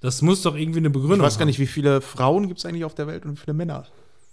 [0.00, 1.48] Das muss doch irgendwie eine Begründung Ich weiß gar haben.
[1.48, 3.86] nicht, wie viele Frauen gibt es eigentlich auf der Welt und wie viele Männer?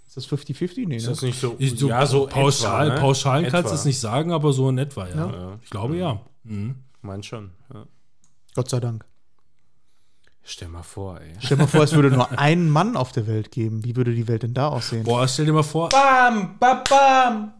[0.06, 0.86] Ist das 50-50?
[0.86, 1.10] Nee, Ist ne?
[1.10, 1.56] das nicht so?
[1.58, 3.00] Ich, so ja, so pauschal, etwa, ne?
[3.00, 5.14] pauschal kannst du es nicht sagen, aber so in etwa, ja.
[5.16, 5.58] Ja.
[5.64, 6.20] Ich glaube ja.
[6.44, 6.76] Mhm.
[7.02, 7.50] Mein schon.
[7.72, 7.84] Ja.
[8.54, 9.04] Gott sei Dank.
[10.46, 11.32] Stell mal vor, ey.
[11.38, 13.82] Stell dir mal vor, es würde nur einen Mann auf der Welt geben.
[13.84, 15.02] Wie würde die Welt denn da aussehen?
[15.04, 17.52] Boah, stell dir mal vor, Bam, bam, bam.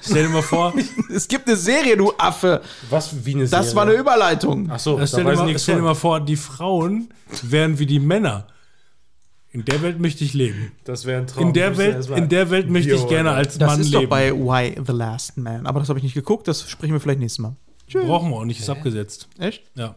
[0.00, 0.72] stell dir mal vor,
[1.12, 2.62] Es gibt eine Serie, du Affe.
[2.90, 4.68] Was wie eine Das war eine Überleitung.
[4.70, 7.08] Ach so, stell, dir weiß ich mal, stell dir mal vor, die Frauen
[7.42, 8.46] wären wie die Männer.
[9.50, 10.72] In der Welt möchte ich leben.
[10.84, 11.48] Das wäre ein Traum.
[11.48, 14.04] In der Welt, in der Welt möchte ich gerne als Das Mann ist leben.
[14.04, 15.66] doch bei Why the Last Man.
[15.66, 17.56] Aber das habe ich nicht geguckt, das sprechen wir vielleicht nächstes Mal.
[17.92, 19.28] Brauchen wir auch nicht, ist abgesetzt.
[19.38, 19.62] Echt?
[19.74, 19.94] Ja.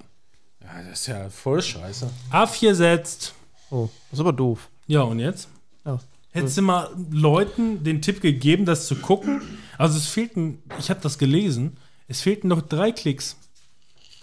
[0.62, 2.10] Ja, das ist ja voll scheiße.
[2.30, 3.34] Abgesetzt.
[3.70, 4.70] Oh, das ist aber doof.
[4.88, 5.48] Ja, und jetzt?
[5.86, 6.00] Ja.
[6.32, 9.42] Hättest du mal Leuten den Tipp gegeben, das zu gucken?
[9.78, 13.38] Also es fehlten, ich habe das gelesen, es fehlten noch drei Klicks.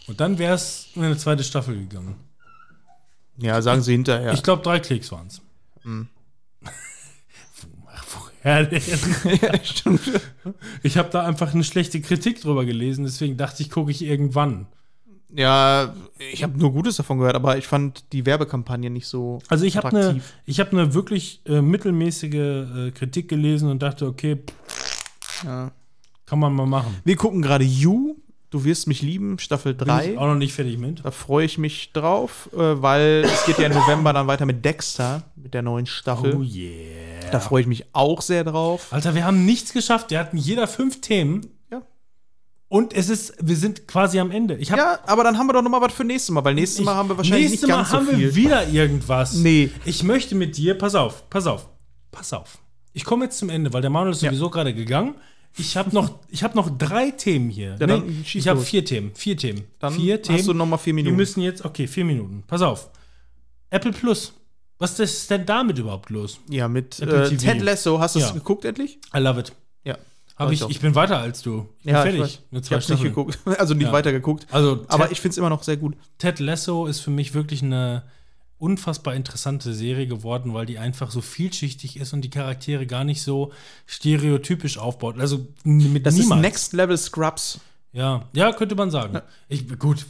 [0.09, 2.17] Und dann wäre es in eine zweite Staffel gegangen.
[3.39, 4.33] Ja, sagen sie hinterher.
[4.33, 5.41] Ich glaube, drei Klicks waren es.
[5.85, 6.07] Woher
[8.45, 8.69] denn?
[9.43, 10.01] ja, stimmt.
[10.83, 14.67] Ich habe da einfach eine schlechte Kritik drüber gelesen, deswegen dachte ich, gucke ich irgendwann.
[15.35, 15.95] ja,
[16.33, 19.77] ich habe nur Gutes davon gehört, aber ich fand die Werbekampagne nicht so Also ich
[19.77, 24.37] habe eine hab ne wirklich äh, mittelmäßige äh, Kritik gelesen und dachte, okay,
[24.69, 25.71] pff, Ja.
[26.27, 26.97] kann man mal machen.
[27.05, 28.17] Wir gucken gerade You,
[28.53, 30.13] Du wirst mich lieben, Staffel Bin 3.
[30.13, 31.03] ich auch noch nicht fertig mit.
[31.05, 34.63] Da freue ich mich drauf, äh, weil es geht ja im November dann weiter mit
[34.65, 36.37] Dexter, mit der neuen Staffel.
[36.37, 37.31] Oh yeah.
[37.33, 38.89] Da freue ich mich auch sehr drauf.
[38.91, 40.11] Alter, wir haben nichts geschafft.
[40.11, 41.47] Wir hatten jeder fünf Themen.
[41.71, 41.81] Ja.
[42.69, 44.57] Und es ist, wir sind quasi am Ende.
[44.57, 46.55] Ich hab, Ja, aber dann haben wir doch noch mal was für nächstes Mal, weil
[46.55, 48.35] nächstes Mal haben wir wahrscheinlich nächstes nicht Mal ganz so haben wir viel.
[48.35, 49.33] wieder irgendwas.
[49.35, 49.71] Nee.
[49.87, 51.71] Ich möchte mit dir, pass auf, pass auf,
[52.11, 52.59] pass auf.
[52.93, 54.29] Ich komme jetzt zum Ende, weil der Manuel ist Ja.
[54.29, 55.15] sowieso gerade gegangen.
[55.59, 57.77] Ich habe noch, ich hab noch drei Themen hier.
[57.79, 59.13] Ja, nee, ich habe vier Themen.
[59.15, 59.65] Vier Themen.
[59.79, 60.47] Dann vier hast Themen.
[60.47, 61.17] du noch mal vier Wir Minuten.
[61.17, 62.43] müssen jetzt, okay, vier Minuten.
[62.47, 62.89] Pass auf.
[63.71, 64.33] Apple Plus.
[64.79, 66.41] Was ist denn damit überhaupt los?
[66.49, 67.37] Ja, mit äh.
[67.37, 68.01] Ted Lasso.
[68.01, 68.33] Hast du es Ja.
[68.33, 68.99] geguckt endlich?
[69.15, 69.53] I love it.
[69.85, 69.97] Ja.
[70.37, 71.69] Hab ich, ich bin weiter als du.
[71.81, 72.41] Ich bin Ja, fertig.
[72.51, 72.83] ich, weiß.
[72.85, 73.39] Ich nicht geguckt.
[73.59, 73.93] Also nicht Ja.
[73.93, 74.47] weiter geguckt.
[74.51, 75.95] Also, Aber Ted, ich finde es immer noch sehr gut.
[76.19, 78.03] Ted Lasso ist für mich wirklich eine
[78.63, 83.21] unfassbar interessante Serie geworden, weil die einfach so vielschichtig ist und die Charaktere gar nicht
[83.23, 83.53] so
[83.87, 85.19] stereotypisch aufbaut.
[85.19, 86.39] Also mit Das niemals.
[86.39, 87.59] ist Next Level Scrubs.
[87.93, 89.21] Ja, ja, könnte man sagen.
[89.49, 90.07] Ich, gut.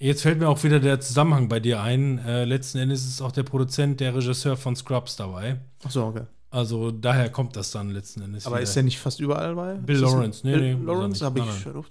[0.00, 2.18] Jetzt fällt mir auch wieder der Zusammenhang bei dir ein.
[2.18, 5.60] Äh, letzten Endes ist auch der Produzent, der Regisseur von Scrubs dabei.
[5.84, 6.22] Achso, okay.
[6.50, 8.46] Also daher kommt das dann letzten Endes.
[8.46, 8.64] Aber wieder.
[8.64, 9.74] ist der nicht fast überall bei?
[9.74, 10.44] Bill Lawrence.
[10.44, 11.84] Nee, Bill nee, Lawrence habe ich Nein.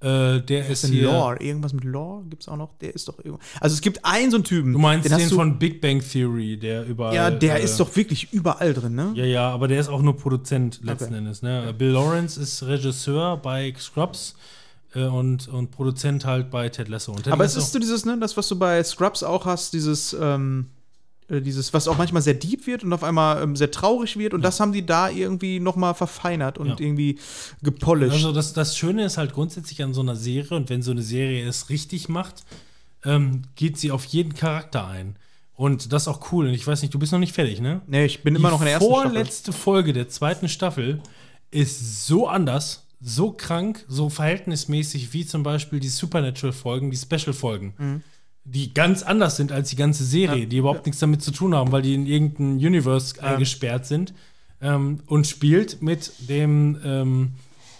[0.00, 1.04] Äh, der ist Ist hier.
[1.04, 1.36] Lore.
[1.40, 2.74] Irgendwas mit Lore gibt es auch noch.
[2.78, 3.38] Der ist doch irgendwo.
[3.60, 4.72] Also es gibt einen so einen Typen.
[4.74, 7.14] Du meinst den, du, von Big Bang Theory, der überall.
[7.14, 9.12] Ja, der äh, ist doch wirklich überall drin, ne?
[9.14, 11.18] Ja, ja, aber der ist auch nur Produzent letzten Okay.
[11.18, 11.40] Endes.
[11.40, 11.74] Ne?
[11.76, 14.36] Bill Lawrence ist Regisseur bei Scrubs
[14.94, 17.12] äh, und, und Produzent halt bei Ted Lasso.
[17.12, 19.46] Und Ted Aber es Lasso, ist so dieses, ne, das, was du bei Scrubs auch
[19.46, 20.66] hast, dieses, ähm,
[21.28, 24.34] äh, dieses, was auch manchmal sehr deep wird und auf einmal ähm, sehr traurig wird.
[24.34, 26.76] Und das haben die da irgendwie noch mal verfeinert und Ja.
[26.78, 27.18] irgendwie
[27.62, 28.12] gepolished.
[28.14, 31.02] Also das, das Schöne ist halt grundsätzlich an so einer Serie, und wenn so eine
[31.02, 32.44] Serie es richtig macht,
[33.04, 35.16] ähm, geht sie auf jeden Charakter ein.
[35.54, 36.46] Und das ist auch cool.
[36.48, 37.80] Und ich weiß nicht, du bist noch nicht fertig, ne?
[37.86, 39.10] nee, ich bin immer noch in der ersten Die Staffel.
[39.10, 41.00] vorletzte Folge der zweiten Staffel
[41.50, 47.74] ist so anders, so krank, so verhältnismäßig wie zum Beispiel die Supernatural-Folgen, die Special-Folgen.
[47.78, 48.02] Mhm.
[48.48, 51.72] Die ganz anders sind als die ganze Serie, die überhaupt nichts damit zu tun haben,
[51.72, 54.14] weil die in irgendein Universe eingesperrt sind.
[54.62, 57.32] Ähm, und spielt mit dem, ähm,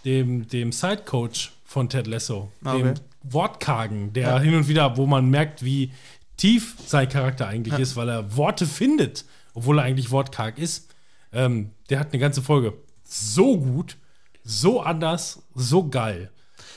[0.05, 3.01] dem, dem Side-Coach von Ted Lasso, Ah, dem okay.
[3.23, 5.93] Wortkargen, der hin und wieder, wo man merkt, wie
[6.37, 10.95] tief sein Charakter eigentlich ist, weil er Worte findet, obwohl er eigentlich wortkarg ist.
[11.33, 13.97] Ähm, der hat eine ganze Folge so gut,
[14.45, 16.31] so anders, so geil.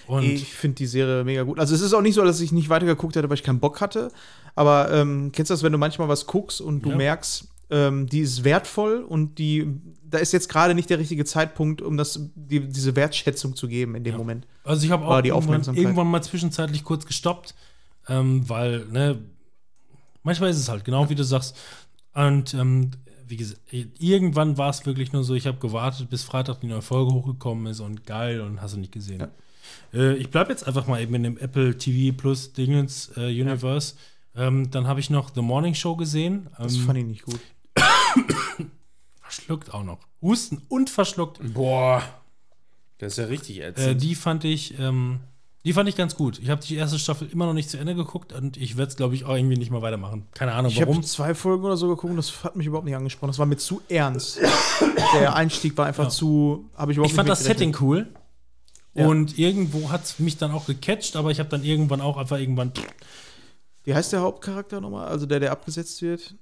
[0.09, 1.59] Und Ich finde die Serie mega gut.
[1.59, 3.79] Also es ist auch nicht so, dass ich nicht weitergeguckt hätte, weil ich keinen Bock
[3.79, 4.11] hatte.
[4.55, 6.95] Aber ähm, kennst du das, wenn du manchmal was guckst und du Ja.
[6.97, 9.67] merkst, ähm, die ist wertvoll und die,
[10.03, 13.93] da ist jetzt gerade nicht der richtige Zeitpunkt, um das, die, diese Wertschätzung zu geben
[13.93, 14.47] in dem Moment.
[14.63, 17.53] Also ich habe auch irgendwann, irgendwann mal zwischenzeitlich kurz gestoppt,
[18.07, 19.19] ähm, weil, ne,
[20.23, 21.55] manchmal ist es halt, genau wie du sagst.
[22.15, 22.89] Und ähm,
[23.27, 26.81] wie gesagt, irgendwann war es wirklich nur so, ich habe gewartet, bis Freitag die neue
[26.81, 29.27] Folge hochgekommen ist und geil und hast du nicht gesehen.
[29.93, 33.95] Äh, ich bleibe jetzt einfach mal eben in dem Apple TV Plus Dingens äh, Universe.
[34.35, 36.47] Ähm, dann habe ich noch The Morning Show gesehen.
[36.57, 37.39] Das Ähm, fand ich nicht gut.
[39.21, 39.99] verschluckt auch noch.
[40.21, 41.39] Husten und verschluckt.
[41.53, 42.01] Boah.
[42.97, 44.01] Das ist ja richtig Äh, ätzend.
[44.01, 45.19] die fand ich, ähm,
[45.63, 46.39] die fand ich ganz gut.
[46.39, 48.97] Ich habe die erste Staffel immer noch nicht zu Ende geguckt und ich werde es,
[48.97, 50.25] glaube ich, auch irgendwie nicht mal weitermachen.
[50.33, 50.95] Keine Ahnung, Ich warum.
[50.97, 53.29] habe zwei Folgen oder so geguckt und das hat mich überhaupt nicht angesprochen.
[53.29, 54.39] Das war mir zu ernst.
[55.13, 58.07] Der Einstieg war einfach zu, habe ich überhaupt Ich fand nicht das Setting cool.
[58.95, 59.05] Ja.
[59.07, 62.39] Und irgendwo hat es mich dann auch gecatcht, aber ich habe dann irgendwann auch einfach
[62.39, 62.71] irgendwann.
[63.83, 65.07] Wie heißt der Hauptcharakter nochmal?
[65.07, 66.35] Also der, der abgesetzt wird?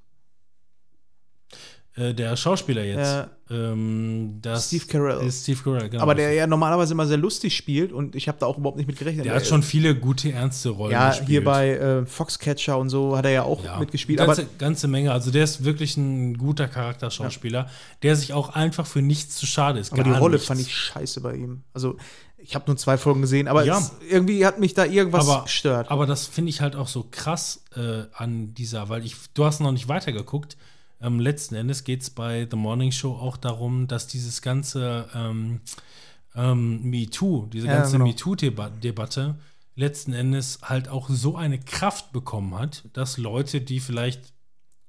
[1.96, 2.98] Äh, der Schauspieler jetzt.
[3.00, 3.30] Ja.
[3.50, 5.26] Ähm, Steve Carell.
[5.26, 6.04] Ist Steve Carell, genau.
[6.04, 8.86] Aber der ja normalerweise immer sehr lustig spielt und ich habe da auch überhaupt nicht
[8.88, 9.26] mit gerechnet.
[9.26, 11.30] der hat schon viele gute, ernste Rollen Ja, gespielt.
[11.30, 14.20] hier bei äh, Foxcatcher und so hat er ja auch Ja, mitgespielt.
[14.20, 15.12] Ganze, aber ganze Menge.
[15.12, 17.70] Also der ist wirklich ein guter Charakterschauspieler,
[18.04, 19.92] der sich auch einfach für nichts zu schade ist.
[19.92, 20.48] aber die Rolle nichts.
[20.48, 21.64] fand ich scheiße bei ihm.
[21.74, 21.98] Also
[22.48, 23.78] ich habe nur zwei Folgen gesehen, aber Ja.
[23.78, 25.92] es, irgendwie hat mich da irgendwas aber, gestört.
[25.92, 29.60] Aber das finde ich halt auch so krass äh, an dieser, weil ich, du hast
[29.60, 30.56] noch nicht weitergeguckt.
[31.02, 35.60] Ähm, letzten Endes geht es bei The Morning Show auch darum, dass dieses ganze ähm,
[36.36, 38.06] ähm, MeToo, diese Ja, ganze genau.
[38.06, 39.36] MeToo-Debatte
[39.76, 44.34] letzten Endes halt auch so eine Kraft bekommen hat, dass Leute, die vielleicht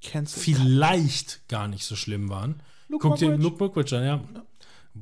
[0.00, 0.40] Cancel.
[0.42, 3.42] vielleicht gar nicht so schlimm waren, Luke guck dir Mockridge.
[3.42, 4.20] Luke Mockridge an, ja.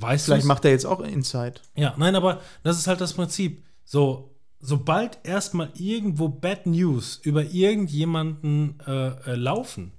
[0.00, 0.48] Weißt Vielleicht du's?
[0.48, 1.54] macht er jetzt auch Inside.
[1.74, 3.64] Ja, nein, aber das ist halt das Prinzip.
[3.84, 9.92] So, sobald erstmal irgendwo Bad News über irgendjemanden äh, äh, laufen,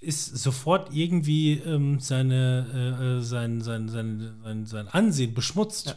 [0.00, 2.66] ist sofort irgendwie ähm, seine,
[3.00, 5.96] äh, äh, sein, sein, sein, sein, sein Ansehen beschmutzt.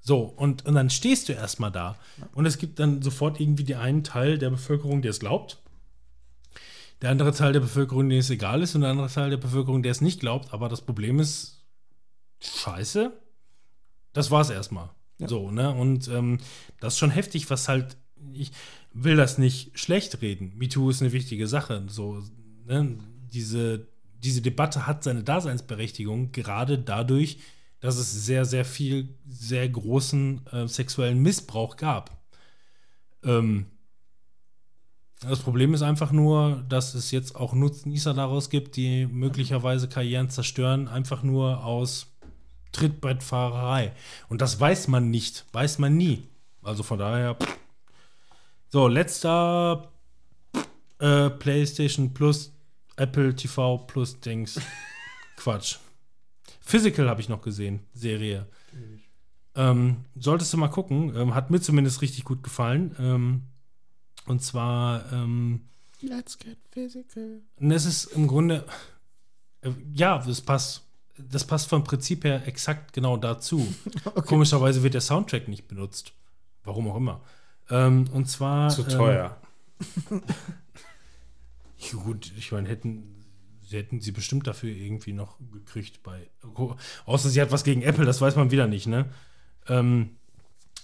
[0.00, 1.96] So, und, und dann stehst du erstmal da.
[2.32, 5.58] Und es gibt dann sofort irgendwie die einen Teil der Bevölkerung, der es glaubt.
[7.02, 9.82] Der andere Teil der Bevölkerung, dem es egal ist, und der andere Teil der Bevölkerung,
[9.82, 10.52] der es nicht glaubt.
[10.54, 11.57] Aber das Problem ist,
[12.40, 13.12] scheiße.
[14.12, 14.90] Das war's erstmal.
[15.18, 15.74] So, ne?
[15.74, 16.38] Und ähm,
[16.80, 17.96] das ist schon heftig, was halt,
[18.32, 18.52] ich
[18.92, 20.52] will das nicht schlecht reden.
[20.56, 21.84] MeToo ist eine wichtige Sache.
[21.88, 22.22] So,
[22.66, 22.98] ne?
[23.32, 23.88] Diese,
[24.22, 27.38] diese Debatte hat seine Daseinsberechtigung, gerade dadurch,
[27.80, 32.16] dass es sehr, sehr viel, sehr großen äh, sexuellen Missbrauch gab.
[33.24, 33.66] Ähm,
[35.20, 40.30] das Problem ist einfach nur, dass es jetzt auch Nutznießer daraus gibt, die möglicherweise Karrieren
[40.30, 42.17] zerstören, einfach nur aus
[42.78, 43.92] Trittbrettfahrerei.
[44.28, 46.28] Und das weiß man nicht, weiß man nie.
[46.62, 47.34] Also von daher.
[47.34, 47.56] pff.
[48.70, 49.90] So, letzter
[50.98, 52.52] äh, PlayStation Plus,
[52.96, 54.60] Apple TV Plus Dings.
[55.36, 55.78] Quatsch.
[56.60, 58.46] Physical habe ich noch gesehen, Serie.
[59.54, 61.16] Ähm, solltest du mal gucken.
[61.16, 62.94] Ähm, hat mir zumindest richtig gut gefallen.
[62.98, 63.42] Ähm,
[64.26, 65.62] und zwar, ähm,
[66.00, 67.40] Let's get physical.
[67.56, 68.64] und es ist im Grunde,
[69.62, 70.87] äh, ja, das passt.
[71.30, 73.66] Das passt vom Prinzip her exakt genau dazu.
[74.26, 76.12] Komischerweise wird der Soundtrack nicht benutzt.
[76.64, 77.20] Warum auch immer.
[77.70, 78.68] Ähm, und zwar.
[78.70, 79.36] Zu ähm, teuer.
[81.80, 83.18] Ja, gut, ich meine, hätten
[83.68, 86.28] sie hätten sie bestimmt dafür irgendwie noch gekriegt bei.
[87.04, 89.06] Außer sie hat was gegen Apple, das weiß man wieder nicht, ne?
[89.68, 90.16] Ähm,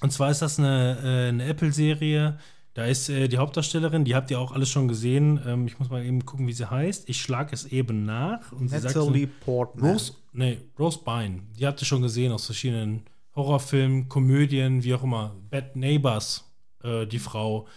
[0.00, 2.38] und zwar ist das eine, äh, eine Apple-Serie.
[2.74, 5.40] Da ist äh, die Hauptdarstellerin, die habt ihr auch alles schon gesehen.
[5.46, 7.08] Ähm, ich muss mal eben gucken, wie sie heißt.
[7.08, 8.50] Ich schlage es eben nach.
[8.50, 9.92] Und sie sagt so, Natalie Portman.
[9.92, 11.42] Rose, nee, Rose Byrne.
[11.56, 13.04] Die habt ihr schon gesehen aus verschiedenen
[13.36, 15.36] Horrorfilmen, Komödien, wie auch immer.
[15.50, 17.68] Bad Neighbors, äh, die Frau.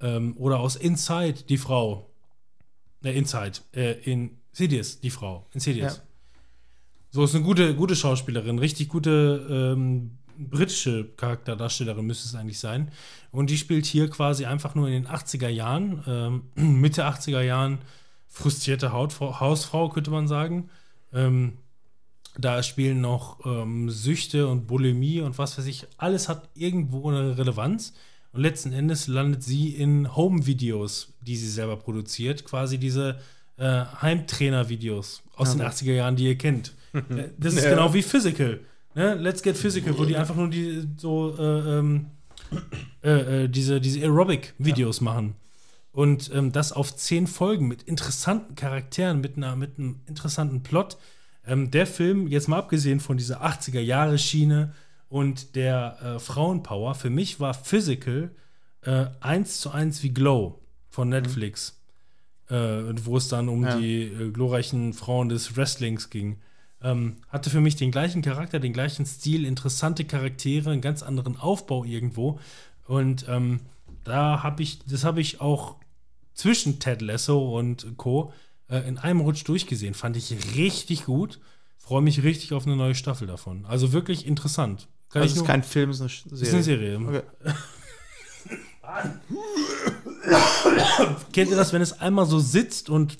[0.00, 2.10] Ähm, oder aus Inside, die Frau.
[3.02, 3.58] Ne, Inside.
[3.74, 5.46] Äh, in Insidious, die Frau.
[5.52, 5.96] Insidious.
[5.96, 6.02] Ja.
[7.10, 12.90] So ist eine gute, gute Schauspielerin, richtig gute ähm, britische Charakterdarstellerin müsste es eigentlich sein.
[13.30, 16.42] Und die spielt hier quasi einfach nur in den 80er Jahren, ähm,
[16.80, 17.78] Mitte 80er Jahren,
[18.28, 20.70] frustrierte Hautfrau, Hausfrau, könnte man sagen.
[21.12, 21.54] Ähm,
[22.38, 25.86] da spielen noch ähm, Süchte und Bulimie und was weiß ich.
[25.96, 27.94] Alles hat irgendwo eine Relevanz.
[28.32, 32.44] Und letzten Endes landet sie in Home-Videos, die sie selber produziert.
[32.44, 33.18] Quasi diese
[33.56, 36.74] äh, Heimtrainer-Videos aus den 80er Jahren, die ihr kennt.
[36.94, 37.70] Äh, das ist Ja.
[37.70, 38.60] genau wie Physical.
[38.98, 39.14] Ne?
[39.14, 42.06] Let's Get Physical, wo die einfach nur die so äh, ähm,
[43.04, 45.34] äh, äh, diese, diese Aerobic-Videos machen.
[45.92, 50.96] Und ähm, das auf zehn Folgen mit interessanten Charakteren, mit, einer, mit einem interessanten Plot.
[51.46, 54.74] Ähm, der Film, jetzt mal abgesehen von dieser 80er-Jahre-Schiene
[55.08, 58.32] und der äh, Frauenpower, für mich war Physical
[58.82, 61.80] äh, eins zu eins wie Glow von Netflix.
[62.50, 62.54] Äh,
[63.04, 63.76] wo es dann um Ja.
[63.76, 66.38] die äh, glorreichen Frauen des Wrestlings ging.
[66.82, 71.36] Ähm, hatte für mich den gleichen Charakter, den gleichen Stil, interessante Charaktere, einen ganz anderen
[71.36, 72.38] Aufbau irgendwo.
[72.86, 73.60] Und ähm,
[74.04, 75.76] da habe ich, das habe ich auch
[76.34, 78.32] zwischen Ted Lasso und Co.
[78.68, 79.94] Äh, in einem Rutsch durchgesehen.
[79.94, 81.40] Fand ich richtig gut.
[81.78, 83.64] Freue mich richtig auf eine neue Staffel davon.
[83.66, 84.88] Also wirklich interessant.
[85.10, 86.98] Kann Also es ist kein Film, es ist eine Sch- ist eine Serie.
[86.98, 87.08] Serie.
[87.08, 87.22] Okay.
[91.32, 93.16] Kennt ihr das, wenn es einmal so sitzt und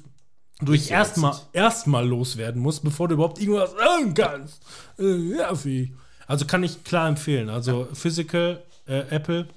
[0.60, 4.62] du dich erstmal erstmal loswerden musst, bevor du überhaupt irgendwas sagen kannst?
[4.98, 5.92] Äh, nervig.
[6.26, 7.48] Also kann ich klar empfehlen.
[7.48, 9.48] Also Physical, äh, Apple.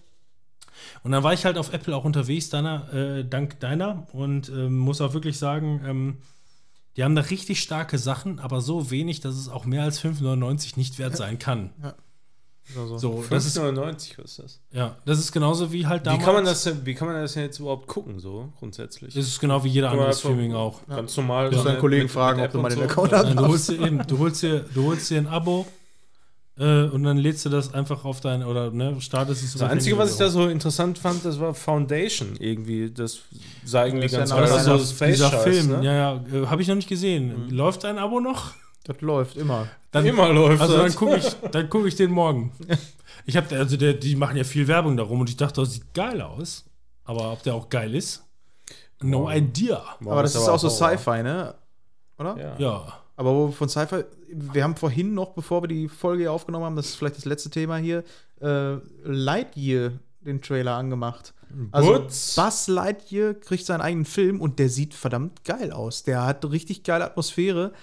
[1.03, 4.07] Und dann war ich halt auf Apple auch unterwegs, deiner, äh, dank deiner.
[4.13, 6.17] Und ähm, muss auch wirklich sagen, ähm,
[6.97, 10.73] die haben da richtig starke Sachen, aber so wenig, dass es auch mehr als 5,99
[10.77, 11.71] nicht wert sein kann.
[12.77, 14.59] Also, So, das ist, 5,99 was ist das?
[14.71, 16.23] ja, das ist genauso wie halt Wie damals.
[16.23, 19.13] kann, man das, denn- wie kann man das denn jetzt überhaupt gucken, so grundsätzlich?
[19.13, 20.79] Das ist genau wie jeder andere Streaming auch.
[20.87, 21.49] Ganz normal.
[21.49, 23.49] Du musst deinen Kollegen fragen, ob du mal den Account Nein, du hast.
[23.49, 25.65] holst dir eben, du holst dir, du holst dir ein Abo
[26.57, 29.53] äh, und dann lädst du das einfach auf dein oder ne, startest es.
[29.53, 32.89] Das Einzige, was ich da so interessant fand, das war Foundation irgendwie.
[32.89, 33.19] Das
[33.65, 34.67] sah irgendwie Das ist ganz ja cool noch aus.
[34.67, 35.83] einer- So dieser Film, ne?
[35.85, 37.49] ja, ja, äh, habe ich noch nicht gesehen.
[37.49, 38.51] Läuft dein Abo noch?
[38.83, 39.67] Das läuft immer.
[39.91, 40.95] Dann, Immer läuft Also dann das.
[40.95, 42.51] gucke ich, dann guck ich den morgen.
[43.25, 45.93] Ich habe, also der, die machen ja viel Werbung darum und ich dachte, das sieht
[45.93, 46.65] geil aus.
[47.03, 48.23] Aber ob der auch geil ist?
[49.01, 49.83] No idea.
[49.99, 50.69] Boah, aber das ist auch so.
[50.69, 51.55] Sci-Fi, ne?
[52.17, 52.37] Oder?
[52.37, 52.55] Ja.
[52.57, 52.93] Ja.
[53.17, 56.65] Aber wo wir von Sci-Fi, wir haben vorhin noch, bevor wir die Folge hier aufgenommen
[56.65, 58.03] haben, das ist vielleicht das letzte Thema hier,
[58.41, 61.33] äh, Lightyear den Trailer angemacht.
[61.71, 62.35] Also Butz.
[62.35, 66.03] Buzz Lightyear kriegt seinen eigenen Film und der sieht verdammt geil aus.
[66.03, 67.73] Der hat richtig geile Atmosphäre,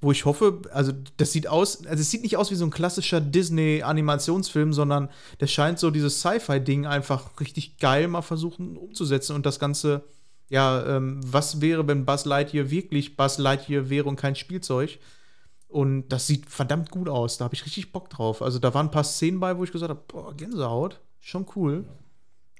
[0.00, 2.70] wo ich hoffe, also das sieht aus, also es sieht nicht aus wie so ein
[2.70, 5.08] klassischer Disney-Animationsfilm, sondern
[5.40, 10.04] der scheint so dieses Sci-Fi-Ding einfach richtig geil mal versuchen umzusetzen und das Ganze,
[10.48, 14.98] ja, ähm, was wäre, wenn Buzz Lightyear wirklich Buzz Lightyear wäre und kein Spielzeug?
[15.66, 17.36] Und das sieht verdammt gut aus.
[17.36, 18.40] Da habe ich richtig Bock drauf.
[18.40, 21.84] Also da waren ein paar Szenen bei, wo ich gesagt habe, boah, Gänsehaut, schon cool.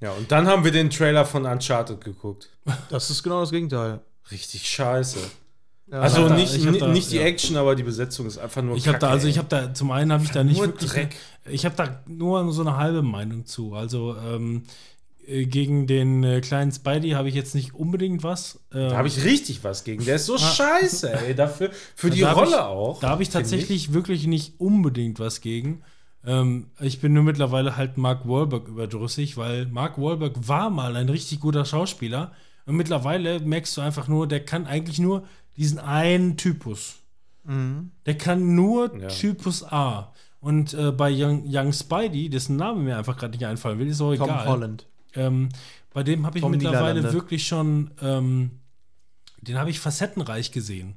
[0.00, 2.50] Ja, und dann haben wir den Trailer von Uncharted geguckt.
[2.90, 4.00] Das ist genau das Gegenteil.
[4.30, 5.18] Richtig scheiße.
[5.90, 6.00] Ja.
[6.00, 7.22] Also Ich da- nicht, ich da- nicht die ja.
[7.22, 9.90] Action, aber die Besetzung ist einfach nur Ich habe da, also ich habe da, zum
[9.90, 11.16] einen habe ich da nicht Nur wirklich, Dreck.
[11.50, 13.74] ich habe da nur so eine halbe Meinung zu.
[13.74, 14.64] Also ähm,
[15.26, 18.60] äh, gegen den äh, kleinen Spidey habe ich jetzt nicht unbedingt was.
[18.74, 20.04] Ähm, Da habe ich richtig was gegen.
[20.04, 21.34] Der ist so scheiße, ey.
[21.34, 23.00] Dafür, für die Rolle ich, auch.
[23.00, 25.82] Da habe ich tatsächlich wirklich nicht unbedingt was gegen.
[26.26, 31.08] Ähm, ich bin nur mittlerweile halt Mark Wahlberg überdrüssig, weil Mark Wahlberg war mal ein
[31.08, 32.32] richtig guter Schauspieler
[32.66, 35.22] und mittlerweile merkst du einfach nur, der kann eigentlich nur
[35.58, 36.96] diesen einen Typus.
[38.06, 39.08] Der kann nur Ja.
[39.08, 40.12] Typus A.
[40.40, 44.00] Und äh, bei Young, Young Spidey, dessen Name mir einfach gerade nicht einfallen will, ist
[44.00, 44.46] auch Tom egal.
[44.46, 44.86] Holland.
[45.14, 45.48] Ähm,
[45.92, 47.12] bei dem habe ich Tom mittlerweile Niederlande.
[47.12, 48.50] wirklich schon, ähm,
[49.40, 50.96] den habe ich facettenreich gesehen.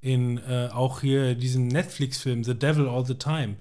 [0.00, 3.56] In äh, auch hier diesem Netflix-Film The Devil All the Time.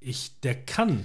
[0.00, 1.04] Ich, der kann,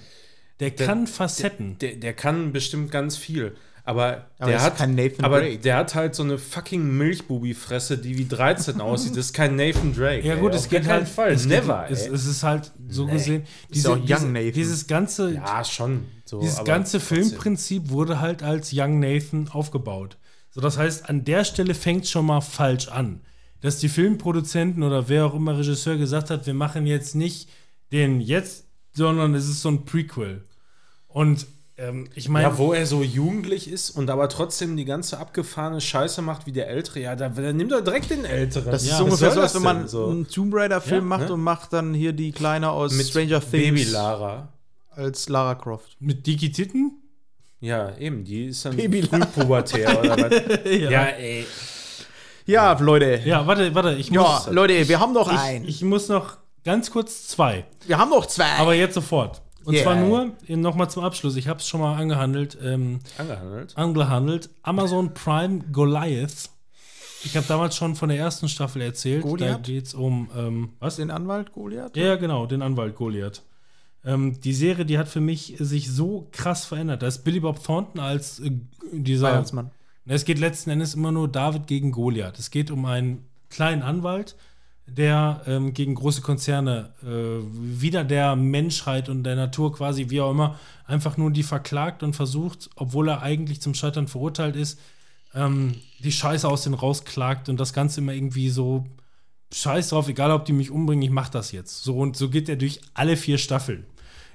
[0.60, 1.78] der, kann Facetten.
[1.78, 3.56] Der, der kann bestimmt ganz viel.
[3.88, 5.60] Aber, Aber der hat kein Nathan aber Drake.
[5.60, 9.12] der hat halt so eine fucking Milchbubi-Fresse, die wie 13 aussieht.
[9.12, 10.26] Das ist kein Nathan Drake.
[10.26, 10.40] ja ey.
[10.40, 11.32] gut, Auf es geht halt, Fall.
[11.32, 11.84] es Never.
[11.88, 12.14] Geht, es, ey.
[12.14, 14.52] es ist halt so gesehen, Ist auch Young diese, Nathan.
[14.54, 16.06] dieses ganze, ja, schon.
[16.26, 17.18] So, Dieses aber ganze trotzdem.
[17.26, 20.18] Filmprinzip wurde halt als Young Nathan aufgebaut.
[20.50, 23.22] So, das heißt, an der Stelle fängt schon mal falsch an.
[23.62, 27.50] Dass die Filmproduzenten oder wer auch immer Regisseur gesagt hat, wir machen jetzt nicht
[27.92, 30.44] den jetzt, sondern es ist so ein Prequel.
[31.08, 31.46] Und
[31.78, 35.82] ähm, ich meine, Ja, wo er so jugendlich ist und aber trotzdem die ganze abgefahrene
[35.82, 38.72] Scheiße macht wie der Ältere, ja, da, dann nimmt er direkt den Älteren.
[38.72, 40.08] Das ist Ja, ungefähr so, als wenn man so?
[40.10, 41.34] einen Tomb Raider-Film Ja, macht ne?
[41.34, 44.50] und macht dann hier die Kleine aus mit Stranger Things Baby Lara.
[44.96, 45.98] als Lara Croft.
[46.00, 47.02] mit Dickie Titten?
[47.60, 50.32] Ja, eben, die ist dann Baby frühpubertär oder was.
[50.66, 50.92] ja.
[50.92, 51.46] Ja, ey.
[52.46, 53.22] Ja, Leute.
[53.26, 55.66] ja, warte, warte, ich Ja, muss, Leute, wir haben noch ich, einen.
[55.68, 57.66] ich muss noch ganz kurz zwei.
[57.88, 58.46] wir haben noch zwei.
[58.60, 59.42] Aber jetzt sofort.
[59.66, 59.84] Und Yeah.
[59.84, 63.76] zwar nur, nochmal zum Abschluss, ich habe es schon mal angehandelt, ähm, Angehandelt.
[63.78, 64.50] angehandelt.
[64.64, 66.50] Amazon Prime Goliath.
[67.24, 69.24] Ich habe damals schon von der ersten Staffel erzählt.
[69.24, 69.56] Goliath?
[69.56, 70.98] Da geht es um, ähm, was?
[70.98, 71.98] den Anwalt Goliath?
[71.98, 73.42] Ja, genau, den Anwalt Goliath.
[74.06, 77.02] Ähm, die Serie, die hat für mich sich so krass verändert.
[77.02, 78.52] Da ist Billy Bob Thornton als äh,
[78.92, 79.30] dieser.
[79.32, 79.72] Weihnachtsmann.
[80.06, 82.38] Es geht letzten Endes immer nur David gegen Goliath.
[82.38, 84.36] Es geht um einen kleinen Anwalt,
[84.88, 87.44] der ähm, gegen große Konzerne äh,
[87.82, 92.16] wieder der Menschheit und der Natur quasi, wie auch immer, einfach nur die verklagt und
[92.16, 94.80] versucht, obwohl er eigentlich zum Scheitern verurteilt ist,
[95.34, 98.86] ähm, die Scheiße aus denen rausklagt und das Ganze immer irgendwie so
[99.52, 101.84] Scheiß drauf, egal ob die mich umbringen, ich mach das jetzt.
[101.84, 103.86] So und so geht er durch alle vier Staffeln.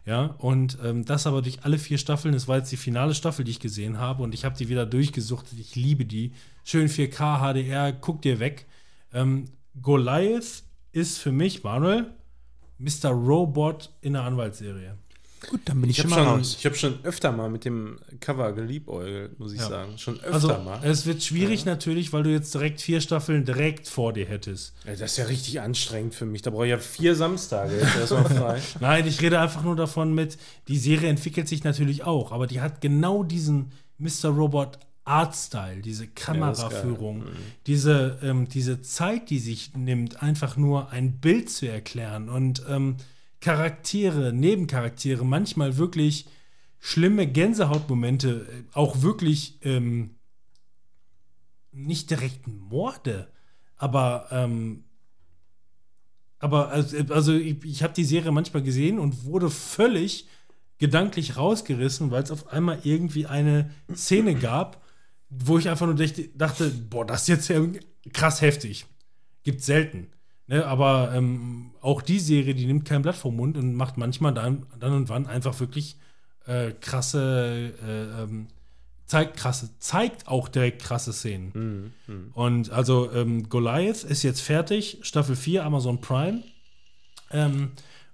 [0.07, 3.45] Ja, und ähm, das aber durch alle vier Staffeln, das war jetzt die finale Staffel,
[3.45, 5.59] die ich gesehen habe, und ich habe die wieder durchgesuchtet.
[5.59, 6.33] Ich liebe die.
[6.65, 8.67] Schön 4K, HDR, guck dir weg.
[9.13, 9.45] Ähm,
[9.81, 12.07] Goliath ist für mich, Manuel,
[12.79, 13.11] Mr.
[13.11, 14.97] Robot in der Anwaltsserie.
[15.49, 16.57] Gut, dann bin ich, Ich habe schon mal raus.
[16.59, 19.69] ich hab schon öfter mal mit dem Cover geliebäugelt, muss ich Ja.
[19.69, 19.97] sagen.
[19.97, 20.81] Schon öfter Also, mal.
[20.85, 24.75] es wird schwierig natürlich, weil du jetzt direkt vier Staffeln direkt vor dir hättest.
[24.85, 26.43] Ey, das ist ja richtig anstrengend für mich.
[26.43, 28.61] Da brauche ich ja vier Samstage jetzt erstmal frei.
[28.81, 30.37] Nein, ich rede einfach nur davon mit,
[30.69, 34.29] die Serie entwickelt sich natürlich auch, aber die hat genau diesen Mr.
[34.29, 37.25] Robot Artstyle, diese Kameraführung,
[37.67, 42.97] diese, ähm, diese Zeit, die sich nimmt, einfach nur ein Bild zu erklären und ähm,
[43.41, 46.27] Charaktere, Nebencharaktere, manchmal wirklich
[46.79, 50.17] schlimme Gänsehautmomente, äh, auch wirklich ähm,
[51.73, 53.29] nicht direkt Morde,
[53.77, 54.85] aber ähm,
[56.39, 60.27] aber also, also ich, ich habe die Serie manchmal gesehen und wurde völlig
[60.79, 64.83] gedanklich rausgerissen, weil es auf einmal irgendwie eine Szene gab,
[65.31, 65.97] wo ich einfach nur
[66.35, 67.65] dachte, boah, das ist jetzt ja
[68.13, 68.87] krass heftig.
[69.43, 70.09] Gibt's selten.
[70.51, 74.35] Ne, aber ähm, auch die Serie, die nimmt kein Blatt vom Mund und macht manchmal
[74.35, 75.97] dann, dann und wann einfach wirklich
[76.45, 78.49] äh, krasse, äh, ähm,
[79.07, 81.93] zeigt krasse, zeigt auch direkt krasse Szenen.
[82.35, 86.43] Und also ähm, Goliath ist jetzt fertig, Staffel 4, Amazon Prime.
[87.31, 87.71] Ähm,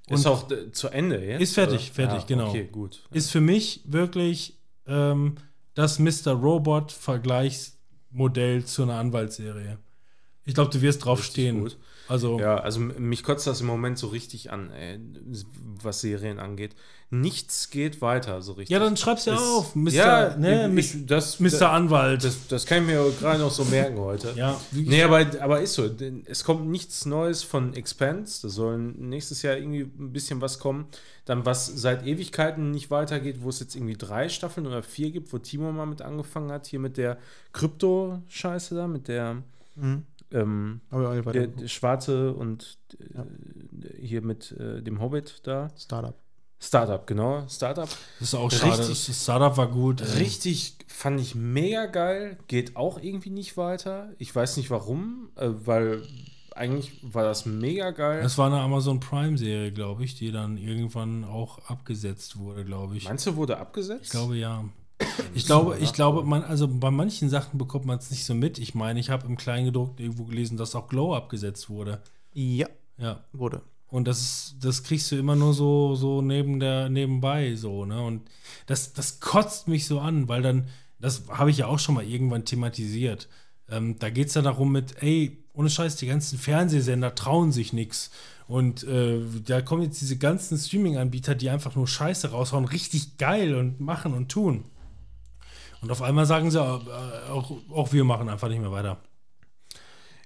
[0.08, 1.40] Ist auch äh, zu Ende jetzt?
[1.40, 1.94] Ist fertig, oder?
[1.94, 2.48] fertig, ja, genau.
[2.50, 3.02] Okay, gut.
[3.12, 5.36] ist für mich wirklich ähm,
[5.76, 6.32] das Mr.
[6.32, 9.78] Robot-Vergleichsmodell zu einer Anwaltsserie.
[10.44, 11.60] Ich glaube, du wirst drauf Richtig stehen.
[11.60, 11.78] gut.
[12.08, 15.00] Also, Ja, also mich kotzt das im Moment so richtig an, ey,
[15.82, 16.74] was Serien angeht.
[17.08, 18.70] Nichts geht weiter so richtig.
[18.72, 19.76] ja, dann schreib's ja Es- auf.
[19.76, 19.90] Mr.
[19.92, 21.70] Ja, ne, ich, das, Mr.
[21.70, 22.24] Anwalt.
[22.24, 24.32] Das, das kann ich mir gerade noch so merken heute.
[24.36, 25.88] ja, Nee, aber, aber ist so.
[26.24, 28.42] Es kommt nichts Neues von Expanse.
[28.42, 30.86] Da soll nächstes Jahr irgendwie ein bisschen was kommen.
[31.26, 35.32] Dann, was seit Ewigkeiten nicht weitergeht, wo es jetzt irgendwie drei Staffeln oder vier gibt,
[35.32, 37.18] wo Timo mal mit angefangen hat, hier mit der
[37.52, 39.42] Krypto-Scheiße da, mit der,
[40.32, 45.68] ähm, der, der Schwarze und äh, hier mit äh, dem Hobbit da.
[45.76, 46.14] Startup.
[46.58, 47.46] Startup, genau.
[47.48, 47.88] Startup.
[48.18, 48.78] das ist auch schade.
[48.78, 50.00] richtig- Das Startup war gut.
[50.00, 50.18] ey.
[50.18, 52.38] Richtig, fand ich mega geil.
[52.48, 54.10] Geht auch irgendwie nicht weiter.
[54.18, 56.02] Ich weiß nicht warum, äh, weil
[56.54, 58.22] eigentlich war das mega geil.
[58.22, 63.04] Das war eine Amazon Prime-Serie, glaube ich, die dann irgendwann auch abgesetzt wurde, glaube ich.
[63.04, 64.04] Meinst du, wurde abgesetzt?
[64.06, 64.64] Ich glaube ja.
[65.34, 68.58] Ich glaube, ich glaube, man, also bei manchen Sachen bekommt man es nicht so mit.
[68.58, 72.00] Ich meine, ich habe im Kleingedruckten irgendwo gelesen, dass auch Glow abgesetzt wurde.
[72.32, 72.68] Ja,
[72.98, 73.20] Ja.
[73.32, 73.60] wurde.
[73.88, 78.00] Und das, ist- das kriegst du immer nur so, so neben der, nebenbei so, ne?
[78.02, 78.22] Und
[78.66, 80.66] das, das kotzt mich so an, weil dann,
[80.98, 83.28] das habe ich ja auch schon mal irgendwann thematisiert.
[83.68, 87.72] Ähm, da geht es ja darum mit, ey, ohne Scheiß, die ganzen Fernsehsender trauen sich
[87.72, 88.10] nichts.
[88.48, 93.54] Und äh, da kommen jetzt diese ganzen Streaming-Anbieter, die einfach nur Scheiße raushauen, richtig geil
[93.54, 94.64] und machen und tun.
[95.82, 98.98] Und auf einmal sagen sie, auch, auch wir machen einfach nicht mehr weiter.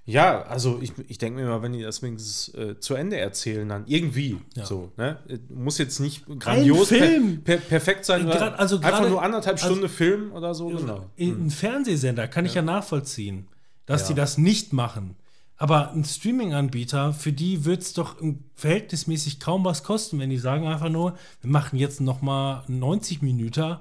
[0.05, 3.69] Ja, also ich, ich denke mir mal, wenn die das wenigstens äh, zu Ende erzählen,
[3.69, 4.65] dann irgendwie Ja.
[4.65, 5.19] so, ne?
[5.49, 7.43] Muss jetzt nicht grandios Film!
[7.43, 11.05] Per, per, perfekt sein, grad- also einfach nur anderthalb also- Stunden Film oder so, genau.
[11.19, 13.47] Ein Fernsehsender kann ich ja nachvollziehen,
[13.85, 14.07] dass Ja.
[14.09, 15.15] die das nicht machen.
[15.57, 18.15] Aber ein Streaming-Anbieter, für die wird es doch
[18.55, 23.21] verhältnismäßig kaum was kosten, wenn die sagen einfach nur, wir machen jetzt noch mal 90
[23.21, 23.77] Minuten,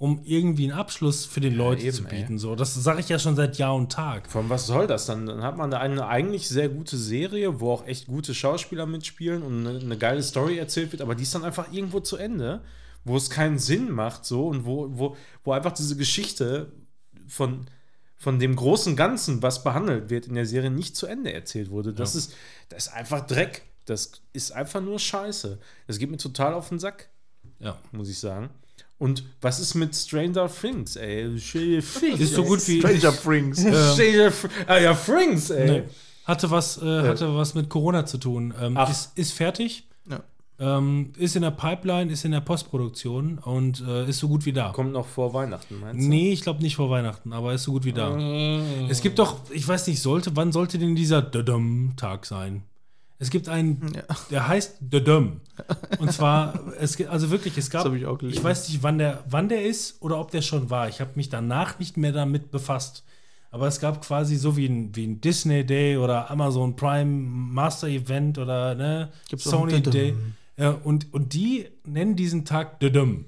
[0.00, 2.20] um irgendwie einen Abschluss für den Leuten eben, zu ey.
[2.22, 2.38] bieten.
[2.38, 4.30] So, das sage ich ja schon seit Jahr und Tag.
[4.30, 5.26] Von was soll das dann?
[5.26, 9.42] Dann hat man da eine eigentlich sehr gute Serie, wo auch echt gute Schauspieler mitspielen
[9.42, 12.62] und eine, eine geile Story erzählt wird, aber die ist dann einfach irgendwo zu Ende,
[13.04, 16.72] wo es keinen Sinn macht so und wo, wo, wo einfach diese Geschichte
[17.28, 17.66] von,
[18.16, 21.92] von dem großen Ganzen, was behandelt wird in der Serie, nicht zu Ende erzählt wurde.
[21.92, 22.34] Das, ist,
[22.70, 23.64] das ist einfach Dreck.
[23.84, 25.58] Das ist einfach nur Scheiße.
[25.86, 27.10] Das geht mir total auf den Sack,
[27.58, 27.76] Ja.
[27.92, 28.48] muss ich sagen.
[29.00, 31.36] Und was ist mit Stranger Things, ey?
[31.40, 32.20] Stranger Things.
[32.20, 32.78] Ist so gut wie.
[32.80, 33.58] Stranger Things.
[33.94, 35.70] Stranger Fr- ah ja, Frings, ey.
[35.70, 35.82] Nee.
[36.26, 38.54] Hatte was, äh, hatte was mit Corona zu tun.
[38.60, 38.88] Ähm, Ach.
[38.90, 40.20] ist, ist fertig, Ja.
[40.60, 44.52] ähm, ist in der Pipeline, ist in der Postproduktion und äh, ist so gut wie
[44.52, 44.68] da.
[44.72, 46.08] Kommt noch vor Weihnachten, meinst du?
[46.08, 48.16] Nee, ich glaube nicht vor Weihnachten, aber ist so gut wie da.
[48.90, 52.62] Es gibt doch, ich weiß nicht, sollte, wann sollte denn dieser Dödum-Tag sein?
[53.20, 53.92] Es gibt einen,
[54.30, 55.42] der heißt Dödum.
[55.98, 59.50] Und zwar, es gibt, also wirklich, es gab, ich ich weiß nicht, wann der, wann
[59.50, 60.88] der ist oder ob der schon war.
[60.88, 63.04] Ich habe mich danach nicht mehr damit befasst.
[63.50, 67.88] Aber es gab quasi so wie ein, wie ein Disney Day oder Amazon Prime Master
[67.88, 69.82] Event oder ne, Gibt's Sony.
[69.82, 70.14] Day.
[70.56, 73.26] Ja, und, und die nennen diesen Tag Dödum.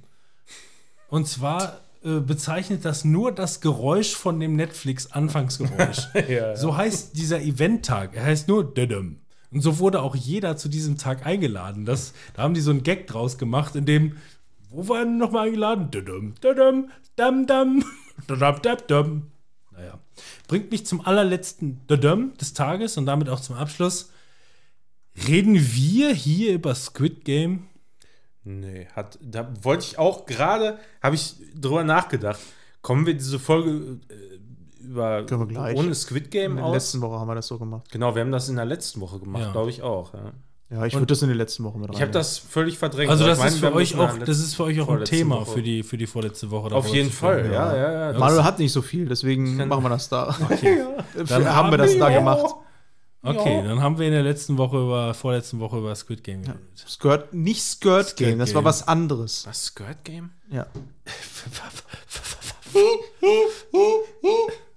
[1.09, 6.09] Und zwar äh, bezeichnet das nur das Geräusch von dem Netflix-Anfangsgeräusch.
[6.29, 6.57] ja.
[6.57, 8.17] So heißt dieser Eventtag.
[8.17, 9.19] Er heißt nur Dödum.
[9.53, 11.85] Und so wurde auch jeder zu diesem Tag eingeladen.
[11.85, 14.17] Das, da haben die so einen Gag draus gemacht, in dem,
[14.71, 15.91] wo waren wir nochmal eingeladen?
[15.91, 16.35] Dödum,
[17.17, 17.85] dam, dam,
[18.29, 19.23] dödum, dam, dam.
[19.73, 19.99] Naja.
[20.49, 24.11] Bringt mich zum allerletzten Dödum des Tages und damit auch zum Abschluss.
[25.29, 27.67] Reden wir hier über Squid Game?
[28.45, 32.41] Nee, hat, da wollte ich auch gerade, habe ich drüber nachgedacht.
[32.81, 34.39] Kommen wir diese Folge äh,
[34.93, 35.77] über Können wir gleich.
[35.77, 36.75] ohne Squid In Game der aus?
[36.75, 37.91] letzten Woche haben wir das so gemacht.
[37.91, 39.53] Genau, wir haben das in der letzten Woche gemacht, Ja.
[39.53, 40.15] glaube ich auch.
[40.15, 40.33] Ja.
[40.71, 41.97] Ja, ich würde das in die letzten Woche mit rein.
[41.97, 43.11] Ich habe das völlig verdrängt.
[43.11, 45.41] Also das ist für euch in der auch, das ist für euch auch ein Thema
[45.43, 45.51] Woche.
[45.51, 46.75] für die, für die vorletzte Woche.
[46.75, 48.19] Auf jeden Fall, ja, ja, ja.
[48.19, 50.35] Manuel hat nicht so viel, deswegen machen wir das da.
[51.15, 52.55] Dann Dann haben wir das da gemacht.
[53.25, 56.61] Okay, dann haben wir in der letzten Woche über, vorletzten Woche über Squid Game geredet.
[56.89, 58.69] Skirt, nicht Skirt Game, das war Game.
[58.69, 59.45] was anderes.
[59.47, 60.31] Was, Skirt Game?
[60.51, 60.67] Ja.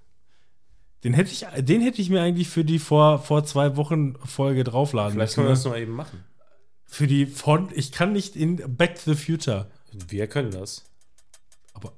[1.04, 4.64] Den hätte ich, den hätte ich mir eigentlich für die vor, vor zwei Wochen Folge
[4.64, 5.34] draufladen Vielleicht müssen.
[5.36, 5.70] können wir das Ne?
[5.70, 6.24] noch eben machen.
[6.86, 9.70] Für die von, ich kann nicht in Back to the Future.
[10.08, 10.84] Wir können das.
[11.74, 11.92] Aber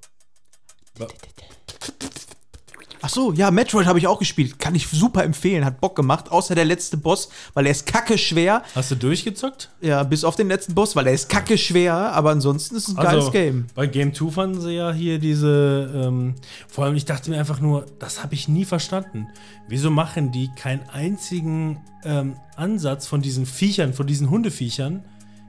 [3.00, 4.58] Ach so, ja, Metroid habe ich auch gespielt.
[4.58, 6.30] Kann ich super empfehlen, hat Bock gemacht.
[6.32, 8.62] Außer der letzte Boss, weil er ist kacke schwer.
[8.74, 9.70] hast du durchgezockt?
[9.80, 11.94] Ja, bis auf den letzten Boss, weil er ist kacke schwer.
[11.94, 13.66] Aber ansonsten ist es ein geiles Game.
[13.74, 16.34] Bei Game 2 fanden sie ja hier diese, ähm,
[16.68, 19.28] vor allem ich dachte mir einfach nur, das habe ich nie verstanden.
[19.68, 25.04] Wieso machen die keinen einzigen ähm, Ansatz von diesen Viechern, von diesen Hundeviechern?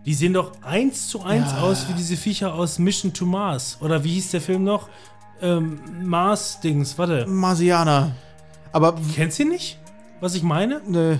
[0.05, 1.61] Die sehen doch eins zu eins Ja.
[1.61, 3.77] aus wie diese Viecher aus Mission to Mars.
[3.81, 4.87] Oder wie hieß der Film noch?
[5.41, 7.25] Ähm, Mars-Dings, warte.
[7.27, 8.11] Marsianer.
[8.71, 9.79] Aber, Kennst du ihn nicht?
[10.19, 10.81] Was ich meine?
[10.85, 11.19] ne.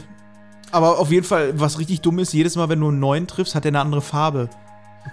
[0.72, 3.56] Aber auf jeden Fall, was richtig dumm ist, jedes Mal, wenn du einen neuen triffst,
[3.56, 4.50] hat er eine andere Farbe.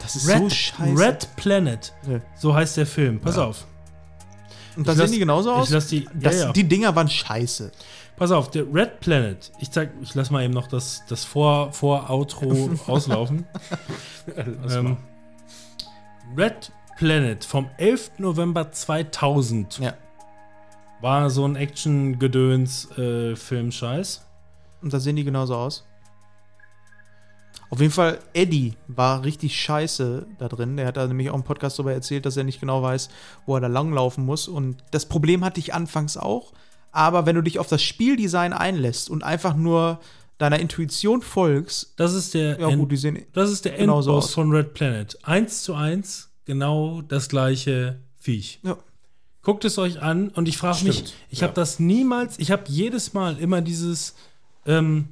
[0.02, 0.98] Das ist so Red, scheiße.
[1.02, 1.94] Red Planet.
[2.10, 2.20] Ja.
[2.34, 3.20] So heißt der Film.
[3.20, 3.66] Pass auf.
[4.76, 5.68] Und da Ich sehen die genauso aus?
[5.68, 6.52] Ich lass die, das, ja, ja.
[6.52, 7.72] Die Dinger waren scheiße.
[8.16, 9.50] Pass auf, der Red Planet.
[9.58, 13.46] Ich zeig, ich lass mal eben noch das, das Vor, Vor-Outro auslaufen.
[14.36, 14.98] ähm,
[16.36, 18.12] Red Planet vom 11.
[18.18, 19.94] November 2000 Ja.
[21.00, 24.22] war so ein Action-Gedöns-Film-Scheiß.
[24.82, 25.84] Und da sehen die genauso aus.
[27.68, 30.76] Auf jeden Fall, Eddie war richtig scheiße da drin.
[30.76, 33.08] Der hat da nämlich auch im Podcast darüber erzählt, dass er nicht genau weiß,
[33.44, 34.46] wo er da langlaufen muss.
[34.46, 36.52] Und das Problem hatte ich anfangs auch.
[36.92, 39.98] Aber wenn du dich auf das Spieldesign einlässt und einfach nur
[40.38, 43.26] deiner Intuition folgst, das ist der, ja End- gut, die sehen.
[43.32, 44.32] das ist der Endboss aus.
[44.34, 45.18] von Red Planet.
[45.24, 48.60] Eins zu eins, genau das gleiche Viech.
[48.62, 48.78] Ja.
[49.42, 51.46] Guckt es euch an und ich frage mich, ich ja.
[51.46, 54.14] habe das niemals, ich habe jedes Mal immer dieses,
[54.64, 55.08] ähm,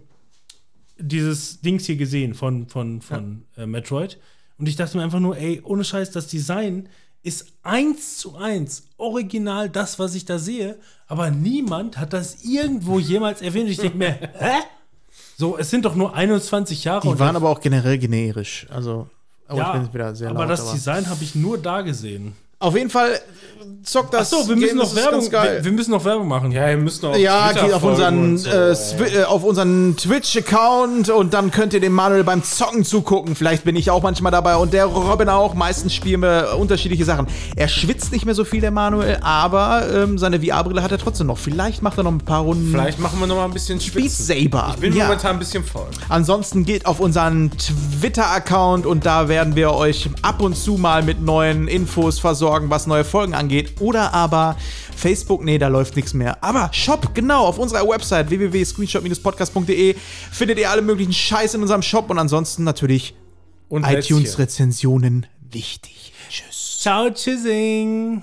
[0.99, 4.19] dieses Dings hier gesehen von, von, von äh, Metroid
[4.59, 6.89] und ich dachte mir einfach nur, ey, ohne Scheiß, das Design
[7.23, 12.99] ist eins zu eins original das, was ich da sehe, aber niemand hat das irgendwo
[12.99, 13.71] jemals erwähnt.
[13.71, 14.63] Ich denke mir, hä?
[15.37, 17.03] So, es sind doch nur 21 Jahre.
[17.03, 18.67] Die und waren aber auch generell generisch.
[18.71, 19.09] Also,
[19.49, 22.35] oh, ja, aber laut, das Design habe ich nur da gesehen.
[22.59, 23.21] Auf jeden Fall
[23.83, 24.33] zockt das.
[24.33, 25.31] Achso, wir müssen Game, noch Werbung.
[25.31, 26.51] Wir, wir müssen noch Werbung machen.
[26.53, 27.15] Ja, ihr müsst noch.
[27.17, 31.81] Ja, Twitter geht auf unseren, so, äh, äh, auf unseren Twitch-Account und dann könnt ihr
[31.81, 33.35] dem Manuel beim Zocken zugucken.
[33.37, 35.55] Vielleicht bin ich auch manchmal dabei und der Robin auch.
[35.55, 37.27] Meistens spielen wir unterschiedliche Sachen.
[37.57, 41.27] Er schwitzt nicht mehr so viel, der Manuel, aber ähm, seine VR-Brille hat er trotzdem
[41.27, 41.39] noch.
[41.39, 43.87] Vielleicht macht er noch ein paar Runden Vielleicht machen wir noch mal ein bisschen Beat
[43.89, 44.25] Schwitzen.
[44.25, 44.71] Saber.
[44.75, 45.05] Ich bin Ja.
[45.07, 45.87] momentan ein bisschen voll.
[46.09, 47.51] Ansonsten geht auf unseren
[48.01, 52.87] Twitter-Account und da werden wir euch ab und zu mal mit neuen Infos versorgen, was
[52.87, 53.81] neue Folgen angeht.
[53.81, 54.57] Oder aber
[54.97, 56.43] Facebook, nee, da läuft nichts mehr.
[56.43, 59.95] Aber Shop, genau, auf unserer Website www.screenshot-podcast.de
[60.33, 63.15] findet ihr alle möglichen Scheiß in unserem Shop und ansonsten natürlich
[63.71, 66.13] iTunes-Rezensionen wichtig.
[66.31, 66.79] Tschüss.
[66.81, 68.23] Ciao, tschüssing.